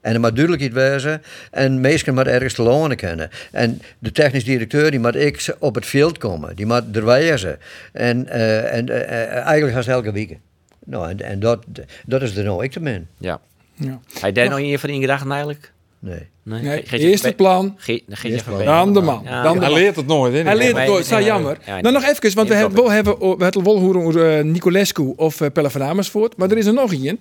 En 0.00 0.14
er 0.14 0.20
moet 0.20 0.36
duidelijkheid 0.36 0.72
wezen. 0.92 1.22
En 1.50 1.80
mensen 1.80 2.14
moet 2.14 2.26
ergens 2.26 2.54
te 2.54 2.62
lonen 2.62 2.96
kennen. 2.96 3.28
En 3.52 3.80
de 3.98 4.12
technisch 4.12 4.44
directeur 4.44 4.90
die 4.90 5.00
moet 5.00 5.14
ik 5.16 5.54
op 5.58 5.74
het 5.74 5.86
veld 5.86 6.18
komen. 6.18 6.56
Die 6.56 6.66
moet 6.66 6.82
er 6.96 7.04
wezen. 7.04 7.58
En, 7.92 8.28
eh, 8.28 8.74
en 8.74 8.88
eh, 8.88 9.22
eh, 9.22 9.44
eigenlijk 9.44 9.72
gaat 9.76 9.86
elke 9.86 10.12
week. 10.12 10.38
Nou, 10.86 11.08
en, 11.10 11.20
en 11.20 11.40
dat, 11.40 11.64
dat 12.06 12.22
is 12.22 12.36
er 12.36 12.44
nou 12.44 12.64
ik 12.64 12.70
te 12.72 12.80
min. 12.80 13.06
Ja. 13.18 13.40
Ja. 13.74 14.00
Hij 14.20 14.32
daar 14.32 14.48
nog 14.48 14.58
in 14.58 14.66
je 14.66 14.78
van 14.78 14.88
ingedachten 14.90 15.30
eigenlijk? 15.30 15.72
Nee. 15.98 16.18
Nee. 16.42 16.62
Nee, 16.62 16.82
Ge- 16.86 16.98
eerste 16.98 17.28
be- 17.28 17.34
plan, 17.34 17.74
ge- 17.76 18.02
benen. 18.06 18.64
dan 18.64 18.92
de 18.94 19.00
man. 19.00 19.20
Ja. 19.24 19.42
Dan 19.42 19.52
de 19.54 19.58
Hij 19.60 19.68
man. 19.70 19.78
leert 19.78 19.96
het 19.96 20.06
nooit. 20.06 20.32
Hè? 20.32 20.42
Hij 20.42 20.56
leert 20.56 20.76
het 20.76 20.86
nooit, 20.86 21.08
dat 21.08 21.18
is 21.18 21.26
jammer. 21.26 21.58
ja, 21.66 21.80
nou, 21.80 21.94
nog 21.94 22.02
even, 22.04 22.34
want 22.34 22.48
we 22.48 22.54
hebben 22.54 22.78
wel 22.78 22.90
hebben, 22.90 23.18
we 23.18 23.42
hebben 23.44 23.64
wel 23.64 23.78
horen 23.78 24.02
over 24.02 24.36
eh, 24.38 24.44
Nicolescu 24.44 25.12
of 25.16 25.40
uh, 25.40 25.48
Pelle 25.52 25.70
van 25.70 25.82
Amersfoort, 25.82 26.36
maar 26.36 26.50
er 26.50 26.56
is 26.58 26.66
er 26.66 26.72
nog 26.72 26.92
een. 26.92 27.20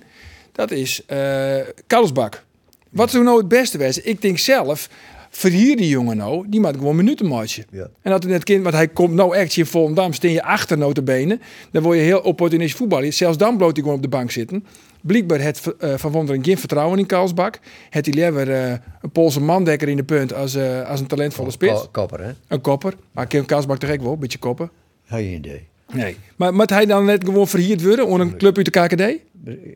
Dat 0.51 0.71
is 0.71 1.05
eh 1.05 1.55
Karlsbak. 1.87 2.43
Wat 2.89 3.11
zou 3.11 3.23
nou 3.23 3.37
het 3.37 3.47
beste 3.47 3.77
wezen? 3.77 4.07
Ik 4.09 4.21
denk 4.21 4.37
zelf, 4.37 4.89
verhier 5.29 5.75
die 5.77 5.87
jongen 5.89 6.17
nou, 6.17 6.45
die 6.49 6.59
maakt 6.59 6.77
gewoon 6.77 6.95
minuten 6.95 7.25
matchen. 7.25 7.65
Ja. 7.71 7.87
En 8.01 8.11
dat 8.11 8.23
het 8.23 8.31
net 8.31 8.43
kind, 8.43 8.63
want 8.63 8.75
hij 8.75 8.87
komt 8.87 9.13
nou 9.13 9.35
echt 9.35 9.57
in 9.57 9.65
Volendam, 9.65 10.13
steen 10.13 10.31
je 10.31 10.43
achter 10.43 10.77
notabene, 10.77 11.39
dan 11.71 11.83
word 11.83 11.97
je 11.97 12.03
heel 12.03 12.19
opportunistisch 12.19 12.77
voetballer. 12.77 13.13
Zelfs 13.13 13.37
dan 13.37 13.57
bloot 13.57 13.71
hij 13.71 13.81
gewoon 13.81 13.95
op 13.97 14.01
de 14.03 14.09
bank 14.09 14.31
zitten. 14.31 14.65
Blijkbaar 15.03 15.41
het 15.41 15.73
eh, 15.79 15.93
Van 15.97 16.11
Wonderen 16.11 16.43
geen 16.43 16.57
vertrouwen 16.57 16.99
in 16.99 17.05
Karlsbak. 17.05 17.59
Het 17.89 18.05
hij 18.05 18.13
liever 18.15 18.51
eh, 18.51 18.71
een 19.01 19.11
Poolse 19.11 19.39
mandekker 19.41 19.87
in 19.87 19.95
de 19.97 20.03
punt 20.03 20.33
als, 20.33 20.55
eh, 20.55 20.89
als 20.89 20.99
een 20.99 21.07
talentvolle 21.07 21.51
spits. 21.51 21.81
Ko- 21.81 21.87
Kopper, 21.91 22.23
hè? 22.23 22.31
Een 22.47 22.61
kopper. 22.61 22.93
Maar 23.11 23.27
Kim 23.27 23.45
Kaasbak 23.45 23.77
toch 23.77 23.91
ook 23.91 24.01
wel, 24.01 24.13
een 24.13 24.19
beetje 24.19 24.37
koppen. 24.37 24.69
Geen 25.05 25.33
idee. 25.33 25.67
Nee. 25.93 26.17
Maar 26.35 26.53
moet 26.53 26.69
hij 26.69 26.85
dan 26.85 27.05
net 27.05 27.23
gewoon 27.23 27.47
verhierd 27.47 27.83
worden 27.83 28.07
onder 28.07 28.27
een 28.27 28.37
club 28.37 28.57
uit 28.57 28.73
de 28.73 28.79
KKD? 28.79 29.19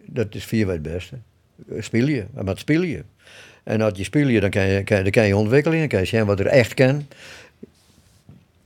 Dat 0.05 0.35
is 0.35 0.45
vier 0.45 0.69
het 0.69 0.81
beste. 0.81 1.15
Speel 1.79 2.07
je, 2.07 2.25
maar 2.33 2.43
wat 2.43 2.59
speel 2.59 2.81
je? 2.81 3.03
En 3.63 3.81
als 3.81 3.97
je 3.97 4.03
speel 4.03 4.27
je, 4.27 4.39
dan 4.39 4.49
kan 4.49 4.67
je, 4.67 4.83
kan, 4.83 5.01
dan 5.03 5.11
kan 5.11 5.27
je 5.27 5.37
ontwikkelen, 5.37 5.79
dan 5.79 5.87
kan 5.87 5.99
je 5.99 6.05
zien 6.05 6.25
wat 6.25 6.39
er 6.39 6.45
echt 6.47 6.73
kan. 6.73 7.07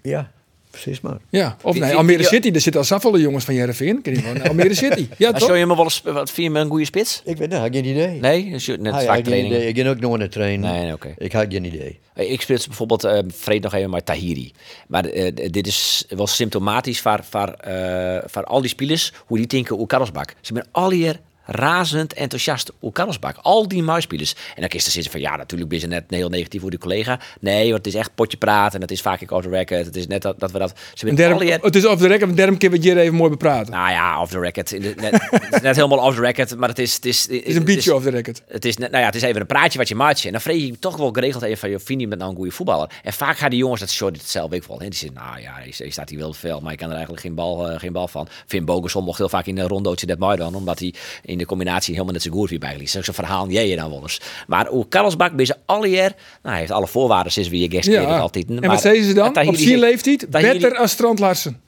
Ja, 0.01 0.31
precies 0.71 1.01
maar. 1.01 1.17
Ja. 1.29 1.57
Of 1.61 1.73
Wie- 1.73 1.81
nee, 1.81 1.95
Almere 1.95 2.17
wie- 2.17 2.27
City. 2.27 2.47
Er 2.53 2.61
zitten 2.61 2.81
al 2.81 2.87
zoveel 2.87 3.19
jongens 3.19 3.45
van 3.45 3.53
Jereveen. 3.53 4.03
Almere 4.47 4.73
City. 4.75 5.07
Ja, 5.17 5.31
toch? 5.31 5.41
zou 5.41 5.57
je 5.57 5.65
me 5.65 5.75
wel 5.75 5.83
eens 5.83 6.01
wat 6.01 6.31
vind 6.31 6.47
je 6.47 6.49
met 6.53 6.61
een 6.63 6.69
goede 6.69 6.85
spits? 6.85 7.21
Ik 7.25 7.37
weet 7.37 7.49
nou, 7.49 7.65
ik 7.65 7.73
heb 7.73 7.83
geen 7.83 7.93
idee. 7.93 8.19
Nee, 8.19 8.49
dus 8.51 8.65
je- 8.65 8.77
net 8.77 8.93
Ah, 8.93 8.99
ja, 9.01 9.05
vaak 9.05 9.17
ik 9.17 9.25
heb 9.25 9.33
geen 9.33 9.45
idee. 9.45 9.67
Ik 9.67 9.75
ben 9.75 9.87
ook 9.87 9.99
nog 9.99 10.13
aan 10.13 10.19
het 10.19 10.31
trainen. 10.31 10.73
Nee, 10.73 10.93
oké. 10.93 11.13
Ik 11.17 11.31
had 11.31 11.45
geen 11.49 11.65
idee. 11.65 11.99
Ik 12.15 12.41
speel 12.41 12.57
bijvoorbeeld, 12.67 13.03
eh 13.03 13.19
vreed 13.27 13.63
nog 13.63 13.73
even 13.73 13.89
maar 13.89 14.03
Tahiri. 14.03 14.51
Maar 14.87 15.05
eh, 15.05 15.31
dit 15.51 15.67
is 15.67 16.05
wel 16.09 16.27
symptomatisch 16.27 17.01
voor, 17.01 17.19
voor, 17.29 17.47
eh, 17.49 18.17
voor 18.25 18.43
al 18.43 18.61
die 18.61 18.69
spelers, 18.69 19.13
hoe 19.25 19.37
die 19.37 19.47
denken 19.47 19.75
hoe 19.75 19.87
Karlsbak. 19.87 20.29
Ze 20.41 20.53
zijn 20.53 20.65
al 20.71 20.91
hier 20.91 21.19
razend 21.45 22.13
enthousiast 22.13 22.71
hoe 22.79 22.91
Karlsbak. 22.91 23.37
Al 23.41 23.67
die 23.67 23.83
muisspelers. 23.83 24.35
En 24.55 24.61
dan 24.61 24.69
is 24.69 24.85
er 24.85 24.91
zitten 24.91 25.11
van, 25.11 25.21
ja, 25.21 25.35
natuurlijk 25.35 25.69
ben 25.69 25.79
je 25.79 25.87
net 25.87 26.03
heel 26.07 26.29
negatief 26.29 26.61
voor 26.61 26.69
die 26.69 26.79
collega. 26.79 27.19
Nee, 27.39 27.63
want 27.71 27.85
het 27.85 27.93
is 27.93 27.99
echt 27.99 28.15
potje 28.15 28.37
praten 28.37 28.75
en 28.75 28.81
het 28.81 28.91
is 28.91 29.01
vaak 29.01 29.21
ik 29.21 29.31
off 29.31 29.43
the 29.43 29.49
record. 29.49 29.85
Het 29.85 29.95
is 29.95 30.07
net 30.07 30.21
dat, 30.21 30.39
dat 30.39 30.51
we 30.51 30.59
dat... 30.59 30.73
Ze 30.93 31.13
derm, 31.13 31.33
al 31.33 31.41
hier... 31.41 31.59
het 31.61 31.75
is 31.75 31.85
off 31.85 32.01
the 32.01 32.07
record, 32.07 32.29
een 32.29 32.35
derm 32.35 32.57
keer 32.57 32.69
wat 32.71 32.83
hier 32.83 32.97
even 32.97 33.15
mooi 33.15 33.29
bepraten. 33.29 33.73
Nou 33.73 33.89
ja, 33.91 34.21
off 34.21 34.31
the 34.31 34.39
record. 34.39 34.71
In 34.71 34.81
de- 34.81 34.93
Net, 35.01 35.11
het 35.29 35.53
is 35.53 35.61
net 35.61 35.75
helemaal 35.75 35.99
off 35.99 36.15
the 36.15 36.21
record, 36.21 36.55
maar 36.57 36.69
het 36.69 36.79
is... 36.79 36.95
Het 36.95 37.05
is, 37.05 37.21
het 37.21 37.43
is 37.45 37.55
een 37.55 37.63
beetje 37.63 37.95
off 37.95 38.03
the 38.03 38.09
record. 38.11 38.41
het 38.47 38.65
is, 38.65 38.77
net, 38.77 38.89
nou 38.89 39.01
ja, 39.01 39.07
het 39.07 39.15
is 39.15 39.21
even 39.21 39.41
een 39.41 39.47
praatje 39.47 39.77
wat 39.77 39.87
je 39.87 39.95
maatje. 39.95 40.25
En 40.27 40.31
dan 40.31 40.41
vreeg 40.41 40.65
je 40.65 40.79
toch 40.79 40.97
wel 40.97 41.11
geregeld 41.11 41.43
even 41.43 41.57
van, 41.57 41.69
joh, 41.69 41.79
vind 41.83 42.01
je 42.01 42.07
met 42.07 42.17
nou 42.17 42.29
een 42.29 42.35
goede 42.37 42.51
voetballer? 42.51 42.89
En 43.03 43.13
vaak 43.13 43.37
gaan 43.37 43.49
die 43.49 43.59
jongens, 43.59 43.79
dat 43.79 43.93
Jordi 43.93 44.17
het 44.19 44.29
zelf 44.29 44.49
wel. 44.67 44.79
hè, 44.79 44.89
Die 44.89 44.93
zeggen, 44.99 45.19
nou 45.19 45.39
ja, 45.41 45.53
hij, 45.53 45.73
hij 45.77 45.89
staat 45.89 46.09
hier 46.09 46.19
wel 46.19 46.33
veel, 46.33 46.59
maar 46.59 46.71
ik 46.71 46.77
kan 46.77 46.87
er 46.87 46.93
eigenlijk 46.93 47.23
geen 47.23 47.35
bal, 47.35 47.69
eh, 47.69 47.79
geen 47.79 47.91
bal 47.93 48.07
van. 48.07 48.27
Finn 48.47 48.65
Bogerson 48.65 49.03
mocht 49.03 49.17
heel 49.17 49.29
vaak 49.29 49.45
in 49.45 49.57
een 49.57 49.67
rondootje 49.67 50.05
dat 50.05 50.17
mooi 50.17 50.37
dan, 50.37 50.55
omdat 50.55 50.79
hij 50.79 50.93
in 51.31 51.37
de 51.37 51.45
combinatie 51.45 51.93
helemaal 51.93 52.13
net 52.13 52.21
zo 52.21 52.31
goed 52.31 52.49
wie 52.49 52.59
bij 52.59 52.77
liet. 52.77 52.89
Zo'n 52.89 53.03
verhaal, 53.03 53.49
jij 53.49 53.75
dan 53.75 53.89
wel 53.89 54.01
eens. 54.01 54.21
Maar 54.47 54.67
hoe 54.67 54.87
Karlsbak 54.87 55.35
bij 55.35 55.45
ze 55.45 55.55
alle 55.65 55.87
jaar, 55.87 56.09
nou, 56.09 56.49
hij 56.49 56.57
heeft 56.59 56.71
alle 56.71 56.87
voorwaarden, 56.87 57.31
sinds 57.31 57.49
wie 57.49 57.61
je 57.61 57.69
guest 57.75 57.87
Ja. 57.87 58.19
altijd. 58.19 58.45
En 58.49 58.67
wat 58.67 58.81
zeiden 58.81 59.05
ze 59.05 59.13
dan? 59.13 59.47
Op 59.47 59.55
zijn 59.55 59.79
leeftijd, 59.79 60.29
beter 60.29 60.75
als 60.77 60.91
Strand 60.91 61.19
Larsen. 61.19 61.61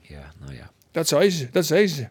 Ja, 0.00 0.32
nou 0.40 0.54
ja. 0.54 0.70
Dat 0.92 1.08
zeiden 1.08 1.32
ze. 1.32 1.48
Dat 1.52 1.66
zeiden 1.66 1.90
ze. 1.94 2.08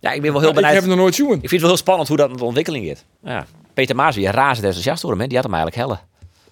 Ja, 0.00 0.12
ik 0.12 0.22
ben 0.22 0.30
wel 0.32 0.40
heel 0.40 0.48
ik 0.48 0.54
benieuwd. 0.54 0.72
heb 0.72 0.82
het 0.82 0.90
nog 0.90 1.00
nooit 1.00 1.14
zien. 1.14 1.26
Ik 1.26 1.38
vind 1.38 1.50
het 1.50 1.60
wel 1.60 1.68
heel 1.70 1.78
spannend 1.78 2.08
hoe 2.08 2.16
dat 2.16 2.38
de 2.38 2.44
ontwikkeling 2.44 2.86
gaat. 2.86 3.04
Ja. 3.24 3.46
Peter 3.74 3.96
Maas, 3.96 4.14
die 4.14 4.30
razend 4.30 4.64
enthousiast 4.66 5.02
door 5.02 5.10
hem, 5.10 5.20
hè. 5.20 5.26
die 5.26 5.36
had 5.36 5.44
hem 5.46 5.54
eigenlijk 5.54 5.82
helle. 5.86 5.98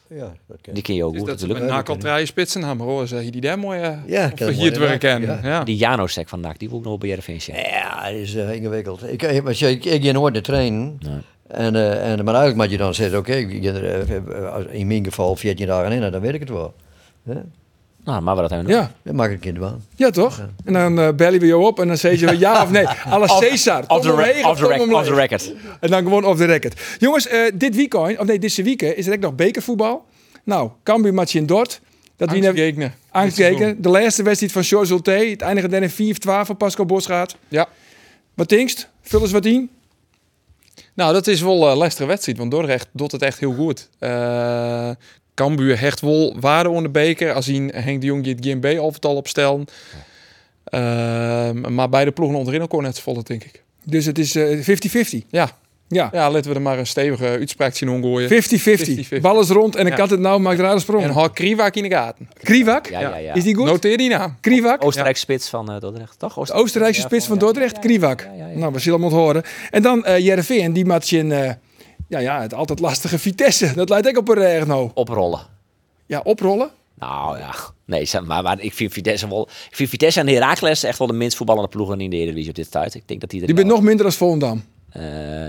Ja, 0.09 0.33
dat 0.47 0.61
kan. 0.61 0.75
Die 0.75 0.83
ken 0.83 0.95
je 0.95 1.05
ook 1.05 1.13
Dus 1.13 1.21
goed 1.21 1.31
natuurlijk. 1.31 1.61
met 1.61 1.69
NAC 1.69 1.89
al 1.89 1.97
draaien 1.97 2.27
spitsen 2.27 2.63
hebben, 2.63 2.87
hoor. 2.87 3.07
Zeg 3.07 3.25
je 3.25 3.31
die 3.31 3.41
daar 3.41 3.59
mooi 3.59 3.81
uh, 3.81 3.97
Ja, 4.07 4.29
kan 4.29 4.49
hier 4.49 4.65
het 4.71 4.79
werk 4.79 5.01
kennen. 5.01 5.29
ja. 5.43 5.49
Ja. 5.49 5.65
Die 5.65 5.77
Janosek 5.77 6.29
van 6.29 6.41
NAC, 6.41 6.59
die 6.59 6.69
wil 6.69 6.79
ik 6.79 6.85
nog 6.85 6.93
wel 6.93 6.99
bij 7.01 7.09
Jereveen. 7.09 7.41
Ja, 7.71 8.05
dat 8.05 8.13
is 8.21 8.35
eh, 8.35 8.53
ingewikkeld. 8.53 9.13
Ik, 9.13 9.23
ik, 9.23 9.43
maar 9.43 9.63
ik, 9.63 9.85
ik 9.85 10.05
ga 10.05 10.13
nooit 10.13 10.33
naar 10.33 10.43
trainen. 10.43 10.99
En, 11.47 11.75
eh, 11.77 12.13
en, 12.13 12.25
maar 12.25 12.35
eigenlijk 12.35 12.57
moet 12.57 12.71
je 12.71 12.77
dan 12.77 12.95
zeggen, 12.95 13.19
oké, 13.19 13.33
eh, 13.33 14.79
in 14.81 14.87
mijn 14.87 15.05
geval 15.05 15.37
14 15.37 15.67
dagen 15.67 15.93
in, 15.93 16.11
dan 16.11 16.21
weet 16.21 16.35
ik 16.35 16.41
het 16.41 16.49
wel. 16.49 16.75
Ja, 17.23 17.43
Nou, 18.07 18.23
maar 18.23 18.35
wat 18.37 18.51
hebben 18.51 18.69
we 18.69 18.73
Ja. 18.75 18.93
dat 19.03 19.15
maak 19.15 19.31
ik 19.31 19.45
in 19.45 19.55
de 19.55 19.61
baan. 19.61 19.85
Ja, 19.97 20.11
toch? 20.11 20.49
En 20.65 20.73
dan 20.73 20.99
eh 21.01 21.09
bellen 21.15 21.41
we 21.41 21.47
jou 21.47 21.65
op 21.65 21.81
en 21.81 21.87
dan 21.89 21.97
zeg 21.99 22.21
je 22.21 22.39
ja 22.39 22.63
of 22.63 22.71
nee. 22.71 22.87
Alle 23.15 23.29
Cesar. 23.29 23.85
Off 23.87 24.03
the, 24.03 24.15
re- 24.15 24.49
of 24.49 24.59
the 24.59 24.67
rec- 24.67 24.81
off 24.93 25.07
the 25.07 25.15
record. 25.15 25.53
En 25.81 25.91
dan 25.91 26.03
gewoon 26.03 26.25
off 26.25 26.39
the 26.39 26.45
record. 26.45 26.81
Jongens, 26.99 27.27
eh, 27.27 27.39
dit 27.55 27.75
weekend, 27.77 28.19
of 28.19 28.27
nee, 28.27 28.39
deze 28.39 28.63
weekend 28.63 28.97
is 28.97 29.07
er 29.07 29.13
ook 29.13 29.19
nog 29.21 29.35
bekervoetbal. 29.35 30.05
Nou, 30.45 30.71
Cambuur 30.83 31.15
matje 31.15 31.39
in 31.39 31.47
Dort. 31.47 31.81
Dat 32.17 32.31
wie 32.31 32.41
net 32.41 32.49
Angstgekner. 32.51 32.93
aangekeken. 33.11 33.83
De 33.83 33.89
laatste 33.89 34.23
wedstrijd 34.23 34.53
van 34.53 34.65
George 34.65 34.93
Ulte. 34.93 35.11
Het 35.11 35.43
eindigde 35.43 35.71
dan 35.71 35.83
in 35.83 35.91
4-12 35.91 36.47
voor 36.47 36.55
Pascal 36.55 36.85
Bosgaard. 36.87 37.37
Ja. 37.49 37.67
Wat 38.35 38.49
denkst? 38.49 38.89
Vul 39.03 39.21
eens 39.21 39.33
wat 39.33 39.45
in. 39.45 39.71
Nou, 40.95 41.13
dat 41.13 41.27
is 41.27 41.41
wel 41.41 41.71
een 41.71 41.77
lastige 41.77 42.07
wedstrijd, 42.09 42.39
want 42.39 42.51
Dordrecht 42.51 42.89
doet 42.93 43.13
het 43.13 43.23
echt 43.23 43.39
heel 43.39 43.55
goed. 43.55 43.89
Eh 43.99 44.91
Cambuur 45.37 45.81
hecht 45.81 46.01
wel 46.01 46.37
waarde 46.41 46.69
onder 46.69 46.83
de 46.83 46.89
beker. 46.91 47.33
Als 47.33 47.47
hij 47.47 47.71
Henk 47.75 48.01
de 48.01 48.07
Jong 48.07 48.23
die 48.25 48.35
het 48.35 48.45
GMB 48.47 48.79
al 48.79 48.95
al 49.01 49.17
opstellen. 49.17 49.65
Ehm, 50.65 51.75
maar 51.75 51.89
beide 51.89 52.11
ploegen 52.13 52.39
onderin 52.39 52.63
ook 52.63 52.83
net 52.83 53.01
volle, 53.01 53.23
denk 53.23 53.45
ik. 53.45 53.63
Dus 53.85 54.07
het 54.07 54.19
is 54.19 54.35
eh, 54.35 54.59
50-50. 54.59 55.27
Ja. 55.31 55.51
Ja. 55.89 56.09
Ja, 56.13 56.31
laten 56.31 56.51
we 56.51 56.57
er 56.57 56.63
maar 56.63 56.79
een 56.79 56.87
stevige 56.87 57.25
uitspraak 57.27 57.75
zien 57.75 57.89
omgooien. 57.89 58.29
50-50. 58.29 59.09
50-50. 59.19 59.21
Bal 59.21 59.41
is 59.41 59.49
rond 59.49 59.77
en 59.77 59.87
ik 59.87 59.93
Ja. 59.93 59.99
had 59.99 60.11
het 60.11 60.21
nou, 60.21 60.41
maakt 60.41 60.61
En 60.61 60.81
sprong. 60.81 61.11
hou 61.11 61.31
Kriwak 61.33 61.75
in 61.77 61.83
de 61.83 61.89
gaten. 61.89 62.29
Kriwak? 62.43 62.87
Ja, 62.89 63.01
ja, 63.01 63.17
ja. 63.17 63.35
Is 63.35 63.45
die 63.45 63.55
goed? 63.55 63.65
Noteer 63.67 63.97
die 63.97 64.09
naam. 64.09 64.37
Kriwak? 64.41 64.85
Oostenrijkse 64.85 65.23
spits 65.23 65.49
van 65.49 65.71
eh, 65.73 65.81
Dordrecht, 65.81 66.19
toch? 66.19 66.53
Oostenrijkse 66.53 67.01
Ja, 67.01 67.07
spits 67.07 67.27
van 67.27 67.35
ja, 67.35 67.41
Dordrecht, 67.41 67.71
ja, 67.77 67.81
ja, 67.83 67.87
Kriwak. 67.89 68.21
ja, 68.21 68.33
ja, 68.45 68.49
ja. 68.53 68.59
Nou, 68.59 68.73
we 68.73 68.79
zullen 68.79 69.01
hem 69.03 69.11
horen. 69.13 69.43
En 69.71 69.83
dan 69.83 70.05
eh 70.05 70.19
Jereveen, 70.19 70.73
die 70.73 70.85
match 70.85 71.13
in 71.13 71.33
eh, 71.33 71.51
ja, 72.09 72.19
ja, 72.19 72.41
het 72.41 72.55
altijd 72.55 72.81
lastige 72.81 73.19
Vitesse. 73.19 73.73
Dat 73.75 73.89
lijkt 73.89 74.09
ook 74.09 74.17
op 74.17 74.29
een 74.29 74.35
reg 74.35 74.67
nou. 74.67 74.91
Oprollen. 74.95 75.41
Ja, 76.07 76.21
oprollen. 76.25 76.71
Nou 76.99 77.39
ja, 77.39 77.55
nee, 77.85 78.05
zeg 78.05 78.25
maar, 78.25 78.43
maar 78.43 78.61
ik 78.61 78.73
vind 78.75 78.93
Vitesse 78.93 79.29
wel... 79.29 79.49
Ik 79.69 79.77
vind 79.77 79.89
Vitesse 79.89 80.21
en 80.21 80.29
Heracles 80.29 80.83
echt 80.83 80.99
wel 80.99 81.07
de 81.07 81.13
minst 81.13 81.37
voetballende 81.37 81.69
ploegen 81.69 82.01
in 82.01 82.11
de 82.11 82.17
Eredivisie 82.17 82.49
op 82.49 82.55
dit 82.55 82.71
tijd. 82.71 82.95
Ik 82.95 83.09
denk 83.09 83.21
dat 83.21 83.31
die 83.31 83.41
er 83.41 83.47
Die 83.47 83.55
wel- 83.55 83.65
bent 83.65 83.77
nog 83.77 83.85
minder 83.87 84.07
als 84.07 84.17
Volendam. 84.17 84.65
Eh, 84.91 85.03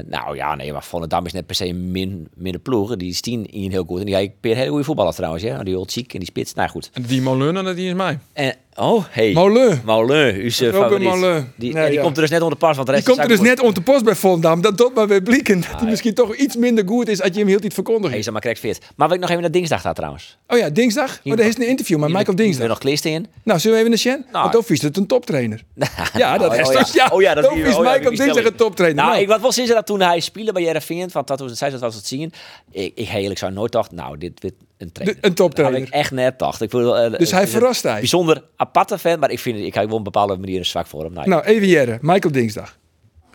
nou 0.05 0.35
ja, 0.35 0.55
nee, 0.55 0.71
maar 0.73 0.83
Volendam 0.83 1.25
is 1.25 1.33
net 1.33 1.45
per 1.45 1.55
se 1.55 1.65
een 1.67 1.91
min, 1.91 2.27
minder 2.35 2.61
ploeg. 2.61 2.95
Die 2.95 3.09
is 3.09 3.21
tien 3.21 3.45
in 3.51 3.71
heel 3.71 3.83
goed. 3.87 3.99
En 3.99 4.05
die 4.05 4.15
heeft 4.15 4.31
een 4.41 4.55
hele 4.55 4.69
goede 4.69 4.83
voetballer 4.83 5.13
trouwens. 5.13 5.43
Ja? 5.43 5.63
Die 5.63 5.77
old 5.77 5.91
ziek 5.91 6.13
en 6.13 6.19
die 6.19 6.27
spits. 6.27 6.53
Nou 6.53 6.69
goed. 6.69 6.89
En 6.93 7.01
die 7.01 7.21
Molen, 7.21 7.75
die 7.75 7.87
is 7.87 7.93
mij. 7.93 8.19
En, 8.33 8.55
oh, 8.77 9.03
hey. 9.09 9.33
Molen. 9.33 9.81
Molen, 9.85 10.35
uw 10.35 10.49
Robin 10.59 10.71
favoriet. 10.71 11.45
Die, 11.55 11.73
Nee, 11.73 11.83
ja, 11.83 11.87
die 11.89 11.97
ja. 11.97 12.01
komt 12.03 12.15
er 12.15 12.21
dus 12.21 12.31
net 12.31 12.41
onder 12.41 12.59
de 12.59 12.65
pas. 12.65 12.75
Want 12.75 12.87
de 12.87 12.93
Die 12.93 13.03
rest 13.03 13.17
komt 13.17 13.31
er 13.31 13.37
dus 13.37 13.47
net 13.47 13.59
onder 13.59 13.73
de 13.73 13.81
post 13.81 14.03
bij 14.03 14.15
Volendam. 14.15 14.61
Dat 14.61 14.77
doet 14.77 14.93
maar 14.95 15.07
weer 15.07 15.21
blikken. 15.21 15.61
Dat 15.61 15.79
hij 15.79 15.89
misschien 15.89 16.13
toch 16.13 16.35
iets 16.35 16.55
minder 16.55 16.87
goed 16.87 17.07
is 17.07 17.21
als 17.21 17.29
je 17.33 17.39
hem 17.39 17.47
heel 17.47 17.63
iets 17.63 17.73
verkondigt. 17.73 18.09
Hij 18.09 18.19
is 18.19 18.29
maar 18.29 18.41
correct 18.41 18.59
fit. 18.59 18.79
Maar 18.95 19.07
wat 19.07 19.15
ik 19.15 19.21
nog 19.21 19.29
even 19.29 19.41
naar 19.41 19.51
dinsdag 19.51 19.81
gaat 19.81 19.95
trouwens. 19.95 20.37
Oh 20.47 20.57
ja, 20.57 20.69
dinsdag. 20.69 21.19
Maar 21.23 21.39
er 21.39 21.45
is 21.45 21.57
een 21.57 21.67
interview 21.67 21.99
met 21.99 22.09
Michael 22.09 22.25
Hier 22.37 22.45
Dinsdag. 22.45 22.67
nog 22.67 22.77
klisten 22.77 23.11
in. 23.11 23.27
Nou, 23.43 23.59
zullen 23.59 23.75
we 23.75 23.83
even 23.83 23.89
naar 23.89 23.99
Sjen? 23.99 24.25
Nou. 24.31 24.41
Want 24.41 24.53
dan 24.53 24.63
is 24.75 24.81
het 24.81 24.97
een 24.97 25.07
toptrainer. 25.07 25.63
Ja, 26.17 26.37
dat 26.37 26.51
Oh, 26.51 26.57
is 26.59 26.67
oh, 26.67 26.73
toch... 26.73 26.93
Ja, 26.93 27.09
Oh 27.13 27.21
ja, 27.21 27.33
dat 27.33 27.43
dan 27.43 27.57
is 27.57 27.75
oh, 27.75 27.79
Michael 27.79 28.09
die 28.09 28.19
Dinsdag 28.19 28.45
een 28.45 28.55
toptrainer. 28.55 28.97
Nou, 28.97 29.09
Nou, 29.09 29.21
ik 29.21 29.27
wat 29.27 29.41
wel 29.41 29.51
sinds 29.51 29.71
dat 29.71 29.85
toen 29.85 30.01
hij 30.01 30.19
speelde 30.19 30.51
bij 30.51 30.61
Jereveen, 30.63 31.11
van 31.11 31.21
dat 31.25 31.39
was, 31.39 31.57
zei 31.57 31.71
dat 31.71 31.79
was 31.79 31.95
het 31.95 32.07
zien. 32.07 32.31
Ik, 32.71 32.91
ik 32.95 33.07
heerlijk 33.07 33.39
zou 33.39 33.51
nooit 33.51 33.71
dacht, 33.71 33.91
nou, 33.91 34.17
dit 34.17 34.41
wordt 34.41 34.55
een 34.77 34.91
trainer. 34.91 35.21
De- 35.21 35.27
een 35.27 35.33
toptrainer. 35.33 35.79
Ik 35.81 35.89
echt 35.89 36.11
net 36.11 36.39
dacht. 36.39 36.61
Ik 36.61 36.69
voel, 36.69 36.97
eh, 36.97 37.01
Dus 37.17 37.31
hij 37.31 37.39
het 37.39 37.47
is 37.49 37.53
een 37.53 37.59
verrast 37.59 37.83
hij. 37.83 37.99
Bijzonder 37.99 38.43
aparte 38.55 38.97
fan, 38.97 39.19
maar 39.19 39.31
ik 39.31 39.39
vind, 39.39 39.59
ik 39.59 39.73
heb 39.73 39.85
op 39.91 39.97
een 39.97 40.03
bepaalde 40.03 40.37
manier 40.37 40.57
een 40.57 40.65
zwak 40.65 40.87
voor 40.87 41.03
hem. 41.03 41.13
Nou, 41.13 41.29
nou 41.29 41.43
even 41.43 41.67
Jere. 41.67 41.97
Michael 42.01 42.33
Dinsdag. 42.33 42.77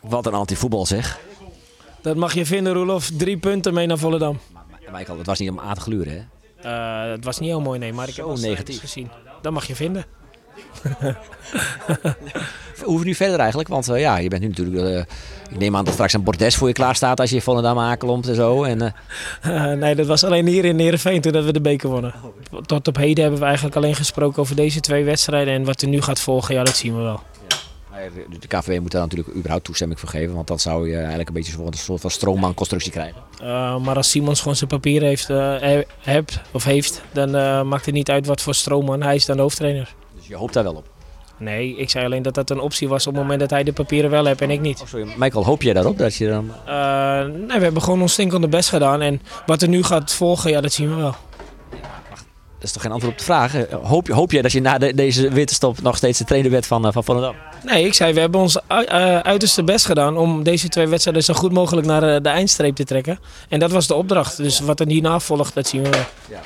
Wat 0.03 0.27
een 0.27 0.35
anti-voetbal 0.35 0.87
zeg. 0.87 1.19
Dat 2.03 2.17
mag 2.17 2.35
je 2.35 2.47
vinden, 2.47 2.73
Roelof. 2.73 3.11
Drie 3.17 3.39
punten 3.39 3.75
mee 3.75 3.87
naar 3.87 3.99
Volendam. 3.99 4.39
Michael, 4.93 5.17
dat 5.17 5.27
was 5.27 5.39
niet 5.39 5.51
om 5.51 5.61
aan 5.61 5.75
te 5.75 5.81
gluren, 5.81 6.13
hè? 6.13 6.21
Eh, 7.05 7.11
het 7.13 7.25
was 7.25 7.39
niet 7.39 7.49
heel 7.49 7.61
mooi, 7.61 7.79
nee, 7.79 7.93
maar 7.93 8.09
ik 8.09 8.17
heb 8.17 8.25
Zo 8.25 8.31
negatief. 8.31 8.49
negatief 8.51 8.81
gezien. 8.81 9.11
Dat 9.43 9.53
mag 9.53 9.67
je 9.67 9.75
vinden. 9.75 10.05
Hoe 12.83 12.91
hoeven 12.91 13.07
we 13.07 13.11
nu 13.11 13.15
verder 13.15 13.39
eigenlijk? 13.39 13.69
Want 13.69 13.89
eh, 13.89 14.01
ja, 14.01 14.19
je 14.19 14.29
bent 14.29 14.43
nu 14.43 14.49
natuurlijk... 14.49 14.87
eh, 14.87 14.99
ik 15.51 15.59
neem 15.59 15.77
aan 15.77 15.85
dat 15.85 15.93
straks 15.93 16.13
een 16.13 16.23
bordes 16.23 16.57
voor 16.57 16.69
je 16.69 16.75
klaar 16.75 16.95
staat 16.95 17.21
als 17.21 17.31
je 17.31 17.41
Volendam 17.41 17.79
aankomt 17.79 18.29
en 18.29 18.35
zo. 18.35 18.65
En, 18.65 18.95
eh, 19.43 19.73
nee, 19.73 19.95
dat 19.95 20.07
was 20.07 20.25
alleen 20.25 20.47
hier 20.47 20.65
in 20.65 20.79
Heerenveen 20.79 21.21
toen 21.21 21.33
dat 21.33 21.45
we 21.45 21.53
de 21.53 21.61
beker 21.61 21.89
wonnen. 21.89 22.15
Tot 22.67 22.89
op 22.89 22.97
heden 22.97 23.23
hebben 23.23 23.41
we 23.41 23.47
eigenlijk 23.47 23.77
alleen 23.77 23.95
gesproken 23.95 24.43
over 24.43 24.57
deze 24.57 24.81
twee 24.81 25.05
wedstrijden. 25.05 25.55
En 25.55 25.65
wat 25.65 25.83
er 25.83 25.89
nu 25.89 26.01
gaat 26.03 26.21
volgen, 26.21 26.55
ja, 26.55 26.65
dat 26.65 26.77
zien 26.77 26.97
we 26.97 27.03
wel. 27.03 27.21
De 28.41 28.47
KVB 28.49 28.81
moet 28.81 28.91
daar 28.91 29.01
natuurlijk 29.01 29.37
überhaupt 29.37 29.65
toestemming 29.65 30.01
voor 30.01 30.09
geven. 30.09 30.35
Want 30.35 30.47
dan 30.47 30.59
zou 30.59 30.89
je 30.89 30.97
eigenlijk 30.97 31.29
een 31.29 31.35
beetje 31.35 31.63
een 31.63 31.73
soort 31.73 32.01
van 32.01 32.11
stroomman-constructie 32.11 32.93
krijgen. 32.93 33.23
Maar 33.83 33.97
als 33.97 34.11
Simons 34.11 34.39
gewoon 34.39 34.57
zijn 34.57 34.71
papier 34.71 35.03
heeft, 35.03 35.29
hebt, 35.99 36.41
of 36.53 36.65
heeft, 36.65 37.03
dan 37.13 37.31
maakt 37.69 37.87
het 37.87 37.95
niet 37.95 38.11
uit 38.11 38.27
wat 38.27 38.41
voor 38.41 38.55
stroomman. 38.55 39.03
Hij 39.03 39.15
is 39.15 39.27
dan 39.27 39.37
de 39.37 39.43
hoofdtrainer. 39.43 39.95
Je 40.33 40.39
hoopt 40.39 40.53
daar 40.53 40.65
wel 40.65 40.75
op? 40.75 40.87
Nee, 41.39 41.77
ik 41.77 41.91
zei 41.91 42.05
alleen 42.05 42.23
dat 42.23 42.35
dat 42.35 42.51
een 42.51 42.61
optie 42.61 42.89
was 42.89 43.07
op 43.07 43.13
het 43.13 43.23
moment 43.23 43.41
dat 43.41 43.51
hij 43.51 43.63
de 43.63 43.73
papieren 43.73 44.11
wel 44.11 44.25
heeft 44.25 44.41
en 44.41 44.51
ik 44.51 44.61
niet. 44.61 44.81
Oh, 44.81 44.87
sorry, 44.87 45.13
Michael, 45.17 45.45
hoop 45.45 45.63
jij 45.63 45.73
daarop? 45.73 45.99
Dat 45.99 46.15
je 46.15 46.29
dan... 46.29 46.53
nee, 47.47 47.59
we 47.59 47.65
hebben 47.65 47.83
gewoon 47.83 48.01
ons 48.01 48.13
stinkende 48.13 48.49
best 48.49 48.69
gedaan. 48.69 49.01
En 49.01 49.23
wat 49.47 49.63
er 49.63 49.69
nu 49.69 49.83
gaat 49.83 50.13
volgen, 50.13 50.51
ja, 50.51 50.61
dat 50.61 50.73
zien 50.73 50.89
we 50.89 50.95
wel. 50.95 51.15
Dat 51.71 52.71
is 52.71 52.73
toch 52.73 52.83
geen 52.83 52.93
antwoord 52.93 53.13
op 53.13 53.19
de 53.19 53.25
vraag? 53.25 53.71
Hoop, 53.83 54.09
hoop 54.09 54.33
jij 54.33 54.43
dat 54.43 54.53
je 54.53 54.61
na 54.61 54.79
de, 54.79 54.95
deze 54.95 55.31
winterstop 55.31 55.83
nog 55.83 55.97
steeds 55.97 56.19
de 56.19 56.25
trainer 56.25 56.51
bent 56.51 56.67
van, 56.67 56.93
van 56.93 57.05
Volendam? 57.05 57.35
Nee, 57.65 57.87
ik 57.87 57.95
zei 57.95 58.13
we 58.13 58.21
hebben 58.21 58.41
ons 58.41 58.57
uh, 58.57 59.19
uiterste 59.19 59.65
best 59.65 59.87
gedaan 59.87 60.17
om 60.17 60.43
deze 60.43 60.69
twee 60.69 60.89
wedstrijden 60.89 61.25
zo 61.25 61.35
goed 61.35 61.53
mogelijk 61.53 61.87
naar 61.87 62.23
de 62.23 62.29
eindstreep 62.29 62.75
te 62.75 62.85
trekken. 62.85 63.19
En 63.49 63.59
dat 63.59 63.71
was 63.71 63.87
de 63.87 63.95
opdracht. 63.95 64.37
Dus 64.37 64.61
wat 64.61 64.81
er 64.81 64.87
hierna 64.87 65.19
volgt, 65.19 65.55
dat 65.55 65.67
zien 65.67 65.83
we 65.83 65.89
wel. 65.89 66.05
Ja, 66.29 66.41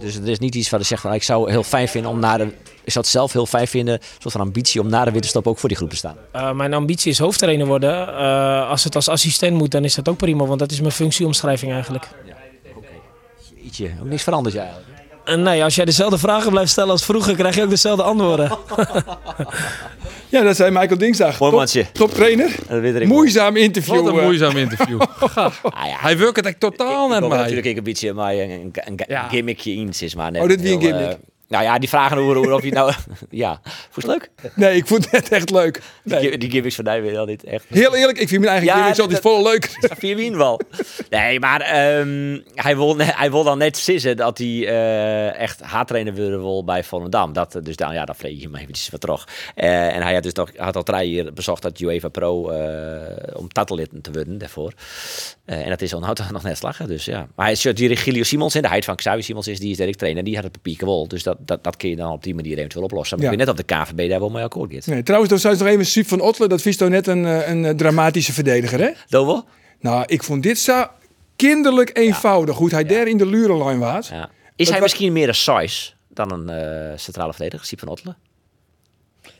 dus 0.00 0.16
er 0.16 0.28
is 0.28 0.38
niet 0.38 0.54
iets 0.54 0.70
waar 0.70 0.80
je 0.80 0.86
zegt 0.86 1.02
van 1.02 1.12
ik 1.12 1.22
zou 1.22 1.50
heel 1.50 1.62
fijn 1.62 1.88
vinden 1.88 2.10
om 2.10 2.18
na 2.18 2.36
de. 2.36 2.52
Ik 2.90 2.96
zou 2.96 3.04
het 3.04 3.14
zelf 3.14 3.32
heel 3.32 3.46
fijn 3.46 3.66
vinden, 3.66 3.94
een 3.94 4.00
soort 4.18 4.34
van 4.34 4.40
ambitie 4.40 4.80
om 4.80 4.88
na 4.88 5.04
de 5.04 5.10
winterstop 5.10 5.46
ook 5.46 5.58
voor 5.58 5.68
die 5.68 5.78
groep 5.78 5.90
te 5.90 5.96
staan. 5.96 6.16
Uh, 6.36 6.52
mijn 6.52 6.74
ambitie 6.74 7.10
is 7.10 7.18
hoofdtrainer 7.18 7.66
worden. 7.66 8.08
Uh, 8.08 8.70
als 8.70 8.84
het 8.84 8.94
als 8.94 9.08
assistent 9.08 9.56
moet, 9.56 9.70
dan 9.70 9.84
is 9.84 9.94
dat 9.94 10.08
ook 10.08 10.16
prima, 10.16 10.44
want 10.44 10.58
dat 10.58 10.70
is 10.70 10.80
mijn 10.80 10.92
functieomschrijving 10.92 11.72
eigenlijk. 11.72 12.08
Ja, 12.26 12.34
oké. 12.68 12.78
Okay. 12.78 13.64
Ietsje, 13.64 13.90
ook 14.00 14.08
niks 14.08 14.22
veranderd 14.22 14.56
eigenlijk. 14.56 14.86
En 15.24 15.42
nee, 15.42 15.64
als 15.64 15.74
jij 15.74 15.84
dezelfde 15.84 16.18
vragen 16.18 16.50
blijft 16.50 16.70
stellen 16.70 16.90
als 16.90 17.04
vroeger, 17.04 17.36
krijg 17.36 17.54
je 17.54 17.62
ook 17.62 17.70
dezelfde 17.70 18.02
antwoorden. 18.02 18.50
ja, 20.28 20.42
dat 20.42 20.56
zei 20.56 20.70
Michael 20.70 20.98
Dinsdag. 20.98 21.38
Mooi 21.38 21.54
matje. 21.54 21.82
Top, 21.82 21.94
top 21.94 22.10
trainer. 22.10 22.54
Moeizaam 23.06 23.56
interview. 23.56 24.02
Wat 24.02 24.16
een 24.16 24.24
moeizaam 24.24 24.56
interview. 24.56 25.00
ah, 25.34 25.52
ja. 25.62 25.96
Hij 26.00 26.18
werkt 26.18 26.36
het 26.36 26.46
echt 26.46 26.60
totaal 26.60 27.04
ik, 27.04 27.20
net 27.20 27.28
mij. 27.28 27.38
natuurlijk 27.38 27.76
een 27.76 27.82
beetje 27.82 28.12
maar 28.12 28.32
een, 28.32 28.50
een, 28.50 28.72
een 28.84 29.00
ja. 29.08 29.28
gimmickje 29.28 29.72
in 29.72 29.92
is, 30.00 30.14
maar 30.14 30.30
net 30.30 30.42
Oh, 30.42 30.48
dit 30.48 30.60
wie 30.60 30.74
een 30.74 30.80
gimmick? 30.80 31.18
Nou 31.50 31.64
ja, 31.64 31.78
die 31.78 31.88
vragen 31.88 32.18
hoe, 32.18 32.54
of 32.54 32.62
je 32.62 32.72
nou... 32.72 32.92
ja, 33.30 33.60
vond 33.90 34.06
je 34.06 34.12
het 34.12 34.30
leuk? 34.40 34.52
Nee, 34.54 34.76
ik 34.76 34.86
vond 34.86 35.10
het 35.10 35.28
echt 35.28 35.50
leuk. 35.50 35.82
Nee. 36.02 36.20
Die, 36.20 36.38
die 36.38 36.50
gimmicks 36.50 36.74
van 36.74 36.84
mij 36.84 37.02
weer 37.02 37.18
al 37.18 37.24
niet 37.24 37.44
echt... 37.44 37.64
Heel 37.68 37.94
eerlijk, 37.94 38.18
ik 38.18 38.28
vind 38.28 38.40
mijn 38.40 38.52
eigen 38.52 38.68
ja, 38.68 38.76
gimmicks 38.76 39.00
altijd 39.00 39.20
vol 39.20 39.42
leuk. 39.42 39.78
Vier 39.98 40.16
wien 40.16 40.36
wel. 40.36 40.60
Nee, 41.08 41.40
maar 41.40 41.88
um, 41.98 42.44
hij, 42.54 42.76
wil, 42.76 42.96
hij 42.98 43.30
wil 43.30 43.44
dan 43.44 43.58
net 43.58 43.76
sissen 43.76 44.16
dat 44.16 44.38
hij 44.38 44.46
uh, 44.46 45.34
echt 45.34 45.62
haattrainer 45.62 46.14
wilde 46.14 46.36
wil 46.36 46.64
bij 46.64 46.84
Volendam. 46.84 47.32
Dat, 47.32 47.60
dus 47.62 47.76
dan, 47.76 47.94
ja, 47.94 48.04
dan 48.04 48.14
vreeg 48.14 48.36
je 48.36 48.44
hem 48.44 48.54
eventjes 48.54 48.88
wat 48.88 49.00
terug. 49.00 49.28
Uh, 49.56 49.94
en 49.96 50.02
hij 50.02 50.14
had 50.14 50.22
dus 50.22 50.32
toch, 50.32 50.50
had 50.56 50.76
al 50.76 50.82
drie 50.82 51.10
jaar 51.10 51.32
bezocht 51.32 51.62
dat 51.62 51.80
UEFA 51.80 52.08
Pro 52.08 52.52
uh, 52.52 52.58
om 53.32 53.48
titellid 53.48 53.90
te 54.02 54.12
worden 54.12 54.38
daarvoor. 54.38 54.72
en 55.44 55.68
dat 55.68 55.82
is 55.82 55.92
onhoud 55.92 56.30
nog 56.30 56.42
net 56.42 56.56
slagen, 56.56 56.88
dus 56.88 57.04
ja. 57.04 57.28
Maar 57.34 57.46
hij 57.46 57.52
is 57.52 57.62
die 57.62 57.96
Gilio 57.96 58.22
Simons 58.22 58.54
in 58.54 58.62
de 58.62 58.68
heid 58.68 58.84
van 58.84 58.96
Xavier 58.96 59.22
Simons 59.22 59.48
is, 59.48 59.58
die 59.58 59.70
is 59.70 59.76
direct 59.76 59.98
trainer. 59.98 60.24
Die 60.24 60.34
had 60.34 60.44
het 60.44 60.52
papier 60.52 60.76
gewol, 60.76 61.08
dus 61.08 61.22
dat, 61.22 61.38
dat, 61.44 61.64
dat 61.64 61.76
kun 61.76 61.88
je 61.88 61.96
dan 61.96 62.12
op 62.12 62.22
die 62.22 62.34
manier 62.34 62.58
eventueel 62.58 62.84
oplossen. 62.84 63.16
Maar 63.16 63.26
ja. 63.26 63.32
ik 63.32 63.38
weet 63.38 63.46
net 63.46 63.56
of 63.56 63.66
de 63.66 63.74
KVB 63.74 64.08
daar 64.10 64.20
wel 64.20 64.30
mee 64.30 64.44
akkoord 64.44 64.72
gaat. 64.72 64.86
Nee, 64.86 65.02
trouwens, 65.02 65.30
dan 65.30 65.40
zou 65.40 65.56
nog 65.56 65.66
even 65.66 65.86
Sup 65.86 66.06
van 66.06 66.20
Otler, 66.20 66.48
dat 66.48 66.62
vies 66.62 66.76
net 66.76 67.06
een, 67.06 67.24
een 67.50 67.76
dramatische 67.76 68.32
verdediger, 68.32 68.80
hè? 68.80 68.90
Dat 69.08 69.24
wel? 69.24 69.44
Nou, 69.80 70.04
ik 70.06 70.22
vond 70.22 70.42
dit 70.42 70.58
zo 70.58 70.86
kinderlijk 71.36 71.98
eenvoudig, 71.98 72.56
hoe 72.56 72.70
hij 72.70 72.84
daar 72.84 73.06
in 73.06 73.16
de 73.16 73.26
lurenlijn 73.26 73.78
was. 73.78 74.08
Ja. 74.08 74.30
Is 74.56 74.70
hij 74.70 74.80
misschien 74.80 75.12
meer 75.12 75.28
een 75.28 75.34
size 75.34 75.90
dan 76.08 76.32
een 76.32 76.90
uh, 76.90 76.96
centrale 76.96 77.32
verdediger, 77.32 77.66
Siep 77.66 77.78
van 77.78 77.88
Otler? 77.88 78.16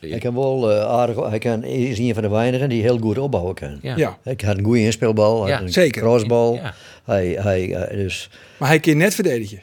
Hij 0.00 0.18
kan 0.18 0.34
wel 0.34 0.70
uh, 0.70 0.84
aardig, 0.84 1.28
hij 1.28 1.38
kan, 1.38 1.64
is 1.64 1.98
een 1.98 2.14
van 2.14 2.22
de 2.22 2.28
weinigen 2.28 2.68
die 2.68 2.82
heel 2.82 2.98
goed 2.98 3.18
opbouwen 3.18 3.54
kan. 3.54 3.78
Ja. 3.82 3.96
ja. 3.96 4.18
Hij 4.22 4.38
had 4.44 4.58
een 4.58 4.64
goede 4.64 4.80
inspeelbal, 4.80 5.48
ja. 5.48 5.60
een 5.60 5.72
Zeker. 5.72 6.02
crossbal. 6.02 6.54
Ja. 6.54 6.74
Hij, 7.04 7.26
hij, 7.26 7.66
uh, 7.68 7.96
dus... 7.96 8.30
Maar 8.58 8.68
hij 8.68 8.80
kan 8.80 8.96
net 8.96 9.14
verdedigen. 9.14 9.62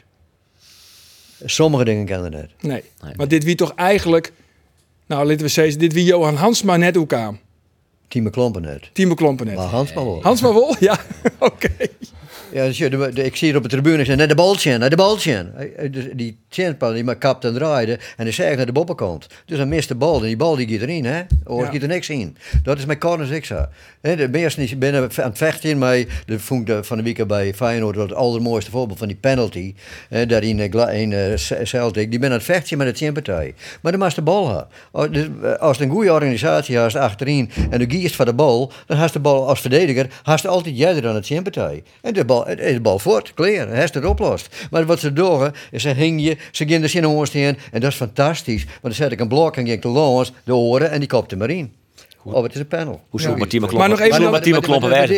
Sommige 1.46 1.86
dingen 1.86 2.06
kan 2.06 2.22
hij 2.22 2.30
net. 2.30 2.50
Nee. 2.60 2.84
nee. 3.04 3.14
Maar 3.16 3.28
dit 3.28 3.44
wie 3.44 3.56
toch 3.56 3.74
eigenlijk, 3.76 4.32
nou 5.06 5.28
laten 5.28 5.42
we 5.42 5.48
zeggen, 5.48 5.80
dit 5.80 5.94
wie 5.94 6.04
Johan 6.04 6.36
Hansma 6.36 6.78
net 6.78 6.98
ook 6.98 7.14
aan. 7.14 7.40
Timo 8.08 8.30
Klompen 8.30 8.62
net. 8.62 8.90
Timo 8.94 9.14
Klompen 9.14 9.46
net. 9.46 9.56
Maar 9.56 9.66
Hansma 9.66 10.04
wel. 10.04 10.22
Hansma 10.22 10.54
wel, 10.54 10.76
ja. 10.80 10.94
Oké. 11.40 11.66
Okay. 11.66 11.90
Ja, 12.52 12.66
dus 12.66 12.78
de, 12.78 13.10
de, 13.14 13.24
ik 13.24 13.36
zie 13.36 13.48
hier 13.48 13.58
op 13.58 13.64
de 13.64 13.70
tribune, 13.70 14.06
zei, 14.06 14.18
naar 14.18 14.28
de 14.28 14.36
baltje, 14.36 14.78
naar 14.78 14.90
de 14.90 14.96
baltje. 14.96 15.52
Dus 15.92 16.06
die 16.14 16.38
tjentpal 16.50 16.94
die 16.94 17.04
maar 17.04 17.18
kapt 17.18 17.46
en 17.46 17.54
draaide 17.54 18.00
en 18.18 18.24
dan 18.24 18.34
zei 18.34 18.56
naar 18.56 18.66
de 18.66 18.72
boppenkant. 18.72 19.28
Dus 19.46 19.58
dan 19.58 19.68
mist 19.68 19.88
de 19.88 19.96
bal 19.96 20.20
en 20.20 20.26
die 20.26 20.38
bal 20.38 20.56
die 20.56 20.68
gaat 20.68 20.82
erin, 20.82 21.06
hè. 21.06 21.22
Of 21.46 21.66
ja. 21.66 21.72
gaat 21.72 21.82
er 21.82 21.88
niks 21.88 22.10
in. 22.10 22.38
Dat 22.64 22.78
is 22.78 22.86
mijn 22.86 23.00
corners 23.00 23.30
ik 23.30 23.46
zo. 23.46 23.66
De 24.02 24.28
meesten 24.32 24.66
die 24.66 24.78
binnen 24.78 25.02
aan 25.02 25.30
het 25.30 25.38
vechten, 25.38 25.78
maar 25.78 26.04
de 26.26 26.40
vond 26.40 26.72
van 26.82 26.98
de 26.98 27.04
week 27.04 27.28
bij 27.28 27.54
Feyenoord 27.54 27.96
dat 27.96 28.10
het 28.10 28.18
allermooiste 28.18 28.72
voorbeeld 28.72 29.00
van 29.00 29.08
die 29.08 29.18
penalty. 29.18 29.74
Hè, 30.10 30.26
daar 30.26 30.44
in, 30.44 30.60
in 30.94 31.12
uh, 31.12 31.36
Celtic, 31.64 32.10
die 32.10 32.20
ben 32.20 32.30
aan 32.30 32.36
het 32.36 32.46
vechten 32.46 32.78
met 32.78 32.88
de 32.88 32.94
tjentpartij. 32.94 33.54
Maar 33.82 33.92
dan 33.92 34.02
moest 34.02 34.16
de 34.16 34.22
bal 34.22 34.48
hebben. 34.48 35.12
Dus, 35.12 35.28
als 35.60 35.80
een 35.80 35.90
goede 35.90 36.14
organisatie 36.14 36.78
hast 36.78 36.96
achterin 36.96 37.52
en 37.70 37.80
de 37.80 37.86
giest 37.90 38.16
van 38.16 38.26
de 38.26 38.34
bal, 38.34 38.72
dan 38.86 38.98
hast 38.98 39.14
de 39.14 39.20
bal 39.20 39.48
als 39.48 39.62
verdediger, 39.62 40.08
hast 40.24 40.48
altijd 40.48 40.78
jij 40.78 40.96
er 40.96 41.08
aan 41.08 41.16
het 41.16 41.24
tjentpartij. 41.24 41.84
En 42.02 42.14
de 42.14 42.26
bal 42.26 42.37
het 42.46 42.60
de 42.60 42.82
bal 42.82 43.00
voort, 43.00 43.34
klaar, 43.34 43.68
hij 43.68 43.84
is 43.84 43.94
het 43.94 44.06
oplost. 44.06 44.68
Maar 44.72 44.86
wat 44.86 45.00
ze 45.00 45.14
doen, 45.14 45.52
is 45.72 45.82
ze 45.82 45.90
hing 45.90 46.22
je, 46.22 46.38
ze 46.52 46.68
gaan 46.68 46.84
er 46.84 46.90
zin 46.90 47.26
in 47.32 47.58
en 47.72 47.80
dat 47.80 47.92
is 47.92 47.96
fantastisch. 47.96 48.64
Want 48.64 48.82
dan 48.82 48.94
zet 48.94 49.12
ik 49.12 49.20
een 49.20 49.28
blok 49.28 49.58
en 49.58 49.68
ging 49.68 49.82
de 49.82 49.88
langs, 49.88 50.32
de 50.44 50.56
oren 50.56 50.92
en 50.92 51.00
die 51.00 51.10
kopte 51.10 51.36
maar 51.36 51.50
in. 51.50 51.74
Oh, 52.34 52.44
het 52.44 52.54
is 52.54 52.60
een 52.60 52.68
panel. 52.68 53.02
Hoezo? 53.10 53.30
Ja. 53.30 53.36
Maar 53.36 53.48
Timo 53.48 53.68
kloppen. 53.68 53.90
Maar 53.90 54.00
nog 54.00 54.08
even 54.08 54.32
maar, 54.32 54.42
Timo 54.42 54.60
kloppen 54.60 54.90
weg. 54.90 55.10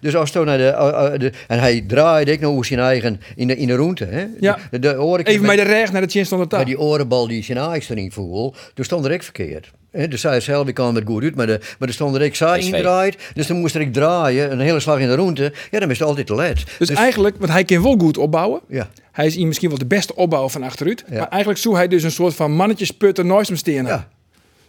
Dus 0.00 0.16
als 0.16 0.30
toen 0.30 0.46
naar 0.46 0.58
de, 0.58 0.72
uh, 0.76 1.18
de, 1.18 1.32
en 1.48 1.58
hij 1.58 1.84
draaide 1.86 2.32
ik 2.32 2.40
nog 2.40 2.64
zijn 2.64 2.80
eigen 2.80 3.20
in 3.36 3.46
de, 3.46 3.56
in 3.56 3.66
de 3.66 3.74
roente. 3.74 4.04
Hè? 4.04 4.26
Ja. 4.40 4.58
De, 4.70 5.22
even 5.24 5.46
bij 5.46 5.56
de 5.56 5.62
recht 5.62 5.92
naar 5.92 6.02
de 6.02 6.08
chin 6.08 6.26
stond 6.26 6.40
het 6.40 6.50
daar. 6.50 6.64
die 6.64 6.78
orenbal 6.78 7.26
die 7.26 7.42
zijn 7.42 7.58
eigen 7.58 7.96
erin 7.96 8.12
voel, 8.12 8.54
toen 8.74 8.84
stond 8.84 9.04
er 9.04 9.10
ik 9.10 9.22
verkeerd. 9.22 9.70
He, 9.90 10.08
dus 10.08 10.20
zij 10.20 10.40
zelf, 10.40 10.68
ik 10.68 10.74
kwam 10.74 10.94
het 10.94 11.04
goed 11.06 11.22
uit, 11.22 11.34
maar, 11.34 11.46
de, 11.46 11.60
maar 11.78 11.88
er 11.88 11.94
stond 11.94 12.14
er 12.14 12.22
ik 12.22 12.34
saai 12.34 12.64
indraaid. 12.64 13.16
Dus 13.34 13.46
dan 13.46 13.56
moest 13.56 13.74
er 13.74 13.80
ik 13.80 13.92
draaien, 13.92 14.52
een 14.52 14.60
hele 14.60 14.80
slag 14.80 14.98
in 14.98 15.08
de 15.08 15.14
roente. 15.14 15.52
Ja, 15.70 15.80
dan 15.80 15.90
is 15.90 15.98
het 15.98 16.08
altijd 16.08 16.26
te 16.26 16.34
let. 16.34 16.54
Dus, 16.78 16.88
dus, 16.88 16.96
eigenlijk, 16.96 17.36
want 17.38 17.52
hij 17.52 17.64
kan 17.64 17.82
wel 17.82 17.96
goed 17.98 18.18
opbouwen. 18.18 18.60
Ja. 18.68 18.90
Hij 19.12 19.26
is 19.26 19.36
misschien 19.36 19.68
wel 19.68 19.78
de 19.78 19.86
beste 19.86 20.14
opbouwer 20.14 20.50
van 20.50 20.62
achteruit. 20.62 21.04
Ja. 21.10 21.18
Maar 21.18 21.28
eigenlijk 21.28 21.60
zou 21.60 21.76
hij 21.76 21.88
dus 21.88 22.02
een 22.02 22.10
soort 22.10 22.34
van 22.34 22.52
mannetjesputter 22.52 23.24
nooit. 23.24 23.62
Ja. 23.64 24.08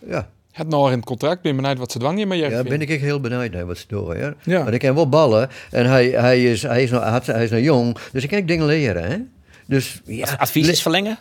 ja. 0.07 0.29
Het 0.55 0.67
nog 0.67 0.89
in 0.91 0.95
het 0.95 1.05
contract, 1.05 1.41
ben 1.41 1.55
benieuwd 1.55 1.77
wat 1.77 1.91
ze 1.91 1.99
dwang 1.99 2.19
je 2.19 2.25
met 2.25 2.37
je 2.37 2.49
Ja, 2.49 2.63
ben 2.63 2.81
ik 2.81 2.89
heel 2.89 3.19
benieuwd 3.19 3.51
naar 3.51 3.65
wat 3.65 3.77
ze 3.77 3.85
doen. 3.87 4.17
Ja. 4.17 4.33
ja. 4.43 4.63
Maar 4.63 4.73
ik 4.73 4.79
kan 4.79 4.95
wel 4.95 5.09
ballen 5.09 5.49
en 5.71 5.85
hij, 5.85 6.07
hij, 6.07 6.43
is, 6.43 6.61
hij, 6.61 6.83
is 6.83 6.89
nog, 6.91 7.25
hij 7.25 7.43
is 7.43 7.49
nog 7.49 7.59
jong, 7.59 7.97
dus 8.11 8.23
ik 8.23 8.29
kan 8.29 8.37
ik 8.37 8.47
dingen 8.47 8.65
leren. 8.65 9.03
Hè? 9.03 9.17
Dus, 9.67 10.01
ja. 10.05 10.35
Advies 10.37 10.81
verlengen? 10.81 11.19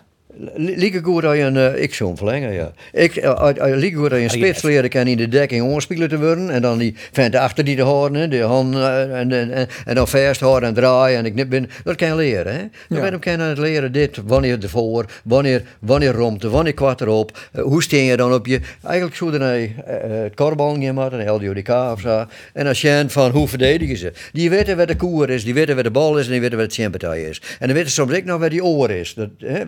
Lieke 0.55 1.03
goed 1.03 1.22
dat 1.22 1.37
je 1.37 1.43
een, 1.43 1.57
uh, 1.57 1.82
ik 1.82 1.95
zo'n 1.95 2.16
verlengen, 2.16 2.53
ja. 2.53 2.72
Ik, 2.93 3.16
uh, 3.16 3.51
lieke 3.57 3.97
goed 3.97 4.11
dat 4.11 4.18
je 4.18 4.24
een 4.24 4.30
spits 4.30 4.62
leren 4.62 4.91
kan 4.91 5.07
in 5.07 5.16
de 5.16 5.28
dekking 5.28 5.62
onspelen 5.62 6.09
te 6.09 6.18
worden. 6.18 6.51
En 6.51 6.62
dan 6.62 6.78
die 6.78 6.95
vent 7.12 7.35
achter 7.37 7.64
die 7.64 7.76
te 7.76 7.82
houden, 7.82 8.30
de 8.30 8.41
hand 8.41 8.74
uh, 8.74 9.01
en, 9.20 9.32
en, 9.32 9.51
en, 9.51 9.68
en, 9.85 9.95
dan 9.95 10.09
vast 10.09 10.41
houden 10.41 10.68
en 10.68 10.74
draaien. 10.74 11.18
En 11.18 11.24
ik 11.24 11.32
knip 11.32 11.49
ben, 11.49 11.70
dat 11.85 11.97
kan 11.97 12.09
je 12.09 12.14
leren, 12.14 12.55
hè. 12.55 12.61
Dan 12.89 13.20
ben 13.20 13.32
je 13.32 13.43
het 13.43 13.59
leren 13.59 13.93
dit, 13.93 14.18
wanneer 14.24 14.62
ervoor, 14.62 15.05
wanneer, 15.24 15.62
wanneer 15.78 16.12
romte, 16.12 16.49
wanneer 16.49 16.74
kwart 16.74 17.01
erop. 17.01 17.39
hoe 17.53 17.82
steen 17.82 18.05
je 18.05 18.16
dan 18.16 18.35
op 18.35 18.47
je, 18.47 18.61
eigenlijk 18.82 19.16
zo 19.16 19.30
dan 19.30 19.41
het 19.41 20.35
korbal 20.35 20.76
maar 20.76 21.12
een 21.12 21.30
LDODK 21.30 21.68
of 21.68 22.01
zo. 22.01 22.24
En 22.53 22.66
als 22.66 22.80
je 22.80 23.05
van 23.07 23.30
hoe 23.30 23.49
verdedigen 23.49 23.97
ze. 23.97 24.12
Die 24.32 24.51
weten 24.51 24.76
waar 24.76 24.87
de 24.87 24.97
koer 24.97 25.30
is, 25.30 25.45
die 25.45 25.55
weten 25.55 25.74
waar 25.74 25.85
de 25.85 25.91
bal 25.91 26.18
is 26.18 26.26
en 26.26 26.32
die 26.32 26.41
weten 26.41 26.59
waar 26.59 26.68
de 26.68 26.74
champetij 26.74 27.22
is. 27.22 27.43
En 27.59 27.66
dan 27.66 27.76
weten 27.76 27.91
soms 27.91 28.12
ook 28.12 28.24
nog 28.24 28.41
waar 28.41 28.51
die 28.51 28.64
oor 28.64 28.91
is. 28.91 29.14
Dat, 29.14 29.28
hè, 29.39 29.64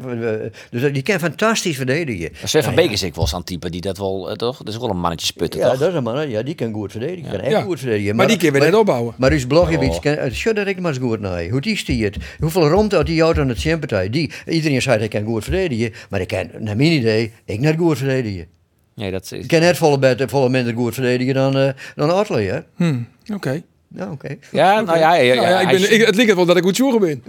dus 0.70 0.92
die 0.92 1.02
kan 1.02 1.18
fantastisch 1.18 1.76
verdedigen. 1.76 2.30
Sven 2.44 2.62
van 2.62 2.74
Beek 2.74 2.90
is 2.90 3.02
ik 3.02 3.14
wel 3.14 3.26
zo'n 3.26 3.44
type 3.44 3.70
die 3.70 3.80
dat 3.80 3.98
wel, 3.98 4.30
uh, 4.30 4.34
toch? 4.34 4.57
Dat 4.57 4.74
is 4.74 4.80
wel 4.80 4.90
een 4.90 5.00
mannetje 5.00 5.26
sputten, 5.26 5.61
ja, 5.61 5.70
toch? 5.70 5.78
dat 5.78 5.88
is 5.88 5.94
een 5.94 6.02
man, 6.02 6.30
ja, 6.30 6.42
die 6.42 6.54
kan 6.54 6.72
goed 6.72 6.90
verdedigen. 6.90 7.24
Ja. 7.24 7.30
Kan 7.30 7.40
echt 7.40 7.62
goed 7.62 7.78
verdedigen. 7.78 8.16
Maar, 8.16 8.26
maar 8.26 8.38
die 8.38 8.50
kan 8.50 8.59
weer 8.59 8.70
net 8.70 8.80
opbouwen. 8.80 9.14
Maar 9.18 9.32
is 9.32 9.46
Blogjevic, 9.46 9.90
oh. 9.90 10.00
kan, 10.00 10.12
uh, 10.12 10.54
dat 10.54 10.66
ik 10.66 10.80
maar 10.80 10.90
eens 10.92 11.00
goed 11.00 11.20
naar. 11.20 11.48
Hoe 11.48 11.61
die 11.61 11.76
stiert. 11.76 12.16
Hoeveel 12.38 12.68
rond 12.68 12.94
uit 12.94 13.07
die 13.07 13.20
auto 13.20 13.40
aan 13.40 13.48
het 13.48 13.59
Champertij. 13.59 14.11
Die, 14.11 14.32
iedereen 14.46 14.82
zei 14.82 14.98
hij 14.98 15.09
kan 15.09 15.24
goed 15.24 15.44
verdedigen. 15.44 15.92
Maar 16.11 16.20
ik 16.20 16.28
kan, 16.28 16.48
naar 16.59 16.76
mijn 16.76 16.92
idee, 16.92 17.32
ik 17.44 17.61
net 17.61 17.76
goed 17.78 17.98
verdedigen. 17.98 18.46
Nee, 18.94 19.11
dat 19.11 19.22
is... 19.22 19.30
Ik 19.30 19.46
kan 19.46 19.61
net 19.61 19.76
volle, 19.76 19.98
bed, 19.98 20.22
volle 20.26 20.48
minder 20.48 20.74
goed 20.74 20.94
verdedigen 20.94 21.34
dan, 21.34 21.57
uh, 21.57 21.68
dan 21.94 22.11
Atley, 22.11 22.44
hè? 22.44 22.61
Hmm, 22.76 23.09
Oké. 23.34 23.62
Ja, 23.95 24.05
oké. 24.05 24.12
Okay. 24.12 24.39
Ja, 24.53 24.80
nou 24.80 24.99
ja, 24.99 25.14
ja, 25.14 25.22
ja, 25.22 25.34
nou, 25.34 25.49
ja 25.49 25.61
ik 25.61 25.80
ben, 25.80 25.93
ik, 25.93 26.07
het 26.07 26.16
lijkt 26.16 26.34
wel 26.34 26.45
dat 26.47 26.57
ik 26.57 26.62
goed 26.62 26.76
zoeken 26.76 27.01
ben. 27.01 27.22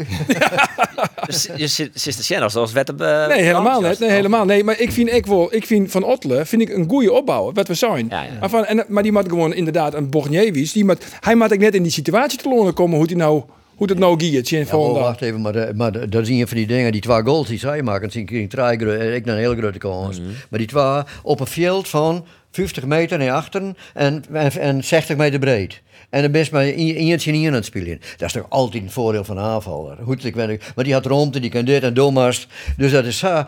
dus 1.27 1.49
je 1.55 1.67
zit 1.67 2.27
de 2.27 2.49
zoals 2.49 2.71
wet 2.71 2.89
op, 2.89 3.01
uh, 3.01 3.27
Nee, 3.27 3.41
helemaal 3.41 3.81
niet. 3.81 3.99
Nee, 3.99 4.09
helemaal. 4.09 4.45
Nee, 4.45 4.63
maar 4.63 4.79
ik 4.79 4.91
vind 4.91 5.11
ik 5.13 5.25
wel, 5.25 5.53
ik 5.55 5.65
vind 5.65 5.91
van 5.91 6.03
Otle 6.03 6.45
vind 6.45 6.61
ik 6.61 6.69
een 6.69 6.89
goede 6.89 7.11
opbouw, 7.11 7.51
wat 7.53 7.67
we 7.67 7.73
zijn. 7.73 8.07
Ja, 8.09 8.21
ja. 8.23 8.29
Maar, 8.39 8.49
van, 8.49 8.65
en, 8.65 8.85
maar 8.87 9.03
die 9.03 9.11
moet 9.11 9.27
gewoon 9.29 9.53
inderdaad 9.53 9.93
een 9.93 10.09
Borgnevis, 10.09 10.71
die 10.71 10.85
moet, 10.85 11.05
hij 11.19 11.35
moet 11.35 11.51
ik 11.51 11.59
net 11.59 11.75
in 11.75 11.83
die 11.83 11.91
situatie 11.91 12.39
te 12.39 12.49
lonen 12.49 12.73
komen 12.73 12.97
hoe 12.97 13.05
hij 13.05 13.15
nou 13.15 13.43
hoe 13.77 13.87
het 13.89 13.99
nou 13.99 14.19
giet. 14.19 14.51
in 14.51 14.65
Ja, 14.65 14.77
oh, 14.77 15.01
wacht 15.01 15.21
even, 15.21 15.41
maar, 15.41 15.53
de- 15.53 15.71
maar 15.75 15.91
de- 15.91 16.09
dat 16.09 16.21
is 16.21 16.29
een 16.29 16.47
van 16.47 16.57
die 16.57 16.67
dingen, 16.67 16.91
die 16.91 17.01
twee 17.01 17.21
goals 17.23 17.47
die 17.47 17.59
zij 17.59 17.81
maken, 17.81 18.11
zien 18.11 18.25
drie 18.25 18.47
eh, 18.47 19.15
ik 19.15 19.25
naar 19.25 19.35
een 19.35 19.41
hele 19.41 19.55
grote 19.57 19.77
kans. 19.77 20.19
Maar 20.49 20.59
die 20.59 20.67
twee 20.67 21.01
op 21.23 21.39
een 21.39 21.47
veld 21.47 21.87
van 21.87 22.25
50 22.51 22.85
meter 22.85 23.17
naar 23.17 23.31
achteren 23.31 23.77
en, 23.93 24.23
en, 24.31 24.51
en 24.51 24.83
60 24.83 25.17
meter 25.17 25.39
breed. 25.39 25.81
En 26.09 26.21
dan 26.21 26.31
best 26.31 26.51
maar 26.51 26.63
eentje 26.63 27.31
in 27.31 27.47
aan 27.47 27.53
het 27.53 27.65
spelen. 27.65 27.99
Dat 28.17 28.27
is 28.27 28.33
toch 28.33 28.45
altijd 28.49 28.83
een 28.83 28.91
voordeel 28.91 29.23
van 29.23 29.37
een 29.37 29.43
aanvaller. 29.43 29.97
Goed, 30.03 30.25
ik 30.25 30.35
maar 30.75 30.83
die 30.83 30.93
had 30.93 31.05
ruimte, 31.05 31.39
die 31.39 31.49
kan 31.49 31.65
dit 31.65 31.83
en 31.83 31.93
domast. 31.93 32.47
Dus 32.77 32.91
dat 32.91 33.05
is 33.05 33.17
zo. 33.17 33.43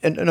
En, 0.00 0.16
en 0.16 0.26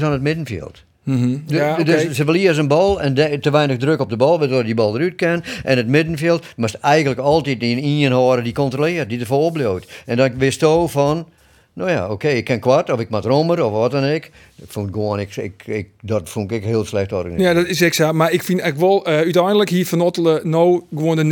dan 0.00 0.12
het 0.12 0.22
middenveld. 0.22 0.82
De- 1.04 1.40
Ja, 1.46 1.72
oké. 1.72 1.84
Dus 1.84 2.10
ze 2.10 2.24
verliezen 2.24 2.58
een 2.58 2.68
bal 2.68 3.00
en 3.00 3.14
de- 3.14 3.38
te 3.40 3.50
weinig 3.50 3.76
druk 3.76 4.00
op 4.00 4.08
de 4.10 4.16
bal, 4.16 4.38
waardoor 4.38 4.64
die 4.64 4.74
bal 4.74 4.94
eruit 4.96 5.14
kan. 5.14 5.42
En 5.64 5.76
het 5.76 5.86
middenveld 5.88 6.44
moest 6.56 6.74
eigenlijk 6.74 7.20
altijd 7.20 7.62
in 7.62 7.78
één 7.82 8.12
horen 8.12 8.44
die 8.44 8.52
controleert, 8.52 9.08
die 9.08 9.20
ervoor 9.20 9.42
oploopt. 9.44 9.92
En 10.06 10.16
dan 10.16 10.38
wist 10.38 10.60
je 10.60 10.84
van, 10.88 11.28
nou 11.72 11.90
ja, 11.90 12.08
oké, 12.10 12.28
ik 12.28 12.44
kan 12.44 12.58
kwart 12.58 12.90
of 12.90 13.00
ik 13.00 13.10
moet 13.10 13.24
rommer 13.24 13.64
of 13.64 13.72
wat 13.72 13.90
dan 13.90 14.04
ook. 14.14 14.22
Ik 14.56 14.70
vond 14.70 14.90
gewoon, 14.92 15.20
ik, 15.20 15.36
ik, 15.36 15.62
ik, 15.66 15.88
dat 16.00 16.28
vond 16.28 16.50
ik 16.50 16.64
heel 16.64 16.84
slecht 16.84 17.08
georganiseerd. 17.08 17.48
Ja, 17.48 17.60
dat 17.60 17.66
is 17.70 17.80
exact. 17.80 18.12
Maar 18.12 18.32
ik 18.32 18.42
vind 18.42 18.64
ik 18.64 18.74
wel 18.74 19.04
eh, 19.06 19.14
uiteindelijk 19.16 19.70
hier 19.70 19.86
van 19.86 20.00
Ottelen 20.00 20.50
nou 20.50 20.82
gewoon 20.96 21.16
de 21.16 21.24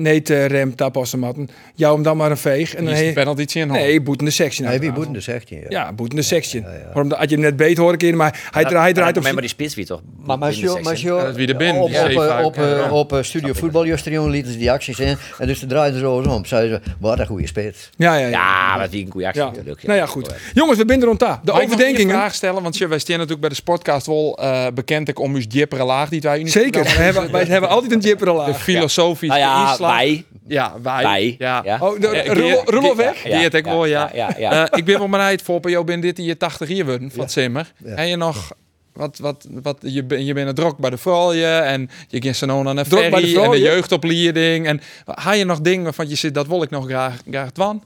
neetrem 0.00 0.74
tapassen 0.74 1.18
matten. 1.18 1.48
Jou 1.74 1.94
hem 1.94 2.02
dan 2.02 2.16
maar 2.16 2.30
een 2.30 2.36
veeg. 2.36 2.74
En 2.74 2.84
dan 2.84 2.94
dan 2.94 3.02
he- 3.04 3.12
penalty 3.12 3.58
in. 3.58 3.68
Nee, 3.68 4.00
boetende 4.00 4.30
sectie. 4.30 4.64
Nee, 4.64 4.78
wie 4.78 4.92
boeten 4.92 5.12
de 5.12 5.20
16, 5.20 5.58
ja. 5.58 5.64
Ja, 5.68 5.92
boetende 5.92 6.22
sectie. 6.22 6.64
Waarom 6.86 7.08
dat- 7.08 7.18
had 7.18 7.28
je 7.28 7.34
hem 7.34 7.44
net 7.44 7.56
beet 7.56 7.76
horen 7.76 7.98
keer, 7.98 8.16
maar 8.16 8.48
hij, 8.50 8.64
dra- 8.64 8.80
hij 8.80 8.92
draait 8.92 9.16
op. 9.16 9.22
Maar 9.22 9.34
die 9.40 9.48
spits 9.48 9.74
wie 9.74 9.84
toch? 9.86 10.00
Maar, 10.24 10.38
maar, 10.38 10.52
in 10.52 10.60
de 10.60 11.04
dat 11.04 11.36
wie 11.36 11.48
er 11.48 11.56
bent, 11.56 11.78
op, 11.78 11.82
op, 11.84 11.90
eh, 11.92 12.40
op, 12.44 12.56
eh, 12.56 12.92
op 12.92 13.12
eh, 13.12 13.22
Studio 13.22 13.52
Voetbal 13.52 13.86
juster 13.86 14.28
lieten 14.30 14.52
ze 14.52 14.58
die 14.58 14.70
acties 14.70 14.98
in. 14.98 15.16
En 15.38 15.46
dus 15.46 15.58
ze 15.58 15.66
draaiden 15.66 16.00
ze 16.00 16.04
zo 16.06 16.16
om. 16.16 16.44
Zeiden 16.44 16.82
ze, 16.84 16.90
wat 16.98 17.18
een 17.18 17.26
goede 17.26 17.46
spits. 17.46 17.90
Ja, 17.96 18.14
ja, 18.14 18.26
ja. 18.26 18.28
Ja, 18.28 18.78
wat 18.78 18.90
die 18.90 19.04
een 19.04 19.10
goede 19.10 19.26
actie 19.26 19.42
natuurlijk. 19.44 19.82
Nou 19.82 19.98
ja, 19.98 20.06
goed. 20.06 20.34
Jongens, 20.54 20.78
we 20.78 20.84
zijn 20.86 21.00
er 21.00 21.06
rond 21.06 21.18
daar. 21.18 21.40
De 21.44 21.52
ik 21.52 21.62
overdenkingen. 21.62 22.14
vraag 22.14 22.34
stellen? 22.34 22.59
Want 22.62 22.78
je, 22.78 22.86
wij 22.88 22.98
staan 22.98 23.14
natuurlijk 23.14 23.40
bij 23.40 23.48
de 23.48 23.54
Sportcast 23.54 24.06
wel 24.06 24.38
eh, 24.40 24.66
bekend 24.74 25.08
ik 25.08 25.18
om 25.18 25.34
uw 25.34 25.42
diepere 25.48 25.84
laag 25.84 26.08
die 26.08 26.20
wij 26.20 26.42
nu 26.42 26.48
Zeker. 26.48 26.82
We 26.82 26.88
hebben, 26.88 27.30
wij 27.32 27.44
hebben 27.44 27.70
altijd 27.70 27.92
een 27.92 28.00
jippere 28.00 28.30
De 28.30 28.36
laag. 28.36 28.62
filosofische 28.62 29.38
Nou 29.38 29.50
ja, 29.50 29.68
inslag. 29.70 29.90
wij. 29.90 30.24
Ja, 30.46 30.74
wij. 30.82 31.02
Wij. 31.02 31.34
Ja. 31.38 31.60
Ja. 31.64 31.78
Oh, 31.80 32.00
de, 32.00 32.08
Eh, 32.08 32.62
Rullo 32.64 32.96
weg? 32.96 33.24
Ja, 33.24 33.38
Geert, 33.38 33.54
ik 33.54 33.64
ja, 33.66 33.70
wel, 33.72 33.84
ja. 33.84 34.10
ja, 34.14 34.28
ja, 34.28 34.38
ja. 34.38 34.66
Eh, 34.70 34.78
ik 34.78 34.84
ben 34.84 35.10
wel 35.10 35.20
uit 35.20 35.42
voor, 35.42 35.70
jou 35.70 35.84
bent 35.84 36.02
dit 36.02 36.18
in 36.18 36.24
je 36.24 36.36
80 36.36 36.68
jaar 36.68 36.86
worden 36.86 37.10
van 37.14 37.28
Simmer. 37.28 37.72
Ja. 37.84 37.94
En 37.94 38.08
je 38.08 38.16
nog... 38.16 38.52
Wat, 38.92 39.18
wat, 39.18 39.46
wat, 39.62 39.76
je, 39.80 40.04
ben- 40.04 40.24
je 40.24 40.32
bent 40.34 40.48
een 40.48 40.54
drok 40.54 40.78
bij 40.78 40.90
de 40.90 40.96
vrouwen 40.98 41.64
en 41.64 41.90
je 42.08 42.22
gaat 42.22 42.36
zo 42.36 42.62
naar 42.62 42.76
een 42.76 42.84
Drok 42.84 43.00
bij 43.00 43.10
de 43.10 43.16
ferry 43.16 43.26
en 43.26 43.32
vrouwen? 43.34 43.58
de 43.58 43.64
jeugdopleiding. 43.64 44.66
En 44.66 44.80
ga 45.06 45.32
je 45.32 45.44
nog 45.44 45.60
dingen 45.60 45.82
waarvan 45.84 46.08
je 46.08 46.14
zit, 46.14 46.34
dat 46.34 46.46
wil 46.46 46.62
ik 46.62 46.70
nog 46.70 46.84
graag, 46.86 47.16
graag 47.30 47.52
doen. 47.52 47.82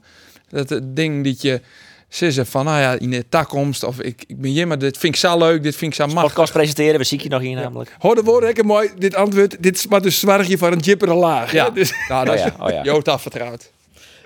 Dat 0.49 0.71
eh, 0.71 0.79
ding 0.83 1.25
dat 1.25 1.43
je 1.43 1.61
zeggen 2.17 2.47
van, 2.47 2.65
nou 2.65 2.81
ja, 2.81 2.99
in 2.99 3.11
de 3.11 3.25
toekomst 3.29 3.83
of 3.85 4.01
ik, 4.01 4.25
ik 4.27 4.41
ben 4.41 4.51
hier, 4.51 4.67
maar 4.67 4.79
dit 4.79 4.99
vind 4.99 5.15
ik 5.15 5.21
zo 5.21 5.39
leuk, 5.39 5.63
dit 5.63 5.77
vind 5.77 5.91
ik 5.91 5.97
zo 5.97 6.07
machtig. 6.07 6.23
Podcast 6.23 6.53
presenteren, 6.53 6.99
we 6.99 7.05
zie 7.05 7.23
je 7.23 7.29
nog 7.29 7.41
hier 7.41 7.55
namelijk. 7.57 7.97
Hoor 7.99 8.15
de 8.15 8.23
woorden, 8.23 8.49
ik 8.51 8.65
mooi. 8.65 8.89
Dit 8.99 9.15
antwoord, 9.15 9.63
dit 9.63 9.77
is 9.77 9.87
maar 9.87 10.03
dus 10.03 10.21
zwaar 10.21 10.49
je 10.49 10.59
voor 10.59 10.73
een 10.73 10.79
jippere 10.79 11.15
laag. 11.15 11.53
Ja? 11.53 11.71
Dus, 11.71 11.93
nou, 12.09 12.25
dat 12.25 12.35
Oh 12.35 12.41
is 12.41 12.47
ja, 12.47 12.57
oh 12.65 12.71
ja. 12.71 12.83
Jood 12.93 13.09
afvertrouwd. 13.09 13.71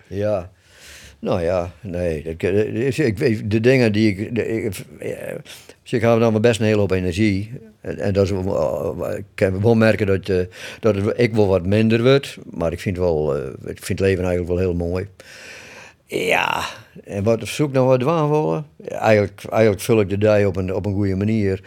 Ja. 0.06 0.50
Nou 1.18 1.42
ja, 1.42 1.72
nee. 1.80 2.22
Dat, 2.22 2.40
dat 2.40 2.52
is- 2.66 2.98
ik, 2.98 3.18
weet- 3.18 3.50
de 3.50 3.60
dingen 3.60 3.92
die 3.92 4.16
ik... 4.16 4.34
De, 4.34 4.48
ik, 4.48 4.64
eh, 4.98 5.34
dus 5.82 5.92
ik 5.92 6.00
heb 6.00 6.20
dan 6.20 6.32
maar 6.32 6.40
best 6.40 6.60
een 6.60 6.66
hele 6.66 6.78
hoop 6.78 6.90
energie. 6.90 7.52
En, 7.80 7.98
en 7.98 8.12
dat 8.12 8.24
is, 8.24 8.30
wel- 8.30 9.12
ik 9.16 9.24
kan 9.34 9.62
wel 9.62 9.74
merken 9.74 10.06
dat, 10.06 10.28
eh, 10.28 10.36
dat 10.80 10.94
het, 10.94 11.04
ik 11.16 11.34
wel 11.34 11.46
wat 11.46 11.66
minder 11.66 12.02
wordt. 12.02 12.36
Maar 12.50 12.72
ik 12.72 12.80
vind, 12.80 12.96
wel, 12.98 13.36
eh, 13.36 13.42
ik 13.46 13.84
vind 13.84 13.98
het 13.98 14.00
leven 14.00 14.24
eigenlijk 14.24 14.48
wel 14.48 14.58
heel 14.58 14.74
mooi. 14.74 15.06
Ja, 16.10 16.64
en 17.04 17.22
wat 17.22 17.48
zoek 17.48 17.72
nou 17.72 17.86
wat 17.86 18.02
waan 18.02 18.30
willen? 18.30 18.66
Ja, 18.76 18.98
Eigenlijk, 18.98 19.44
eigenlijk 19.50 19.82
vul 19.82 20.00
ik 20.00 20.08
de 20.08 20.18
dag 20.18 20.44
op 20.46 20.56
een, 20.56 20.74
op 20.74 20.86
een 20.86 20.92
goede 20.94 21.16
manier. 21.16 21.60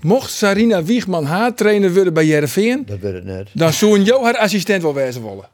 mocht 0.00 0.30
Sarina 0.30 0.82
Wiegman 0.82 1.24
haar 1.24 1.54
trainer 1.54 1.94
worden 1.94 2.14
bij 2.14 2.24
Jereveen, 2.26 2.82
Dat 2.86 2.98
weet 2.98 3.12
het 3.14 3.24
net. 3.24 3.48
dan 3.54 3.72
zou 3.72 3.98
een 3.98 4.04
jou 4.04 4.24
haar 4.24 4.36
assistent 4.36 4.82
wel 4.82 4.94
wezen 4.94 5.22
willen. 5.22 5.48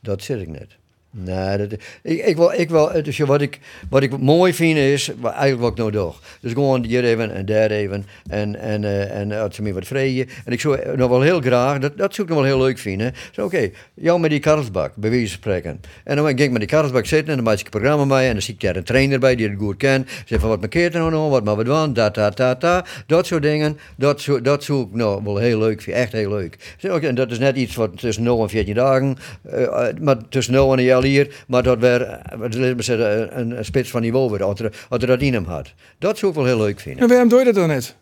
Dat 0.00 0.22
zit 0.22 0.40
ik 0.40 0.48
net. 0.48 0.76
Nee, 1.18 1.56
dat, 1.56 1.72
ik, 2.02 2.24
ik 2.24 2.36
wil, 2.36 2.52
ik 2.52 2.70
wil, 2.70 3.02
dus 3.02 3.18
wat 3.18 3.40
ik, 3.40 3.58
wat 3.88 4.02
ik 4.02 4.18
mooi 4.18 4.54
vind 4.54 4.78
is, 4.78 5.12
eigenlijk 5.22 5.60
wat 5.60 5.70
ik 5.70 5.76
nou 5.76 5.90
doe. 5.90 6.12
Dus 6.40 6.52
gewoon 6.52 6.84
hier 6.84 7.04
even 7.04 7.34
en 7.34 7.46
daar 7.46 7.70
even 7.70 8.06
en, 8.28 8.60
en, 8.60 8.84
eh, 8.84 9.20
en 9.20 9.32
als 9.32 9.54
ze 9.54 9.62
me 9.62 9.72
wat 9.72 9.86
vrije. 9.86 10.26
En 10.44 10.52
ik 10.52 10.60
zou 10.60 10.96
nog 10.96 11.08
wel 11.08 11.20
heel 11.20 11.40
graag, 11.40 11.78
dat, 11.78 11.96
dat 11.96 12.14
zou 12.14 12.28
ik 12.28 12.34
nog 12.34 12.42
wel 12.42 12.52
heel 12.52 12.64
leuk 12.64 12.78
vinden. 12.78 13.14
Zo, 13.32 13.44
oké, 13.44 13.70
jou 13.94 14.20
met 14.20 14.30
die 14.30 14.40
karlsbak, 14.40 14.96
bij 14.96 15.10
van 15.10 15.28
spreken. 15.28 15.80
En 16.04 16.16
dan 16.16 16.26
ging 16.26 16.40
ik 16.40 16.50
met 16.50 16.60
die 16.60 16.68
karlsbak 16.68 17.06
zitten 17.06 17.28
en 17.28 17.34
dan 17.34 17.44
maak 17.44 17.58
ik 17.58 17.64
een 17.64 17.80
programma 17.80 18.06
bij 18.06 18.26
en 18.26 18.32
dan 18.32 18.42
zie 18.42 18.54
ik 18.54 18.60
daar 18.60 18.76
een 18.76 18.84
trainer 18.84 19.18
bij 19.18 19.36
die 19.36 19.48
het 19.48 19.58
goed 19.58 19.76
kent. 19.76 20.10
Zeg 20.24 20.40
van, 20.40 20.48
wat 20.48 20.60
markeert 20.60 20.94
er 20.94 21.00
nou 21.00 21.12
nog, 21.12 21.30
wat 21.30 21.44
maar 21.44 21.56
we 21.56 21.64
doen, 21.64 21.92
dat, 21.92 22.14
dat, 22.14 22.36
dat, 22.36 22.60
dat. 22.60 22.88
Dat 23.06 23.26
soort 23.26 23.42
dingen, 23.42 23.78
dat, 23.96 24.28
dat 24.42 24.64
zou 24.64 24.80
ik 24.80 24.92
nou 24.92 25.24
wel 25.24 25.36
heel 25.36 25.58
leuk 25.58 25.86
echt 25.86 26.12
heel 26.12 26.30
leuk. 26.30 26.74
Zeg, 26.78 26.92
oké, 26.92 27.06
en 27.06 27.14
dat 27.14 27.30
is 27.30 27.38
net 27.38 27.56
iets 27.56 27.74
wat 27.74 27.98
tussen 27.98 28.22
0 28.22 28.42
en 28.42 28.48
14 28.48 28.74
dagen, 28.74 29.16
eh, 29.42 29.88
eh, 29.88 29.96
maar 30.00 30.16
tussen 30.28 30.52
0 30.52 30.72
en 30.72 30.78
een 30.78 30.84
jaar 30.84 31.04
hier, 31.06 31.44
maar 31.46 31.62
dat 31.62 31.78
we 31.78 32.74
zeggen, 32.76 33.38
een, 33.38 33.58
een 33.58 33.64
spits 33.64 33.90
van 33.90 34.00
niveau 34.00 34.30
weer, 34.30 34.42
als 34.42 34.60
er, 34.60 34.72
als 34.88 35.02
er 35.02 35.06
dat 35.06 35.20
in 35.20 35.32
hem 35.32 35.44
had. 35.44 35.72
Dat 35.98 36.18
zou 36.18 36.30
ik 36.30 36.36
wel 36.36 36.46
heel 36.46 36.58
leuk 36.58 36.80
vinden. 36.80 37.02
En 37.02 37.08
waarom 37.08 37.28
doe 37.28 37.38
je 37.38 37.44
dat 37.44 37.54
dan 37.54 37.68
net? 37.68 37.96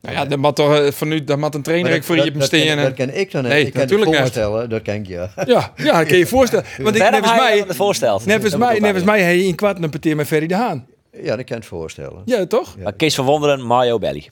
Nou 0.00 0.14
ja, 0.14 0.24
dat 0.24 0.38
moet 0.38 0.56
toch 0.56 0.74
eh, 0.74 0.90
van 0.92 1.08
nu, 1.08 1.24
dat 1.24 1.38
moet 1.38 1.54
een 1.54 1.62
trainer 1.62 1.92
ik 1.92 2.04
voor 2.04 2.16
je 2.16 2.22
dat, 2.22 2.50
dat, 2.50 2.76
dat 2.76 2.94
kan 2.94 3.10
ik 3.10 3.30
dan 3.30 3.42
niet. 3.42 3.52
Nee, 3.52 3.66
ik 3.66 3.72
kan 3.72 3.80
het 3.80 3.90
natuurlijk 3.90 4.16
voorstellen, 4.16 4.68
dat 4.68 4.82
kan 4.82 4.94
ik 4.94 5.06
ja. 5.06 5.32
Ja, 5.46 5.72
ja, 5.76 5.84
dat 5.84 6.06
kan 6.06 6.08
je 6.08 6.16
je 6.16 6.26
voorstellen. 6.26 6.64
Want 6.82 6.96
ik, 6.96 7.02
hij 7.02 7.20
mij, 7.20 7.64
het 7.66 7.76
voorstelt. 7.76 8.26
nevens 8.26 8.50
Dat 8.50 8.60
mij, 8.60 8.78
nevens 8.78 9.04
mij, 9.04 9.22
hij 9.22 9.38
in 9.38 9.54
kwart 9.54 9.82
een 9.82 9.90
parteer 9.90 10.16
met 10.16 10.26
Ferry 10.26 10.46
de 10.46 10.54
Haan. 10.54 10.86
Ja, 11.12 11.36
dat 11.36 11.36
kan 11.36 11.38
ik 11.38 11.48
het 11.48 11.66
voorstellen. 11.66 12.22
Ja, 12.24 12.46
toch? 12.46 12.76
Maar 12.78 12.92
Kees 12.92 13.14
van 13.14 13.24
Wonderen, 13.24 13.66
Mario 13.66 13.98
Belly. 13.98 14.28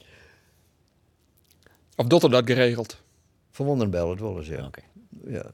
Of 1.96 2.06
Dotter 2.06 2.30
dat 2.30 2.46
geregeld. 2.46 3.02
Verwonderen 3.50 3.90
bellen 3.90 4.10
het 4.10 4.20
wel 4.20 4.38
eens, 4.38 4.48
ja. 4.48 4.64
Oké. 4.64 4.80
ja. 5.26 5.44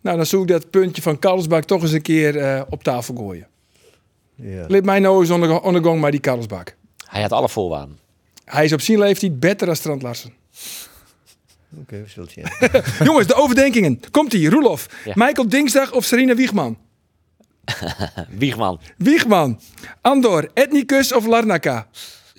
Nou, 0.00 0.16
dan 0.16 0.26
zoek 0.26 0.42
ik 0.42 0.48
dat 0.48 0.70
puntje 0.70 1.02
van 1.02 1.18
Karlsbak 1.18 1.64
toch 1.64 1.82
eens 1.82 1.92
een 1.92 2.02
keer 2.02 2.36
eh, 2.38 2.62
op 2.68 2.82
tafel 2.82 3.14
gooien. 3.14 3.46
ja. 4.34 4.64
Let 4.68 4.84
mij 4.84 4.98
nou 4.98 5.20
eens 5.20 5.30
onder, 5.30 5.60
ondergang 5.60 6.00
bij 6.00 6.10
die 6.10 6.20
Karlsbak. 6.20 6.76
Hij 7.06 7.22
had 7.22 7.32
alle 7.32 7.48
voorwaarden. 7.48 7.98
Hij 8.44 8.64
is 8.64 8.72
op 8.72 8.80
zijn 8.80 8.98
leeftijd 8.98 9.40
beter 9.40 9.66
dan 9.66 9.76
Strand 9.76 10.02
Larsen. 10.02 10.32
Oké, 11.80 12.02
we 12.02 12.08
zullen 12.08 12.28
het 12.34 12.60
zien. 12.60 12.80
Jongens, 13.06 13.26
de 13.26 13.34
overdenkingen. 13.34 14.00
Komt-ie, 14.10 14.50
Roelof. 14.50 14.86
Ja. 15.04 15.12
Michael 15.16 15.48
Dingsdag 15.48 15.92
of 15.92 16.04
Serena 16.04 16.34
Wiegman? 16.34 16.78
Wiegman. 18.28 18.80
Wiegman. 18.96 19.60
Andor, 20.00 20.50
Etnicus 20.54 21.12
of 21.14 21.26
Larnaca? 21.26 21.88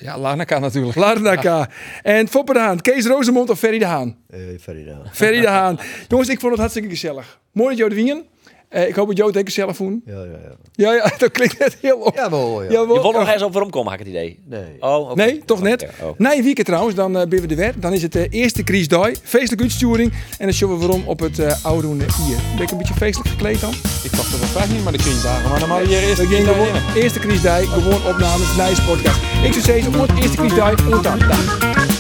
Ja, 0.02 0.18
Larnaca 0.18 0.60
natuurlijk. 0.60 0.96
Larnaca. 0.96 1.70
En 2.02 2.28
Foppe 2.28 2.54
de 2.54 2.60
Haan, 2.60 2.82
Kees 2.82 3.06
Rozemond 3.06 3.50
of 3.50 3.60
Ferry 3.60 3.78
de 3.80 3.86
Haan? 3.86 4.16
Eh, 4.30 4.40
Ferry 4.60 4.96
Ferry 5.12 5.42
de 5.42 5.48
Haan. 5.48 5.80
Jongens, 6.08 6.30
ik 6.30 6.40
vond 6.40 6.52
het 6.52 6.60
hartstikke 6.60 6.90
gezellig. 6.90 7.40
Mooi 7.52 7.70
dat 7.70 7.78
jou 7.78 7.90
er 7.90 8.24
Eh, 8.72 8.88
ik 8.88 8.96
hoop 8.96 9.16
dat 9.16 9.28
het 9.28 9.38
ook 9.38 9.46
gezellig 9.46 9.76
vond. 9.76 10.02
Ja, 10.06 10.14
ja, 10.14 10.20
ja. 10.24 10.56
Ja, 10.74 10.94
ja, 10.94 11.12
dat 11.18 11.32
klinkt 11.32 11.60
net 11.60 11.78
heel 11.82 11.98
op. 11.98 12.16
Ja, 12.16 12.30
wel, 12.30 12.64
ja. 12.64 12.72
Jawel. 12.72 12.96
Je 12.96 13.02
wil 13.02 13.12
nog 13.12 13.30
eens 13.30 13.42
op 13.42 13.52
waarom 13.52 13.70
komen, 13.72 13.92
had 13.92 14.00
ik 14.00 14.06
het 14.06 14.16
idee. 14.16 14.40
Nee. 14.46 14.78
Oh, 14.80 15.10
oké. 15.10 15.16
Nee, 15.16 15.42
toch 15.46 15.62
net. 15.62 15.84
Oké, 15.84 15.94
oh. 16.04 16.10
Na 16.18 16.34
een 16.36 16.44
weekend 16.44 16.68
trouwens, 16.68 16.96
dan 16.96 17.18
eh 17.18 17.28
ben 17.28 17.42
we 17.42 17.48
er 17.48 17.56
weer. 17.56 17.74
Dan 17.78 17.94
is 17.94 18.02
het 18.02 18.12
de 18.12 18.28
eerste 18.30 18.64
Kriesdag. 18.64 19.10
Feestelijke 19.24 19.64
uitsturing. 19.64 20.12
En 20.12 20.46
dan 20.46 20.54
showen 20.54 20.80
we 20.80 20.86
waarom 20.86 21.08
op 21.08 21.20
het 21.20 21.40
uh, 21.40 21.66
oude 21.66 21.88
hier. 21.88 22.38
Ben 22.56 22.64
ik 22.64 22.72
een 22.72 22.78
beetje 22.78 22.94
feestelijk 22.94 23.30
gekleed 23.30 23.62
dan? 23.62 23.72
Ik 24.04 24.12
dacht 24.12 24.32
dat 24.32 24.40
we 24.40 24.46
vaak 24.46 24.68
niet 24.70 24.84
maar 24.84 24.92
de 24.92 24.98
kriesdagen, 24.98 25.50
maar 25.50 25.60
dan 25.60 25.70
mag 25.70 25.82
je 25.82 25.88
hier 25.88 26.04
eerst 26.08 26.28
We 26.28 26.28
gewoon 26.28 26.96
eerste 26.96 27.20
Kriesdag, 27.20 27.74
gewoon 27.74 28.06
opnames, 28.06 28.56
nice 28.56 28.82
podcast. 28.82 29.20
Ik 29.44 29.54
zou 29.54 29.66
zeggen, 29.66 29.92
gewoon 29.92 30.18
eerste 30.18 30.38
Kriesdag, 30.38 30.94
ontdaan. 30.94 31.91